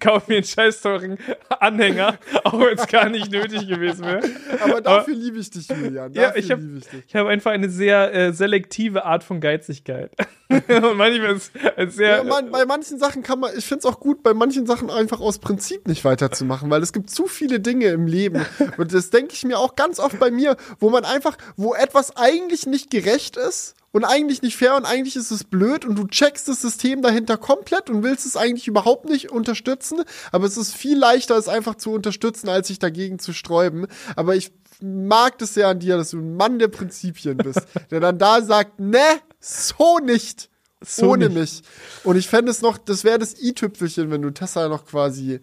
kauf 0.00 0.28
mir 0.28 0.36
einen 0.36 0.44
scheiß 0.44 0.80
teuren 0.80 1.18
Anhänger, 1.48 2.18
auch 2.44 2.60
wenn 2.60 2.78
es 2.78 2.86
gar 2.86 3.08
nicht 3.08 3.30
nötig 3.32 3.66
gewesen 3.66 4.04
wäre. 4.04 4.22
Aber 4.62 4.80
dafür 4.80 5.14
liebe 5.14 5.38
ich 5.38 5.50
dich, 5.50 5.68
Julian. 5.68 6.12
Ja, 6.12 6.28
Dafür 6.28 6.36
ich 6.40 6.50
hab- 6.50 6.60
liebe 6.60 6.80
ich 7.06 7.14
habe 7.16 7.28
einfach 7.28 7.50
eine 7.50 7.68
sehr 7.68 8.12
äh, 8.14 8.32
selektive 8.32 9.04
Art 9.04 9.24
von 9.24 9.40
Geizigkeit. 9.40 10.12
und 10.48 10.96
manchmal 10.96 11.34
ist 11.36 11.50
es 11.76 11.96
sehr. 11.96 12.18
Ja, 12.18 12.24
man, 12.24 12.50
bei 12.50 12.64
manchen 12.66 12.98
Sachen 12.98 13.22
kann 13.22 13.40
man, 13.40 13.50
ich 13.56 13.64
finde 13.64 13.80
es 13.80 13.86
auch 13.86 13.98
gut, 13.98 14.22
bei 14.22 14.34
manchen 14.34 14.66
Sachen 14.66 14.90
einfach 14.90 15.20
aus 15.20 15.38
Prinzip 15.38 15.88
nicht 15.88 16.04
weiterzumachen, 16.04 16.70
weil 16.70 16.82
es 16.82 16.92
gibt 16.92 17.10
zu 17.10 17.26
viele 17.26 17.60
Dinge 17.60 17.86
im 17.86 18.06
Leben. 18.06 18.44
Und 18.76 18.92
das 18.92 19.10
denke 19.10 19.32
ich 19.34 19.44
mir 19.44 19.58
auch 19.58 19.74
ganz 19.74 19.98
oft 19.98 20.18
bei 20.20 20.30
mir, 20.30 20.56
wo 20.78 20.90
man 20.90 21.04
einfach, 21.04 21.36
wo 21.56 21.74
etwas 21.74 22.16
eigentlich 22.16 22.66
nicht 22.66 22.90
gerecht 22.90 23.36
ist 23.36 23.74
und 23.94 24.04
eigentlich 24.04 24.42
nicht 24.42 24.56
fair 24.56 24.74
und 24.74 24.86
eigentlich 24.86 25.14
ist 25.14 25.30
es 25.30 25.44
blöd 25.44 25.84
und 25.84 25.96
du 25.96 26.08
checkst 26.08 26.48
das 26.48 26.60
System 26.60 27.00
dahinter 27.00 27.36
komplett 27.36 27.88
und 27.88 28.02
willst 28.02 28.26
es 28.26 28.36
eigentlich 28.36 28.66
überhaupt 28.66 29.08
nicht 29.08 29.30
unterstützen, 29.30 30.02
aber 30.32 30.46
es 30.46 30.56
ist 30.56 30.74
viel 30.74 30.98
leichter, 30.98 31.38
es 31.38 31.46
einfach 31.46 31.76
zu 31.76 31.92
unterstützen, 31.92 32.48
als 32.48 32.66
sich 32.66 32.80
dagegen 32.80 33.20
zu 33.20 33.32
sträuben. 33.32 33.86
Aber 34.16 34.34
ich 34.34 34.50
mag 34.80 35.38
das 35.38 35.54
sehr 35.54 35.68
an 35.68 35.78
dir, 35.78 35.96
dass 35.96 36.10
du 36.10 36.18
ein 36.18 36.34
Mann 36.34 36.58
der 36.58 36.66
Prinzipien 36.66 37.36
bist, 37.36 37.60
der 37.92 38.00
dann 38.00 38.18
da 38.18 38.42
sagt, 38.42 38.80
ne, 38.80 38.98
so 39.38 39.98
nicht 39.98 40.50
So 40.84 41.10
ohne 41.10 41.28
nicht. 41.28 41.38
mich. 41.38 41.62
Und 42.02 42.16
ich 42.16 42.26
fände 42.26 42.50
es 42.50 42.62
noch, 42.62 42.78
das 42.78 43.04
wäre 43.04 43.20
das 43.20 43.40
i-Tüpfelchen, 43.40 44.10
wenn 44.10 44.22
du 44.22 44.30
Tesla 44.32 44.68
noch 44.68 44.86
quasi 44.86 45.38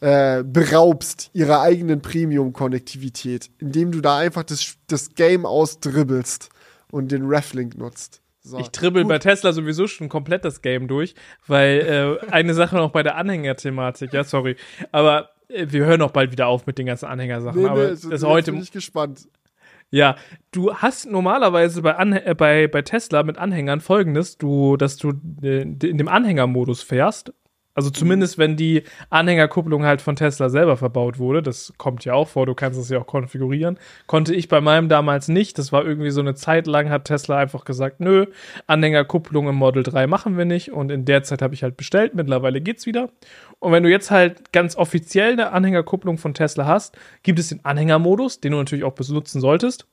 äh, 0.00 0.44
beraubst 0.44 1.30
ihrer 1.32 1.62
eigenen 1.62 2.02
Premium-Konnektivität, 2.02 3.48
indem 3.58 3.90
du 3.90 4.02
da 4.02 4.18
einfach 4.18 4.42
das, 4.42 4.74
das 4.86 5.14
Game 5.14 5.46
ausdribbelst 5.46 6.50
und 6.96 7.12
den 7.12 7.26
Reflink 7.26 7.76
nutzt. 7.76 8.22
So. 8.40 8.58
Ich 8.58 8.68
dribbel 8.70 9.04
bei 9.04 9.18
Tesla 9.18 9.52
sowieso 9.52 9.86
schon 9.86 10.08
komplett 10.08 10.44
das 10.44 10.62
Game 10.62 10.88
durch, 10.88 11.14
weil 11.46 12.18
äh, 12.22 12.30
eine 12.30 12.54
Sache 12.54 12.76
noch 12.76 12.90
bei 12.90 13.02
der 13.02 13.16
Anhängerthematik, 13.16 14.12
ja, 14.12 14.24
sorry, 14.24 14.56
aber 14.92 15.30
äh, 15.48 15.66
wir 15.68 15.84
hören 15.84 16.00
auch 16.00 16.12
bald 16.12 16.30
wieder 16.32 16.46
auf 16.46 16.66
mit 16.66 16.78
den 16.78 16.86
ganzen 16.86 17.06
Anhängersachen, 17.06 17.60
nee, 17.60 17.68
aber 17.68 17.82
nee, 17.82 17.90
das 17.90 18.02
so, 18.02 18.10
jetzt 18.10 18.24
heute 18.24 18.52
bin 18.52 18.62
ich 18.62 18.72
gespannt. 18.72 19.28
Ja, 19.90 20.16
du 20.52 20.74
hast 20.74 21.10
normalerweise 21.10 21.82
bei, 21.82 21.96
Anhä 21.96 22.20
äh, 22.24 22.34
bei, 22.34 22.66
bei 22.66 22.82
Tesla 22.82 23.22
mit 23.24 23.36
Anhängern 23.36 23.80
folgendes, 23.80 24.38
du, 24.38 24.76
dass 24.76 24.96
du 24.96 25.12
äh, 25.42 25.62
in 25.62 25.78
dem 25.78 26.08
Anhängermodus 26.08 26.82
fährst. 26.82 27.32
Also 27.76 27.90
zumindest, 27.90 28.38
wenn 28.38 28.56
die 28.56 28.84
Anhängerkupplung 29.10 29.84
halt 29.84 30.00
von 30.00 30.16
Tesla 30.16 30.48
selber 30.48 30.78
verbaut 30.78 31.18
wurde, 31.18 31.42
das 31.42 31.74
kommt 31.76 32.06
ja 32.06 32.14
auch 32.14 32.26
vor, 32.26 32.46
du 32.46 32.54
kannst 32.54 32.80
es 32.80 32.88
ja 32.88 32.98
auch 32.98 33.06
konfigurieren. 33.06 33.78
Konnte 34.06 34.34
ich 34.34 34.48
bei 34.48 34.62
meinem 34.62 34.88
damals 34.88 35.28
nicht. 35.28 35.58
Das 35.58 35.72
war 35.72 35.84
irgendwie 35.84 36.08
so 36.08 36.22
eine 36.22 36.34
Zeit 36.34 36.66
lang, 36.66 36.88
hat 36.88 37.04
Tesla 37.04 37.36
einfach 37.36 37.66
gesagt, 37.66 38.00
nö, 38.00 38.26
Anhängerkupplung 38.66 39.46
im 39.48 39.56
Model 39.56 39.82
3 39.82 40.06
machen 40.06 40.38
wir 40.38 40.46
nicht. 40.46 40.72
Und 40.72 40.90
in 40.90 41.04
der 41.04 41.22
Zeit 41.22 41.42
habe 41.42 41.52
ich 41.52 41.62
halt 41.62 41.76
bestellt. 41.76 42.14
Mittlerweile 42.14 42.62
geht's 42.62 42.86
wieder. 42.86 43.10
Und 43.58 43.72
wenn 43.72 43.82
du 43.82 43.90
jetzt 43.90 44.10
halt 44.10 44.54
ganz 44.54 44.74
offiziell 44.74 45.32
eine 45.32 45.52
Anhängerkupplung 45.52 46.16
von 46.16 46.32
Tesla 46.32 46.64
hast, 46.64 46.96
gibt 47.24 47.38
es 47.38 47.48
den 47.48 47.62
Anhängermodus, 47.62 48.40
den 48.40 48.52
du 48.52 48.58
natürlich 48.58 48.84
auch 48.84 48.94
benutzen 48.94 49.42
solltest 49.42 49.86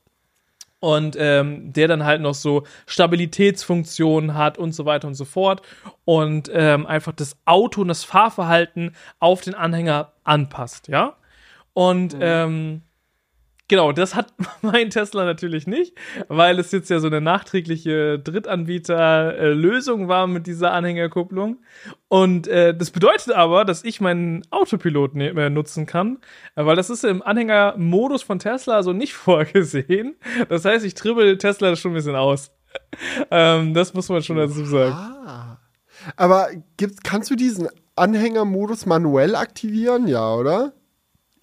und 0.84 1.16
ähm, 1.18 1.72
der 1.72 1.88
dann 1.88 2.04
halt 2.04 2.20
noch 2.20 2.34
so 2.34 2.64
Stabilitätsfunktionen 2.84 4.34
hat 4.34 4.58
und 4.58 4.72
so 4.72 4.84
weiter 4.84 5.08
und 5.08 5.14
so 5.14 5.24
fort 5.24 5.62
und 6.04 6.50
ähm, 6.52 6.84
einfach 6.86 7.12
das 7.12 7.38
Auto 7.46 7.80
und 7.80 7.88
das 7.88 8.04
Fahrverhalten 8.04 8.94
auf 9.18 9.40
den 9.40 9.54
Anhänger 9.54 10.12
anpasst, 10.24 10.88
ja. 10.88 11.16
Und 11.72 12.14
ähm, 12.20 12.82
genau, 13.68 13.92
das 13.92 14.14
hat 14.14 14.32
mein 14.62 14.90
Tesla 14.90 15.24
natürlich 15.24 15.66
nicht, 15.66 15.96
weil 16.28 16.58
es 16.58 16.72
jetzt 16.72 16.90
ja 16.90 16.98
so 16.98 17.06
eine 17.06 17.20
nachträgliche 17.20 18.18
Drittanbieter-Lösung 18.18 20.08
war 20.08 20.26
mit 20.26 20.46
dieser 20.46 20.72
Anhängerkupplung. 20.72 21.58
Und 22.08 22.46
äh, 22.48 22.76
das 22.76 22.90
bedeutet 22.90 23.32
aber, 23.32 23.64
dass 23.64 23.84
ich 23.84 24.00
meinen 24.00 24.42
Autopilot 24.50 25.14
ne 25.14 25.28
äh, 25.30 25.50
nutzen 25.50 25.86
kann, 25.86 26.18
weil 26.54 26.76
das 26.76 26.90
ist 26.90 27.04
im 27.04 27.22
Anhängermodus 27.22 28.22
von 28.22 28.38
Tesla 28.38 28.82
so 28.82 28.92
nicht 28.92 29.12
vorgesehen. 29.14 30.16
Das 30.48 30.64
heißt, 30.64 30.84
ich 30.84 30.94
dribbel 30.94 31.38
Tesla 31.38 31.76
schon 31.76 31.92
ein 31.92 31.94
bisschen 31.94 32.16
aus. 32.16 32.50
ähm, 33.30 33.74
das 33.74 33.94
muss 33.94 34.08
man 34.08 34.22
schon 34.22 34.36
dazu 34.36 34.64
sagen. 34.64 35.58
Aber 36.16 36.48
gibt, 36.76 37.04
kannst 37.04 37.30
du 37.30 37.34
diesen 37.34 37.68
Anhängermodus 37.96 38.86
manuell 38.86 39.36
aktivieren? 39.36 40.06
Ja, 40.06 40.34
oder? 40.34 40.72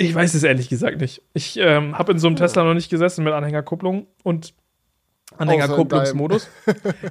Ich 0.06 0.16
weiß 0.16 0.34
es 0.34 0.44
ehrlich 0.44 0.70
gesagt 0.70 1.02
nicht. 1.02 1.22
Ich 1.34 1.58
ähm, 1.58 1.98
habe 1.98 2.12
in 2.12 2.20
so 2.20 2.28
einem 2.28 2.36
Tesla 2.36 2.64
noch 2.64 2.74
nicht 2.74 2.90
gesessen 2.90 3.24
mit 3.24 3.34
Anhängerkupplung 3.34 4.08
und 4.24 4.54
Anhängerkupplungsmodus. 5.38 6.50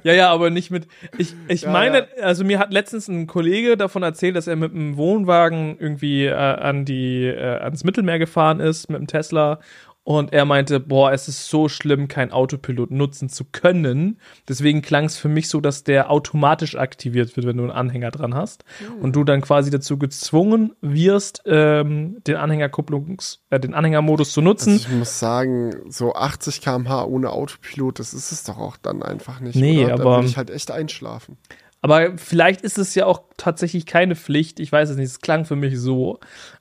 ja, 0.03 0.13
ja, 0.13 0.31
aber 0.31 0.49
nicht 0.49 0.69
mit. 0.69 0.87
Ich, 1.17 1.33
ich 1.47 1.63
Ja, 1.63 1.71
meine, 1.71 2.07
also 2.21 2.43
mir 2.43 2.59
hat 2.59 2.71
letztens 2.71 3.07
ein 3.07 3.27
Kollege 3.27 3.77
davon 3.77 4.03
erzählt, 4.03 4.35
dass 4.35 4.47
er 4.47 4.55
mit 4.55 4.73
einem 4.73 4.95
Wohnwagen 4.97 5.77
irgendwie 5.79 6.25
äh, 6.25 6.33
an 6.33 6.85
die 6.85 7.25
äh, 7.25 7.59
ans 7.59 7.83
Mittelmeer 7.83 8.19
gefahren 8.19 8.59
ist 8.59 8.89
mit 8.89 8.97
einem 8.97 9.07
Tesla 9.07 9.59
und 10.03 10.33
er 10.33 10.45
meinte, 10.45 10.79
boah, 10.79 11.11
es 11.11 11.27
ist 11.27 11.47
so 11.47 11.69
schlimm, 11.69 12.07
kein 12.07 12.31
Autopilot 12.31 12.89
nutzen 12.89 13.29
zu 13.29 13.45
können. 13.45 14.19
Deswegen 14.47 14.81
klang 14.81 15.05
es 15.05 15.17
für 15.17 15.29
mich 15.29 15.47
so, 15.47 15.61
dass 15.61 15.83
der 15.83 16.09
automatisch 16.09 16.75
aktiviert 16.75 17.35
wird, 17.35 17.45
wenn 17.45 17.57
du 17.57 17.63
einen 17.63 17.71
Anhänger 17.71 18.09
dran 18.09 18.33
hast. 18.33 18.65
Und 18.99 19.15
du 19.15 19.23
dann 19.23 19.41
quasi 19.41 19.69
dazu 19.69 19.99
gezwungen 19.99 20.73
wirst, 20.81 21.43
ähm, 21.45 22.17
den 22.25 22.35
Anhängerkupplungs, 22.35 23.43
äh, 23.51 23.59
den 23.59 23.75
Anhängermodus 23.75 24.31
zu 24.31 24.41
nutzen. 24.41 24.73
Also 24.73 24.87
ich 24.89 24.95
muss 24.95 25.19
sagen, 25.19 25.75
so 25.89 26.13
80 26.15 26.61
km/h 26.61 27.05
ohne 27.05 27.29
Autopilot, 27.29 27.99
das 27.99 28.15
ist 28.15 28.31
es 28.31 28.43
doch 28.43 28.57
auch 28.57 28.77
dann 28.77 29.03
einfach 29.03 29.39
nicht. 29.39 29.55
Nee, 29.55 29.85
oder? 29.85 29.97
Da 29.97 30.03
aber- 30.03 30.15
würde 30.17 30.27
ich 30.27 30.37
halt 30.37 30.49
echt 30.49 30.71
einschlafen. 30.71 31.37
Aber 31.83 32.15
vielleicht 32.17 32.61
ist 32.61 32.77
es 32.77 32.93
ja 32.93 33.07
auch 33.07 33.23
tatsächlich 33.37 33.85
keine 33.87 34.15
Pflicht. 34.15 34.59
Ich 34.59 34.71
weiß 34.71 34.91
es 34.91 34.97
nicht. 34.97 35.07
Es 35.07 35.19
klang 35.19 35.45
für 35.45 35.55
mich 35.55 35.79
so. 35.79 36.19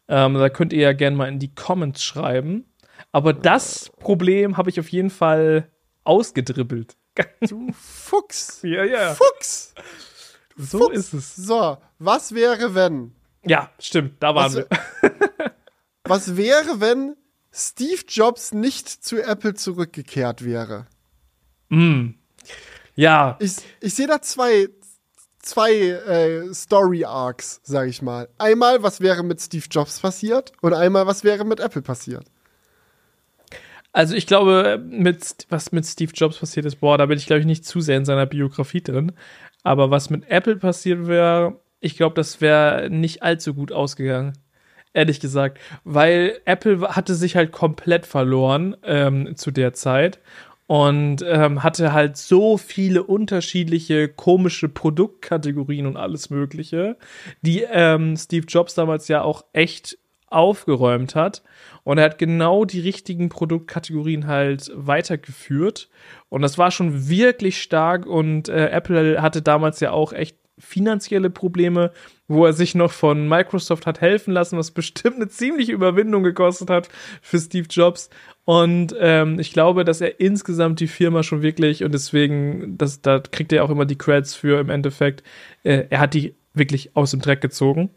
Ähm, 0.08 0.34
da 0.34 0.48
könnt 0.48 0.72
ihr 0.72 0.80
ja 0.80 0.92
gerne 0.94 1.16
mal 1.16 1.28
in 1.28 1.38
die 1.38 1.54
Comments 1.54 2.02
schreiben. 2.02 2.64
Aber 3.12 3.32
das 3.32 3.90
Problem 3.98 4.56
habe 4.56 4.70
ich 4.70 4.78
auf 4.80 4.88
jeden 4.88 5.10
Fall 5.10 5.70
ausgedribbelt. 6.04 6.96
Du 7.48 7.72
Fuchs. 7.72 8.60
ja, 8.62 8.84
ja. 8.84 9.14
Fuchs. 9.14 9.74
So 10.56 10.78
Fuchs. 10.78 10.96
ist 10.96 11.12
es. 11.12 11.36
So, 11.36 11.76
was 11.98 12.34
wäre, 12.34 12.74
wenn? 12.74 13.12
Ja, 13.44 13.70
stimmt. 13.78 14.22
Da 14.22 14.34
waren 14.34 14.44
Was- 14.54 14.56
wir. 14.56 14.68
Was 16.04 16.36
wäre, 16.36 16.80
wenn 16.80 17.14
Steve 17.52 18.02
Jobs 18.08 18.52
nicht 18.52 18.88
zu 18.88 19.22
Apple 19.22 19.54
zurückgekehrt 19.54 20.44
wäre? 20.44 20.86
Mm. 21.68 22.10
Ja, 22.96 23.36
Ich, 23.40 23.56
ich 23.80 23.94
sehe 23.94 24.06
da 24.08 24.20
zwei, 24.20 24.68
zwei 25.40 25.72
äh, 25.72 26.52
Story 26.54 27.04
Arcs, 27.04 27.60
sag 27.62 27.88
ich 27.88 28.02
mal. 28.02 28.28
Einmal, 28.38 28.82
was 28.82 29.00
wäre 29.00 29.22
mit 29.22 29.40
Steve 29.40 29.66
Jobs 29.70 30.00
passiert 30.00 30.52
und 30.62 30.74
einmal, 30.74 31.06
was 31.06 31.22
wäre 31.22 31.44
mit 31.44 31.60
Apple 31.60 31.82
passiert. 31.82 32.24
Also 33.92 34.14
ich 34.14 34.26
glaube, 34.26 34.80
mit, 34.88 35.46
was 35.48 35.72
mit 35.72 35.84
Steve 35.84 36.12
Jobs 36.14 36.38
passiert 36.38 36.66
ist, 36.66 36.76
boah, 36.76 36.96
da 36.96 37.06
bin 37.06 37.18
ich, 37.18 37.26
glaube 37.26 37.40
ich, 37.40 37.46
nicht 37.46 37.64
zu 37.64 37.80
sehr 37.80 37.96
in 37.96 38.04
seiner 38.04 38.26
Biografie 38.26 38.82
drin. 38.82 39.12
Aber 39.62 39.90
was 39.90 40.10
mit 40.10 40.30
Apple 40.30 40.56
passiert 40.56 41.06
wäre, 41.06 41.60
ich 41.80 41.96
glaube, 41.96 42.14
das 42.14 42.40
wäre 42.40 42.88
nicht 42.90 43.22
allzu 43.22 43.54
gut 43.54 43.72
ausgegangen. 43.72 44.34
Ehrlich 44.92 45.20
gesagt. 45.20 45.58
Weil 45.84 46.40
Apple 46.44 46.80
hatte 46.94 47.14
sich 47.14 47.36
halt 47.36 47.52
komplett 47.52 48.06
verloren 48.06 48.76
ähm, 48.82 49.36
zu 49.36 49.50
der 49.50 49.72
Zeit 49.72 50.20
und 50.66 51.24
ähm, 51.26 51.64
hatte 51.64 51.92
halt 51.92 52.16
so 52.16 52.56
viele 52.56 53.02
unterschiedliche 53.02 54.08
komische 54.08 54.68
Produktkategorien 54.68 55.86
und 55.86 55.96
alles 55.96 56.30
Mögliche, 56.30 56.96
die 57.40 57.62
ähm, 57.68 58.16
Steve 58.16 58.46
Jobs 58.46 58.74
damals 58.74 59.08
ja 59.08 59.22
auch 59.22 59.44
echt 59.52 59.98
aufgeräumt 60.30 61.14
hat. 61.14 61.42
Und 61.82 61.98
er 61.98 62.04
hat 62.04 62.18
genau 62.18 62.64
die 62.64 62.80
richtigen 62.80 63.28
Produktkategorien 63.28 64.26
halt 64.26 64.70
weitergeführt. 64.74 65.88
Und 66.28 66.42
das 66.42 66.58
war 66.58 66.70
schon 66.70 67.08
wirklich 67.08 67.60
stark. 67.60 68.06
Und 68.06 68.48
äh, 68.48 68.68
Apple 68.68 69.20
hatte 69.20 69.42
damals 69.42 69.80
ja 69.80 69.90
auch 69.90 70.12
echt 70.12 70.36
finanzielle 70.60 71.30
Probleme, 71.30 71.90
wo 72.28 72.44
er 72.46 72.52
sich 72.52 72.74
noch 72.74 72.92
von 72.92 73.28
Microsoft 73.28 73.86
hat 73.86 74.00
helfen 74.00 74.32
lassen, 74.32 74.58
was 74.58 74.70
bestimmt 74.72 75.16
eine 75.16 75.28
ziemliche 75.28 75.72
Überwindung 75.72 76.22
gekostet 76.22 76.70
hat 76.70 76.88
für 77.22 77.38
Steve 77.38 77.66
Jobs. 77.68 78.10
Und 78.44 78.94
ähm, 78.98 79.38
ich 79.38 79.52
glaube, 79.52 79.84
dass 79.84 80.00
er 80.00 80.20
insgesamt 80.20 80.80
die 80.80 80.88
Firma 80.88 81.22
schon 81.22 81.42
wirklich, 81.42 81.84
und 81.84 81.92
deswegen, 81.92 82.76
das, 82.78 83.00
da 83.02 83.20
kriegt 83.20 83.52
er 83.52 83.64
auch 83.64 83.70
immer 83.70 83.86
die 83.86 83.98
Creds 83.98 84.34
für 84.34 84.60
im 84.60 84.70
Endeffekt, 84.70 85.22
äh, 85.62 85.86
er 85.90 86.00
hat 86.00 86.14
die 86.14 86.34
wirklich 86.52 86.96
aus 86.96 87.12
dem 87.12 87.20
Dreck 87.20 87.40
gezogen. 87.40 87.90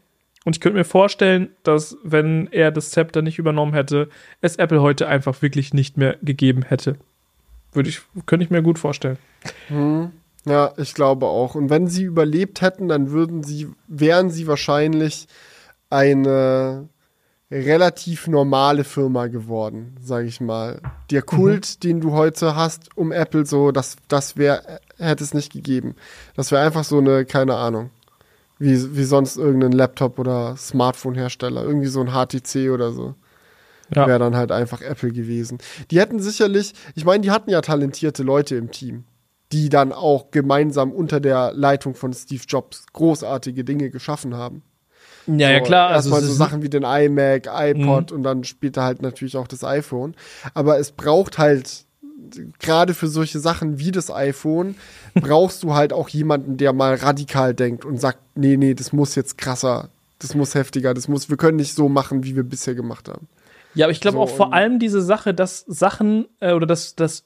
Und 0.44 0.56
ich 0.56 0.60
könnte 0.60 0.78
mir 0.78 0.84
vorstellen, 0.84 1.48
dass 1.62 1.96
wenn 2.02 2.48
er 2.52 2.70
das 2.70 2.90
Zepter 2.90 3.22
nicht 3.22 3.38
übernommen 3.38 3.72
hätte, 3.72 4.08
es 4.40 4.56
Apple 4.56 4.82
heute 4.82 5.08
einfach 5.08 5.40
wirklich 5.42 5.72
nicht 5.72 5.96
mehr 5.96 6.16
gegeben 6.22 6.62
hätte. 6.62 6.96
Würde 7.72 7.88
ich, 7.88 8.02
könnte 8.26 8.44
ich 8.44 8.50
mir 8.50 8.62
gut 8.62 8.78
vorstellen. 8.78 9.18
Ja, 10.46 10.72
ich 10.76 10.94
glaube 10.94 11.26
auch. 11.26 11.54
Und 11.54 11.70
wenn 11.70 11.88
sie 11.88 12.04
überlebt 12.04 12.60
hätten, 12.60 12.88
dann 12.88 13.10
würden 13.10 13.42
sie, 13.42 13.68
wären 13.88 14.30
sie 14.30 14.46
wahrscheinlich 14.46 15.26
eine 15.88 16.88
relativ 17.50 18.26
normale 18.26 18.84
Firma 18.84 19.28
geworden, 19.28 19.96
sage 20.02 20.26
ich 20.26 20.40
mal. 20.40 20.80
Der 21.10 21.22
Kult, 21.22 21.84
den 21.84 22.00
du 22.00 22.12
heute 22.12 22.56
hast 22.56 22.96
um 22.96 23.12
Apple, 23.12 23.46
so, 23.46 23.70
das, 23.70 23.96
das 24.08 24.36
wäre, 24.36 24.80
hätte 24.98 25.24
es 25.24 25.34
nicht 25.34 25.52
gegeben. 25.52 25.94
Das 26.36 26.52
wäre 26.52 26.64
einfach 26.64 26.84
so 26.84 26.98
eine, 26.98 27.24
keine 27.24 27.54
Ahnung, 27.56 27.90
wie, 28.64 28.96
wie 28.96 29.04
sonst 29.04 29.36
irgendein 29.36 29.72
Laptop 29.72 30.18
oder 30.18 30.56
Smartphone-Hersteller, 30.56 31.62
irgendwie 31.62 31.88
so 31.88 32.00
ein 32.00 32.12
HTC 32.12 32.70
oder 32.70 32.90
so 32.92 33.14
Ja. 33.94 34.06
wäre 34.06 34.18
dann 34.18 34.34
halt 34.36 34.50
einfach 34.50 34.80
Apple 34.80 35.12
gewesen. 35.12 35.58
Die 35.90 36.00
hätten 36.00 36.18
sicherlich, 36.20 36.72
ich 36.94 37.04
meine, 37.04 37.20
die 37.20 37.30
hatten 37.30 37.50
ja 37.50 37.60
talentierte 37.60 38.22
Leute 38.22 38.56
im 38.56 38.70
Team, 38.70 39.04
die 39.52 39.68
dann 39.68 39.92
auch 39.92 40.30
gemeinsam 40.30 40.90
unter 40.92 41.20
der 41.20 41.52
Leitung 41.52 41.94
von 41.94 42.12
Steve 42.12 42.42
Jobs 42.48 42.86
großartige 42.92 43.62
Dinge 43.64 43.90
geschaffen 43.90 44.34
haben. 44.34 44.62
Ja, 45.26 45.50
ja, 45.50 45.58
So, 45.58 45.64
klar. 45.64 45.88
Also 45.90 46.10
Erstmal 46.10 46.20
es 46.22 46.26
so 46.28 46.34
Sachen 46.34 46.62
wie 46.62 46.68
den 46.70 46.82
iMac, 46.82 47.46
iPod 47.46 48.12
und 48.12 48.22
dann 48.22 48.44
später 48.44 48.82
halt 48.82 49.02
natürlich 49.02 49.36
auch 49.36 49.46
das 49.46 49.62
iPhone. 49.64 50.14
Aber 50.54 50.78
es 50.78 50.92
braucht 50.92 51.38
halt, 51.38 51.83
gerade 52.58 52.94
für 52.94 53.08
solche 53.08 53.38
Sachen 53.38 53.78
wie 53.78 53.90
das 53.90 54.10
iPhone, 54.10 54.76
brauchst 55.14 55.62
du 55.62 55.74
halt 55.74 55.92
auch 55.92 56.08
jemanden, 56.08 56.56
der 56.56 56.72
mal 56.72 56.94
radikal 56.94 57.54
denkt 57.54 57.84
und 57.84 58.00
sagt, 58.00 58.18
nee, 58.34 58.56
nee, 58.56 58.74
das 58.74 58.92
muss 58.92 59.14
jetzt 59.14 59.38
krasser, 59.38 59.90
das 60.18 60.34
muss 60.34 60.54
heftiger, 60.54 60.94
das 60.94 61.08
muss, 61.08 61.28
wir 61.28 61.36
können 61.36 61.56
nicht 61.56 61.74
so 61.74 61.88
machen, 61.88 62.24
wie 62.24 62.36
wir 62.36 62.44
bisher 62.44 62.74
gemacht 62.74 63.08
haben. 63.08 63.28
Ja, 63.74 63.86
aber 63.86 63.92
ich 63.92 64.00
glaube 64.00 64.16
So, 64.16 64.22
auch 64.22 64.30
vor 64.30 64.52
allem 64.52 64.78
diese 64.78 65.02
Sache, 65.02 65.34
dass 65.34 65.60
Sachen 65.60 66.26
äh, 66.40 66.52
oder 66.52 66.66
dass, 66.66 66.94
dass 66.94 67.24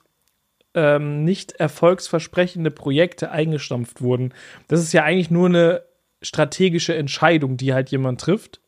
ähm, 0.75 1.25
nicht 1.25 1.53
erfolgsversprechende 1.53 2.71
Projekte 2.71 3.31
eingestampft 3.31 4.01
wurden. 4.01 4.33
Das 4.69 4.81
ist 4.81 4.93
ja 4.93 5.05
eigentlich 5.05 5.31
nur 5.31 5.47
eine 5.47 5.83
strategische 6.23 6.95
Entscheidung, 6.95 7.57
die 7.57 7.73
halt 7.75 7.91
jemand 7.91 8.21
trifft. 8.21 8.61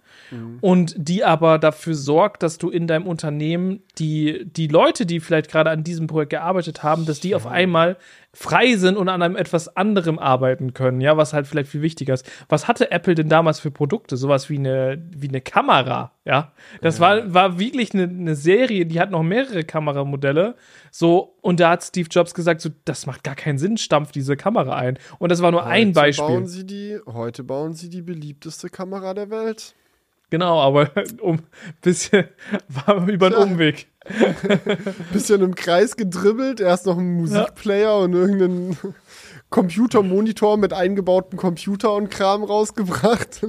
Und 0.60 0.94
die 0.96 1.24
aber 1.24 1.58
dafür 1.58 1.94
sorgt, 1.94 2.42
dass 2.42 2.58
du 2.58 2.70
in 2.70 2.86
deinem 2.86 3.06
Unternehmen 3.06 3.82
die, 3.98 4.44
die 4.44 4.68
Leute, 4.68 5.06
die 5.06 5.20
vielleicht 5.20 5.50
gerade 5.50 5.70
an 5.70 5.84
diesem 5.84 6.06
Projekt 6.06 6.30
gearbeitet 6.30 6.82
haben, 6.82 7.06
dass 7.06 7.20
die 7.20 7.34
auf 7.34 7.46
einmal 7.46 7.96
frei 8.32 8.76
sind 8.76 8.96
und 8.96 9.08
an 9.08 9.22
einem 9.22 9.36
etwas 9.36 9.76
anderem 9.76 10.18
arbeiten 10.18 10.72
können, 10.72 11.00
ja, 11.00 11.16
was 11.16 11.32
halt 11.32 11.48
vielleicht 11.48 11.68
viel 11.68 11.82
wichtiger 11.82 12.14
ist. 12.14 12.30
Was 12.48 12.68
hatte 12.68 12.92
Apple 12.92 13.16
denn 13.16 13.28
damals 13.28 13.58
für 13.58 13.72
Produkte? 13.72 14.16
Sowas 14.16 14.48
wie 14.48 14.58
eine, 14.58 15.02
wie 15.10 15.28
eine 15.28 15.40
Kamera, 15.40 16.12
ja. 16.24 16.52
Das 16.80 17.00
war, 17.00 17.34
war 17.34 17.58
wirklich 17.58 17.92
eine, 17.92 18.04
eine 18.04 18.36
Serie, 18.36 18.86
die 18.86 19.00
hat 19.00 19.10
noch 19.10 19.24
mehrere 19.24 19.64
Kameramodelle. 19.64 20.54
So, 20.92 21.36
und 21.40 21.58
da 21.58 21.70
hat 21.70 21.82
Steve 21.82 22.08
Jobs 22.08 22.32
gesagt, 22.32 22.60
so, 22.60 22.70
das 22.84 23.06
macht 23.06 23.24
gar 23.24 23.34
keinen 23.34 23.58
Sinn, 23.58 23.76
stampft 23.76 24.14
diese 24.14 24.36
Kamera 24.36 24.76
ein. 24.76 24.98
Und 25.18 25.32
das 25.32 25.42
war 25.42 25.50
nur 25.50 25.66
ein 25.66 25.88
Heute 25.88 25.94
Beispiel. 25.94 26.26
Bauen 26.26 26.46
sie 26.46 26.64
die, 26.64 26.98
heute 27.06 27.42
bauen 27.42 27.72
sie 27.72 27.90
die 27.90 28.02
beliebteste 28.02 28.68
Kamera 28.68 29.12
der 29.12 29.30
Welt. 29.30 29.74
Genau, 30.30 30.60
aber 30.60 30.90
um 31.20 31.40
bisschen 31.82 32.24
war 32.68 33.06
über 33.08 33.26
einen 33.26 33.34
Tja. 33.34 33.44
Umweg. 33.44 33.86
Bisschen 35.12 35.42
im 35.42 35.54
Kreis 35.54 35.94
gedribbelt, 35.94 36.58
erst 36.58 36.86
noch 36.86 36.96
einen 36.96 37.20
Musikplayer 37.20 37.98
und 37.98 38.14
irgendeinen 38.14 38.76
Computermonitor 39.50 40.56
mit 40.56 40.72
eingebautem 40.72 41.38
Computer 41.38 41.92
und 41.92 42.10
Kram 42.10 42.42
rausgebracht. 42.42 43.46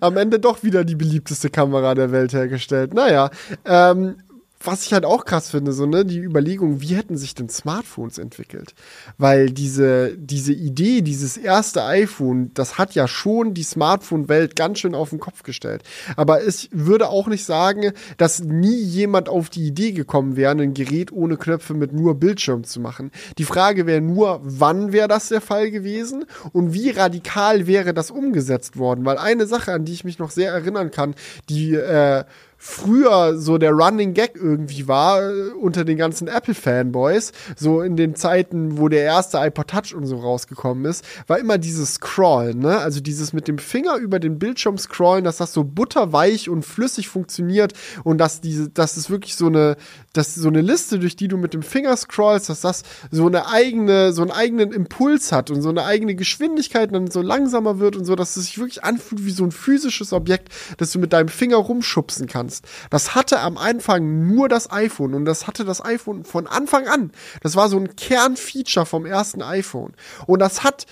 Am 0.00 0.16
Ende 0.16 0.38
doch 0.38 0.62
wieder 0.62 0.84
die 0.84 0.94
beliebteste 0.94 1.50
Kamera 1.50 1.94
der 1.94 2.12
Welt 2.12 2.32
hergestellt. 2.32 2.94
Naja, 2.94 3.30
ähm, 3.64 4.16
was 4.60 4.84
ich 4.84 4.92
halt 4.92 5.04
auch 5.04 5.24
krass 5.24 5.50
finde, 5.50 5.72
so, 5.72 5.86
ne, 5.86 6.04
die 6.04 6.18
Überlegung, 6.18 6.80
wie 6.80 6.96
hätten 6.96 7.16
sich 7.16 7.34
denn 7.34 7.48
Smartphones 7.48 8.18
entwickelt? 8.18 8.74
Weil 9.16 9.50
diese, 9.50 10.16
diese 10.16 10.52
Idee, 10.52 11.02
dieses 11.02 11.36
erste 11.36 11.84
iPhone, 11.84 12.50
das 12.54 12.76
hat 12.76 12.94
ja 12.94 13.06
schon 13.06 13.54
die 13.54 13.62
Smartphone-Welt 13.62 14.56
ganz 14.56 14.80
schön 14.80 14.94
auf 14.94 15.10
den 15.10 15.20
Kopf 15.20 15.44
gestellt. 15.44 15.82
Aber 16.16 16.44
ich 16.44 16.70
würde 16.72 17.08
auch 17.08 17.28
nicht 17.28 17.44
sagen, 17.44 17.92
dass 18.16 18.40
nie 18.40 18.80
jemand 18.82 19.28
auf 19.28 19.48
die 19.48 19.66
Idee 19.66 19.92
gekommen 19.92 20.36
wäre, 20.36 20.50
ein 20.50 20.74
Gerät 20.74 21.12
ohne 21.12 21.36
Knöpfe 21.36 21.74
mit 21.74 21.92
nur 21.92 22.16
Bildschirm 22.16 22.64
zu 22.64 22.80
machen. 22.80 23.12
Die 23.38 23.44
Frage 23.44 23.86
wäre 23.86 24.00
nur, 24.00 24.40
wann 24.42 24.92
wäre 24.92 25.08
das 25.08 25.28
der 25.28 25.40
Fall 25.40 25.70
gewesen 25.70 26.24
und 26.52 26.72
wie 26.72 26.90
radikal 26.90 27.66
wäre 27.66 27.94
das 27.94 28.10
umgesetzt 28.10 28.76
worden? 28.76 29.04
Weil 29.04 29.18
eine 29.18 29.46
Sache, 29.46 29.72
an 29.72 29.84
die 29.84 29.92
ich 29.92 30.04
mich 30.04 30.18
noch 30.18 30.30
sehr 30.30 30.52
erinnern 30.52 30.90
kann, 30.90 31.14
die 31.48 31.74
äh, 31.74 32.24
früher 32.58 33.38
so 33.38 33.56
der 33.56 33.70
Running 33.70 34.14
Gag 34.14 34.32
irgendwie 34.34 34.88
war 34.88 35.22
äh, 35.22 35.50
unter 35.52 35.84
den 35.84 35.96
ganzen 35.96 36.26
Apple-Fanboys, 36.26 37.32
so 37.56 37.80
in 37.80 37.96
den 37.96 38.16
Zeiten, 38.16 38.78
wo 38.78 38.88
der 38.88 39.04
erste 39.04 39.38
iPod 39.38 39.68
Touch 39.68 39.94
und 39.94 40.06
so 40.06 40.18
rausgekommen 40.18 40.84
ist, 40.84 41.04
war 41.28 41.38
immer 41.38 41.56
dieses 41.56 41.94
Scrollen, 41.94 42.58
ne? 42.58 42.78
Also 42.78 43.00
dieses 43.00 43.32
mit 43.32 43.46
dem 43.48 43.58
Finger 43.58 43.96
über 43.96 44.18
den 44.18 44.38
Bildschirm 44.38 44.76
scrollen, 44.76 45.24
dass 45.24 45.36
das 45.36 45.52
so 45.52 45.62
butterweich 45.62 46.50
und 46.50 46.64
flüssig 46.64 47.08
funktioniert 47.08 47.74
und 48.02 48.18
dass 48.18 48.40
diese, 48.40 48.68
dass 48.68 48.96
es 48.96 49.08
wirklich 49.08 49.36
so 49.36 49.46
eine, 49.46 49.76
dass 50.18 50.34
so 50.34 50.48
eine 50.48 50.62
Liste, 50.62 50.98
durch 50.98 51.14
die 51.14 51.28
du 51.28 51.36
mit 51.36 51.54
dem 51.54 51.62
Finger 51.62 51.96
scrollst, 51.96 52.48
dass 52.48 52.62
das 52.62 52.82
so 53.12 53.26
eine 53.26 53.46
eigene, 53.46 54.12
so 54.12 54.22
einen 54.22 54.32
eigenen 54.32 54.72
Impuls 54.72 55.30
hat 55.30 55.48
und 55.50 55.62
so 55.62 55.68
eine 55.68 55.84
eigene 55.84 56.16
Geschwindigkeit 56.16 56.92
dann 56.92 57.08
so 57.08 57.22
langsamer 57.22 57.78
wird 57.78 57.94
und 57.94 58.04
so, 58.04 58.16
dass 58.16 58.36
es 58.36 58.46
sich 58.46 58.58
wirklich 58.58 58.82
anfühlt 58.82 59.24
wie 59.24 59.30
so 59.30 59.44
ein 59.44 59.52
physisches 59.52 60.12
Objekt, 60.12 60.52
das 60.78 60.90
du 60.90 60.98
mit 60.98 61.12
deinem 61.12 61.28
Finger 61.28 61.58
rumschubsen 61.58 62.26
kannst. 62.26 62.66
Das 62.90 63.14
hatte 63.14 63.38
am 63.38 63.56
Anfang 63.56 64.26
nur 64.26 64.48
das 64.48 64.72
iPhone 64.72 65.14
und 65.14 65.24
das 65.24 65.46
hatte 65.46 65.64
das 65.64 65.84
iPhone 65.84 66.24
von 66.24 66.48
Anfang 66.48 66.88
an. 66.88 67.12
Das 67.42 67.54
war 67.54 67.68
so 67.68 67.78
ein 67.78 67.94
Kernfeature 67.94 68.86
vom 68.86 69.06
ersten 69.06 69.40
iPhone. 69.40 69.92
Und 70.26 70.40
das 70.40 70.64
hat 70.64 70.86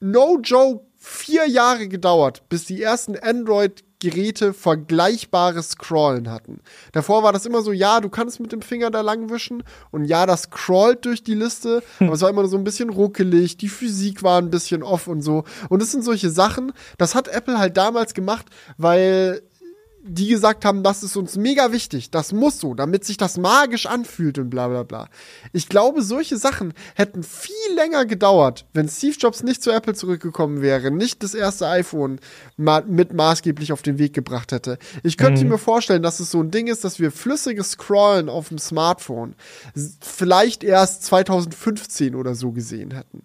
no 0.00 0.40
joke 0.42 0.84
vier 0.96 1.46
Jahre 1.48 1.86
gedauert, 1.86 2.42
bis 2.48 2.64
die 2.64 2.82
ersten 2.82 3.16
Android 3.16 3.84
Geräte 4.00 4.54
vergleichbares 4.54 5.70
Scrollen 5.70 6.30
hatten. 6.30 6.60
Davor 6.92 7.22
war 7.22 7.32
das 7.32 7.46
immer 7.46 7.62
so, 7.62 7.72
ja, 7.72 8.00
du 8.00 8.08
kannst 8.08 8.40
mit 8.40 8.52
dem 8.52 8.62
Finger 8.62 8.90
da 8.90 9.00
lang 9.00 9.30
wischen 9.30 9.64
und 9.90 10.04
ja, 10.04 10.26
das 10.26 10.42
scrollt 10.42 11.04
durch 11.04 11.22
die 11.22 11.34
Liste, 11.34 11.82
aber 11.98 12.12
es 12.12 12.20
war 12.20 12.30
immer 12.30 12.46
so 12.46 12.56
ein 12.56 12.64
bisschen 12.64 12.90
ruckelig, 12.90 13.56
die 13.56 13.68
Physik 13.68 14.22
war 14.22 14.40
ein 14.40 14.50
bisschen 14.50 14.82
off 14.82 15.08
und 15.08 15.22
so. 15.22 15.44
Und 15.68 15.82
das 15.82 15.90
sind 15.90 16.04
solche 16.04 16.30
Sachen, 16.30 16.72
das 16.96 17.14
hat 17.14 17.28
Apple 17.28 17.58
halt 17.58 17.76
damals 17.76 18.14
gemacht, 18.14 18.46
weil 18.76 19.42
die 20.08 20.28
gesagt 20.28 20.64
haben, 20.64 20.82
das 20.82 21.02
ist 21.02 21.16
uns 21.16 21.36
mega 21.36 21.72
wichtig, 21.72 22.10
das 22.10 22.32
muss 22.32 22.58
so, 22.58 22.74
damit 22.74 23.04
sich 23.04 23.16
das 23.16 23.36
magisch 23.38 23.86
anfühlt 23.86 24.38
und 24.38 24.50
bla 24.50 24.68
bla 24.68 24.82
bla. 24.82 25.08
Ich 25.52 25.68
glaube, 25.68 26.02
solche 26.02 26.36
Sachen 26.36 26.72
hätten 26.94 27.22
viel 27.22 27.74
länger 27.74 28.06
gedauert, 28.06 28.66
wenn 28.72 28.88
Steve 28.88 29.16
Jobs 29.18 29.42
nicht 29.42 29.62
zu 29.62 29.70
Apple 29.70 29.94
zurückgekommen 29.94 30.62
wäre, 30.62 30.90
nicht 30.90 31.22
das 31.22 31.34
erste 31.34 31.68
iPhone 31.68 32.20
ma 32.56 32.82
mit 32.86 33.12
maßgeblich 33.12 33.72
auf 33.72 33.82
den 33.82 33.98
Weg 33.98 34.14
gebracht 34.14 34.52
hätte. 34.52 34.78
Ich 35.02 35.16
könnte 35.16 35.44
mhm. 35.44 35.50
mir 35.50 35.58
vorstellen, 35.58 36.02
dass 36.02 36.20
es 36.20 36.30
so 36.30 36.40
ein 36.40 36.50
Ding 36.50 36.66
ist, 36.66 36.84
dass 36.84 36.98
wir 36.98 37.12
flüssiges 37.12 37.72
Scrollen 37.72 38.28
auf 38.28 38.48
dem 38.48 38.58
Smartphone 38.58 39.34
vielleicht 40.00 40.64
erst 40.64 41.04
2015 41.04 42.14
oder 42.14 42.34
so 42.34 42.52
gesehen 42.52 42.92
hätten. 42.92 43.22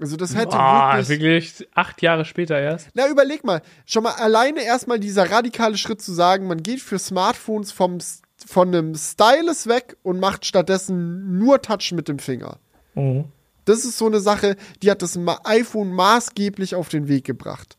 Also 0.00 0.16
das 0.16 0.36
hätte 0.36 0.56
Boah, 0.56 0.94
wirklich, 0.96 1.20
wirklich 1.20 1.68
acht 1.74 2.02
Jahre 2.02 2.24
später 2.24 2.58
erst. 2.58 2.88
Na, 2.94 3.08
überleg 3.08 3.44
mal, 3.44 3.62
schon 3.84 4.04
mal 4.04 4.12
alleine 4.12 4.62
erstmal 4.62 5.00
dieser 5.00 5.30
radikale 5.30 5.76
Schritt 5.76 6.00
zu 6.00 6.12
sagen, 6.12 6.46
man 6.46 6.62
geht 6.62 6.80
für 6.80 6.98
Smartphones 7.00 7.72
vom, 7.72 7.98
von 8.46 8.68
einem 8.68 8.94
Stylus 8.94 9.66
weg 9.66 9.96
und 10.02 10.20
macht 10.20 10.46
stattdessen 10.46 11.38
nur 11.38 11.62
Touch 11.62 11.92
mit 11.92 12.06
dem 12.06 12.20
Finger. 12.20 12.58
Mhm. 12.94 13.24
Das 13.64 13.84
ist 13.84 13.98
so 13.98 14.06
eine 14.06 14.20
Sache, 14.20 14.56
die 14.82 14.90
hat 14.90 15.02
das 15.02 15.18
iPhone 15.44 15.92
maßgeblich 15.92 16.74
auf 16.76 16.88
den 16.88 17.08
Weg 17.08 17.24
gebracht. 17.24 17.76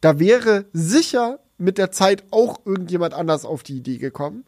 Da 0.00 0.18
wäre 0.18 0.66
sicher 0.72 1.38
mit 1.56 1.78
der 1.78 1.92
Zeit 1.92 2.24
auch 2.30 2.60
irgendjemand 2.64 3.14
anders 3.14 3.44
auf 3.44 3.62
die 3.62 3.76
Idee 3.76 3.98
gekommen. 3.98 4.44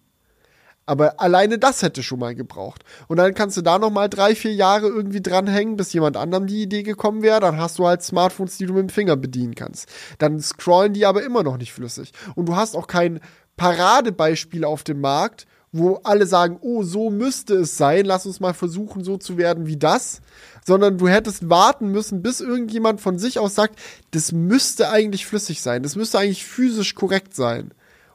Aber 0.84 1.20
alleine 1.20 1.59
das 1.59 1.82
hätte 1.82 2.02
schon 2.02 2.18
mal 2.18 2.34
gebraucht. 2.34 2.82
Und 3.06 3.16
dann 3.18 3.34
kannst 3.34 3.56
du 3.56 3.62
da 3.62 3.78
noch 3.78 3.90
mal 3.90 4.09
drei, 4.09 4.34
vier 4.34 4.52
Jahre 4.52 4.88
irgendwie 4.88 5.22
dranhängen, 5.22 5.76
bis 5.76 5.92
jemand 5.92 6.16
anderem 6.16 6.46
die 6.46 6.62
Idee 6.62 6.82
gekommen 6.82 7.22
wäre. 7.22 7.40
Dann 7.40 7.59
hast 7.59 7.78
du 7.78 7.86
halt 7.86 8.02
Smartphones, 8.02 8.56
die 8.56 8.66
du 8.66 8.74
mit 8.74 8.82
dem 8.82 8.88
Finger 8.88 9.16
bedienen 9.16 9.54
kannst. 9.54 9.88
Dann 10.18 10.40
scrollen 10.40 10.92
die 10.92 11.06
aber 11.06 11.22
immer 11.22 11.44
noch 11.44 11.56
nicht 11.56 11.72
flüssig. 11.72 12.12
Und 12.34 12.46
du 12.46 12.56
hast 12.56 12.74
auch 12.74 12.88
kein 12.88 13.20
Paradebeispiel 13.56 14.64
auf 14.64 14.82
dem 14.82 15.00
Markt, 15.00 15.46
wo 15.70 16.00
alle 16.02 16.26
sagen, 16.26 16.59
oh, 16.60 16.82
so 16.82 17.10
müsste 17.10 17.54
es 17.54 17.76
sein, 17.78 18.04
lass 18.04 18.26
uns 18.26 18.40
mal 18.40 18.52
versuchen, 18.52 19.04
so 19.04 19.16
zu 19.16 19.38
werden 19.38 19.66
wie 19.66 19.76
das. 19.76 20.20
Sondern 20.64 20.98
du 20.98 21.09
hättest 21.09 21.48
warten 21.48 21.88
müssen, 21.88 22.22
bis 22.22 22.40
irgendjemand 22.40 23.00
von 23.00 23.18
sich 23.18 23.38
aus 23.38 23.54
sagt, 23.54 23.78
das 24.10 24.32
müsste 24.32 24.90
eigentlich 24.90 25.26
flüssig 25.26 25.62
sein, 25.62 25.82
das 25.82 25.96
müsste 25.96 26.18
eigentlich 26.18 26.44
physisch 26.44 26.94
korrekt 26.94 27.34
sein 27.34 27.72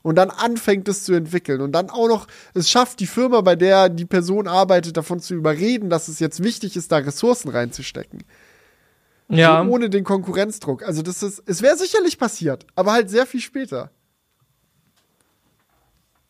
und 0.07 0.15
dann 0.15 0.29
anfängt 0.29 0.87
es 0.87 1.03
zu 1.03 1.13
entwickeln 1.13 1.59
und 1.59 1.73
dann 1.73 1.89
auch 1.89 2.07
noch 2.07 2.27
es 2.53 2.69
schafft, 2.69 3.01
die 3.01 3.07
Firma, 3.07 3.41
bei 3.41 3.57
der 3.57 3.89
die 3.89 4.05
Person 4.05 4.47
arbeitet, 4.47 4.95
davon 4.95 5.19
zu 5.19 5.35
überreden, 5.35 5.89
dass 5.89 6.07
es 6.07 6.21
jetzt 6.21 6.41
wichtig 6.41 6.77
ist, 6.77 6.93
da 6.93 6.99
Ressourcen 6.99 7.49
reinzustecken. 7.49 8.23
Ja. 9.27 9.61
So 9.61 9.69
ohne 9.69 9.89
den 9.89 10.05
Konkurrenzdruck. 10.05 10.83
Also 10.83 11.01
das 11.01 11.23
ist, 11.23 11.43
es 11.45 11.61
wäre 11.61 11.75
sicherlich 11.75 12.17
passiert, 12.17 12.65
aber 12.73 12.93
halt 12.93 13.09
sehr 13.09 13.25
viel 13.25 13.41
später. 13.41 13.91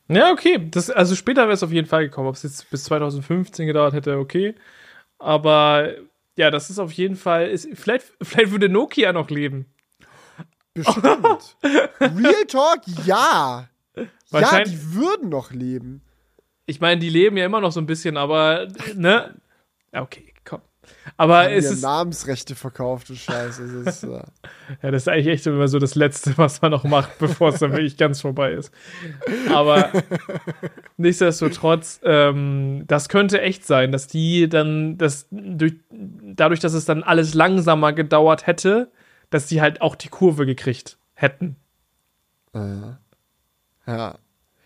Ja, 0.07 0.31
okay. 0.31 0.67
Das, 0.71 0.89
also 0.89 1.13
später 1.13 1.43
wäre 1.43 1.53
es 1.53 1.61
auf 1.61 1.71
jeden 1.71 1.87
Fall 1.87 2.05
gekommen. 2.05 2.29
Ob 2.29 2.33
es 2.33 2.41
jetzt 2.41 2.71
bis 2.71 2.85
2015 2.85 3.67
gedauert 3.67 3.93
hätte, 3.93 4.17
okay. 4.17 4.55
Aber 5.19 5.93
ja, 6.35 6.49
das 6.49 6.71
ist 6.71 6.79
auf 6.79 6.93
jeden 6.93 7.15
Fall. 7.15 7.47
Ist, 7.49 7.69
vielleicht, 7.75 8.11
vielleicht 8.23 8.49
würde 8.49 8.69
Nokia 8.69 9.13
noch 9.13 9.29
leben. 9.29 9.67
Bestimmt. 10.77 11.57
Real 11.99 12.45
Talk, 12.47 12.81
ja. 13.05 13.67
Ja, 14.31 14.63
die 14.63 14.93
würden 14.93 15.29
noch 15.29 15.51
leben. 15.51 16.01
Ich 16.67 16.79
meine, 16.81 16.99
die 16.99 17.09
leben 17.09 17.35
ja 17.37 17.45
immer 17.45 17.61
noch 17.61 17.71
so 17.71 17.79
ein 17.79 17.87
bisschen, 17.87 18.15
aber, 18.15 18.67
ne? 18.93 19.33
Okay, 19.91 20.33
komm. 20.43 20.61
Aber 21.15 21.45
Haben 21.45 21.53
es 21.53 21.71
ist. 21.71 21.81
Namensrechte 21.81 22.53
verkauft, 22.53 23.09
du 23.09 23.15
Scheiße. 23.15 23.83
Das 23.85 24.03
ist, 24.03 24.03
äh 24.03 24.21
ja, 24.83 24.91
das 24.91 25.03
ist 25.03 25.07
eigentlich 25.07 25.27
echt 25.27 25.47
immer 25.47 25.67
so 25.67 25.79
das 25.79 25.95
Letzte, 25.95 26.37
was 26.37 26.61
man 26.61 26.71
noch 26.71 26.83
macht, 26.83 27.17
bevor 27.17 27.49
es 27.49 27.59
dann 27.59 27.71
wirklich 27.71 27.97
ganz 27.97 28.21
vorbei 28.21 28.51
ist. 28.51 28.71
Aber 29.51 29.91
nichtsdestotrotz, 30.97 32.01
ähm, 32.03 32.83
das 32.85 33.09
könnte 33.09 33.41
echt 33.41 33.65
sein, 33.65 33.91
dass 33.91 34.07
die 34.07 34.47
dann, 34.47 34.97
das 34.99 35.27
durch, 35.31 35.73
dadurch, 35.89 36.59
dass 36.59 36.73
es 36.73 36.85
dann 36.85 37.01
alles 37.01 37.33
langsamer 37.33 37.93
gedauert 37.93 38.45
hätte, 38.45 38.91
dass 39.29 39.47
die 39.47 39.61
halt 39.61 39.81
auch 39.81 39.95
die 39.95 40.09
Kurve 40.09 40.45
gekriegt 40.45 40.97
hätten. 41.13 41.55
Äh, 42.53 42.95
ja. 43.87 44.17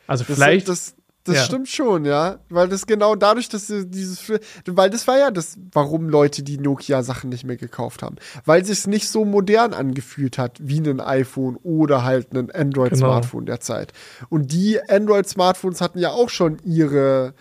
Also 0.08 0.24
das, 0.24 0.36
vielleicht. 0.36 0.68
Das, 0.68 0.96
das 1.24 1.36
ja. 1.36 1.44
stimmt 1.44 1.70
schon, 1.70 2.06
ja. 2.06 2.40
Weil 2.50 2.68
das 2.68 2.88
genau 2.88 3.16
dadurch, 3.16 3.48
dass 3.48 3.68
dieses. 3.68 4.32
Weil 4.66 4.90
das 4.90 5.08
war 5.08 5.20
ja 5.20 5.32
das, 5.32 5.58
warum 5.72 6.10
Leute 6.10 6.42
die 6.44 6.58
Nokia-Sachen 6.58 7.30
nicht 7.30 7.44
mehr 7.44 7.58
gekauft 7.58 8.02
haben. 8.02 8.16
Weil 8.46 8.66
sich 8.66 8.88
nicht 8.88 9.08
so 9.08 9.24
modern 9.24 9.74
angefühlt 9.74 10.38
hat 10.38 10.58
wie 10.60 10.80
ein 10.80 11.00
iPhone 11.00 11.58
oder 11.58 12.04
halt 12.04 12.34
ein 12.34 12.50
Android-Smartphone 12.52 13.46
genau. 13.46 13.54
der 13.54 13.60
Zeit. 13.60 13.94
Und 14.30 14.52
die 14.52 14.80
Android-Smartphones 14.90 15.82
hatten 15.82 16.00
ja 16.00 16.10
auch 16.10 16.30
schon 16.30 16.58
ihre 16.64 17.34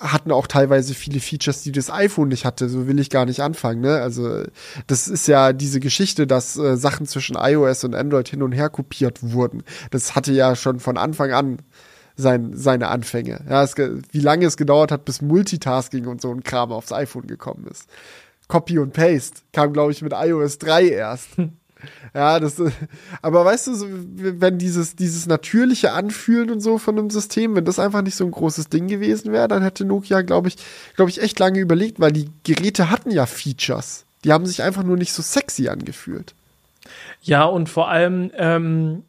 hatten 0.00 0.32
auch 0.32 0.46
teilweise 0.46 0.94
viele 0.94 1.20
Features, 1.20 1.62
die 1.62 1.72
das 1.72 1.90
iPhone 1.90 2.28
nicht 2.28 2.44
hatte. 2.44 2.68
So 2.68 2.86
will 2.86 2.98
ich 2.98 3.10
gar 3.10 3.26
nicht 3.26 3.40
anfangen. 3.40 3.80
Ne? 3.80 4.00
Also 4.00 4.44
das 4.86 5.08
ist 5.08 5.26
ja 5.28 5.52
diese 5.52 5.80
Geschichte, 5.80 6.26
dass 6.26 6.56
äh, 6.56 6.76
Sachen 6.76 7.06
zwischen 7.06 7.36
iOS 7.36 7.84
und 7.84 7.94
Android 7.94 8.28
hin 8.28 8.42
und 8.42 8.52
her 8.52 8.70
kopiert 8.70 9.18
wurden. 9.22 9.62
Das 9.90 10.14
hatte 10.14 10.32
ja 10.32 10.56
schon 10.56 10.80
von 10.80 10.96
Anfang 10.96 11.32
an 11.32 11.58
sein, 12.16 12.52
seine 12.54 12.88
Anfänge. 12.88 13.44
Ja, 13.48 13.62
es, 13.62 13.74
wie 13.76 14.20
lange 14.20 14.46
es 14.46 14.56
gedauert 14.56 14.92
hat, 14.92 15.04
bis 15.04 15.20
Multitasking 15.20 16.06
und 16.06 16.20
so 16.20 16.30
ein 16.32 16.42
Kram 16.42 16.72
aufs 16.72 16.92
iPhone 16.92 17.26
gekommen 17.26 17.66
ist. 17.70 17.88
Copy 18.48 18.78
und 18.78 18.92
Paste 18.92 19.40
kam, 19.52 19.72
glaube 19.72 19.92
ich, 19.92 20.02
mit 20.02 20.12
iOS 20.14 20.58
3 20.58 20.88
erst. 20.88 21.28
Ja, 22.14 22.40
das, 22.40 22.62
aber 23.22 23.44
weißt 23.44 23.66
du, 23.68 23.72
wenn 24.40 24.58
dieses, 24.58 24.96
dieses 24.96 25.26
natürliche 25.26 25.92
Anfühlen 25.92 26.50
und 26.50 26.60
so 26.60 26.78
von 26.78 26.98
einem 26.98 27.10
System, 27.10 27.54
wenn 27.56 27.64
das 27.64 27.78
einfach 27.78 28.02
nicht 28.02 28.16
so 28.16 28.24
ein 28.24 28.30
großes 28.30 28.68
Ding 28.68 28.88
gewesen 28.88 29.32
wäre, 29.32 29.48
dann 29.48 29.62
hätte 29.62 29.84
Nokia, 29.84 30.22
glaube 30.22 30.48
ich, 30.48 30.56
glaube 30.96 31.10
ich, 31.10 31.22
echt 31.22 31.38
lange 31.38 31.60
überlegt, 31.60 32.00
weil 32.00 32.12
die 32.12 32.30
Geräte 32.44 32.90
hatten 32.90 33.10
ja 33.10 33.26
Features. 33.26 34.04
Die 34.24 34.32
haben 34.32 34.46
sich 34.46 34.62
einfach 34.62 34.82
nur 34.82 34.96
nicht 34.96 35.12
so 35.12 35.22
sexy 35.22 35.68
angefühlt. 35.68 36.34
Ja, 37.22 37.44
und 37.44 37.68
vor 37.68 37.88
allem, 37.88 38.30
ähm, 38.36 39.04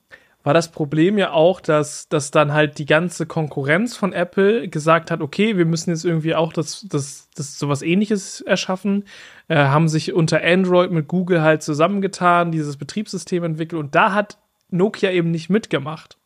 war 0.46 0.54
das 0.54 0.72
Problem 0.72 1.18
ja 1.18 1.32
auch, 1.32 1.60
dass, 1.60 2.08
dass 2.08 2.30
dann 2.30 2.54
halt 2.54 2.78
die 2.78 2.86
ganze 2.86 3.26
Konkurrenz 3.26 3.98
von 3.98 4.14
Apple 4.14 4.68
gesagt 4.70 5.10
hat, 5.10 5.22
okay, 5.22 5.58
wir 5.58 5.66
müssen 5.66 5.90
jetzt 5.90 6.06
irgendwie 6.06 6.36
auch 6.36 6.54
das, 6.54 6.86
das, 6.88 7.30
das 7.36 7.58
sowas 7.58 7.82
ähnliches 7.82 8.42
erschaffen, 8.42 9.06
äh, 9.48 9.56
haben 9.56 9.88
sich 9.88 10.14
unter 10.14 10.44
Android 10.44 10.92
mit 10.92 11.08
Google 11.08 11.42
halt 11.42 11.64
zusammengetan, 11.64 12.52
dieses 12.52 12.78
Betriebssystem 12.78 13.44
entwickelt 13.44 13.80
und 13.80 13.96
da 13.96 14.14
hat 14.14 14.38
Nokia 14.70 15.12
eben 15.12 15.32
nicht 15.32 15.50
mitgemacht. 15.50 16.18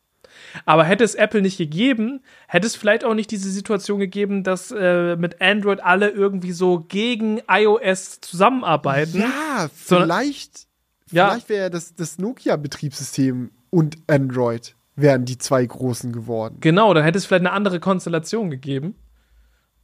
Aber 0.64 0.84
hätte 0.84 1.04
es 1.04 1.14
Apple 1.14 1.42
nicht 1.42 1.58
gegeben, 1.58 2.20
hätte 2.48 2.66
es 2.66 2.76
vielleicht 2.76 3.04
auch 3.04 3.14
nicht 3.14 3.30
diese 3.30 3.50
Situation 3.50 4.00
gegeben, 4.00 4.42
dass 4.42 4.72
äh, 4.76 5.16
mit 5.16 5.40
Android 5.40 5.80
alle 5.80 6.08
irgendwie 6.08 6.52
so 6.52 6.80
gegen 6.80 7.40
iOS 7.48 8.20
zusammenarbeiten. 8.20 9.20
Ja, 9.20 9.68
vielleicht, 9.74 10.66
vielleicht 11.06 11.48
wäre 11.48 11.70
das, 11.70 11.94
das 11.94 12.18
Nokia-Betriebssystem 12.18 13.50
und 13.70 13.98
Android 14.06 14.74
wären 14.96 15.24
die 15.24 15.38
zwei 15.38 15.64
großen 15.64 16.12
geworden. 16.12 16.58
Genau, 16.60 16.92
dann 16.94 17.04
hätte 17.04 17.18
es 17.18 17.26
vielleicht 17.26 17.46
eine 17.46 17.52
andere 17.52 17.80
Konstellation 17.80 18.50
gegeben. 18.50 18.94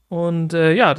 Und 0.09 0.55
äh, 0.55 0.73
ja, 0.73 0.95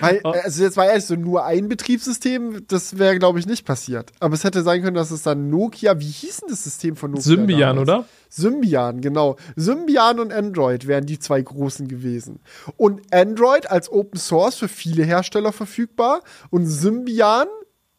Weil, 0.00 0.20
oh. 0.24 0.30
also 0.30 0.62
jetzt 0.62 0.76
war 0.76 0.86
ehrlich 0.86 1.06
so 1.06 1.14
nur 1.14 1.44
ein 1.44 1.68
Betriebssystem, 1.68 2.66
das 2.68 2.98
wäre, 2.98 3.18
glaube 3.18 3.38
ich, 3.38 3.46
nicht 3.46 3.64
passiert. 3.64 4.12
Aber 4.20 4.34
es 4.34 4.44
hätte 4.44 4.62
sein 4.62 4.82
können, 4.82 4.94
dass 4.94 5.10
es 5.10 5.22
dann 5.22 5.48
Nokia, 5.48 5.98
wie 5.98 6.10
hieß 6.10 6.40
denn 6.40 6.50
das 6.50 6.64
System 6.64 6.96
von 6.96 7.12
Nokia? 7.12 7.22
Symbian, 7.22 7.76
damals? 7.76 7.88
oder? 7.88 8.04
Symbian, 8.28 9.00
genau. 9.00 9.36
Symbian 9.56 10.20
und 10.20 10.32
Android 10.32 10.86
wären 10.86 11.06
die 11.06 11.18
zwei 11.18 11.40
großen 11.40 11.88
gewesen. 11.88 12.40
Und 12.76 13.02
Android 13.12 13.70
als 13.70 13.90
Open 13.90 14.18
Source 14.18 14.56
für 14.56 14.68
viele 14.68 15.04
Hersteller 15.04 15.52
verfügbar 15.52 16.22
und 16.50 16.66
Symbian 16.66 17.46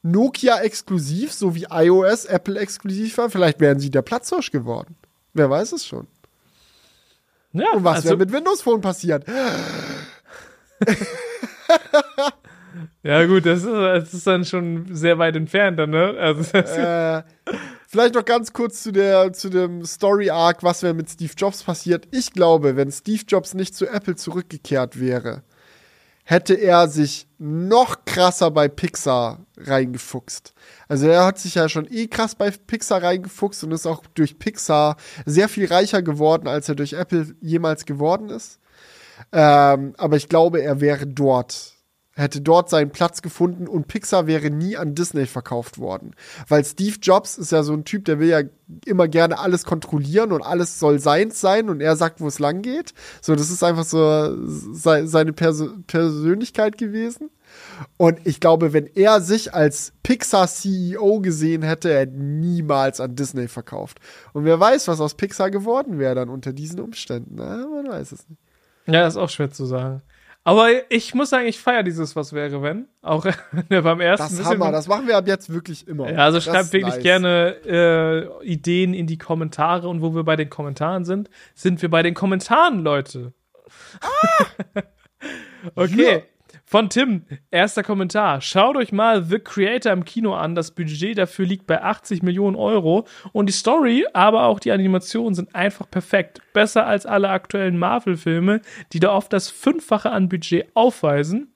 Nokia 0.03 0.60
exklusiv, 0.60 1.31
so 1.31 1.56
wie 1.56 1.65
iOS 1.72 2.26
Apple 2.26 2.60
exklusiv 2.60 3.18
war. 3.18 3.30
Vielleicht 3.30 3.60
wären 3.61 3.80
sie 3.80 3.90
der 3.90 4.02
Platzhirsch 4.02 4.52
geworden. 4.52 4.95
Wer 5.34 5.49
weiß 5.49 5.72
es 5.72 5.85
schon. 5.85 6.07
Ja, 7.53 7.73
Und 7.73 7.84
was 7.84 7.97
also, 7.97 8.09
wäre 8.09 8.17
mit 8.17 8.31
Windows 8.31 8.61
Phone 8.61 8.81
passiert? 8.81 9.25
ja, 13.03 13.25
gut, 13.25 13.45
das 13.45 13.59
ist, 13.59 13.67
das 13.67 14.13
ist, 14.13 14.27
dann 14.27 14.43
schon 14.43 14.88
sehr 14.93 15.17
weit 15.19 15.35
entfernt, 15.35 15.80
dann, 15.80 15.91
ne? 15.91 16.15
Also, 16.19 16.57
äh, 16.57 17.23
vielleicht 17.88 18.15
noch 18.15 18.25
ganz 18.25 18.53
kurz 18.53 18.84
zu, 18.84 18.91
der, 18.91 19.34
zu 19.34 19.49
dem 19.49 19.85
Story-Arc, 19.85 20.63
was 20.63 20.84
wäre 20.84 20.93
mit 20.93 21.09
Steve 21.09 21.34
Jobs 21.38 21.63
passiert. 21.63 22.07
Ich 22.11 22.34
glaube, 22.34 22.75
wenn 22.75 22.91
Steve 22.91 23.23
Jobs 23.27 23.53
nicht 23.53 23.75
zu 23.75 23.88
Apple 23.88 24.15
zurückgekehrt 24.15 24.99
wäre, 24.99 25.43
hätte 26.23 26.55
er 26.55 26.88
sich 26.88 27.27
noch 27.38 28.05
krasser 28.05 28.49
bei 28.51 28.67
Pixar 28.67 29.45
reingefuchst. 29.57 30.52
Also 30.93 31.07
er 31.07 31.25
hat 31.25 31.39
sich 31.39 31.55
ja 31.55 31.69
schon 31.69 31.87
eh 31.89 32.05
krass 32.05 32.35
bei 32.35 32.51
Pixar 32.51 33.01
reingefuchst 33.01 33.63
und 33.63 33.71
ist 33.71 33.87
auch 33.87 34.03
durch 34.13 34.37
Pixar 34.37 34.95
sehr 35.25 35.49
viel 35.49 35.65
reicher 35.65 36.03
geworden, 36.03 36.47
als 36.47 36.69
er 36.69 36.75
durch 36.75 36.93
Apple 36.93 37.33
jemals 37.41 37.85
geworden 37.85 38.29
ist. 38.29 38.59
Ähm, 39.31 39.95
aber 39.97 40.17
ich 40.17 40.29
glaube, 40.29 40.61
er 40.61 40.81
wäre 40.81 41.07
dort 41.07 41.73
hätte 42.15 42.41
dort 42.41 42.69
seinen 42.69 42.91
Platz 42.91 43.23
gefunden 43.23 43.67
und 43.67 43.87
Pixar 43.87 44.27
wäre 44.27 44.51
nie 44.51 44.77
an 44.77 44.93
Disney 44.93 45.25
verkauft 45.25 45.79
worden. 45.79 46.15
Weil 46.47 46.63
Steve 46.63 46.97
Jobs 47.01 47.39
ist 47.39 47.51
ja 47.51 47.63
so 47.63 47.73
ein 47.73 47.85
Typ, 47.85 48.05
der 48.05 48.19
will 48.19 48.29
ja 48.29 48.41
immer 48.85 49.07
gerne 49.07 49.39
alles 49.39 49.65
kontrollieren 49.65 50.31
und 50.31 50.43
alles 50.43 50.77
soll 50.77 50.99
seins 50.99 51.41
sein 51.41 51.69
und 51.69 51.81
er 51.81 51.95
sagt, 51.95 52.21
wo 52.21 52.27
es 52.27 52.37
lang 52.37 52.61
geht. 52.61 52.93
So, 53.19 53.33
das 53.33 53.49
ist 53.49 53.63
einfach 53.63 53.83
so 53.83 54.31
seine 54.75 55.33
Pers 55.33 55.63
Persönlichkeit 55.87 56.77
gewesen. 56.77 57.31
Und 57.97 58.19
ich 58.25 58.39
glaube, 58.39 58.73
wenn 58.73 58.87
er 58.87 59.21
sich 59.21 59.53
als 59.53 59.93
Pixar-CEO 60.03 61.19
gesehen 61.21 61.63
hätte, 61.63 61.91
er 61.91 62.01
hätte 62.01 62.17
niemals 62.17 62.99
an 62.99 63.15
Disney 63.15 63.47
verkauft. 63.47 63.99
Und 64.33 64.45
wer 64.45 64.59
weiß, 64.59 64.87
was 64.87 65.01
aus 65.01 65.15
Pixar 65.15 65.51
geworden 65.51 65.99
wäre 65.99 66.15
dann 66.15 66.29
unter 66.29 66.53
diesen 66.53 66.79
Umständen. 66.79 67.35
Na, 67.35 67.67
man 67.67 67.87
weiß 67.87 68.11
es 68.11 68.27
nicht. 68.29 68.41
Ja, 68.85 69.07
ist 69.07 69.17
auch 69.17 69.29
schwer 69.29 69.51
zu 69.51 69.65
sagen. 69.65 70.01
Aber 70.45 70.69
ich 70.89 71.13
muss 71.13 71.29
sagen, 71.29 71.47
ich 71.47 71.59
feiere 71.59 71.83
dieses 71.83 72.17
Was 72.17 72.33
wäre, 72.33 72.61
wenn. 72.61 72.87
Auch 73.01 73.25
beim 73.69 74.01
ersten. 74.01 74.37
Das 74.37 74.45
Hammer, 74.45 74.71
das 74.71 74.87
machen 74.87 75.07
wir 75.07 75.15
ab 75.15 75.25
jetzt 75.25 75.53
wirklich 75.53 75.87
immer. 75.87 76.11
Ja, 76.11 76.19
also 76.19 76.41
schreibt 76.41 76.73
wirklich 76.73 76.95
nice. 76.95 77.03
gerne 77.03 77.55
äh, 77.65 78.45
Ideen 78.45 78.93
in 78.93 79.07
die 79.07 79.17
Kommentare 79.17 79.87
und 79.87 80.01
wo 80.01 80.13
wir 80.13 80.23
bei 80.23 80.35
den 80.35 80.49
Kommentaren 80.49 81.05
sind, 81.05 81.29
sind 81.55 81.81
wir 81.81 81.89
bei 81.89 82.03
den 82.03 82.13
Kommentaren, 82.13 82.79
Leute. 82.79 83.33
Ah! 84.01 84.81
okay. 85.75 86.15
Ja. 86.15 86.21
Von 86.73 86.89
Tim, 86.89 87.21
erster 87.51 87.83
Kommentar. 87.83 88.41
Schaut 88.41 88.77
euch 88.77 88.91
mal 88.91 89.23
The 89.23 89.37
Creator 89.37 89.91
im 89.91 90.05
Kino 90.05 90.33
an. 90.33 90.55
Das 90.55 90.71
Budget 90.71 91.19
dafür 91.19 91.45
liegt 91.45 91.67
bei 91.67 91.83
80 91.83 92.23
Millionen 92.23 92.55
Euro. 92.55 93.05
Und 93.31 93.45
die 93.45 93.53
Story, 93.53 94.07
aber 94.13 94.45
auch 94.45 94.59
die 94.59 94.71
Animationen 94.71 95.35
sind 95.35 95.53
einfach 95.53 95.87
perfekt. 95.87 96.41
Besser 96.51 96.87
als 96.87 97.05
alle 97.05 97.29
aktuellen 97.29 97.77
Marvel-Filme, 97.77 98.61
die 98.91 98.99
da 98.99 99.13
oft 99.13 99.31
das 99.33 99.51
Fünffache 99.51 100.09
an 100.09 100.29
Budget 100.29 100.65
aufweisen. 100.73 101.52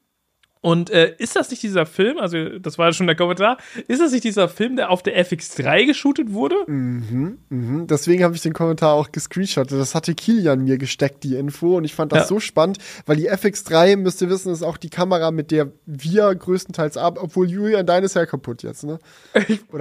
Und 0.68 0.90
äh, 0.90 1.16
ist 1.18 1.38
das 1.38 1.50
nicht 1.50 1.64
dieser 1.64 1.86
Film, 1.86 2.18
also 2.18 2.60
das 2.60 2.78
war 2.78 2.92
schon 2.92 3.08
der 3.08 3.16
Kommentar, 3.16 3.56
ist 3.88 4.02
das 4.02 4.12
nicht 4.12 4.26
dieser 4.26 4.50
Film, 4.50 4.76
der 4.76 4.90
auf 4.90 5.02
der 5.02 5.18
FX3 5.26 5.86
geshootet 5.86 6.34
wurde? 6.34 6.58
Mhm, 6.68 7.38
mhm. 7.48 7.88
Deswegen 7.88 8.22
habe 8.26 8.36
ich 8.36 8.42
den 8.42 8.52
Kommentar 8.52 8.92
auch 8.92 9.14
gescreenshottet. 9.14 9.80
Das 9.80 9.96
hatte 9.96 10.14
Kilian 10.14 10.66
mir 10.66 10.78
gesteckt, 10.78 11.24
die 11.24 11.38
Info. 11.38 11.78
Und 11.78 11.86
ich 11.86 11.96
fand 11.96 12.12
das 12.12 12.24
ja. 12.24 12.26
so 12.26 12.42
spannend, 12.42 12.80
weil 13.06 13.16
die 13.16 13.32
FX3, 13.32 13.96
müsst 13.96 14.22
ihr 14.22 14.30
wissen, 14.30 14.52
ist 14.52 14.62
auch 14.62 14.76
die 14.76 14.90
Kamera, 14.90 15.32
mit 15.32 15.52
der 15.52 15.72
wir 15.86 16.36
größtenteils 16.36 16.98
ab, 16.98 17.18
obwohl 17.22 17.50
Julian, 17.50 17.86
deine 17.86 18.08
ist 18.08 18.18
ja 18.18 18.26
kaputt 18.26 18.62
jetzt, 18.62 18.84
ne? 18.84 19.00
Ich, 19.36 19.50
ich, 19.50 19.68
bin, 19.70 19.80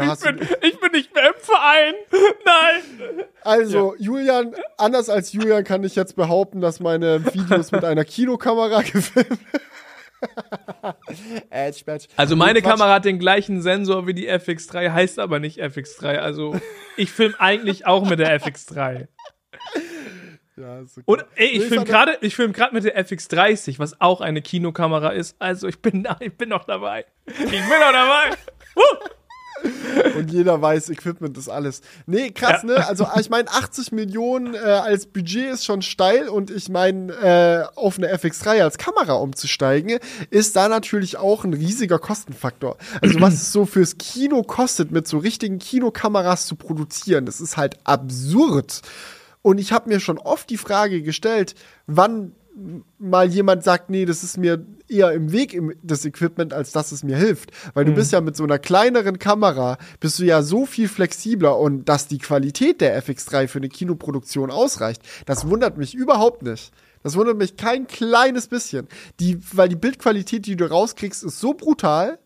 ich 0.62 0.78
bin 0.78 0.92
nicht 0.92 1.12
mehr 1.12 1.30
im 1.30 1.40
Verein. 1.40 1.94
Nein. 2.44 3.24
Also, 3.42 3.96
ja. 3.98 4.04
Julian, 4.04 4.54
anders 4.76 5.08
als 5.08 5.32
Julian 5.32 5.64
kann 5.64 5.82
ich 5.82 5.96
jetzt 5.96 6.14
behaupten, 6.14 6.60
dass 6.60 6.78
meine 6.78 7.24
Videos 7.34 7.72
mit 7.72 7.84
einer 7.84 8.04
Kinokamera 8.04 8.82
gefilmt 8.82 9.40
also 12.16 12.36
meine 12.36 12.62
Kamera 12.62 12.94
hat 12.94 13.04
den 13.04 13.18
gleichen 13.18 13.62
Sensor 13.62 14.06
wie 14.06 14.14
die 14.14 14.30
FX3, 14.30 14.92
heißt 14.92 15.18
aber 15.18 15.38
nicht 15.38 15.58
FX3. 15.60 16.18
Also 16.18 16.58
ich 16.96 17.10
filme 17.10 17.38
eigentlich 17.38 17.86
auch 17.86 18.08
mit 18.08 18.18
der 18.18 18.40
FX3. 18.40 19.08
Ja, 20.58 20.80
okay. 20.80 21.02
Und 21.04 21.22
ey, 21.34 21.48
ich 21.48 21.64
filme 21.64 21.84
gerade, 21.84 22.18
film 22.30 22.54
gerade 22.54 22.74
mit 22.74 22.84
der 22.84 22.98
FX30, 22.98 23.78
was 23.78 24.00
auch 24.00 24.22
eine 24.22 24.40
Kinokamera 24.40 25.10
ist. 25.10 25.36
Also 25.38 25.68
ich 25.68 25.82
bin, 25.82 26.08
ich 26.20 26.34
bin 26.34 26.48
noch 26.48 26.64
dabei. 26.64 27.04
Ich 27.26 27.36
bin 27.36 27.50
noch 27.50 27.92
dabei. 27.92 28.30
Und 30.16 30.30
jeder 30.30 30.60
weiß, 30.60 30.90
Equipment 30.90 31.36
ist 31.38 31.48
alles. 31.48 31.80
Nee, 32.06 32.30
krass, 32.30 32.62
ja. 32.62 32.68
ne? 32.68 32.88
Also, 32.88 33.06
ich 33.18 33.30
meine, 33.30 33.48
80 33.48 33.92
Millionen 33.92 34.54
äh, 34.54 34.58
als 34.58 35.06
Budget 35.06 35.52
ist 35.52 35.64
schon 35.64 35.82
steil 35.82 36.28
und 36.28 36.50
ich 36.50 36.68
meine, 36.68 37.12
äh, 37.12 37.78
auf 37.78 37.98
eine 37.98 38.14
FX3 38.14 38.62
als 38.62 38.78
Kamera 38.78 39.14
umzusteigen, 39.14 39.98
ist 40.30 40.56
da 40.56 40.68
natürlich 40.68 41.16
auch 41.16 41.44
ein 41.44 41.54
riesiger 41.54 41.98
Kostenfaktor. 41.98 42.76
Also, 43.00 43.20
was 43.20 43.34
es 43.34 43.52
so 43.52 43.66
fürs 43.66 43.98
Kino 43.98 44.42
kostet, 44.42 44.90
mit 44.90 45.06
so 45.06 45.18
richtigen 45.18 45.58
Kinokameras 45.58 46.46
zu 46.46 46.56
produzieren, 46.56 47.26
das 47.26 47.40
ist 47.40 47.56
halt 47.56 47.76
absurd. 47.84 48.82
Und 49.42 49.58
ich 49.58 49.72
habe 49.72 49.88
mir 49.88 50.00
schon 50.00 50.18
oft 50.18 50.50
die 50.50 50.56
Frage 50.56 51.02
gestellt, 51.02 51.54
wann 51.86 52.32
mal 52.98 53.28
jemand 53.28 53.64
sagt, 53.64 53.90
nee, 53.90 54.04
das 54.06 54.24
ist 54.24 54.38
mir 54.38 54.64
eher 54.88 55.12
im 55.12 55.32
Weg 55.32 55.52
im, 55.52 55.74
das 55.82 56.04
Equipment, 56.04 56.52
als 56.52 56.72
dass 56.72 56.92
es 56.92 57.02
mir 57.02 57.16
hilft. 57.16 57.50
Weil 57.74 57.84
du 57.84 57.92
mhm. 57.92 57.96
bist 57.96 58.12
ja 58.12 58.20
mit 58.20 58.36
so 58.36 58.44
einer 58.44 58.58
kleineren 58.58 59.18
Kamera, 59.18 59.78
bist 60.00 60.18
du 60.18 60.24
ja 60.24 60.42
so 60.42 60.66
viel 60.66 60.88
flexibler 60.88 61.58
und 61.58 61.86
dass 61.88 62.08
die 62.08 62.18
Qualität 62.18 62.80
der 62.80 63.02
FX3 63.02 63.48
für 63.48 63.58
eine 63.58 63.68
Kinoproduktion 63.68 64.50
ausreicht, 64.50 65.02
das 65.26 65.48
wundert 65.48 65.76
mich 65.76 65.94
überhaupt 65.94 66.42
nicht. 66.42 66.72
Das 67.02 67.14
wundert 67.14 67.38
mich 67.38 67.56
kein 67.56 67.86
kleines 67.86 68.48
bisschen. 68.48 68.88
Die, 69.20 69.38
weil 69.52 69.68
die 69.68 69.76
Bildqualität, 69.76 70.46
die 70.46 70.56
du 70.56 70.68
rauskriegst, 70.68 71.22
ist 71.22 71.38
so 71.38 71.54
brutal, 71.54 72.18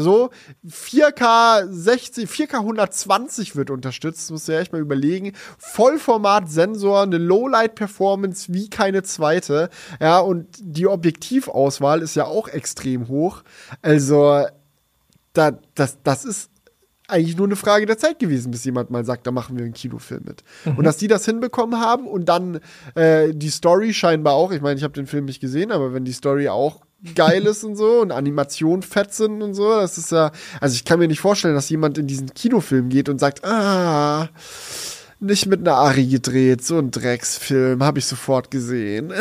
so, 0.00 0.30
4K 0.66 1.66
60, 1.70 2.28
4K 2.28 2.54
120 2.54 3.56
wird 3.56 3.70
unterstützt, 3.70 4.30
musst 4.30 4.48
du 4.48 4.52
ja 4.52 4.60
echt 4.60 4.72
mal 4.72 4.80
überlegen. 4.80 5.32
Vollformat-Sensor, 5.58 7.02
eine 7.02 7.18
Lowlight-Performance 7.18 8.52
wie 8.52 8.68
keine 8.68 9.02
zweite. 9.02 9.70
Ja, 10.00 10.18
und 10.20 10.46
die 10.60 10.86
Objektivauswahl 10.86 12.02
ist 12.02 12.14
ja 12.14 12.24
auch 12.24 12.48
extrem 12.48 13.08
hoch. 13.08 13.42
Also, 13.82 14.46
da, 15.32 15.52
das, 15.74 15.98
das 16.02 16.24
ist 16.24 16.50
eigentlich 17.10 17.36
nur 17.36 17.46
eine 17.46 17.56
Frage 17.56 17.86
der 17.86 17.98
Zeit 17.98 18.18
gewesen, 18.18 18.50
bis 18.50 18.64
jemand 18.64 18.90
mal 18.90 19.04
sagt, 19.04 19.26
da 19.26 19.30
machen 19.30 19.56
wir 19.56 19.64
einen 19.64 19.74
Kinofilm 19.74 20.22
mit. 20.24 20.44
Mhm. 20.64 20.78
Und 20.78 20.84
dass 20.84 20.96
die 20.96 21.08
das 21.08 21.24
hinbekommen 21.24 21.80
haben 21.80 22.06
und 22.06 22.28
dann 22.28 22.60
äh, 22.94 23.34
die 23.34 23.50
Story 23.50 23.92
scheinbar 23.92 24.34
auch, 24.34 24.52
ich 24.52 24.60
meine, 24.60 24.78
ich 24.78 24.84
habe 24.84 24.94
den 24.94 25.06
Film 25.06 25.24
nicht 25.24 25.40
gesehen, 25.40 25.72
aber 25.72 25.92
wenn 25.92 26.04
die 26.04 26.12
Story 26.12 26.48
auch 26.48 26.80
geil 27.14 27.46
ist 27.46 27.64
und 27.64 27.76
so 27.76 28.00
und 28.00 28.12
Animation 28.12 28.82
fett 28.82 29.14
sind 29.14 29.42
und 29.42 29.54
so. 29.54 29.70
Das 29.70 29.98
ist 29.98 30.12
ja, 30.12 30.32
also 30.60 30.74
ich 30.74 30.84
kann 30.84 30.98
mir 30.98 31.08
nicht 31.08 31.20
vorstellen, 31.20 31.54
dass 31.54 31.70
jemand 31.70 31.98
in 31.98 32.06
diesen 32.06 32.32
Kinofilm 32.32 32.88
geht 32.88 33.08
und 33.08 33.18
sagt, 33.18 33.44
ah, 33.44 34.28
nicht 35.18 35.46
mit 35.46 35.60
einer 35.60 35.76
Ari 35.76 36.06
gedreht, 36.06 36.64
so 36.64 36.78
ein 36.78 36.90
Drecksfilm, 36.90 37.82
habe 37.82 37.98
ich 37.98 38.06
sofort 38.06 38.50
gesehen. 38.50 39.12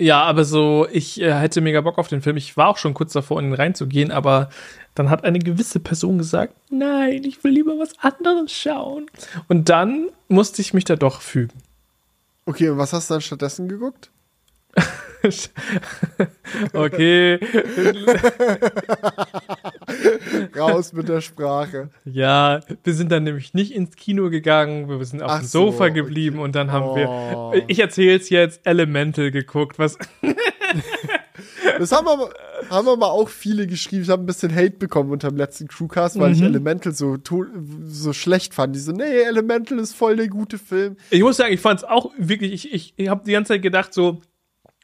Ja, 0.00 0.22
aber 0.22 0.44
so, 0.44 0.86
ich 0.92 1.20
äh, 1.20 1.34
hätte 1.34 1.60
mega 1.60 1.80
Bock 1.80 1.98
auf 1.98 2.06
den 2.06 2.22
Film. 2.22 2.36
Ich 2.36 2.56
war 2.56 2.68
auch 2.68 2.76
schon 2.76 2.94
kurz 2.94 3.12
davor, 3.14 3.40
in 3.40 3.46
den 3.46 3.54
reinzugehen, 3.54 4.12
aber 4.12 4.48
dann 4.94 5.10
hat 5.10 5.24
eine 5.24 5.40
gewisse 5.40 5.80
Person 5.80 6.18
gesagt, 6.18 6.54
nein, 6.70 7.24
ich 7.24 7.42
will 7.42 7.50
lieber 7.50 7.78
was 7.80 7.98
anderes 7.98 8.52
schauen. 8.52 9.06
Und 9.48 9.68
dann 9.68 10.08
musste 10.28 10.62
ich 10.62 10.72
mich 10.72 10.84
da 10.84 10.94
doch 10.94 11.20
fügen. 11.20 11.58
Okay, 12.46 12.68
und 12.68 12.78
was 12.78 12.92
hast 12.92 13.10
du 13.10 13.14
dann 13.14 13.20
stattdessen 13.22 13.68
geguckt? 13.68 14.10
okay. 16.72 17.38
Raus 20.56 20.92
mit 20.92 21.08
der 21.08 21.20
Sprache. 21.20 21.90
Ja, 22.04 22.60
wir 22.84 22.94
sind 22.94 23.10
dann 23.10 23.24
nämlich 23.24 23.54
nicht 23.54 23.72
ins 23.72 23.96
Kino 23.96 24.30
gegangen, 24.30 24.88
wir 24.88 25.04
sind 25.04 25.22
auf 25.22 25.30
Ach 25.30 25.40
dem 25.40 25.46
Sofa 25.46 25.88
so, 25.88 25.92
geblieben 25.92 26.36
okay. 26.36 26.44
und 26.44 26.54
dann 26.54 26.72
haben 26.72 26.86
oh. 26.86 26.96
wir, 26.96 27.64
ich 27.68 27.80
erzähl's 27.80 28.30
jetzt, 28.30 28.66
Elemental 28.66 29.30
geguckt, 29.30 29.78
was. 29.78 29.98
das 31.78 31.92
haben 31.92 32.06
wir, 32.06 32.30
haben 32.70 32.86
wir 32.86 32.96
mal 32.96 33.08
auch 33.08 33.28
viele 33.28 33.66
geschrieben. 33.66 34.02
Ich 34.02 34.10
habe 34.10 34.22
ein 34.22 34.26
bisschen 34.26 34.54
Hate 34.54 34.76
bekommen 34.78 35.10
unter 35.10 35.30
dem 35.30 35.36
letzten 35.36 35.68
Crewcast, 35.68 36.18
weil 36.18 36.30
mhm. 36.30 36.36
ich 36.36 36.42
Elemental 36.42 36.92
so, 36.92 37.16
so 37.84 38.12
schlecht 38.12 38.54
fand. 38.54 38.74
Die 38.74 38.80
so, 38.80 38.92
nee, 38.92 39.22
Elemental 39.22 39.78
ist 39.78 39.94
voll 39.94 40.16
der 40.16 40.28
gute 40.28 40.58
Film. 40.58 40.96
Ich 41.10 41.22
muss 41.22 41.36
sagen, 41.36 41.52
ich 41.52 41.60
fand's 41.60 41.84
auch 41.84 42.12
wirklich, 42.18 42.52
ich, 42.52 42.72
ich, 42.72 42.94
ich 42.96 43.08
habe 43.08 43.22
die 43.24 43.32
ganze 43.32 43.54
Zeit 43.54 43.62
gedacht 43.62 43.92
so, 43.92 44.20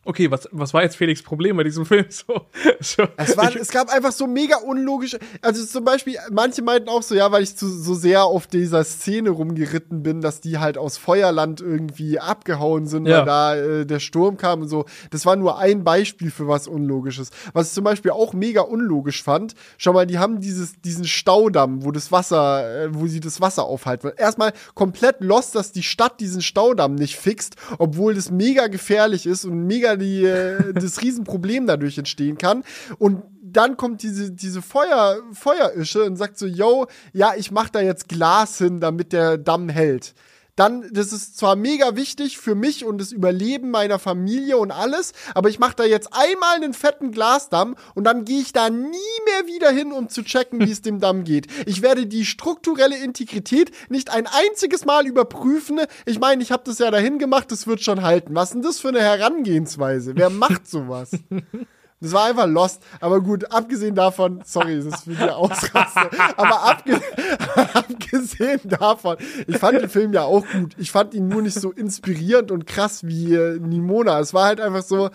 okay, 0.04 0.30
was, 0.30 0.48
was 0.52 0.74
war 0.74 0.82
jetzt 0.82 0.96
Felix 0.96 1.22
Problem 1.22 1.56
bei 1.56 1.64
diesem 1.64 1.86
Film? 1.86 2.04
So, 2.14 2.46
so, 2.80 3.08
es, 3.16 3.36
war, 3.36 3.54
es 3.54 3.68
gab 3.68 3.90
einfach 3.90 4.12
so 4.12 4.26
mega 4.26 4.58
unlogische, 4.58 5.18
also 5.42 5.64
zum 5.64 5.84
Beispiel, 5.84 6.16
manche 6.30 6.62
meinten 6.62 6.88
auch 6.88 7.02
so, 7.02 7.14
ja, 7.14 7.30
weil 7.32 7.42
ich 7.42 7.56
zu, 7.56 7.68
so 7.68 7.94
sehr 7.94 8.24
auf 8.24 8.46
dieser 8.46 8.84
Szene 8.84 9.30
rumgeritten 9.30 10.02
bin, 10.02 10.20
dass 10.20 10.40
die 10.40 10.58
halt 10.58 10.78
aus 10.78 10.96
Feuerland 10.96 11.60
irgendwie 11.60 12.18
abgehauen 12.18 12.86
sind, 12.86 13.06
ja. 13.06 13.18
weil 13.18 13.24
da 13.24 13.56
äh, 13.56 13.86
der 13.86 13.98
Sturm 14.00 14.36
kam 14.36 14.62
und 14.62 14.68
so. 14.68 14.84
Das 15.10 15.26
war 15.26 15.36
nur 15.36 15.58
ein 15.58 15.84
Beispiel 15.84 16.30
für 16.30 16.46
was 16.46 16.68
Unlogisches. 16.68 17.30
Was 17.52 17.68
ich 17.68 17.74
zum 17.74 17.84
Beispiel 17.84 18.12
auch 18.12 18.32
mega 18.32 18.62
unlogisch 18.62 19.22
fand, 19.22 19.54
schau 19.76 19.92
mal, 19.92 20.06
die 20.06 20.18
haben 20.18 20.40
dieses, 20.40 20.80
diesen 20.80 21.04
Staudamm, 21.04 21.84
wo 21.84 21.90
das 21.90 22.12
Wasser, 22.12 22.84
äh, 22.84 22.94
wo 22.94 23.06
sie 23.06 23.20
das 23.20 23.40
Wasser 23.40 23.64
aufhalten. 23.64 24.12
Erstmal 24.16 24.52
komplett 24.74 25.16
lost, 25.20 25.54
dass 25.54 25.72
die 25.72 25.82
Stadt 25.82 26.20
diesen 26.20 26.42
Staudamm 26.42 26.94
nicht 26.94 27.16
fixt, 27.16 27.56
obwohl 27.78 28.14
das 28.14 28.30
mega 28.30 28.66
gefährlich 28.68 29.26
ist 29.26 29.44
und 29.44 29.66
mega 29.66 29.93
die, 29.96 30.24
äh, 30.24 30.72
das 30.72 31.02
Riesenproblem 31.02 31.66
dadurch 31.66 31.98
entstehen 31.98 32.38
kann. 32.38 32.64
Und 32.98 33.22
dann 33.42 33.76
kommt 33.76 34.02
diese, 34.02 34.32
diese 34.32 34.62
Feuer, 34.62 35.18
Feuerische 35.32 36.04
und 36.04 36.16
sagt 36.16 36.38
so, 36.38 36.46
yo, 36.46 36.86
ja, 37.12 37.34
ich 37.36 37.50
mach 37.50 37.68
da 37.68 37.80
jetzt 37.80 38.08
Glas 38.08 38.58
hin, 38.58 38.80
damit 38.80 39.12
der 39.12 39.38
Damm 39.38 39.68
hält. 39.68 40.14
Dann, 40.56 40.88
das 40.92 41.12
ist 41.12 41.36
zwar 41.36 41.56
mega 41.56 41.96
wichtig 41.96 42.38
für 42.38 42.54
mich 42.54 42.84
und 42.84 42.98
das 42.98 43.12
Überleben 43.12 43.70
meiner 43.70 43.98
Familie 43.98 44.56
und 44.58 44.70
alles, 44.70 45.12
aber 45.34 45.48
ich 45.48 45.58
mache 45.58 45.76
da 45.76 45.84
jetzt 45.84 46.10
einmal 46.12 46.56
einen 46.56 46.74
fetten 46.74 47.10
Glasdamm 47.10 47.76
und 47.94 48.04
dann 48.04 48.24
gehe 48.24 48.40
ich 48.40 48.52
da 48.52 48.70
nie 48.70 48.88
mehr 48.88 49.46
wieder 49.46 49.70
hin, 49.70 49.92
um 49.92 50.08
zu 50.08 50.22
checken, 50.22 50.60
wie 50.60 50.70
es 50.70 50.82
dem 50.82 51.00
Damm 51.00 51.24
geht. 51.24 51.48
Ich 51.66 51.82
werde 51.82 52.06
die 52.06 52.24
strukturelle 52.24 52.96
Integrität 52.96 53.72
nicht 53.88 54.10
ein 54.10 54.26
einziges 54.26 54.84
Mal 54.84 55.06
überprüfen. 55.06 55.80
Ich 56.06 56.20
meine, 56.20 56.42
ich 56.42 56.52
habe 56.52 56.62
das 56.64 56.78
ja 56.78 56.90
dahin 56.90 57.18
gemacht, 57.18 57.50
das 57.50 57.66
wird 57.66 57.82
schon 57.82 58.02
halten. 58.02 58.34
Was 58.34 58.50
ist 58.50 58.54
denn 58.54 58.62
das 58.62 58.80
für 58.80 58.88
eine 58.88 59.00
Herangehensweise? 59.00 60.14
Wer 60.14 60.30
macht 60.30 60.68
sowas? 60.68 61.10
Das 62.04 62.12
war 62.12 62.26
einfach 62.26 62.46
lost. 62.46 62.82
Aber 63.00 63.22
gut, 63.22 63.50
abgesehen 63.50 63.94
davon, 63.94 64.42
sorry, 64.44 64.76
das 64.76 64.86
ist 64.86 65.06
die 65.06 65.16
Ausraste. 65.22 66.10
Aber 66.36 66.62
abge 66.62 67.00
abgesehen 67.72 68.60
davon, 68.64 69.16
ich 69.46 69.56
fand 69.56 69.80
den 69.80 69.88
Film 69.88 70.12
ja 70.12 70.22
auch 70.22 70.44
gut. 70.52 70.74
Ich 70.76 70.90
fand 70.90 71.14
ihn 71.14 71.28
nur 71.28 71.40
nicht 71.40 71.58
so 71.58 71.72
inspirierend 71.72 72.50
und 72.50 72.66
krass 72.66 73.06
wie 73.06 73.34
äh, 73.34 73.58
Nimona. 73.58 74.20
Es 74.20 74.34
war 74.34 74.44
halt 74.44 74.60
einfach 74.60 74.82
so, 74.82 75.08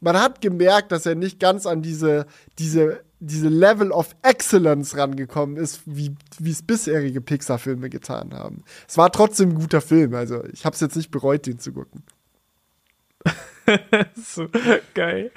man 0.00 0.18
hat 0.18 0.40
gemerkt, 0.40 0.90
dass 0.90 1.06
er 1.06 1.14
nicht 1.14 1.38
ganz 1.38 1.64
an 1.64 1.80
diese, 1.80 2.26
diese, 2.58 3.04
diese 3.20 3.48
Level 3.48 3.92
of 3.92 4.16
Excellence 4.22 4.96
rangekommen 4.96 5.56
ist, 5.56 5.82
wie 5.86 6.16
es 6.44 6.62
bisherige 6.62 7.20
Pixar-Filme 7.20 7.88
getan 7.88 8.34
haben. 8.34 8.64
Es 8.88 8.98
war 8.98 9.12
trotzdem 9.12 9.50
ein 9.50 9.54
guter 9.54 9.80
Film, 9.80 10.12
also 10.14 10.42
ich 10.52 10.64
habe 10.64 10.74
es 10.74 10.80
jetzt 10.80 10.96
nicht 10.96 11.12
bereut, 11.12 11.46
den 11.46 11.60
zu 11.60 11.72
gucken. 11.72 12.02
so 14.16 14.46
geil. 14.94 15.30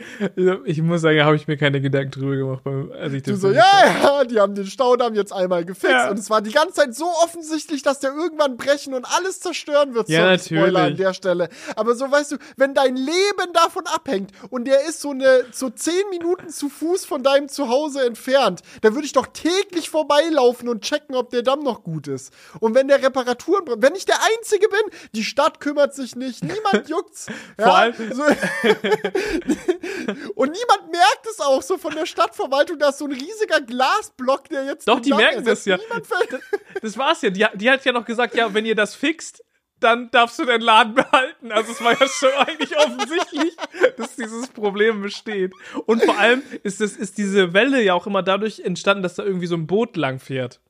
Ich 0.65 0.81
muss 0.81 1.01
sagen, 1.01 1.23
habe 1.23 1.35
ich 1.35 1.47
mir 1.47 1.57
keine 1.57 1.81
Gedanken 1.81 2.11
drüber 2.11 2.35
gemacht, 2.35 2.93
als 2.95 3.13
ich 3.13 3.23
Du 3.23 3.35
so, 3.35 3.51
ja, 3.51 3.63
ja, 4.03 4.23
die 4.23 4.39
haben 4.39 4.55
den 4.55 4.65
Staudamm 4.65 5.15
jetzt 5.15 5.31
einmal 5.31 5.65
gefixt 5.65 5.91
ja. 5.91 6.09
und 6.09 6.19
es 6.19 6.29
war 6.29 6.41
die 6.41 6.51
ganze 6.51 6.73
Zeit 6.73 6.95
so 6.95 7.05
offensichtlich, 7.23 7.81
dass 7.81 7.99
der 7.99 8.13
irgendwann 8.13 8.57
brechen 8.57 8.93
und 8.93 9.05
alles 9.05 9.39
zerstören 9.39 9.93
wird. 9.93 10.09
Ja, 10.09 10.25
natürlich. 10.25 10.63
Spoiler 10.63 10.81
an 10.81 10.97
der 10.97 11.13
Stelle. 11.13 11.49
Aber 11.75 11.95
so, 11.95 12.09
weißt 12.09 12.33
du, 12.33 12.37
wenn 12.57 12.73
dein 12.73 12.95
Leben 12.95 13.53
davon 13.53 13.83
abhängt 13.87 14.31
und 14.49 14.65
der 14.65 14.81
ist 14.87 15.01
so 15.01 15.11
eine, 15.11 15.45
so 15.51 15.69
zehn 15.69 16.09
Minuten 16.09 16.49
zu 16.49 16.69
Fuß 16.69 17.05
von 17.05 17.23
deinem 17.23 17.49
Zuhause 17.49 18.05
entfernt, 18.05 18.61
dann 18.81 18.95
würde 18.95 19.05
ich 19.05 19.13
doch 19.13 19.27
täglich 19.27 19.89
vorbeilaufen 19.89 20.69
und 20.69 20.81
checken, 20.83 21.15
ob 21.15 21.29
der 21.29 21.41
Damm 21.41 21.63
noch 21.63 21.83
gut 21.83 22.07
ist. 22.07 22.33
Und 22.59 22.75
wenn 22.75 22.87
der 22.87 23.01
Reparaturen, 23.01 23.65
wenn 23.77 23.95
ich 23.95 24.05
der 24.05 24.17
Einzige 24.37 24.67
bin, 24.67 24.99
die 25.13 25.23
Stadt 25.23 25.59
kümmert 25.59 25.93
sich 25.93 26.15
nicht, 26.15 26.43
niemand 26.43 26.89
juckt's. 26.89 27.27
Vor 27.57 27.65
ja, 27.65 27.73
allem, 27.73 27.93
so, 28.15 28.23
und 30.35 30.51
niemand 30.51 30.91
merkt 30.91 31.27
es 31.29 31.39
auch 31.39 31.61
so 31.61 31.77
von 31.77 31.93
der 31.93 32.05
Stadtverwaltung, 32.05 32.79
da 32.79 32.89
ist 32.89 32.99
so 32.99 33.05
ein 33.05 33.11
riesiger 33.11 33.61
Glasblock, 33.61 34.49
der 34.49 34.65
jetzt. 34.65 34.87
Doch, 34.87 34.99
die 34.99 35.13
merken 35.13 35.43
das 35.43 35.65
ja. 35.65 35.77
Das, 35.77 36.41
das 36.81 36.97
war's 36.97 37.21
ja. 37.21 37.29
Die, 37.29 37.45
die 37.55 37.69
hat 37.69 37.83
ja 37.85 37.91
noch 37.91 38.05
gesagt, 38.05 38.35
ja, 38.35 38.53
wenn 38.53 38.65
ihr 38.65 38.75
das 38.75 38.95
fixt, 38.95 39.43
dann 39.79 40.09
darfst 40.11 40.39
du 40.39 40.45
den 40.45 40.61
Laden 40.61 40.95
behalten. 40.95 41.51
Also 41.51 41.71
es 41.71 41.83
war 41.83 41.99
ja 41.99 42.07
schon 42.07 42.33
eigentlich 42.33 42.77
offensichtlich, 42.77 43.55
dass 43.97 44.15
dieses 44.15 44.47
Problem 44.47 45.01
besteht. 45.01 45.53
Und 45.85 46.03
vor 46.03 46.17
allem 46.17 46.41
ist, 46.63 46.81
das, 46.81 46.93
ist 46.93 47.17
diese 47.17 47.53
Welle 47.53 47.81
ja 47.81 47.93
auch 47.93 48.07
immer 48.07 48.23
dadurch 48.23 48.61
entstanden, 48.61 49.03
dass 49.03 49.15
da 49.15 49.23
irgendwie 49.23 49.47
so 49.47 49.55
ein 49.55 49.67
Boot 49.67 49.97
lang 49.97 50.19
fährt. 50.19 50.61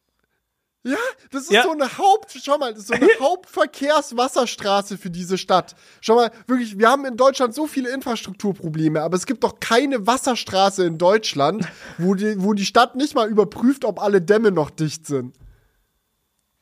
Ja, 0.86 0.98
das 1.32 1.45
ist 1.45 1.52
ja. 1.52 1.64
so 1.64 1.72
eine 1.72 1.98
Haupt, 1.98 2.38
schau 2.44 2.60
mal, 2.60 2.72
das 2.72 2.84
ist 2.84 2.90
so 2.90 2.94
eine 2.94 3.07
Hauptverkehrswasserstraße 3.20 4.99
für 4.99 5.10
diese 5.10 5.40
Stadt. 5.40 5.76
Schau 5.99 6.14
mal, 6.14 6.30
wirklich, 6.45 6.78
wir 6.78 6.88
haben 6.88 7.06
in 7.06 7.18
Deutschland 7.18 7.56
so 7.56 7.66
viele 7.66 7.90
Infrastrukturprobleme, 7.90 9.02
aber 9.02 9.18
es 9.18 9.26
gibt 9.26 9.44
doch 9.44 9.60
keine 9.60 10.06
Wasserstraße 10.06 10.86
in 10.86 10.99
Deutschland, 10.99 11.68
wo 11.98 12.14
die, 12.14 12.36
wo 12.38 12.53
die 12.53 12.66
Stadt 12.66 12.95
nicht 12.95 13.16
mal 13.16 13.28
überprüft, 13.28 13.84
ob 13.84 13.99
alle 13.99 14.22
Dämme 14.22 14.52
noch 14.52 14.70
dicht 14.70 15.07
sind. 15.07 15.36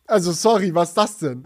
Also, 0.08 0.32
sorry, 0.32 0.74
was 0.74 0.90
ist 0.90 0.98
das 0.98 1.18
denn? 1.18 1.45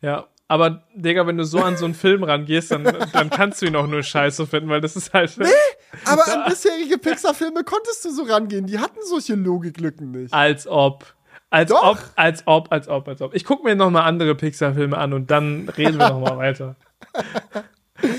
Ja, 0.00 0.26
aber, 0.48 0.82
Digga, 0.96 1.28
wenn 1.28 1.36
du 1.36 1.44
so 1.44 1.60
an 1.60 1.76
so 1.76 1.84
einen 1.84 1.94
Film 1.94 2.24
rangehst, 2.24 2.72
dann, 2.72 2.82
dann 3.12 3.30
kannst 3.30 3.62
du 3.62 3.66
ihn 3.66 3.76
auch 3.76 3.86
nur 3.86 4.02
scheiße 4.02 4.48
finden, 4.48 4.68
weil 4.68 4.80
das 4.80 4.96
ist 4.96 5.12
halt. 5.12 5.38
Nee, 5.38 5.46
aber 6.04 6.26
an 6.26 6.44
bisherige 6.48 6.98
Pixar-Filme 6.98 7.62
konntest 7.62 8.04
du 8.04 8.10
so 8.10 8.24
rangehen. 8.24 8.66
Die 8.66 8.80
hatten 8.80 8.98
solche 9.04 9.36
Logiklücken 9.36 10.10
nicht. 10.10 10.34
Als 10.34 10.66
ob. 10.66 11.14
Als 11.50 11.70
Doch. 11.70 11.82
ob, 11.82 11.98
als 12.14 12.46
ob, 12.46 12.72
als 12.72 12.88
ob, 12.88 13.08
als 13.08 13.20
ob. 13.20 13.34
Ich 13.34 13.44
gucke 13.44 13.64
mir 13.64 13.74
noch 13.74 13.90
mal 13.90 14.04
andere 14.04 14.36
Pixar-Filme 14.36 14.96
an 14.96 15.12
und 15.12 15.30
dann 15.32 15.68
reden 15.68 15.98
wir 15.98 16.08
noch 16.08 16.20
mal 16.20 16.38
weiter. 16.38 16.76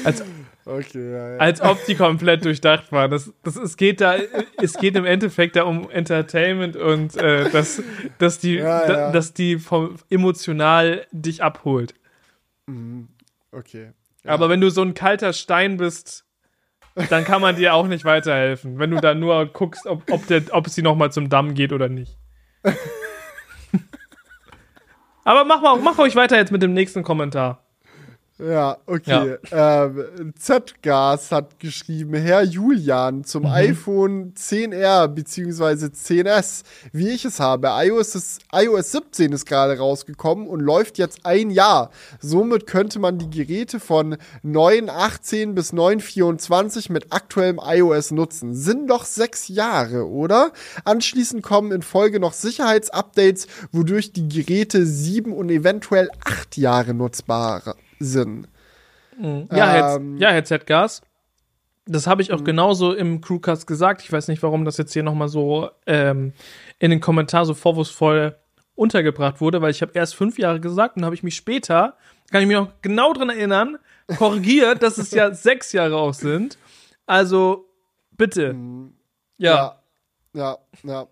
Als, 0.03 0.24
okay, 0.66 1.12
ja, 1.12 1.32
ja. 1.32 1.38
als 1.38 1.60
ob 1.60 1.84
die 1.88 1.95
komplett 1.95 2.45
durchdacht 2.45 2.91
waren. 2.91 3.10
Das, 3.10 3.34
das, 3.41 3.56
es, 3.56 3.78
geht 3.78 3.99
da, 3.99 4.16
es 4.62 4.74
geht 4.74 4.95
im 4.95 5.06
Endeffekt 5.06 5.56
da 5.56 5.64
um 5.64 5.90
Entertainment 5.90 6.76
und 6.76 7.18
äh, 7.18 7.49
dass, 7.49 7.82
dass, 8.20 8.38
die, 8.38 8.58
Ja. 8.58 8.86
Da, 8.86 9.12
dass 9.12 9.34
die 9.34 9.58
vom, 9.58 9.95
emotional 10.12 11.08
dich 11.12 11.41
abholt. 11.41 11.95
Mhm. 12.68 13.08
Okay. 13.52 13.94
Aber 14.24 14.49
wenn 14.49 14.62
du 14.62 14.70
so 14.70 14.84
ein 14.84 14.94
kalter 14.94 15.34
Stein 15.34 15.78
bist, 15.78 16.26
dann 17.10 17.24
kann 17.24 17.41
man 17.41 17.56
dir 17.56 17.74
auch 17.74 17.88
nicht 17.88 18.06
weiterhelfen, 18.06 18.78
wenn 18.78 18.91
du 18.91 18.99
da 18.99 19.16
nur 19.16 19.48
guckst, 19.48 19.88
ob, 19.88 20.12
ob, 20.12 20.28
der, 20.28 20.44
ob 20.52 20.68
es 20.68 20.76
sie 20.76 20.84
noch 20.84 20.95
mal 20.95 21.12
zum 21.12 21.30
Damm 21.30 21.56
geht 21.56 21.74
oder 21.74 21.90
nicht. 21.90 22.20
Aber 25.23 25.45
mach, 25.45 25.61
mal, 25.61 25.77
mach 25.77 25.99
euch 25.99 26.15
weiter 26.15 26.38
jetzt 26.38 26.52
mit 26.52 26.64
dem 26.64 26.73
nächsten 26.73 27.03
Kommentar. 27.03 27.64
Ja, 28.41 28.77
okay. 28.88 29.38
Ja. 29.51 29.85
Ähm, 29.85 30.34
Z-Gas 30.35 31.31
hat 31.31 31.59
geschrieben, 31.59 32.15
Herr 32.15 32.41
Julian, 32.41 33.23
zum 33.23 33.43
mhm. 33.43 33.49
iPhone 33.49 34.34
10R 34.34 35.07
bzw. 35.09 35.85
10S, 35.85 36.63
wie 36.91 37.09
ich 37.09 37.23
es 37.23 37.39
habe. 37.39 37.69
iOS, 37.72 38.15
ist, 38.15 38.41
iOS 38.51 38.93
17 38.93 39.31
ist 39.31 39.45
gerade 39.45 39.77
rausgekommen 39.77 40.47
und 40.47 40.59
läuft 40.59 40.97
jetzt 40.97 41.23
ein 41.23 41.51
Jahr. 41.51 41.91
Somit 42.19 42.65
könnte 42.65 42.97
man 42.97 43.19
die 43.19 43.30
Geräte 43.30 43.80
von 43.80 44.18
9.18 44.43 45.53
bis 45.53 45.72
9.24 45.72 46.91
mit 46.91 47.13
aktuellem 47.13 47.59
iOS 47.63 48.09
nutzen. 48.09 48.55
Sind 48.55 48.89
doch 48.89 49.05
sechs 49.05 49.49
Jahre, 49.49 50.07
oder? 50.07 50.51
Anschließend 50.84 51.43
kommen 51.43 51.72
in 51.72 51.84
Folge 51.84 52.19
noch 52.19 52.34
Sicherheitsupdates, 52.34 53.45
wodurch 53.72 54.13
die 54.13 54.27
Geräte 54.27 54.88
sieben 54.88 55.31
und 55.31 55.49
eventuell 55.51 56.09
acht 56.26 56.57
Jahre 56.57 56.95
nutzbar 56.95 57.76
Sinn. 58.03 58.48
Mhm. 59.18 59.48
Ja, 59.52 59.95
ähm, 59.95 60.18
Herr, 60.18 60.30
ja, 60.30 60.34
Herr 60.34 60.44
Z-Gas. 60.44 61.02
Das 61.86 62.07
habe 62.07 62.22
ich 62.22 62.32
auch 62.32 62.40
mhm. 62.40 62.45
genauso 62.45 62.94
im 62.94 63.22
Crewcast 63.22 63.68
gesagt. 63.68 64.02
Ich 64.02 64.11
weiß 64.11 64.28
nicht, 64.28 64.44
warum 64.44 64.65
das 64.65 64.78
jetzt 64.78 64.94
hier 64.94 65.03
nochmal 65.03 65.28
so 65.28 65.69
ähm, 65.88 66.34
in 66.80 66.91
den 66.91 67.02
Kommentar 67.02 67.45
so 67.45 67.53
vorwurfsvoll 67.53 68.36
untergebracht 68.76 69.41
wurde, 69.41 69.61
weil 69.61 69.72
ich 69.72 69.82
habe 69.82 69.91
erst 69.94 70.15
fünf 70.15 70.38
Jahre 70.40 70.60
gesagt 70.60 70.98
und 70.98 71.06
habe 71.06 71.15
ich 71.15 71.23
mich 71.23 71.36
später, 71.36 71.98
kann 72.32 72.41
ich 72.41 72.48
mich 72.48 72.57
noch 72.57 72.72
genau 72.82 73.14
dran 73.14 73.30
erinnern, 73.30 73.78
korrigiert, 74.18 74.82
dass 74.84 74.98
es 74.98 75.11
ja 75.11 75.32
sechs 75.34 75.72
Jahre 75.72 75.98
auch 75.98 76.14
sind. 76.14 76.57
Also, 77.06 77.65
bitte. 78.11 78.53
Mhm. 78.53 78.94
Ja. 79.38 79.82
Ja, 80.34 80.57
ja, 80.84 80.84
ja. 80.84 81.07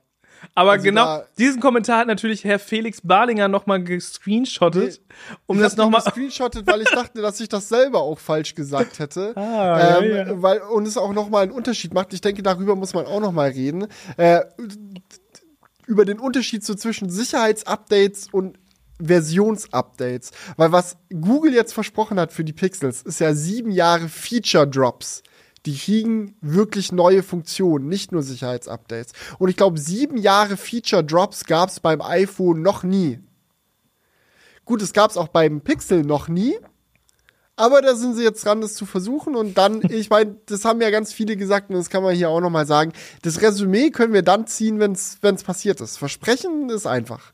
Aber 0.56 0.72
also 0.72 0.84
genau 0.84 1.24
diesen 1.38 1.60
Kommentar 1.60 1.99
hat 1.99 2.07
natürlich 2.07 2.44
Herr 2.44 2.60
Felix 2.60 3.02
Barlinger 3.02 3.48
nochmal 3.48 3.84
gescreenshottet, 3.84 5.02
nee, 5.07 5.36
um 5.48 5.57
ich 5.57 5.64
das 5.64 5.78
nochmal. 5.78 6.02
gescreenshottet, 6.02 6.68
weil 6.68 6.82
ich 6.82 6.90
dachte, 6.90 7.22
dass 7.22 7.40
ich 7.40 7.49
das 7.49 7.70
selber 7.70 8.02
auch 8.02 8.20
falsch 8.20 8.56
gesagt 8.56 8.99
hätte. 8.99 9.34
Ah, 9.40 9.99
ähm, 9.99 10.10
ja, 10.10 10.28
ja. 10.28 10.41
Weil, 10.41 10.61
und 10.61 10.88
es 10.88 10.98
auch 10.98 11.14
nochmal 11.14 11.44
einen 11.44 11.52
Unterschied 11.52 11.94
macht. 11.94 12.14
Ich 12.14 12.22
denke, 12.22 12.44
darüber 12.44 12.76
muss 12.76 12.94
man 12.94 13.06
auch 13.06 13.20
nochmal 13.20 13.49
reden. 13.49 13.88
Äh, 14.18 14.41
über 15.88 16.06
den 16.06 16.20
Unterschied 16.20 16.64
so 16.64 16.76
zwischen 16.76 17.10
Sicherheitsupdates 17.10 18.28
und 18.32 18.60
Versionsupdates. 19.02 20.32
Weil 20.57 20.72
was 20.72 20.98
Google 21.10 21.53
jetzt 21.53 21.74
versprochen 21.74 22.20
hat 22.20 22.32
für 22.32 22.44
die 22.44 22.53
Pixels, 22.53 23.02
ist 23.02 23.20
ja 23.20 23.34
sieben 23.34 23.72
Jahre 23.72 24.10
Feature 24.10 24.68
Drops 24.68 25.24
die 25.65 25.77
kriegen 25.77 26.36
wirklich 26.41 26.91
neue 26.91 27.23
Funktionen, 27.23 27.88
nicht 27.88 28.11
nur 28.11 28.23
Sicherheitsupdates. 28.23 29.14
Und 29.38 29.49
ich 29.49 29.57
glaube, 29.57 29.80
sieben 29.80 30.18
Jahre 30.18 30.57
Feature 30.57 31.03
Drops 31.03 31.45
gab 31.45 31.69
es 31.69 31.80
beim 31.80 32.02
iPhone 32.02 32.61
noch 32.61 32.84
nie. 32.84 33.19
Gut, 34.65 34.81
es 34.81 34.94
gab 34.94 35.11
es 35.11 35.18
auch 35.18 35.30
beim 35.30 35.61
Pixel 35.61 36.03
noch 36.03 36.27
nie. 36.27 36.56
Aber 37.56 37.81
da 37.81 37.94
sind 37.94 38.14
sie 38.14 38.23
jetzt 38.23 38.45
dran, 38.45 38.61
das 38.61 38.73
zu 38.73 38.86
versuchen. 38.86 39.36
Und 39.36 39.57
dann, 39.57 39.81
ich 39.90 40.10
meine, 40.10 40.38
das 40.45 40.64
haben 40.64 40.80
ja 40.81 40.90
ganz 40.91 41.11
viele 41.11 41.36
gesagt 41.36 41.69
und 41.69 41.76
das 41.76 41.90
kann 41.90 42.03
man 42.03 42.15
hier 42.15 42.30
auch 42.30 42.40
nochmal 42.40 42.65
sagen. 42.65 42.94
Das 43.22 43.41
Resümee 43.41 43.90
können 43.90 44.14
wir 44.14 44.22
dann 44.22 44.48
ziehen, 44.48 44.80
wenn 44.80 44.94
es 44.94 45.44
passiert 45.44 45.81
ist. 45.81 45.98
Versprechen 45.98 46.69
ist 46.69 46.86
einfach. 46.86 47.34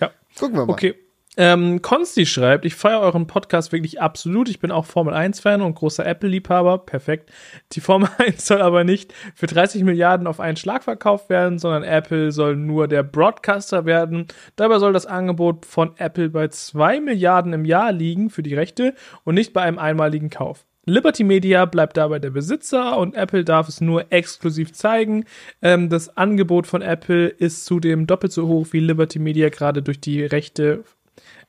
Ja. 0.00 0.10
Gucken 0.38 0.56
wir 0.56 0.66
mal. 0.66 0.72
Okay. 0.72 0.94
Ähm, 1.38 1.82
Konsti 1.82 2.24
schreibt, 2.24 2.64
ich 2.64 2.74
feiere 2.74 3.00
euren 3.00 3.26
Podcast 3.26 3.70
wirklich 3.70 4.00
absolut. 4.00 4.48
Ich 4.48 4.58
bin 4.58 4.70
auch 4.70 4.86
Formel 4.86 5.12
1-Fan 5.12 5.60
und 5.60 5.74
großer 5.74 6.06
Apple-Liebhaber. 6.06 6.78
Perfekt. 6.78 7.30
Die 7.72 7.80
Formel 7.80 8.08
1 8.18 8.46
soll 8.46 8.62
aber 8.62 8.84
nicht 8.84 9.12
für 9.34 9.46
30 9.46 9.84
Milliarden 9.84 10.26
auf 10.26 10.40
einen 10.40 10.56
Schlag 10.56 10.82
verkauft 10.84 11.28
werden, 11.28 11.58
sondern 11.58 11.82
Apple 11.82 12.32
soll 12.32 12.56
nur 12.56 12.88
der 12.88 13.02
Broadcaster 13.02 13.84
werden. 13.84 14.28
Dabei 14.56 14.78
soll 14.78 14.94
das 14.94 15.04
Angebot 15.04 15.66
von 15.66 15.92
Apple 15.98 16.30
bei 16.30 16.48
2 16.48 17.00
Milliarden 17.00 17.52
im 17.52 17.66
Jahr 17.66 17.92
liegen 17.92 18.30
für 18.30 18.42
die 18.42 18.54
Rechte 18.54 18.94
und 19.24 19.34
nicht 19.34 19.52
bei 19.52 19.60
einem 19.60 19.78
einmaligen 19.78 20.30
Kauf. 20.30 20.64
Liberty 20.88 21.24
Media 21.24 21.64
bleibt 21.64 21.96
dabei 21.96 22.20
der 22.20 22.30
Besitzer 22.30 22.96
und 22.96 23.16
Apple 23.16 23.44
darf 23.44 23.68
es 23.68 23.80
nur 23.80 24.12
exklusiv 24.12 24.72
zeigen. 24.72 25.24
Ähm, 25.60 25.88
das 25.90 26.16
Angebot 26.16 26.68
von 26.68 26.80
Apple 26.80 27.26
ist 27.26 27.66
zudem 27.66 28.06
doppelt 28.06 28.32
so 28.32 28.46
hoch 28.46 28.68
wie 28.70 28.78
Liberty 28.78 29.18
Media 29.18 29.48
gerade 29.48 29.82
durch 29.82 30.00
die 30.00 30.24
Rechte 30.24 30.84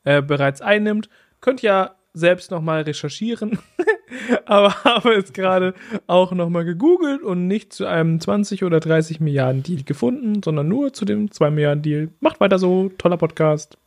äh, 0.08 0.22
bereits 0.22 0.62
einnimmt. 0.62 1.10
Könnt 1.42 1.62
ja 1.62 1.96
selbst 2.14 2.50
nochmal 2.50 2.84
recherchieren, 2.84 3.60
aber 4.46 4.74
habe 4.86 5.14
es 5.16 5.34
gerade 5.34 5.74
auch 6.08 6.32
nochmal 6.32 6.64
gegoogelt 6.64 7.22
und 7.22 7.48
nicht 7.48 7.74
zu 7.74 7.86
einem 7.86 8.20
20 8.20 8.64
oder 8.64 8.80
30 8.80 9.20
Milliarden 9.20 9.64
Deal 9.64 9.84
gefunden, 9.84 10.42
sondern 10.42 10.70
nur 10.70 10.94
zu 10.94 11.04
dem 11.04 11.30
2 11.30 11.52
Milliarden 11.52 11.84
Deal. 11.84 12.10
Macht 12.22 12.40
weiter 12.40 12.58
so, 12.58 12.90
toller 12.98 13.18
Podcast. 13.18 13.78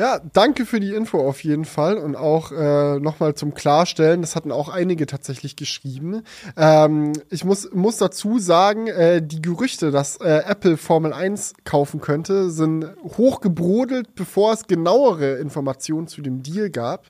Ja, 0.00 0.18
danke 0.32 0.64
für 0.64 0.80
die 0.80 0.94
Info 0.94 1.18
auf 1.18 1.44
jeden 1.44 1.66
Fall 1.66 1.98
und 1.98 2.16
auch 2.16 2.52
äh, 2.52 2.98
nochmal 2.98 3.34
zum 3.34 3.52
Klarstellen, 3.52 4.22
das 4.22 4.34
hatten 4.34 4.50
auch 4.50 4.70
einige 4.70 5.04
tatsächlich 5.04 5.56
geschrieben. 5.56 6.22
Ähm, 6.56 7.12
ich 7.28 7.44
muss, 7.44 7.70
muss 7.74 7.98
dazu 7.98 8.38
sagen, 8.38 8.86
äh, 8.86 9.20
die 9.20 9.42
Gerüchte, 9.42 9.90
dass 9.90 10.16
äh, 10.16 10.40
Apple 10.46 10.78
Formel 10.78 11.12
1 11.12 11.52
kaufen 11.64 12.00
könnte, 12.00 12.48
sind 12.48 12.86
hochgebrodelt, 13.18 14.14
bevor 14.14 14.54
es 14.54 14.66
genauere 14.66 15.34
Informationen 15.34 16.06
zu 16.06 16.22
dem 16.22 16.42
Deal 16.42 16.70
gab, 16.70 17.04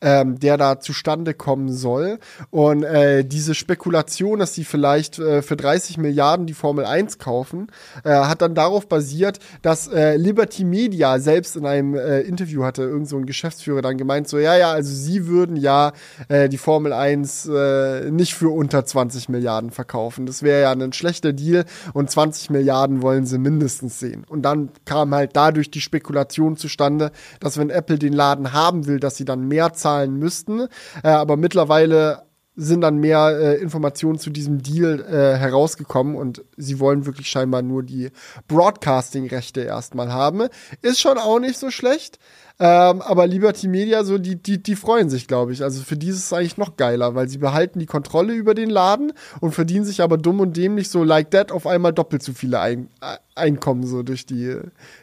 ähm, 0.00 0.38
der 0.38 0.56
da 0.58 0.78
zustande 0.78 1.34
kommen 1.34 1.72
soll. 1.72 2.20
Und 2.50 2.84
äh, 2.84 3.24
diese 3.24 3.56
Spekulation, 3.56 4.38
dass 4.38 4.54
sie 4.54 4.62
vielleicht 4.62 5.18
äh, 5.18 5.42
für 5.42 5.56
30 5.56 5.98
Milliarden 5.98 6.46
die 6.46 6.54
Formel 6.54 6.84
1 6.84 7.18
kaufen, 7.18 7.66
äh, 8.04 8.10
hat 8.10 8.42
dann 8.42 8.54
darauf 8.54 8.86
basiert, 8.86 9.40
dass 9.62 9.88
äh, 9.88 10.14
Liberty 10.14 10.62
Media 10.62 11.18
selbst 11.18 11.56
in 11.56 11.66
einem 11.66 11.96
äh, 11.96 12.27
Interview 12.28 12.64
hatte 12.64 12.82
irgend 12.82 13.08
so 13.08 13.16
ein 13.16 13.26
Geschäftsführer 13.26 13.82
dann 13.82 13.98
gemeint, 13.98 14.28
so, 14.28 14.38
ja, 14.38 14.56
ja, 14.56 14.70
also 14.70 14.94
sie 14.94 15.26
würden 15.26 15.56
ja 15.56 15.92
äh, 16.28 16.48
die 16.48 16.58
Formel 16.58 16.92
1 16.92 17.46
äh, 17.46 18.10
nicht 18.10 18.34
für 18.34 18.50
unter 18.50 18.84
20 18.84 19.28
Milliarden 19.28 19.70
verkaufen. 19.70 20.26
Das 20.26 20.42
wäre 20.42 20.62
ja 20.62 20.72
ein 20.72 20.92
schlechter 20.92 21.32
Deal 21.32 21.64
und 21.94 22.10
20 22.10 22.50
Milliarden 22.50 23.02
wollen 23.02 23.26
sie 23.26 23.38
mindestens 23.38 23.98
sehen. 23.98 24.24
Und 24.28 24.42
dann 24.42 24.70
kam 24.84 25.14
halt 25.14 25.30
dadurch 25.34 25.70
die 25.70 25.80
Spekulation 25.80 26.56
zustande, 26.56 27.10
dass 27.40 27.58
wenn 27.58 27.70
Apple 27.70 27.98
den 27.98 28.12
Laden 28.12 28.52
haben 28.52 28.86
will, 28.86 29.00
dass 29.00 29.16
sie 29.16 29.24
dann 29.24 29.48
mehr 29.48 29.72
zahlen 29.72 30.18
müssten. 30.18 30.68
Äh, 31.02 31.08
aber 31.08 31.36
mittlerweile 31.36 32.27
sind 32.60 32.80
dann 32.80 32.98
mehr 32.98 33.38
äh, 33.38 33.62
Informationen 33.62 34.18
zu 34.18 34.30
diesem 34.30 34.62
Deal 34.62 35.00
äh, 35.00 35.38
herausgekommen 35.38 36.16
und 36.16 36.42
sie 36.56 36.80
wollen 36.80 37.06
wirklich 37.06 37.28
scheinbar 37.28 37.62
nur 37.62 37.84
die 37.84 38.10
Broadcasting-Rechte 38.48 39.60
erstmal 39.60 40.12
haben. 40.12 40.48
Ist 40.82 40.98
schon 40.98 41.18
auch 41.18 41.38
nicht 41.38 41.56
so 41.56 41.70
schlecht. 41.70 42.18
Ähm, 42.60 43.00
aber 43.02 43.28
Liberty 43.28 43.68
Media, 43.68 44.02
so, 44.02 44.18
die, 44.18 44.34
die, 44.34 44.60
die 44.60 44.74
freuen 44.74 45.08
sich, 45.08 45.28
glaube 45.28 45.52
ich. 45.52 45.62
Also 45.62 45.82
für 45.82 45.96
die 45.96 46.08
ist 46.08 46.16
es 46.16 46.32
eigentlich 46.32 46.56
noch 46.56 46.76
geiler, 46.76 47.14
weil 47.14 47.28
sie 47.28 47.38
behalten 47.38 47.78
die 47.78 47.86
Kontrolle 47.86 48.34
über 48.34 48.54
den 48.54 48.70
Laden 48.70 49.12
und 49.38 49.54
verdienen 49.54 49.84
sich 49.84 50.02
aber 50.02 50.18
dumm 50.18 50.40
und 50.40 50.56
dämlich 50.56 50.90
so 50.90 51.04
like 51.04 51.30
that 51.30 51.52
auf 51.52 51.68
einmal 51.68 51.92
doppelt 51.92 52.24
so 52.24 52.32
viele 52.32 52.58
Ein 52.58 52.88
Einkommen 53.36 53.86
so 53.86 54.02
durch 54.02 54.26
die, 54.26 54.56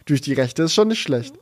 durch 0.04 0.20
die 0.20 0.34
Rechte. 0.34 0.64
Ist 0.64 0.74
schon 0.74 0.90
nicht 0.90 1.02
schlecht. 1.02 1.36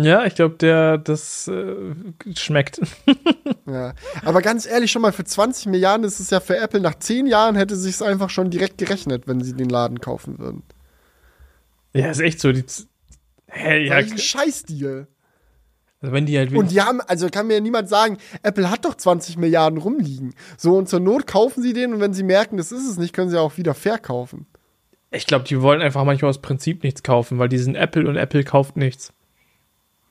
Ja, 0.00 0.24
ich 0.24 0.36
glaube, 0.36 0.54
der, 0.56 0.96
das 0.96 1.48
äh, 1.48 1.94
schmeckt. 2.36 2.80
ja. 3.66 3.94
Aber 4.24 4.42
ganz 4.42 4.64
ehrlich, 4.64 4.92
schon 4.92 5.02
mal 5.02 5.12
für 5.12 5.24
20 5.24 5.66
Milliarden 5.66 6.06
ist 6.06 6.20
es 6.20 6.30
ja 6.30 6.38
für 6.38 6.56
Apple 6.56 6.80
nach 6.80 6.94
10 6.94 7.26
Jahren 7.26 7.56
hätte 7.56 7.74
sich 7.74 7.96
es 7.96 8.02
einfach 8.02 8.30
schon 8.30 8.50
direkt 8.50 8.78
gerechnet, 8.78 9.26
wenn 9.26 9.40
sie 9.40 9.54
den 9.54 9.68
Laden 9.68 10.00
kaufen 10.00 10.38
würden. 10.38 10.62
Ja, 11.94 12.10
ist 12.10 12.20
echt 12.20 12.38
so. 12.38 12.52
Die, 12.52 12.64
hey, 13.46 13.86
ja. 13.88 13.96
Ein 13.96 14.16
Scheißdeal. 14.16 15.08
Also 16.00 16.12
wenn 16.12 16.26
die 16.26 16.38
halt 16.38 16.52
und 16.52 16.70
die 16.70 16.80
haben, 16.80 17.00
also 17.00 17.28
kann 17.28 17.48
mir 17.48 17.54
ja 17.54 17.60
niemand 17.60 17.88
sagen, 17.88 18.18
Apple 18.44 18.70
hat 18.70 18.84
doch 18.84 18.94
20 18.94 19.36
Milliarden 19.36 19.80
rumliegen. 19.80 20.32
So 20.56 20.76
und 20.76 20.88
zur 20.88 21.00
Not 21.00 21.26
kaufen 21.26 21.60
sie 21.60 21.72
den 21.72 21.92
und 21.92 21.98
wenn 21.98 22.14
sie 22.14 22.22
merken, 22.22 22.56
das 22.56 22.70
ist 22.70 22.88
es 22.88 22.98
nicht, 22.98 23.12
können 23.12 23.30
sie 23.30 23.40
auch 23.40 23.56
wieder 23.56 23.74
verkaufen. 23.74 24.46
Ich 25.10 25.26
glaube, 25.26 25.44
die 25.44 25.60
wollen 25.60 25.82
einfach 25.82 26.04
manchmal 26.04 26.28
aus 26.28 26.40
Prinzip 26.40 26.84
nichts 26.84 27.02
kaufen, 27.02 27.40
weil 27.40 27.48
die 27.48 27.58
sind 27.58 27.74
Apple 27.74 28.08
und 28.08 28.16
Apple 28.16 28.44
kauft 28.44 28.76
nichts. 28.76 29.12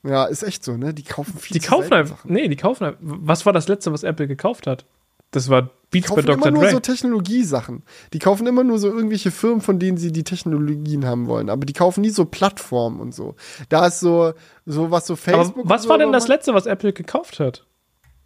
Ja, 0.08 0.26
ist 0.26 0.44
echt 0.44 0.64
so, 0.64 0.78
ne? 0.78 0.94
Die 0.94 1.04
kaufen 1.04 1.38
viel 1.38 1.60
Die 1.60 1.66
kaufen 1.66 1.94
einfach. 1.94 2.24
Nee, 2.26 2.48
die 2.48 2.56
kaufen 2.56 2.86
einfach. 2.86 3.00
Was 3.02 3.46
war 3.46 3.54
das 3.54 3.68
letzte, 3.68 3.92
was 3.92 4.04
Apple 4.04 4.28
gekauft 4.28 4.68
hat? 4.68 4.86
Das 5.32 5.50
war 5.50 5.70
Beats 5.92 6.10
bei 6.10 6.22
Dr. 6.22 6.24
Dre. 6.24 6.36
Die 6.36 6.42
kaufen 6.42 6.48
immer 6.48 6.62
nur 6.62 6.70
so 6.72 6.80
Technologiesachen. 6.80 7.84
Die 8.14 8.20
kaufen 8.20 8.48
immer 8.48 8.64
nur 8.64 8.80
so 8.80 8.88
irgendwelche 8.88 9.32
Firmen, 9.32 9.62
von 9.62 9.78
denen 9.80 9.98
sie 9.98 10.12
die 10.12 10.24
Technologien 10.24 11.06
haben 11.06 11.28
wollen. 11.28 11.50
Aber 11.50 11.66
die 11.66 11.74
kaufen 11.74 12.02
nie 12.02 12.10
so 12.10 12.26
Plattformen 12.26 13.02
und 13.02 13.14
so. 13.14 13.36
Da 13.68 13.88
ist 13.88 14.00
so, 14.00 14.34
so 14.66 14.90
was 14.90 15.06
so 15.06 15.16
Facebook. 15.16 15.66
Aber 15.66 15.70
was 15.70 15.84
so 15.84 15.90
war 15.90 15.98
denn 15.98 16.14
das 16.14 16.30
letzte, 16.30 16.54
was 16.54 16.66
Apple 16.66 16.94
gekauft 16.94 17.40
hat? 17.40 17.66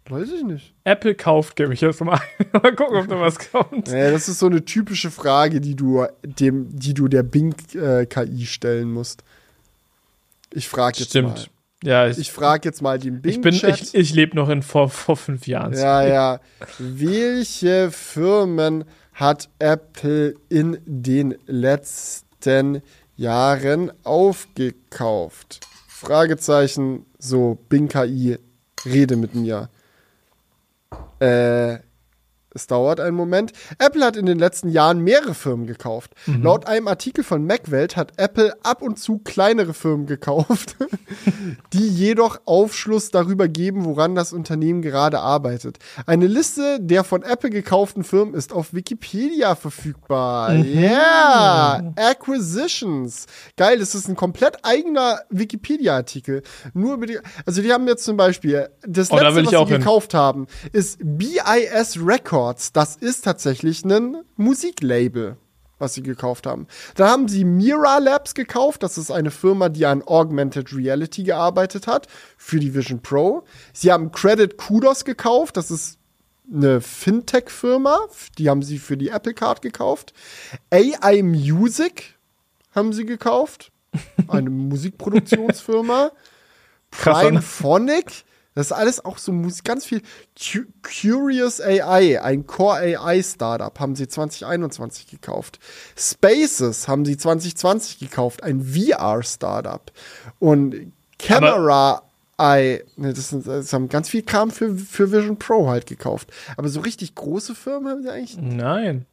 Weiß 0.08 0.30
ich 0.32 0.42
nicht. 0.42 0.74
Apple 0.84 1.14
kauft, 1.14 1.54
gebe 1.56 1.74
ich 1.74 1.80
jetzt 1.80 2.00
mal 2.00 2.20
mal 2.52 2.74
gucken, 2.74 2.96
ob 2.96 3.08
da 3.08 3.20
was 3.20 3.38
kommt. 3.50 3.88
Ja, 3.88 4.10
das 4.10 4.28
ist 4.28 4.38
so 4.40 4.46
eine 4.46 4.64
typische 4.64 5.10
Frage, 5.10 5.60
die 5.60 5.76
du 5.76 6.06
dem, 6.22 6.68
die 6.76 6.94
du 6.94 7.08
der 7.08 7.22
Bing-KI 7.22 7.78
äh, 7.78 8.46
stellen 8.46 8.92
musst. 8.92 9.22
Ich 10.52 10.68
frage 10.68 10.98
jetzt 10.98 11.10
Stimmt. 11.10 11.28
mal. 11.28 11.46
Ja, 11.82 12.06
ich, 12.06 12.18
ich 12.18 12.32
frage 12.32 12.68
jetzt 12.68 12.80
mal 12.80 12.98
den 12.98 13.20
Bing. 13.20 13.32
Ich, 13.32 13.40
bin, 13.40 13.54
ich, 13.54 13.94
ich 13.94 14.14
lebe 14.14 14.36
noch 14.36 14.48
in 14.48 14.62
vor, 14.62 14.88
vor 14.88 15.16
fünf 15.16 15.46
Jahren. 15.46 15.72
Ja, 15.72 16.02
ja. 16.06 16.40
Welche 16.78 17.90
Firmen 17.90 18.84
hat 19.12 19.48
Apple 19.58 20.34
in 20.48 20.78
den 20.86 21.34
letzten 21.46 22.82
Jahren 23.16 23.92
aufgekauft? 24.04 25.60
Fragezeichen, 25.88 27.06
so, 27.18 27.58
Bing 27.68 27.88
KI, 27.88 28.38
rede 28.84 29.16
mit 29.16 29.34
mir. 29.34 29.68
Äh, 31.20 31.78
es 32.54 32.66
dauert 32.66 33.00
einen 33.00 33.16
Moment. 33.16 33.52
Apple 33.78 34.04
hat 34.04 34.16
in 34.16 34.26
den 34.26 34.38
letzten 34.38 34.68
Jahren 34.68 35.00
mehrere 35.00 35.34
Firmen 35.34 35.66
gekauft. 35.66 36.12
Mhm. 36.26 36.42
Laut 36.42 36.66
einem 36.66 36.88
Artikel 36.88 37.24
von 37.24 37.46
Macwelt 37.46 37.96
hat 37.96 38.12
Apple 38.16 38.54
ab 38.62 38.82
und 38.82 38.98
zu 38.98 39.18
kleinere 39.18 39.74
Firmen 39.74 40.06
gekauft, 40.06 40.76
die 41.72 41.88
jedoch 41.88 42.40
Aufschluss 42.44 43.10
darüber 43.10 43.48
geben, 43.48 43.84
woran 43.84 44.14
das 44.14 44.32
Unternehmen 44.32 44.82
gerade 44.82 45.20
arbeitet. 45.20 45.78
Eine 46.06 46.26
Liste 46.26 46.78
der 46.80 47.04
von 47.04 47.22
Apple 47.22 47.50
gekauften 47.50 48.04
Firmen 48.04 48.34
ist 48.34 48.52
auf 48.52 48.74
Wikipedia 48.74 49.54
verfügbar. 49.54 50.50
Mhm. 50.52 50.64
Yeah! 50.64 51.92
Acquisitions. 51.96 53.26
Geil, 53.56 53.78
das 53.78 53.94
ist 53.94 54.08
ein 54.08 54.16
komplett 54.16 54.64
eigener 54.64 55.20
Wikipedia-Artikel. 55.30 56.42
Nur 56.74 56.94
über 56.94 57.06
die, 57.06 57.18
also 57.46 57.62
die 57.62 57.72
haben 57.72 57.86
jetzt 57.88 58.04
zum 58.04 58.16
Beispiel, 58.16 58.68
das 58.86 59.10
oh, 59.10 59.16
letzte, 59.16 59.46
was 59.46 59.68
sie 59.68 59.74
gekauft 59.76 60.14
haben, 60.14 60.46
ist 60.72 60.98
BIS 61.02 61.98
Records. 62.04 62.41
Records. 62.42 62.72
Das 62.72 62.96
ist 62.96 63.24
tatsächlich 63.24 63.84
ein 63.84 64.22
Musiklabel, 64.36 65.36
was 65.78 65.94
sie 65.94 66.02
gekauft 66.02 66.46
haben. 66.46 66.66
Dann 66.96 67.08
haben 67.08 67.28
sie 67.28 67.44
Mira 67.44 67.98
Labs 67.98 68.34
gekauft. 68.34 68.82
Das 68.82 68.98
ist 68.98 69.10
eine 69.10 69.30
Firma, 69.30 69.68
die 69.68 69.86
an 69.86 70.02
Augmented 70.02 70.74
Reality 70.74 71.24
gearbeitet 71.24 71.86
hat 71.86 72.08
für 72.36 72.58
die 72.58 72.74
Vision 72.74 73.00
Pro. 73.00 73.44
Sie 73.72 73.92
haben 73.92 74.12
Credit 74.12 74.56
Kudos 74.56 75.04
gekauft. 75.04 75.56
Das 75.56 75.70
ist 75.70 75.98
eine 76.52 76.80
Fintech-Firma. 76.80 77.98
Die 78.38 78.50
haben 78.50 78.62
sie 78.62 78.78
für 78.78 78.96
die 78.96 79.08
Apple 79.08 79.34
Card 79.34 79.62
gekauft. 79.62 80.12
AI 80.70 81.22
Music 81.22 82.18
haben 82.74 82.92
sie 82.92 83.06
gekauft. 83.06 83.70
Eine 84.28 84.48
Musikproduktionsfirma. 84.48 86.12
Prime 86.90 87.42
Phonic 87.42 88.24
das 88.54 88.66
ist 88.66 88.72
alles 88.72 89.04
auch 89.04 89.18
so 89.18 89.32
ganz 89.64 89.84
viel. 89.84 90.02
Curious 90.82 91.60
AI, 91.60 92.20
ein 92.22 92.46
Core 92.46 92.98
AI 92.98 93.22
Startup, 93.22 93.78
haben 93.80 93.96
sie 93.96 94.08
2021 94.08 95.06
gekauft. 95.06 95.58
Spaces 95.96 96.88
haben 96.88 97.04
sie 97.04 97.16
2020 97.16 97.98
gekauft, 97.98 98.42
ein 98.42 98.62
VR 98.62 99.22
Startup. 99.22 99.90
Und 100.38 100.92
Camera 101.18 102.02
Eye, 102.38 102.84
ne, 102.96 103.12
das, 103.12 103.34
das, 103.44 103.72
haben 103.72 103.88
ganz 103.88 104.08
viel 104.08 104.22
Kram 104.22 104.50
für, 104.50 104.76
für 104.76 105.12
Vision 105.12 105.38
Pro 105.38 105.68
halt 105.68 105.86
gekauft. 105.86 106.32
Aber 106.56 106.68
so 106.68 106.80
richtig 106.80 107.14
große 107.14 107.54
Firmen 107.54 107.88
haben 107.88 108.02
sie 108.02 108.10
eigentlich. 108.10 108.36
Nein. 108.38 109.06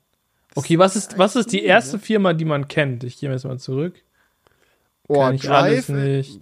Okay, 0.56 0.80
was 0.80 0.95
ist, 0.95 1.18
was 1.18 1.36
ist 1.36 1.52
die 1.52 1.64
erste 1.64 1.98
ne? 1.98 2.02
Firma, 2.02 2.34
die 2.34 2.45
man 2.45 2.68
kennt? 2.68 3.03
Ich 3.03 3.20
gehe 3.20 3.32
jetzt 3.32 3.45
mal 3.45 3.60
zurück. 3.60 3.94
Oh, 5.07 5.32
Drive, 5.32 5.88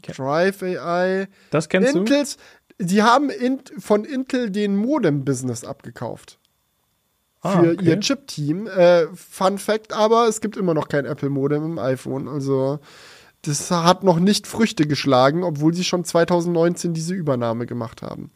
Drive 0.02 0.62
AI. 0.62 1.28
Das 1.52 1.70
kennst 1.70 1.96
Intels, 1.96 2.36
du? 2.36 2.42
Sie 2.80 3.02
haben 3.02 3.30
in, 3.30 3.60
von 3.80 4.06
Intel 4.06 4.52
den 4.52 4.76
Modem-Business 4.78 5.64
abgekauft. 5.64 6.40
Ah, 7.42 7.62
für 7.62 7.72
okay. 7.74 7.86
ihr 7.86 8.00
Chip-Team. 8.00 8.68
Äh, 8.68 9.08
Fun 9.16 9.58
Fact, 9.58 9.94
aber 9.94 10.28
es 10.28 10.42
gibt 10.42 10.58
immer 10.58 10.74
noch 10.74 10.88
kein 10.88 11.06
Apple-Modem 11.06 11.64
im 11.64 11.80
iPhone. 11.80 12.28
Also, 12.28 12.80
das 13.44 13.72
hat 13.72 14.04
noch 14.04 14.20
nicht 14.20 14.48
Früchte 14.48 14.86
geschlagen, 14.88 15.44
obwohl 15.44 15.74
sie 15.74 15.84
schon 15.84 16.04
2019 16.04 16.94
diese 16.94 17.14
Übernahme 17.14 17.66
gemacht 17.66 18.02
haben. 18.02 18.32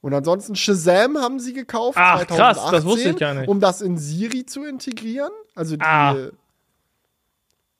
Und 0.00 0.14
ansonsten 0.14 0.54
Shazam 0.54 1.18
haben 1.18 1.40
sie 1.40 1.52
gekauft. 1.52 1.98
Ach, 2.00 2.24
2018, 2.26 2.36
krass, 2.36 2.70
das 2.70 2.84
wusste 2.84 3.10
ich 3.10 3.16
gar 3.16 3.34
nicht. 3.34 3.48
Um 3.48 3.60
das 3.60 3.80
in 3.80 3.98
Siri 3.98 4.46
zu 4.46 4.64
integrieren. 4.64 5.32
Also 5.54 5.76
die, 5.76 5.84
ah. 5.84 6.30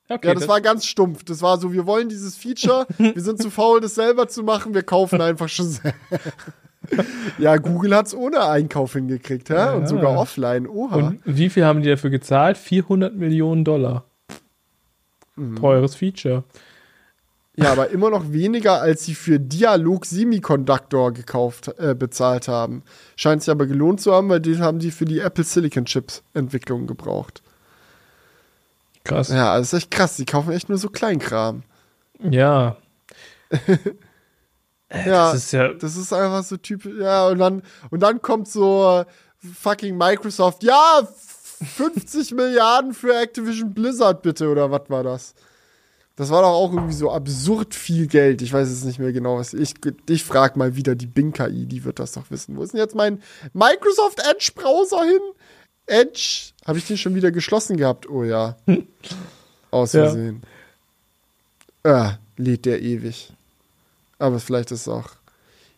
Okay, 0.09 0.27
ja, 0.27 0.33
das, 0.33 0.41
das, 0.43 0.49
war 0.49 0.61
ganz 0.61 0.85
stumpf. 0.85 1.23
Das 1.25 1.41
war 1.41 1.59
so, 1.59 1.73
wir 1.73 1.85
wollen 1.85 2.09
dieses 2.09 2.37
Feature, 2.37 2.87
wir 2.97 3.21
sind 3.21 3.41
zu 3.41 3.49
faul, 3.49 3.81
das 3.81 3.95
selber 3.95 4.27
zu 4.27 4.43
machen, 4.43 4.73
wir 4.73 4.83
kaufen 4.83 5.21
einfach 5.21 5.49
schon 5.49 5.77
ja, 7.37 7.57
Google 7.57 7.95
hat 7.95 8.07
es 8.07 8.15
ohne 8.15 8.47
Einkauf 8.47 8.93
hingekriegt, 8.93 9.49
ja? 9.49 9.73
und 9.73 9.87
sogar 9.87 10.17
offline. 10.17 10.67
Oha. 10.67 10.95
Und 10.95 11.21
wie 11.25 11.49
viel 11.49 11.65
haben 11.65 11.81
die 11.81 11.89
dafür 11.89 12.09
gezahlt? 12.09 12.57
400 12.57 13.15
Millionen 13.15 13.65
Dollar. 13.65 14.05
Mhm. 15.35 15.57
Teures 15.57 15.95
Feature. 15.95 16.43
Ja, 17.59 17.71
aber 17.71 17.89
immer 17.89 18.11
noch 18.11 18.31
weniger, 18.31 18.81
als 18.81 19.03
sie 19.03 19.15
für 19.15 19.39
Dialog 19.39 20.05
Semiconductor 20.05 21.11
gekauft, 21.11 21.73
äh, 21.79 21.95
bezahlt 21.95 22.47
haben. 22.47 22.83
Scheint 23.15 23.41
sich 23.41 23.51
aber 23.51 23.65
gelohnt 23.65 23.99
zu 23.99 24.13
haben, 24.13 24.29
weil 24.29 24.39
den 24.39 24.59
haben 24.59 24.77
die 24.77 24.91
für 24.91 25.05
die 25.05 25.19
Apple 25.19 25.43
Silicon 25.43 25.85
Chips 25.85 26.23
Entwicklung 26.35 26.85
gebraucht. 26.85 27.41
Krass. 29.07 29.29
Ja, 29.29 29.57
das 29.57 29.73
ist 29.73 29.79
echt 29.83 29.91
krass. 29.91 30.15
Die 30.17 30.25
kaufen 30.25 30.51
echt 30.51 30.69
nur 30.69 30.77
so 30.77 30.89
Kleinkram. 30.89 31.63
Ja. 32.21 32.77
Ja, 34.89 35.33
Das 35.33 35.35
ist 35.43 35.51
ja. 35.51 35.73
das 35.73 35.97
ist 35.97 36.13
einfach 36.13 36.43
so 36.45 36.55
typisch. 36.57 36.93
Ja, 36.99 37.27
und 37.27 37.39
dann, 37.39 37.61
und 37.89 37.99
dann 38.01 38.21
kommt 38.21 38.47
so 38.47 39.01
äh, 39.01 39.05
fucking 39.53 39.97
Microsoft. 39.97 40.63
Ja, 40.63 40.99
f- 41.01 41.67
50 41.75 42.31
Milliarden 42.35 42.93
für 42.93 43.13
Activision 43.13 43.73
Blizzard 43.73 44.21
bitte, 44.21 44.47
oder 44.49 44.71
was 44.71 44.83
war 44.89 45.03
das? 45.03 45.33
Das 46.15 46.29
war 46.31 46.41
doch 46.41 46.49
auch 46.53 46.71
irgendwie 46.73 46.93
so 46.93 47.11
absurd 47.11 47.75
viel 47.75 48.07
Geld. 48.07 48.41
Ich 48.41 48.53
weiß 48.53 48.69
es 48.69 48.85
nicht 48.85 48.97
mehr 48.97 49.11
genau. 49.11 49.37
Was 49.37 49.53
ich 49.53 49.73
ich 50.09 50.23
frag 50.23 50.55
mal 50.55 50.75
wieder 50.77 50.95
die 50.95 51.05
Bing-KI, 51.05 51.65
die 51.67 51.83
wird 51.83 51.99
das 51.99 52.13
doch 52.13 52.31
wissen. 52.31 52.55
Wo 52.55 52.63
ist 52.63 52.71
denn 52.73 52.79
jetzt 52.79 52.95
mein 52.95 53.21
Microsoft 53.53 54.21
Edge-Browser 54.25 55.03
hin? 55.03 55.19
Edge, 55.87 56.51
habe 56.65 56.77
ich 56.77 56.85
den 56.85 56.97
schon 56.97 57.15
wieder 57.15 57.31
geschlossen 57.31 57.77
gehabt? 57.77 58.09
Oh 58.09 58.23
ja. 58.23 58.57
Aus 59.71 59.93
Ja. 59.93 60.03
Versehen. 60.03 60.43
Ah, 61.83 62.17
lädt 62.35 62.65
der 62.65 62.81
ewig. 62.81 63.33
Aber 64.19 64.39
vielleicht 64.39 64.71
ist 64.71 64.81
es 64.81 64.87
auch. 64.87 65.09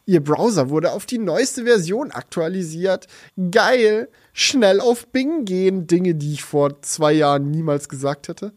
Ihr 0.06 0.24
Browser 0.24 0.70
wurde 0.70 0.92
auf 0.92 1.06
die 1.06 1.20
neueste 1.20 1.66
Version 1.66 2.12
aktualisiert. 2.12 3.06
Geil. 3.52 4.10
Schnell 4.34 4.80
auf 4.80 5.08
Bing 5.08 5.46
gehen. 5.46 5.86
Dinge, 5.86 6.16
die 6.16 6.34
ich 6.34 6.44
vor 6.44 6.82
zwei 6.82 7.14
Jahren 7.14 7.52
niemals 7.52 7.90
gesagt 7.90 8.28
hätte. 8.28 8.54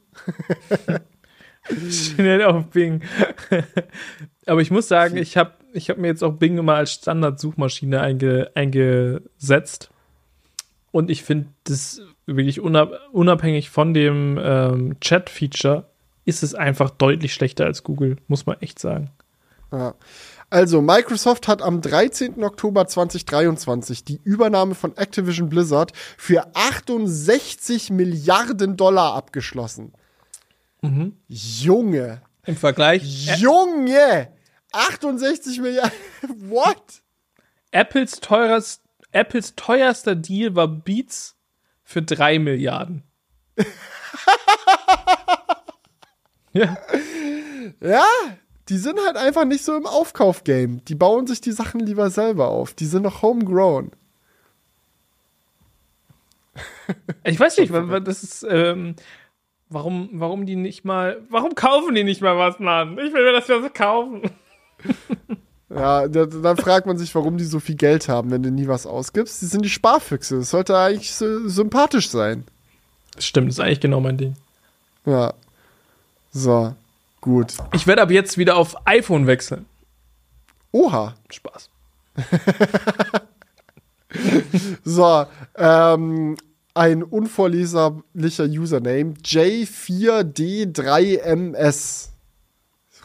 Schnell 1.90 2.42
auf 2.44 2.68
Bing. 2.68 3.02
Aber 4.46 4.62
ich 4.62 4.70
muss 4.70 4.88
sagen, 4.88 5.18
ich 5.18 5.36
habe 5.36 5.52
ich 5.74 5.90
hab 5.90 5.98
mir 5.98 6.08
jetzt 6.08 6.24
auch 6.24 6.32
Bing 6.32 6.56
immer 6.56 6.74
als 6.74 6.92
Standard-Suchmaschine 6.92 8.00
einge, 8.00 8.50
eingesetzt. 8.54 9.90
Und 10.92 11.10
ich 11.10 11.24
finde 11.24 11.48
das 11.64 12.00
wirklich 12.26 12.60
unab 12.60 12.92
unabhängig 13.12 13.70
von 13.70 13.94
dem 13.94 14.38
ähm, 14.40 15.00
Chat-Feature 15.00 15.90
ist 16.24 16.44
es 16.44 16.54
einfach 16.54 16.90
deutlich 16.90 17.34
schlechter 17.34 17.64
als 17.64 17.82
Google, 17.82 18.16
muss 18.28 18.46
man 18.46 18.60
echt 18.60 18.78
sagen. 18.78 19.10
Ja. 19.72 19.94
Also, 20.50 20.82
Microsoft 20.82 21.48
hat 21.48 21.62
am 21.62 21.80
13. 21.80 22.44
Oktober 22.44 22.86
2023 22.86 24.04
die 24.04 24.20
Übernahme 24.22 24.74
von 24.74 24.94
Activision 24.98 25.48
Blizzard 25.48 25.92
für 26.18 26.46
68 26.54 27.90
Milliarden 27.90 28.76
Dollar 28.76 29.14
abgeschlossen. 29.14 29.94
Junge. 31.28 32.20
Im 32.44 32.56
Vergleich, 32.56 33.02
Junge! 33.38 34.28
68 34.72 35.60
Milliarden. 35.60 35.92
What? 36.50 37.02
Apples, 37.70 38.20
teures, 38.20 38.81
Apples 39.12 39.54
teuerster 39.56 40.14
Deal 40.16 40.54
war 40.56 40.68
Beats 40.68 41.36
für 41.84 42.02
3 42.02 42.38
Milliarden. 42.38 43.04
ja, 46.52 46.76
Ja, 47.80 48.04
die 48.68 48.76
sind 48.76 48.98
halt 49.04 49.16
einfach 49.16 49.44
nicht 49.44 49.64
so 49.64 49.76
im 49.76 49.86
Aufkaufgame. 49.86 50.80
Die 50.88 50.94
bauen 50.94 51.26
sich 51.26 51.40
die 51.40 51.52
Sachen 51.52 51.80
lieber 51.80 52.10
selber 52.10 52.48
auf. 52.48 52.74
Die 52.74 52.86
sind 52.86 53.02
noch 53.02 53.22
homegrown. 53.22 53.90
ich 57.24 57.38
weiß 57.38 57.58
nicht, 57.58 57.72
das 57.72 58.22
ist, 58.22 58.46
ähm, 58.48 58.94
warum, 59.68 60.10
warum 60.12 60.46
die 60.46 60.56
nicht 60.56 60.84
mal, 60.84 61.22
warum 61.28 61.54
kaufen 61.54 61.94
die 61.94 62.04
nicht 62.04 62.20
mal 62.20 62.36
was, 62.38 62.58
Mann? 62.60 62.98
Ich 62.98 63.12
will 63.12 63.24
mir 63.24 63.32
das 63.32 63.48
ja 63.48 63.60
so 63.60 63.68
kaufen. 63.68 64.22
Ja, 65.74 66.08
da, 66.08 66.26
dann 66.26 66.56
fragt 66.56 66.86
man 66.86 66.98
sich, 66.98 67.14
warum 67.14 67.38
die 67.38 67.44
so 67.44 67.60
viel 67.60 67.76
Geld 67.76 68.08
haben, 68.08 68.30
wenn 68.30 68.42
du 68.42 68.50
nie 68.50 68.68
was 68.68 68.86
ausgibst. 68.86 69.40
Die 69.40 69.46
sind 69.46 69.64
die 69.64 69.70
Sparfüchse. 69.70 70.38
Das 70.38 70.50
sollte 70.50 70.76
eigentlich 70.76 71.14
so 71.14 71.48
sympathisch 71.48 72.10
sein. 72.10 72.44
Das 73.14 73.24
stimmt, 73.24 73.48
das 73.48 73.56
ist 73.56 73.60
eigentlich 73.60 73.80
genau 73.80 74.00
mein 74.00 74.18
Ding. 74.18 74.34
Ja. 75.06 75.34
So, 76.32 76.74
gut. 77.20 77.54
Ich 77.72 77.86
werde 77.86 78.02
ab 78.02 78.10
jetzt 78.10 78.38
wieder 78.38 78.56
auf 78.56 78.86
iPhone 78.86 79.26
wechseln. 79.26 79.66
Oha. 80.72 81.14
Spaß. 81.30 81.68
So, 84.84 85.24
ähm, 85.56 86.36
ein 86.74 87.02
unvorleserlicher 87.02 88.44
Username. 88.44 89.14
J4D3MS. 89.24 92.10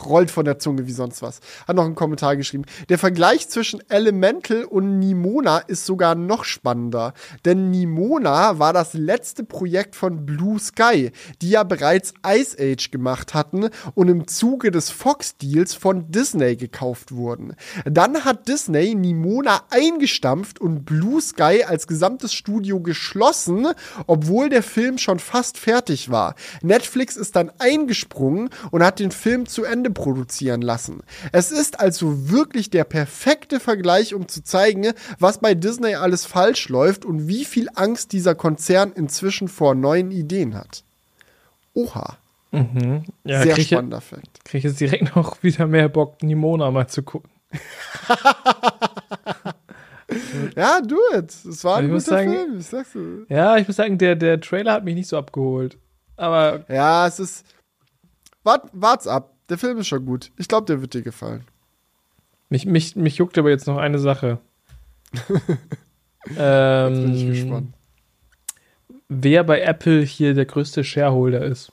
Rollt 0.06 0.32
von 0.32 0.46
der 0.46 0.60
Zunge 0.60 0.88
wie 0.88 0.92
sonst 0.92 1.22
was. 1.22 1.40
Hat 1.68 1.76
noch 1.76 1.86
einen 1.86 1.96
Kommentar 1.96 2.36
geschrieben. 2.36 2.66
Der 2.90 2.98
Vergleich 2.98 3.50
zwischen 3.50 3.82
Elemental 3.90 4.64
und 4.64 5.00
Nimona 5.00 5.60
ist 5.60 5.86
sogar 5.86 6.16
noch 6.16 6.44
spannender. 6.44 7.14
Denn 7.46 7.72
Nimona 7.72 8.60
war 8.60 8.74
das 8.74 8.94
letzte 8.94 9.44
Projekt 9.44 9.96
von 9.96 10.26
Blue 10.26 10.60
Sky, 10.60 11.12
die 11.42 11.50
ja 11.50 11.64
bereits 11.64 12.14
Ice 12.26 12.58
Age 12.60 12.92
gemacht 12.92 13.34
hatten 13.34 13.70
und 13.96 14.08
im 14.10 14.28
Zuge 14.28 14.72
des 14.72 14.90
Fox-Deals 14.90 15.74
von 15.74 16.12
Disney 16.12 16.56
gekauft 16.56 17.12
wurden. 17.12 17.56
Dann 17.86 18.26
hat 18.26 18.48
Disney 18.48 18.96
Nimona 18.96 19.62
eingestampft 19.70 20.60
und 20.60 20.86
Blue 20.86 21.22
Sky 21.22 21.64
als 21.68 21.88
gesamtes 21.88 22.34
Studio 22.34 22.80
geschlossen, 22.82 23.68
obwohl 24.06 24.50
der 24.50 24.64
Film 24.64 24.98
schon 24.98 25.20
fast 25.20 25.58
fertig 25.58 26.10
war. 26.10 26.36
Netflix 26.62 27.16
ist 27.18 27.36
dann 27.36 27.52
eingesprungen 27.60 28.50
und 28.72 28.84
hat 28.84 29.00
den 29.00 29.12
Film 29.12 29.48
zu 29.48 29.64
Ende 29.64 29.87
produzieren 29.90 30.62
lassen. 30.62 31.02
Es 31.32 31.52
ist 31.52 31.80
also 31.80 32.30
wirklich 32.30 32.70
der 32.70 32.84
perfekte 32.84 33.60
Vergleich, 33.60 34.14
um 34.14 34.28
zu 34.28 34.44
zeigen, 34.44 34.94
was 35.20 35.40
bei 35.40 35.54
Disney 35.56 35.96
alles 35.96 36.26
falsch 36.26 36.70
läuft 36.70 37.06
und 37.06 37.28
wie 37.28 37.46
viel 37.46 37.68
Angst 37.76 38.12
dieser 38.14 38.36
Konzern 38.36 38.92
inzwischen 38.94 39.48
vor 39.48 39.76
neuen 39.76 40.12
Ideen 40.12 40.56
hat. 40.56 40.84
Oha, 41.74 42.18
Ja, 42.52 43.44
sehr 43.44 43.54
krieg 43.54 43.68
spannender 43.68 44.02
Fakt. 44.02 44.44
krieg 44.46 44.60
ich 44.60 44.64
jetzt 44.66 44.80
direkt 44.80 45.16
noch 45.16 45.42
wieder 45.44 45.68
mehr 45.68 45.90
Bock, 45.90 46.22
Nimona 46.24 46.72
mal 46.72 46.88
zu 46.88 47.04
gucken. 47.04 47.30
Ja, 50.56 50.80
do 50.82 50.96
it. 51.14 51.32
Es 51.46 51.64
war 51.64 51.78
ein 51.78 51.90
guter 51.90 52.00
sagen- 52.00 52.32
Film, 52.34 52.58
ich 52.60 52.66
sag's 52.68 52.94
dir. 52.94 53.26
Ja, 53.30 53.58
ich 53.58 53.68
muss 53.68 53.76
sagen, 53.76 53.98
der, 53.98 54.16
der 54.16 54.40
Trailer 54.40 54.72
hat 54.74 54.86
mich 54.86 54.96
nicht 54.96 55.10
so 55.10 55.18
abgeholt. 55.18 55.78
Aber 56.16 56.64
Ja, 56.70 57.06
es 57.08 57.20
ist. 57.20 57.46
Wart, 58.44 58.70
wart's 58.72 59.06
ab. 59.08 59.34
Der 59.50 59.58
Film 59.58 59.78
ist 59.78 59.88
schon 59.88 60.06
gut. 60.06 60.32
Ich 60.38 60.48
glaube, 60.48 60.66
der 60.66 60.82
wird 60.82 60.94
dir 60.94 61.02
gefallen. 61.02 61.44
mich, 62.50 62.66
mich, 62.66 62.96
mich 62.96 63.18
juckt 63.18 63.38
aber 63.38 63.50
jetzt 63.50 63.68
noch 63.68 63.78
eine 63.78 64.00
Sache. 64.00 64.40
ähm, 66.38 66.94
Bin 66.94 67.14
ich 67.16 67.28
gespannt. 67.28 67.74
wer 69.08 69.44
bei 69.44 69.62
Apple 69.62 70.02
hier 70.02 70.34
der 70.34 70.46
größte 70.46 70.84
Shareholder 70.84 71.44
ist. 71.44 71.72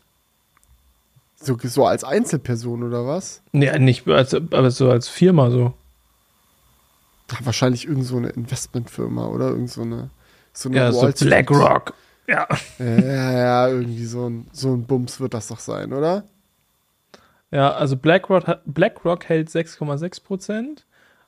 So, 1.34 1.58
so 1.62 1.86
als 1.86 2.04
Einzelperson 2.04 2.82
oder 2.84 3.06
was? 3.06 3.42
Nee, 3.52 3.76
nicht 3.78 4.06
als, 4.08 4.34
aber 4.34 4.70
so 4.70 4.90
als 4.90 5.08
Firma 5.08 5.50
so. 5.50 5.74
Ja, 7.30 7.38
wahrscheinlich 7.42 7.86
irgend 7.86 8.04
so 8.04 8.16
eine 8.16 8.28
Investmentfirma 8.28 9.26
oder 9.26 9.50
irgend 9.50 9.70
so 9.70 9.82
eine. 9.82 10.10
So 10.52 10.68
eine 10.68 10.78
Ja, 10.78 10.92
so 10.92 11.10
BlackRock. 11.10 11.94
Ja. 12.26 12.46
Ja, 12.78 12.86
ja, 12.86 13.32
ja, 13.32 13.68
irgendwie 13.68 14.04
so 14.04 14.28
ein, 14.28 14.46
so 14.52 14.72
ein 14.72 14.84
Bums 14.84 15.20
wird 15.20 15.34
das 15.34 15.48
doch 15.48 15.58
sein, 15.58 15.92
oder? 15.92 16.24
Ja, 17.54 17.72
also 17.72 17.96
BlackRock, 17.96 18.44
BlackRock 18.66 19.24
hält 19.28 19.48
6,6 19.48 20.24
Prozent. 20.24 20.84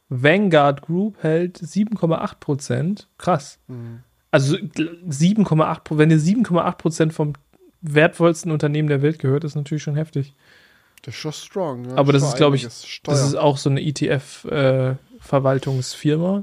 Vanguard 0.09 0.83
Group 0.83 1.23
hält 1.23 1.59
7,8 1.59 2.41
Prozent. 2.41 3.07
Krass. 3.19 3.59
Mhm. 3.69 4.01
Also 4.33 4.57
7,8 4.57 5.81
Pro- 5.85 5.99
wenn 5.99 6.09
dir 6.09 6.19
7,8 6.19 6.73
Prozent 6.79 7.13
vom 7.15 7.35
wertvollsten 7.81 8.51
Unternehmen 8.51 8.89
der 8.89 9.03
Welt 9.03 9.21
gehört, 9.21 9.45
ist 9.45 9.55
natürlich 9.55 9.83
schon 9.85 9.95
heftig. 9.97 10.35
Das 11.03 11.15
ist 11.15 11.21
schon 11.21 11.33
strong. 11.33 11.85
Ja. 11.91 11.97
Aber 11.97 12.13
das 12.13 12.25
ist, 12.25 12.37
glaube 12.37 12.57
ich. 12.57 12.65
Das 12.65 13.23
ist 13.23 13.37
auch 13.37 13.57
so 13.59 13.71
eine 13.71 13.81
ETF-Verwaltungsfirma. 13.81 16.43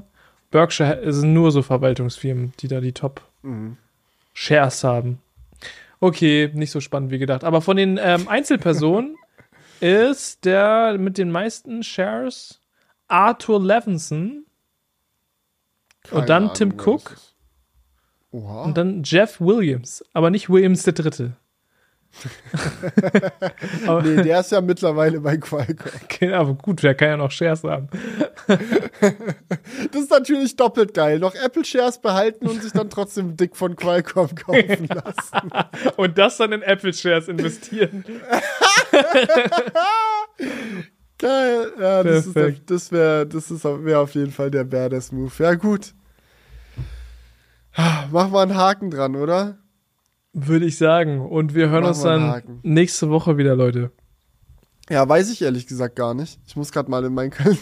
Berkshire 0.50 1.00
es 1.02 1.16
sind 1.16 1.34
nur 1.34 1.50
so 1.52 1.60
Verwaltungsfirmen, 1.62 2.52
die 2.60 2.68
da 2.68 2.80
die 2.80 2.92
Top-Shares 2.92 4.82
Mhm. 4.82 4.88
haben. 4.88 5.18
Okay, 6.00 6.50
nicht 6.54 6.70
so 6.70 6.80
spannend 6.80 7.10
wie 7.10 7.18
gedacht. 7.18 7.44
Aber 7.44 7.60
von 7.60 7.76
den 7.76 7.98
ähm, 8.02 8.26
Einzelpersonen 8.28 9.16
ist 9.84 10.46
der 10.46 10.96
mit 10.98 11.18
den 11.18 11.30
meisten 11.30 11.82
Shares 11.82 12.58
Arthur 13.06 13.62
Levinson 13.62 14.46
Keine 16.02 16.20
und 16.22 16.28
dann 16.30 16.42
Ahnung, 16.44 16.54
Tim 16.54 16.80
Cook 16.80 17.18
und 18.30 18.78
dann 18.78 19.02
Jeff 19.04 19.42
Williams. 19.42 20.02
Aber 20.14 20.30
nicht 20.30 20.48
Williams 20.48 20.84
der 20.84 20.94
Dritte. 20.94 21.36
aber, 23.86 24.02
nee, 24.02 24.22
der 24.22 24.40
ist 24.40 24.52
ja 24.52 24.60
mittlerweile 24.60 25.20
bei 25.20 25.36
Qualcomm. 25.36 25.92
okay, 26.04 26.32
aber 26.34 26.54
gut, 26.54 26.82
wer 26.82 26.94
kann 26.94 27.08
ja 27.08 27.16
noch 27.16 27.30
Shares 27.30 27.62
haben? 27.64 27.88
Das 29.92 30.02
ist 30.02 30.10
natürlich 30.10 30.56
doppelt 30.56 30.94
geil. 30.94 31.18
Noch 31.18 31.34
Apple 31.34 31.64
Shares 31.64 32.00
behalten 32.00 32.46
und 32.46 32.62
sich 32.62 32.72
dann 32.72 32.90
trotzdem 32.90 33.36
dick 33.36 33.56
von 33.56 33.76
Qualcomm 33.76 34.34
kaufen 34.34 34.88
lassen. 34.88 35.50
Und 35.96 36.16
das 36.18 36.36
dann 36.36 36.52
in 36.52 36.62
Apple 36.62 36.92
Shares 36.92 37.28
investieren. 37.28 38.04
Geil. 41.18 41.72
Ja, 41.80 42.02
das 42.02 42.26
ist, 42.26 42.36
das 42.66 42.92
wäre 42.92 43.26
das 43.26 43.50
ist 43.50 43.64
auf- 43.64 43.84
wäre 43.84 44.00
auf 44.00 44.14
jeden 44.14 44.32
Fall 44.32 44.50
der 44.50 44.64
Badass 44.64 45.12
Move. 45.12 45.32
Ja, 45.38 45.54
gut. 45.54 45.94
Mach 48.10 48.28
mal 48.30 48.42
einen 48.42 48.56
Haken 48.56 48.90
dran, 48.90 49.16
oder? 49.16 49.58
Würde 50.34 50.66
ich 50.66 50.76
sagen. 50.76 51.20
Und 51.20 51.54
wir 51.54 51.70
hören 51.70 51.84
Machen 51.84 51.94
uns 51.94 52.02
dann 52.02 52.60
nächste 52.62 53.08
Woche 53.08 53.38
wieder, 53.38 53.54
Leute. 53.54 53.92
Ja, 54.90 55.08
weiß 55.08 55.30
ich 55.30 55.40
ehrlich 55.40 55.66
gesagt 55.66 55.96
gar 55.96 56.12
nicht. 56.12 56.38
Ich 56.46 56.56
muss 56.56 56.72
gerade 56.72 56.90
mal 56.90 57.04
in 57.04 57.14
meinen 57.14 57.30
Kal 57.30 57.56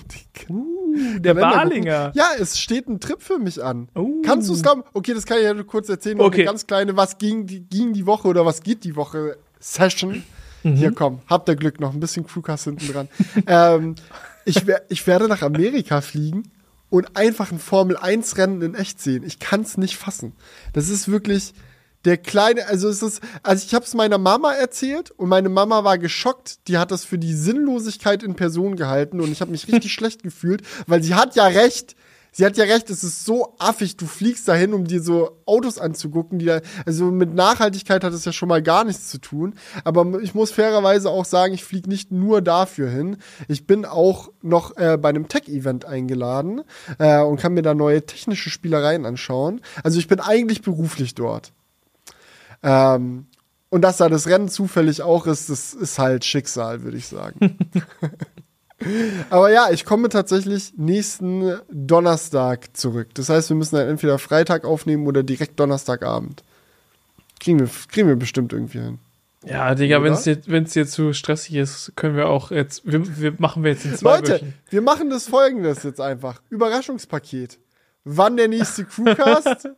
Uh, 0.48 1.18
der 1.20 1.34
gucken. 1.34 1.84
Ja, 1.84 2.12
es 2.38 2.58
steht 2.58 2.88
ein 2.88 3.00
Trip 3.00 3.22
für 3.22 3.38
mich 3.38 3.62
an. 3.62 3.88
Uh. 3.96 4.20
Kannst 4.22 4.48
du 4.48 4.52
es 4.52 4.62
kaum? 4.62 4.84
Okay, 4.92 5.14
das 5.14 5.24
kann 5.24 5.38
ich 5.38 5.44
ja 5.44 5.54
nur 5.54 5.66
kurz 5.66 5.88
erzählen. 5.88 6.20
Okay. 6.20 6.40
Eine 6.40 6.44
ganz 6.44 6.66
kleine, 6.66 6.96
was 6.96 7.16
ging 7.16 7.46
die, 7.46 7.60
ging 7.60 7.92
die 7.92 8.04
Woche 8.04 8.28
oder 8.28 8.44
was 8.44 8.62
geht 8.62 8.84
die 8.84 8.96
Woche 8.96 9.36
Session. 9.58 10.22
Hier, 10.62 10.92
komm, 10.92 11.20
habt 11.26 11.48
ihr 11.48 11.56
Glück, 11.56 11.80
noch 11.80 11.92
ein 11.92 12.00
bisschen 12.00 12.26
Crewcast 12.26 12.64
hinten 12.64 12.92
dran. 12.92 13.08
ähm, 13.46 13.94
ich, 14.44 14.64
ich 14.88 15.06
werde 15.06 15.28
nach 15.28 15.42
Amerika 15.42 16.00
fliegen 16.00 16.44
und 16.88 17.16
einfach 17.16 17.50
ein 17.50 17.58
Formel-1-Rennen 17.58 18.62
in 18.62 18.74
echt 18.74 19.00
sehen. 19.00 19.24
Ich 19.24 19.38
kann 19.38 19.62
es 19.62 19.76
nicht 19.76 19.96
fassen. 19.96 20.34
Das 20.72 20.88
ist 20.88 21.08
wirklich 21.08 21.52
der 22.04 22.16
kleine, 22.16 22.66
also 22.66 22.88
es 22.88 23.02
ist, 23.02 23.20
also 23.42 23.64
ich 23.64 23.74
habe 23.74 23.84
es 23.84 23.94
meiner 23.94 24.18
Mama 24.18 24.52
erzählt 24.52 25.10
und 25.12 25.28
meine 25.28 25.48
Mama 25.48 25.84
war 25.84 25.98
geschockt. 25.98 26.68
Die 26.68 26.78
hat 26.78 26.90
das 26.90 27.04
für 27.04 27.18
die 27.18 27.34
Sinnlosigkeit 27.34 28.22
in 28.22 28.34
Person 28.34 28.76
gehalten 28.76 29.20
und 29.20 29.30
ich 29.30 29.40
habe 29.40 29.50
mich 29.50 29.68
richtig 29.68 29.92
schlecht 29.94 30.22
gefühlt, 30.22 30.62
weil 30.86 31.02
sie 31.02 31.14
hat 31.14 31.36
ja 31.36 31.46
recht. 31.46 31.94
Sie 32.34 32.46
hat 32.46 32.56
ja 32.56 32.64
recht, 32.64 32.88
es 32.88 33.04
ist 33.04 33.26
so 33.26 33.54
affig. 33.58 33.98
Du 33.98 34.06
fliegst 34.06 34.48
dahin, 34.48 34.72
um 34.72 34.86
dir 34.86 35.02
so 35.02 35.42
Autos 35.44 35.78
anzugucken, 35.78 36.38
die 36.38 36.46
da, 36.46 36.60
also 36.86 37.10
mit 37.10 37.34
Nachhaltigkeit 37.34 38.02
hat 38.02 38.14
es 38.14 38.24
ja 38.24 38.32
schon 38.32 38.48
mal 38.48 38.62
gar 38.62 38.84
nichts 38.84 39.08
zu 39.08 39.18
tun. 39.18 39.54
Aber 39.84 40.18
ich 40.22 40.34
muss 40.34 40.50
fairerweise 40.50 41.10
auch 41.10 41.26
sagen, 41.26 41.52
ich 41.52 41.62
fliege 41.62 41.90
nicht 41.90 42.10
nur 42.10 42.40
dafür 42.40 42.88
hin. 42.88 43.18
Ich 43.48 43.66
bin 43.66 43.84
auch 43.84 44.30
noch 44.40 44.74
äh, 44.78 44.96
bei 44.96 45.10
einem 45.10 45.28
Tech-Event 45.28 45.84
eingeladen 45.84 46.62
äh, 46.98 47.20
und 47.20 47.38
kann 47.38 47.52
mir 47.52 47.60
da 47.60 47.74
neue 47.74 48.06
technische 48.06 48.48
Spielereien 48.48 49.04
anschauen. 49.04 49.60
Also 49.84 49.98
ich 49.98 50.08
bin 50.08 50.18
eigentlich 50.18 50.62
beruflich 50.62 51.14
dort. 51.14 51.52
Ähm, 52.62 53.26
und 53.70 53.82
dass 53.82 53.96
da 53.96 54.08
das 54.08 54.26
Rennen 54.26 54.48
zufällig 54.48 55.02
auch 55.02 55.26
ist, 55.26 55.48
das 55.48 55.72
ist 55.72 55.98
halt 55.98 56.24
Schicksal, 56.24 56.82
würde 56.82 56.96
ich 56.96 57.06
sagen. 57.06 57.58
Aber 59.30 59.50
ja, 59.50 59.70
ich 59.70 59.84
komme 59.84 60.08
tatsächlich 60.08 60.74
nächsten 60.76 61.58
Donnerstag 61.70 62.76
zurück. 62.76 63.14
Das 63.14 63.28
heißt, 63.28 63.48
wir 63.48 63.56
müssen 63.56 63.76
dann 63.76 63.88
entweder 63.88 64.18
Freitag 64.18 64.64
aufnehmen 64.64 65.06
oder 65.06 65.22
direkt 65.22 65.58
Donnerstagabend. 65.58 66.42
Kriegen 67.40 67.60
wir, 67.60 67.68
kriegen 67.88 68.08
wir 68.08 68.16
bestimmt 68.16 68.52
irgendwie 68.52 68.80
hin. 68.80 68.98
Ja, 69.44 69.74
Digga, 69.74 70.02
wenn 70.02 70.12
es 70.12 70.22
dir, 70.22 70.38
wenn's 70.46 70.72
dir 70.72 70.86
zu 70.86 71.12
stressig 71.12 71.56
ist, 71.56 71.92
können 71.96 72.16
wir 72.16 72.28
auch 72.28 72.50
jetzt, 72.50 72.86
wir, 72.86 73.18
wir 73.18 73.34
machen 73.38 73.64
wir 73.64 73.72
jetzt 73.72 73.84
in 73.84 73.96
zwei 73.96 74.16
Leute, 74.16 74.34
Wöchen. 74.34 74.54
wir 74.70 74.82
machen 74.82 75.10
das 75.10 75.26
folgendes 75.26 75.82
jetzt 75.82 76.00
einfach. 76.00 76.40
Überraschungspaket. 76.48 77.58
Wann 78.04 78.36
der 78.36 78.48
nächste 78.48 78.84
Crewcast 78.86 79.68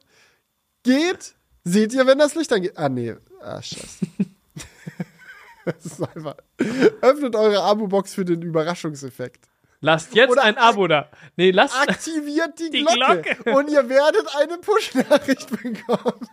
geht, 0.82 1.34
seht 1.64 1.92
ihr, 1.92 2.06
wenn 2.06 2.18
das 2.18 2.34
Licht 2.34 2.52
angeht. 2.52 2.72
Ah, 2.76 2.88
nee. 2.88 3.14
Ah, 3.40 3.60
scheiße. 3.60 4.06
das 5.64 5.84
ist 5.84 6.02
einfach. 6.02 6.36
Öffnet 7.00 7.34
eure 7.36 7.62
Abo-Box 7.62 8.14
für 8.14 8.24
den 8.24 8.42
Überraschungseffekt. 8.42 9.48
Lasst 9.80 10.14
jetzt 10.14 10.30
Oder 10.30 10.44
ein 10.44 10.56
Abo 10.56 10.86
da. 10.88 11.10
Nee, 11.36 11.50
lasst. 11.50 11.76
Aktiviert 11.76 12.58
die, 12.58 12.70
Die 12.72 12.84
Glocke, 12.84 13.20
Glocke. 13.22 13.54
und 13.54 13.70
ihr 13.70 13.86
werdet 13.88 14.26
eine 14.36 14.56
Push-Nachricht 14.58 15.50
bekommen. 15.50 16.28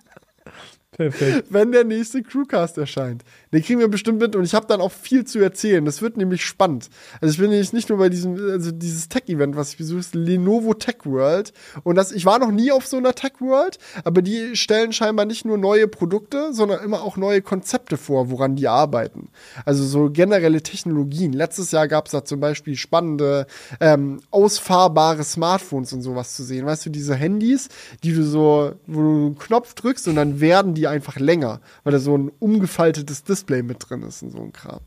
Perfekt. 1.09 1.47
wenn 1.49 1.71
der 1.71 1.83
nächste 1.83 2.23
Crewcast 2.23 2.77
erscheint. 2.77 3.23
Den 3.51 3.63
kriegen 3.63 3.79
wir 3.79 3.87
bestimmt 3.87 4.19
mit 4.19 4.35
und 4.35 4.43
ich 4.43 4.53
habe 4.53 4.67
dann 4.67 4.81
auch 4.81 4.91
viel 4.91 5.25
zu 5.25 5.39
erzählen. 5.39 5.83
Das 5.83 6.01
wird 6.01 6.17
nämlich 6.17 6.45
spannend. 6.45 6.89
Also 7.19 7.33
ich 7.33 7.39
bin 7.39 7.49
nämlich 7.49 7.73
nicht 7.73 7.89
nur 7.89 7.97
bei 7.97 8.09
diesem, 8.09 8.35
also 8.35 8.71
dieses 8.71 9.09
Tech-Event, 9.09 9.55
was 9.55 9.71
ich 9.71 9.77
besuche, 9.77 10.01
Lenovo 10.17 10.73
Tech 10.73 10.97
World. 11.05 11.53
Und 11.83 11.95
das, 11.95 12.11
ich 12.11 12.25
war 12.25 12.39
noch 12.39 12.51
nie 12.51 12.71
auf 12.71 12.85
so 12.85 12.97
einer 12.97 13.13
Tech 13.13 13.33
World, 13.39 13.77
aber 14.03 14.21
die 14.21 14.55
stellen 14.55 14.93
scheinbar 14.93 15.25
nicht 15.25 15.45
nur 15.45 15.57
neue 15.57 15.87
Produkte, 15.87 16.53
sondern 16.53 16.83
immer 16.83 17.01
auch 17.01 17.17
neue 17.17 17.41
Konzepte 17.41 17.97
vor, 17.97 18.29
woran 18.29 18.55
die 18.55 18.67
arbeiten. 18.67 19.29
Also 19.65 19.83
so 19.83 20.09
generelle 20.09 20.61
Technologien. 20.61 21.33
Letztes 21.33 21.71
Jahr 21.71 21.87
gab 21.87 22.05
es 22.05 22.11
da 22.11 22.23
zum 22.23 22.39
Beispiel 22.39 22.75
spannende, 22.75 23.47
ähm, 23.79 24.21
ausfahrbare 24.31 25.23
Smartphones 25.23 25.93
und 25.93 26.01
sowas 26.01 26.35
zu 26.35 26.43
sehen. 26.43 26.65
Weißt 26.65 26.85
du, 26.85 26.89
diese 26.89 27.15
Handys, 27.15 27.69
die 28.03 28.13
du 28.13 28.23
so, 28.23 28.73
wo 28.87 29.01
du 29.01 29.25
einen 29.25 29.37
Knopf 29.37 29.73
drückst 29.73 30.07
und 30.07 30.15
dann 30.15 30.39
werden 30.39 30.73
die 30.73 30.87
einfach 30.91 31.17
länger, 31.17 31.61
weil 31.83 31.93
da 31.93 31.99
so 31.99 32.17
ein 32.17 32.31
umgefaltetes 32.39 33.23
Display 33.23 33.63
mit 33.63 33.89
drin 33.89 34.03
ist 34.03 34.21
und 34.21 34.31
so 34.31 34.41
ein 34.41 34.53
Kram. 34.53 34.81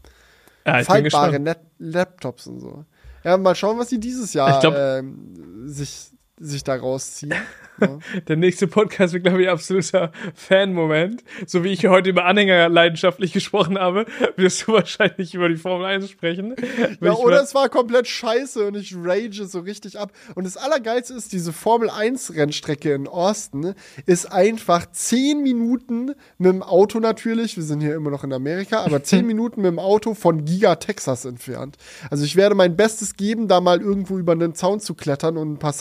Ja, 0.66 0.82
Faltbare 0.82 1.56
Laptops 1.78 2.46
und 2.46 2.60
so. 2.60 2.84
Ja, 3.22 3.36
mal 3.36 3.54
schauen, 3.54 3.78
was 3.78 3.88
sie 3.88 3.98
dieses 4.00 4.34
Jahr 4.34 4.60
glaub- 4.60 4.74
ähm, 4.76 5.68
sich, 5.68 6.10
sich 6.38 6.64
da 6.64 6.74
rausziehen. 6.74 7.34
ja. 7.80 7.98
Der 8.28 8.36
nächste 8.36 8.66
Podcast 8.66 9.12
wird, 9.12 9.24
glaube 9.24 9.42
ich, 9.42 9.48
absoluter 9.48 10.12
Fan-Moment. 10.34 11.24
So 11.46 11.64
wie 11.64 11.72
ich 11.72 11.86
heute 11.86 12.10
über 12.10 12.24
Anhänger 12.24 12.68
leidenschaftlich 12.68 13.32
gesprochen 13.32 13.78
habe, 13.78 14.06
wirst 14.36 14.66
du 14.66 14.72
wahrscheinlich 14.72 15.34
über 15.34 15.48
die 15.48 15.56
Formel 15.56 15.86
1 15.86 16.10
sprechen. 16.10 16.54
Ja, 17.00 17.14
oder 17.14 17.42
es 17.42 17.54
war 17.54 17.68
komplett 17.68 18.08
scheiße 18.08 18.66
und 18.66 18.76
ich 18.76 18.94
rage 18.96 19.46
so 19.46 19.60
richtig 19.60 19.98
ab. 19.98 20.12
Und 20.34 20.44
das 20.44 20.56
Allergeilste 20.56 21.14
ist, 21.14 21.32
diese 21.32 21.52
Formel 21.52 21.90
1 21.90 22.34
Rennstrecke 22.34 22.92
in 22.94 23.08
Austin 23.08 23.74
ist 24.06 24.30
einfach 24.30 24.86
10 24.90 25.42
Minuten 25.42 26.14
mit 26.38 26.52
dem 26.52 26.62
Auto 26.62 27.00
natürlich, 27.00 27.56
wir 27.56 27.64
sind 27.64 27.80
hier 27.80 27.94
immer 27.94 28.10
noch 28.10 28.24
in 28.24 28.32
Amerika, 28.32 28.84
aber 28.84 29.02
10 29.04 29.26
Minuten 29.26 29.62
mit 29.62 29.70
dem 29.70 29.78
Auto 29.78 30.14
von 30.14 30.44
Giga, 30.44 30.76
Texas 30.76 31.24
entfernt. 31.24 31.76
Also 32.10 32.24
ich 32.24 32.36
werde 32.36 32.54
mein 32.54 32.76
Bestes 32.76 33.16
geben, 33.16 33.48
da 33.48 33.60
mal 33.60 33.80
irgendwo 33.80 34.18
über 34.18 34.32
einen 34.32 34.54
Zaun 34.54 34.80
zu 34.80 34.94
klettern 34.94 35.36
und 35.36 35.52
ein 35.52 35.58
paar 35.58 35.72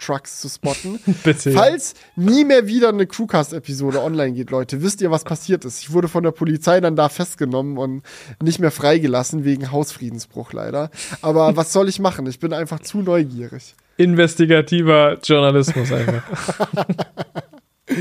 Cybertrucks 0.00 0.40
zu 0.40 0.48
spotten. 0.48 0.98
Bitte. 1.24 1.52
Falls 1.52 1.94
nie 2.16 2.44
mehr 2.44 2.66
wieder 2.66 2.88
eine 2.88 3.06
Crewcast-Episode 3.06 4.02
online 4.02 4.32
geht, 4.32 4.50
Leute, 4.50 4.82
wisst 4.82 5.00
ihr, 5.00 5.10
was 5.10 5.24
passiert 5.24 5.64
ist? 5.64 5.80
Ich 5.80 5.92
wurde 5.92 6.08
von 6.08 6.22
der 6.22 6.32
Polizei 6.32 6.80
dann 6.80 6.96
da 6.96 7.08
festgenommen 7.08 7.78
und 7.78 8.02
nicht 8.42 8.58
mehr 8.58 8.70
freigelassen 8.70 9.44
wegen 9.44 9.70
Hausfriedensbruch 9.70 10.52
leider. 10.52 10.90
Aber 11.22 11.56
was 11.56 11.72
soll 11.72 11.88
ich 11.88 12.00
machen? 12.00 12.26
Ich 12.26 12.40
bin 12.40 12.52
einfach 12.52 12.80
zu 12.80 12.98
neugierig. 12.98 13.74
investigativer 13.96 15.18
Journalismus 15.22 15.92
einfach. 15.92 16.22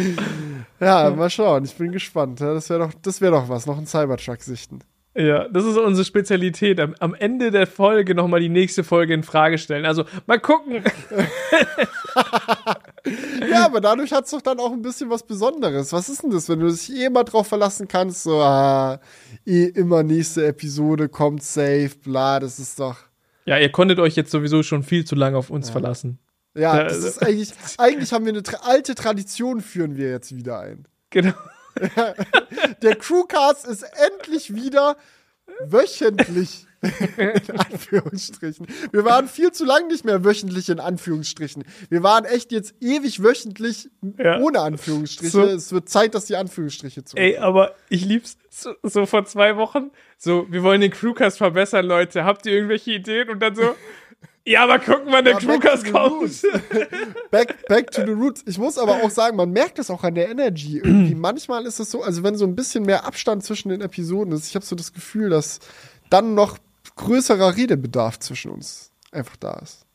Ja, 0.79 1.09
mal 1.09 1.29
schauen. 1.29 1.65
Ich 1.65 1.75
bin 1.75 1.91
gespannt. 1.91 2.39
Das 2.39 2.69
wäre 2.69 2.79
doch, 2.79 2.93
das 3.01 3.19
wäre 3.19 3.33
doch 3.33 3.49
was. 3.49 3.65
Noch 3.65 3.77
ein 3.77 3.85
Cybertruck 3.87 4.41
sichten. 4.41 4.79
Ja, 5.19 5.49
das 5.49 5.65
ist 5.65 5.77
unsere 5.77 6.05
Spezialität. 6.05 6.79
Am, 6.79 6.95
am 6.99 7.13
Ende 7.13 7.51
der 7.51 7.67
Folge 7.67 8.15
nochmal 8.15 8.39
die 8.39 8.47
nächste 8.47 8.85
Folge 8.85 9.13
in 9.13 9.23
Frage 9.23 9.57
stellen. 9.57 9.85
Also 9.85 10.05
mal 10.27 10.39
gucken. 10.39 10.81
Ja, 13.49 13.65
aber 13.65 13.81
dadurch 13.81 14.11
hat 14.11 14.25
es 14.25 14.31
doch 14.31 14.41
dann 14.41 14.59
auch 14.59 14.71
ein 14.71 14.81
bisschen 14.81 15.09
was 15.09 15.23
Besonderes. 15.25 15.93
Was 15.93 16.09
ist 16.09 16.23
denn 16.23 16.29
das, 16.31 16.49
wenn 16.49 16.59
du 16.59 16.69
dich 16.69 16.91
eh 16.93 17.05
immer 17.05 17.23
drauf 17.23 17.47
verlassen 17.47 17.87
kannst? 17.87 18.23
So, 18.23 18.39
ah, 18.41 18.99
eh 19.45 19.65
immer 19.65 20.03
nächste 20.03 20.45
Episode 20.45 21.09
kommt 21.09 21.41
safe, 21.41 21.91
bla, 22.03 22.39
das 22.39 22.59
ist 22.59 22.79
doch. 22.79 22.97
Ja, 23.45 23.57
ihr 23.57 23.71
konntet 23.71 23.99
euch 23.99 24.15
jetzt 24.15 24.31
sowieso 24.31 24.61
schon 24.63 24.83
viel 24.83 25.05
zu 25.05 25.15
lange 25.15 25.37
auf 25.37 25.49
uns 25.49 25.69
verlassen. 25.69 26.19
Ja, 26.55 26.75
Da- 26.77 26.83
das 26.83 26.97
ist 27.03 27.23
eigentlich, 27.25 27.53
eigentlich 27.77 28.11
haben 28.13 28.25
wir 28.25 28.33
eine 28.33 28.43
alte 28.63 28.95
Tradition, 28.95 29.61
führen 29.61 29.95
wir 29.97 30.09
jetzt 30.11 30.35
wieder 30.35 30.59
ein. 30.59 30.85
Genau. 31.09 31.33
Der 32.81 32.95
Crewcast 32.95 33.67
ist 33.67 33.83
endlich 33.83 34.53
wieder 34.53 34.97
wöchentlich. 35.65 36.65
in 37.17 37.59
Anführungsstrichen. 37.59 38.65
Wir 38.93 39.03
waren 39.03 39.27
viel 39.27 39.51
zu 39.51 39.65
lang 39.65 39.87
nicht 39.87 40.05
mehr 40.05 40.23
wöchentlich 40.23 40.69
in 40.69 40.79
Anführungsstrichen. 40.79 41.65
Wir 41.89 42.03
waren 42.03 42.23
echt 42.23 42.53
jetzt 42.53 42.73
ewig 42.79 43.21
wöchentlich 43.21 43.89
Ja. 44.17 44.39
ohne 44.39 44.61
Anführungsstriche. 44.61 45.29
So. 45.31 45.41
Es 45.43 45.73
wird 45.73 45.89
Zeit, 45.89 46.15
dass 46.15 46.23
die 46.25 46.37
Anführungsstriche 46.37 47.03
zurück. 47.03 47.21
Ey, 47.21 47.35
aber 47.37 47.75
ich 47.89 48.05
lieb's. 48.05 48.37
So, 48.49 48.73
so 48.83 49.05
vor 49.05 49.25
zwei 49.25 49.57
Wochen. 49.57 49.91
So, 50.17 50.47
wir 50.49 50.63
wollen 50.63 50.79
den 50.79 50.91
Crewcast 50.91 51.37
verbessern, 51.37 51.85
Leute. 51.85 52.23
Habt 52.23 52.45
ihr 52.45 52.53
irgendwelche 52.53 52.91
Ideen? 52.91 53.29
Und 53.29 53.39
dann 53.41 53.55
so, 53.55 53.75
ja, 54.45 54.63
aber 54.63 54.79
gucken, 54.79 55.07
wann 55.11 55.25
der 55.25 55.33
Ja, 55.39 55.39
kommt. 55.91 56.41
Back, 57.31 57.67
back 57.67 57.91
to 57.91 58.05
the 58.05 58.11
roots. 58.11 58.43
Ich 58.47 58.57
muss 58.57 58.77
aber 58.77 59.03
auch 59.03 59.09
sagen, 59.09 59.35
man 59.37 59.51
merkt 59.51 59.77
das 59.79 59.89
auch 59.89 60.03
an 60.03 60.15
der 60.15 60.29
Energy. 60.29 60.77
Irgendwie 60.77 61.15
manchmal 61.19 61.65
ist 61.65 61.79
es 61.79 61.91
so, 61.91 62.01
also 62.03 62.23
wenn 62.23 62.35
so 62.35 62.45
ein 62.45 62.55
bisschen 62.55 62.83
mehr 62.85 63.05
Abstand 63.05 63.43
zwischen 63.43 63.69
den 63.69 63.81
Episoden 63.81 64.33
ist, 64.33 64.47
ich 64.47 64.55
habe 64.55 64.65
so 64.65 64.75
das 64.75 64.93
Gefühl, 64.93 65.29
dass 65.29 65.59
dann 66.09 66.33
noch 66.33 66.57
größerer 66.95 67.55
Redebedarf 67.55 68.19
zwischen 68.19 68.51
uns 68.51 68.91
einfach 69.11 69.35
da 69.37 69.53
ist. 69.59 69.85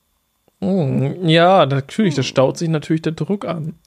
Mm, 0.61 1.27
Ja, 1.27 1.66
natürlich, 1.66 2.15
da 2.15 2.23
staut 2.23 2.57
sich 2.59 2.69
natürlich 2.69 3.03
der 3.03 3.12
Druck 3.12 3.45
an. 3.45 3.75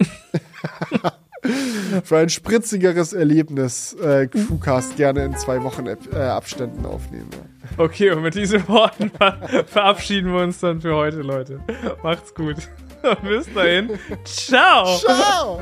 Für 2.03 2.17
ein 2.17 2.29
spritzigeres 2.29 3.13
Erlebnis 3.13 3.93
äh, 3.93 4.27
Crewcast 4.27 4.97
gerne 4.97 5.23
in 5.23 5.37
zwei 5.37 5.63
Wochen 5.63 5.87
äh, 5.87 5.95
Abständen 6.17 6.85
aufnehmen. 6.85 7.29
Ja. 7.31 7.39
Okay, 7.77 8.11
und 8.11 8.21
mit 8.23 8.35
diesen 8.35 8.67
Worten 8.67 9.11
ver 9.11 9.65
verabschieden 9.67 10.33
wir 10.33 10.41
uns 10.41 10.59
dann 10.59 10.81
für 10.81 10.95
heute, 10.95 11.17
Leute. 11.17 11.59
Macht's 12.03 12.33
gut. 12.33 12.55
Bis 13.23 13.51
dahin. 13.53 13.99
Ciao. 14.23 14.97
Ciao! 14.97 15.61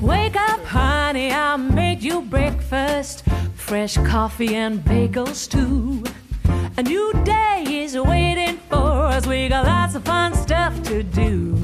Wake 0.00 0.36
up, 0.36 0.60
honey, 0.70 1.30
I 1.32 1.56
made 1.56 2.02
you 2.02 2.22
breakfast. 2.22 3.24
Fresh 3.56 3.96
coffee 4.04 4.54
and 4.54 4.84
bagels, 4.84 5.48
too. 5.48 6.02
A 6.76 6.82
new 6.82 7.12
day 7.24 7.64
is 7.68 7.96
waiting 7.96 8.58
for 8.68 9.06
us. 9.06 9.26
We 9.26 9.48
got 9.48 9.64
lots 9.66 9.94
of 9.94 10.04
fun 10.04 10.34
stuff 10.34 10.82
to 10.84 11.02
do. 11.02 11.56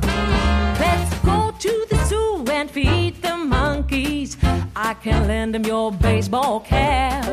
Let's 0.78 1.14
go 1.24 1.52
to 1.58 1.86
the 1.90 2.04
zoo 2.06 2.44
and 2.50 2.70
feed 2.70 3.20
the 3.20 3.36
monkeys. 3.36 4.36
I 4.74 4.94
can 4.94 5.26
lend 5.26 5.54
them 5.54 5.64
your 5.64 5.92
baseball 5.92 6.60
cap. 6.60 7.26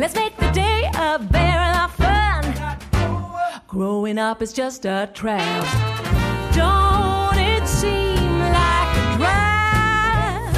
Let's 0.00 0.14
make 0.14 0.34
the 0.38 0.50
day 0.52 0.90
a 0.94 1.18
barrel 1.18 1.76
of 1.84 1.92
fun. 1.92 2.42
Growing 3.68 4.16
up 4.16 4.40
is 4.40 4.50
just 4.50 4.86
a 4.86 5.10
trap. 5.12 5.66
Don't 6.54 7.36
it 7.36 7.68
seem 7.68 8.38
like 8.38 8.96
a 8.96 9.16
drag? 9.18 10.54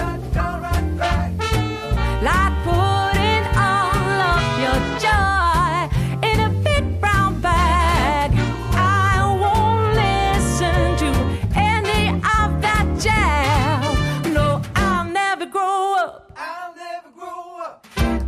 Like 2.23 2.55
putting 2.63 3.45
all 3.59 4.21
of 4.31 4.45
your 4.63 4.79
joy 5.03 5.91
in 6.29 6.39
a 6.39 6.51
big 6.63 7.01
brown 7.01 7.41
bag. 7.41 8.31
I 8.75 9.27
won't 9.43 9.97
listen 9.97 10.97
to 11.03 11.11
any 11.59 12.11
of 12.11 12.63
that 12.63 12.87
jazz. 13.01 14.33
No, 14.33 14.63
I'll 14.77 15.05
never 15.05 15.47
grow 15.47 15.97
up. 15.99 16.31
I'll 16.37 16.77
never 16.77 17.11
grow 17.11 17.59
up. 17.65 17.85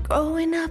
Growing 0.08 0.54
up 0.54 0.70